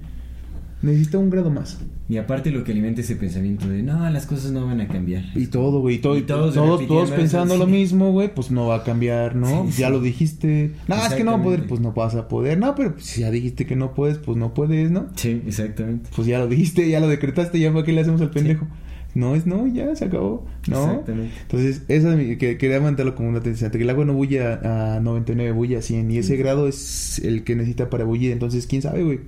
[0.81, 1.78] Necesita un grado más.
[2.08, 5.24] Y aparte lo que alimenta ese pensamiento de, no, las cosas no van a cambiar.
[5.34, 5.97] Y todo, güey.
[5.97, 8.32] Y, todo, Y todos todos, todos, pensando lo mismo, güey.
[8.32, 9.66] Pues no va a cambiar, ¿no?
[9.70, 10.73] Sí, ya lo dijiste.
[10.86, 11.66] No, es que no va a poder.
[11.66, 12.58] Pues no vas a poder.
[12.58, 15.08] No, pero pues, si ya dijiste que no puedes, pues no puedes, ¿no?
[15.16, 16.08] Sí, exactamente.
[16.15, 18.66] Pues ya lo dijiste, ya lo decretaste, ya para qué le hacemos al pendejo.
[19.15, 20.47] No es no, ya se acabó.
[20.68, 20.84] No.
[20.84, 21.34] Exactamente.
[21.42, 23.70] Entonces, esa es mi- que quería mantenerlo como una tendencia.
[23.70, 26.10] Que el agua no bulle a, a 99, bulle a 100.
[26.10, 28.31] Y ese grado es el que necesita para bullir.
[28.32, 29.20] Entonces, quién sabe, güey.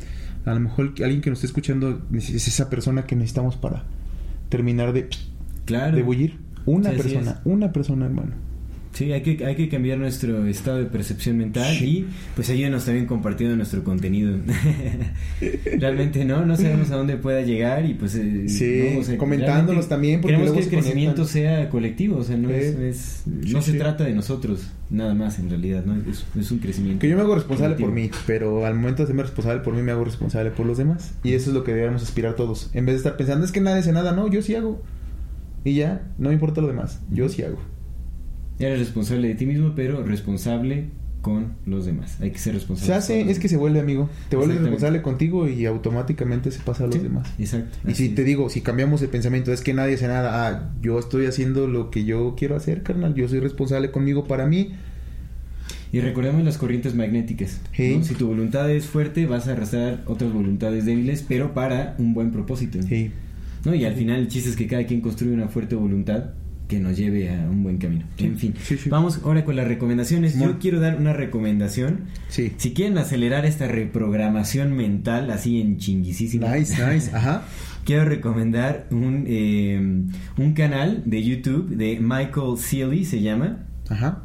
[0.46, 3.84] A lo mejor alguien que nos esté escuchando es esa persona que necesitamos para
[4.48, 5.08] terminar de,
[5.66, 5.96] Claro.
[5.96, 6.38] de bullir.
[6.66, 8.32] Una Sí, persona, una persona, hermano.
[8.92, 13.06] Sí, hay que, hay que cambiar nuestro estado de percepción mental y pues ayúdenos también
[13.06, 14.36] compartiendo nuestro contenido.
[15.78, 18.14] Realmente no, no sabemos a dónde pueda llegar y pues...
[18.16, 21.24] eh, Sí, no, o sea, comentándonos realmente también, porque Queremos luego que el se crecimiento
[21.24, 22.54] sea colectivo, o sea, no, Sí.
[22.56, 23.78] es, es- Sí, no se sí.
[23.78, 25.94] trata de nosotros, nada más en realidad, ¿no?
[26.10, 27.00] Es, es un crecimiento.
[27.00, 29.82] Que yo me hago responsable por mí, pero al momento de serme responsable por mí,
[29.82, 31.12] me hago responsable por los demás.
[31.22, 32.70] Y eso es lo que debemos aspirar todos.
[32.74, 34.82] En vez de estar pensando, es que nadie hace nada, no, yo sí hago.
[35.64, 37.58] Y ya, no me importa lo demás, yo sí hago.
[38.60, 40.88] Eres responsable de ti mismo, pero responsable
[41.22, 42.18] con los demás.
[42.20, 42.86] Hay que ser responsable.
[42.86, 44.08] Se hace, es que se vuelve amigo.
[44.28, 47.28] Te vuelves responsable contigo y automáticamente se pasa a los demás.
[47.38, 47.78] Exacto.
[47.88, 50.98] Y si te digo, si cambiamos el pensamiento, es que nadie hace nada, ah, yo
[50.98, 54.72] estoy haciendo lo que yo quiero hacer, carnal, yo soy responsable conmigo para mí.
[55.92, 57.60] Y recordemos las corrientes magnéticas.
[57.72, 57.96] Sí.
[57.96, 58.04] ¿no?
[58.04, 62.30] Si tu voluntad es fuerte, vas a arrastrar otras voluntades débiles, pero para un buen
[62.30, 62.80] propósito.
[62.82, 63.10] Sí.
[63.64, 63.74] ¿no?
[63.74, 66.30] Y al final el chiste es que cada quien construye una fuerte voluntad
[66.70, 68.04] que nos lleve a un buen camino.
[68.16, 68.88] En fin, Sí, sí.
[68.88, 70.38] vamos ahora con las recomendaciones.
[70.38, 72.02] Yo quiero dar una recomendación.
[72.28, 72.52] Sí.
[72.56, 77.42] Si quieren acelerar esta reprogramación mental así en chinguisísima, Nice, nice, ajá.
[77.84, 79.78] quiero recomendar un, eh,
[80.38, 83.66] un canal de YouTube de Michael Sealy, se llama.
[83.88, 84.22] Ajá.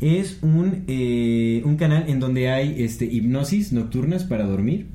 [0.00, 4.86] Es un, eh, un canal en donde hay este, hipnosis nocturnas para dormir.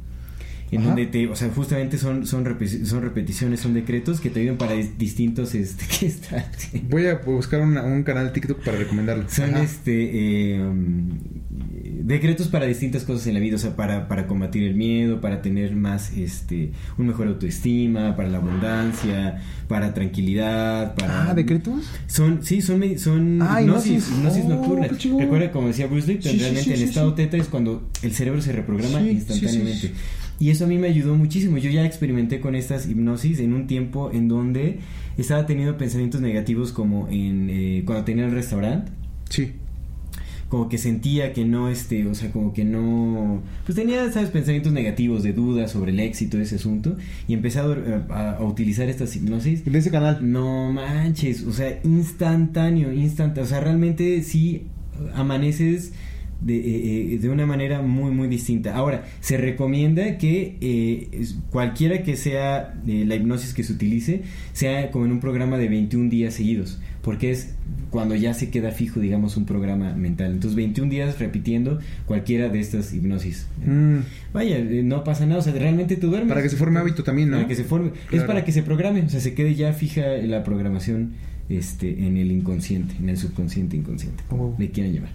[0.69, 0.87] En Ajá.
[0.89, 2.43] donde te, o sea, justamente son, son,
[2.85, 6.51] son repeticiones, son decretos que te ayudan para dis- distintos, este, ¿qué está?
[6.57, 6.83] Sí.
[6.89, 9.23] Voy a buscar una- un canal de TikTok para recomendarlo.
[9.29, 9.63] Son Ajá.
[9.63, 11.09] este eh, um,
[12.03, 15.41] decretos para distintas cosas en la vida, o sea, para, para combatir el miedo, para
[15.41, 21.85] tener más este un mejor autoestima, para la abundancia, para tranquilidad, para Ah, ¿decretos?
[22.07, 24.43] son, sí, son, son Ah, hipnosis, hipnosis.
[24.49, 25.19] Oh, chingón.
[25.21, 27.89] Recuerda, como decía Bruce Lee, Sí, sí, realmente sí, en sí, estado teta es cuando
[28.01, 29.91] el cerebro se reprograma instantáneamente.
[30.39, 31.57] Y eso a mí me ayudó muchísimo.
[31.57, 34.79] Yo ya experimenté con estas hipnosis en un tiempo en donde
[35.17, 38.91] estaba teniendo pensamientos negativos como en eh, cuando tenía el restaurante
[39.29, 39.53] Sí.
[40.47, 44.71] como que sentía que no este o sea como que no pues tenía sabes pensamientos
[44.71, 46.95] negativos de dudas sobre el éxito de ese asunto
[47.27, 50.19] y empecé a, dor- a- a utilizar estas hipnosis De ese canal.
[50.21, 54.67] no manches o sea instantáneo instantáneo o sea realmente sí
[55.15, 55.93] amaneces
[56.41, 58.75] de, de, una manera muy muy distinta.
[58.75, 64.21] Ahora, se recomienda que cualquiera que sea la hipnosis que se utilice,
[64.53, 67.53] sea como en un programa de 21 días seguidos porque es
[67.89, 70.33] cuando ya se queda fijo, digamos, un programa mental.
[70.33, 73.47] Entonces, 21 días repitiendo cualquiera de estas hipnosis.
[73.65, 73.99] Mm.
[74.33, 76.27] Vaya, eh, no pasa nada, o sea, realmente tú duermes.
[76.27, 77.37] Para que se forme hábito también, ¿no?
[77.37, 77.91] Para que se forme.
[78.11, 81.13] Es para que se programe, o sea, se quede ya fija la programación
[81.49, 85.11] este, en el inconsciente, en el subconsciente inconsciente, como le quieran llamar.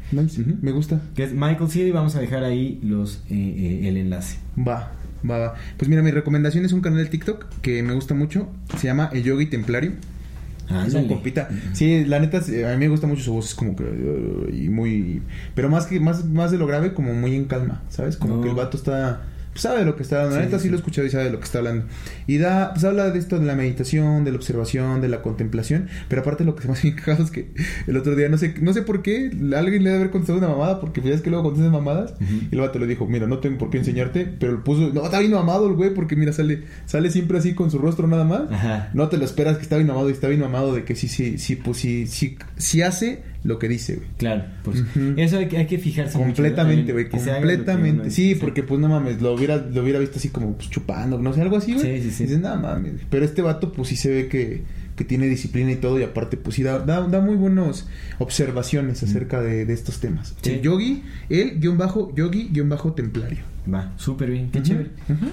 [0.63, 1.01] Me gusta.
[1.15, 4.39] Que es Michael City, vamos a dejar ahí los eh, eh, el enlace.
[4.59, 4.93] Va,
[5.29, 5.55] va, va.
[5.77, 9.11] Pues mira, mi recomendación es un canal de TikTok que me gusta mucho, se llama
[9.13, 9.93] El Yogi Templario.
[10.69, 11.51] Ah, es un compita.
[11.75, 13.85] Sí, la neta, a mí me gusta mucho su voz, es como que.
[14.53, 15.21] y muy.
[15.55, 18.17] Pero más que más, más de lo grave, como muy en calma, ¿sabes?
[18.17, 19.23] Como que el vato está
[19.55, 20.37] sabe de lo que está hablando.
[20.37, 21.87] La neta sí, lo he escuchado y sabe de lo que está hablando.
[22.27, 25.89] Y da, pues habla de esto de la meditación, de la observación, de la contemplación.
[26.09, 27.51] Pero aparte lo que se me hace bien cagado es que
[27.87, 30.49] el otro día, no sé, no sé por qué, alguien le debe haber contestado una
[30.49, 32.15] mamada, porque pues, ya es que luego contestas mamadas.
[32.51, 35.05] Y el vato le dijo, mira, no tengo por qué enseñarte, pero lo puso, no,
[35.05, 38.25] está bien mamado el güey, porque mira, sale, sale siempre así con su rostro nada
[38.25, 38.43] más.
[38.95, 41.09] No te lo esperas que está bien mamado y está bien mamado de que sí,
[41.09, 44.09] sí, sí, pues sí, sí, sí hace lo que dice, güey.
[44.19, 44.83] Claro, pues
[45.17, 48.11] eso hay, hay, que fijarse completamente, güey, completamente.
[48.11, 51.33] sí, porque pues no mames, lo hubiera lo hubiera visto así como pues, chupando, no
[51.33, 51.99] sé, algo así, güey.
[51.99, 52.25] Sí, sí, sí.
[52.25, 52.95] Dices, nada mames.
[53.11, 54.63] Pero este vato pues sí se ve que,
[54.97, 57.89] que tiene disciplina y todo y aparte pues sí da, da, da muy buenas
[58.19, 60.35] observaciones acerca de, de, estos temas.
[60.45, 63.52] El yogi, el guion bajo yogi guion bajo templario.
[63.73, 64.91] Va, súper bien, qué chévere.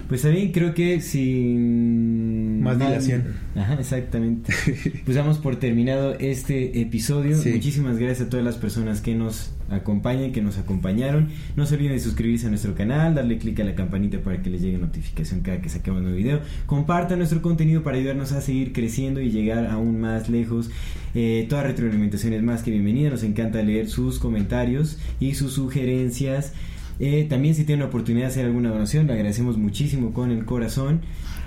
[0.08, 3.24] Pues también creo que sin más dilación.
[3.56, 4.54] Ajá, exactamente.
[5.06, 7.38] pues damos por terminado este episodio.
[7.38, 11.30] Muchísimas gracias a todas las personas que nos acompañan, que nos acompañaron.
[11.56, 14.52] No se olviden de suscribirse a nuestro canal, darle clic a la campanita para que
[14.52, 16.42] les llegue notificación cada que saquemos un nuevo video.
[16.68, 20.70] Compartan nuestro contenido para ayudarnos a seguir creciendo y llegar aún más lejos.
[21.16, 23.10] Eh, toda retroalimentación es más que bienvenida.
[23.10, 26.54] Nos encanta leer sus comentarios y sus sugerencias.
[27.00, 30.46] Eh, también si tienen la oportunidad de hacer alguna donación, le agradecemos muchísimo con el
[30.46, 31.02] corazón.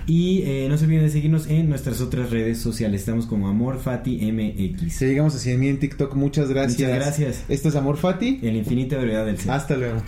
[0.05, 3.01] Y eh, no se olviden de seguirnos en nuestras otras redes sociales.
[3.01, 4.91] Estamos como Amor Fati MX.
[4.91, 6.79] Si llegamos a 100 mil en TikTok, muchas gracias.
[6.79, 7.45] Muchas gracias.
[7.47, 8.39] Esto es Amor Fati.
[8.41, 9.51] El infinita verdad del ser.
[9.51, 10.01] Hasta luego.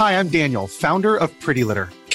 [0.00, 1.90] Hi, I'm Daniel, founder of Pretty Litter.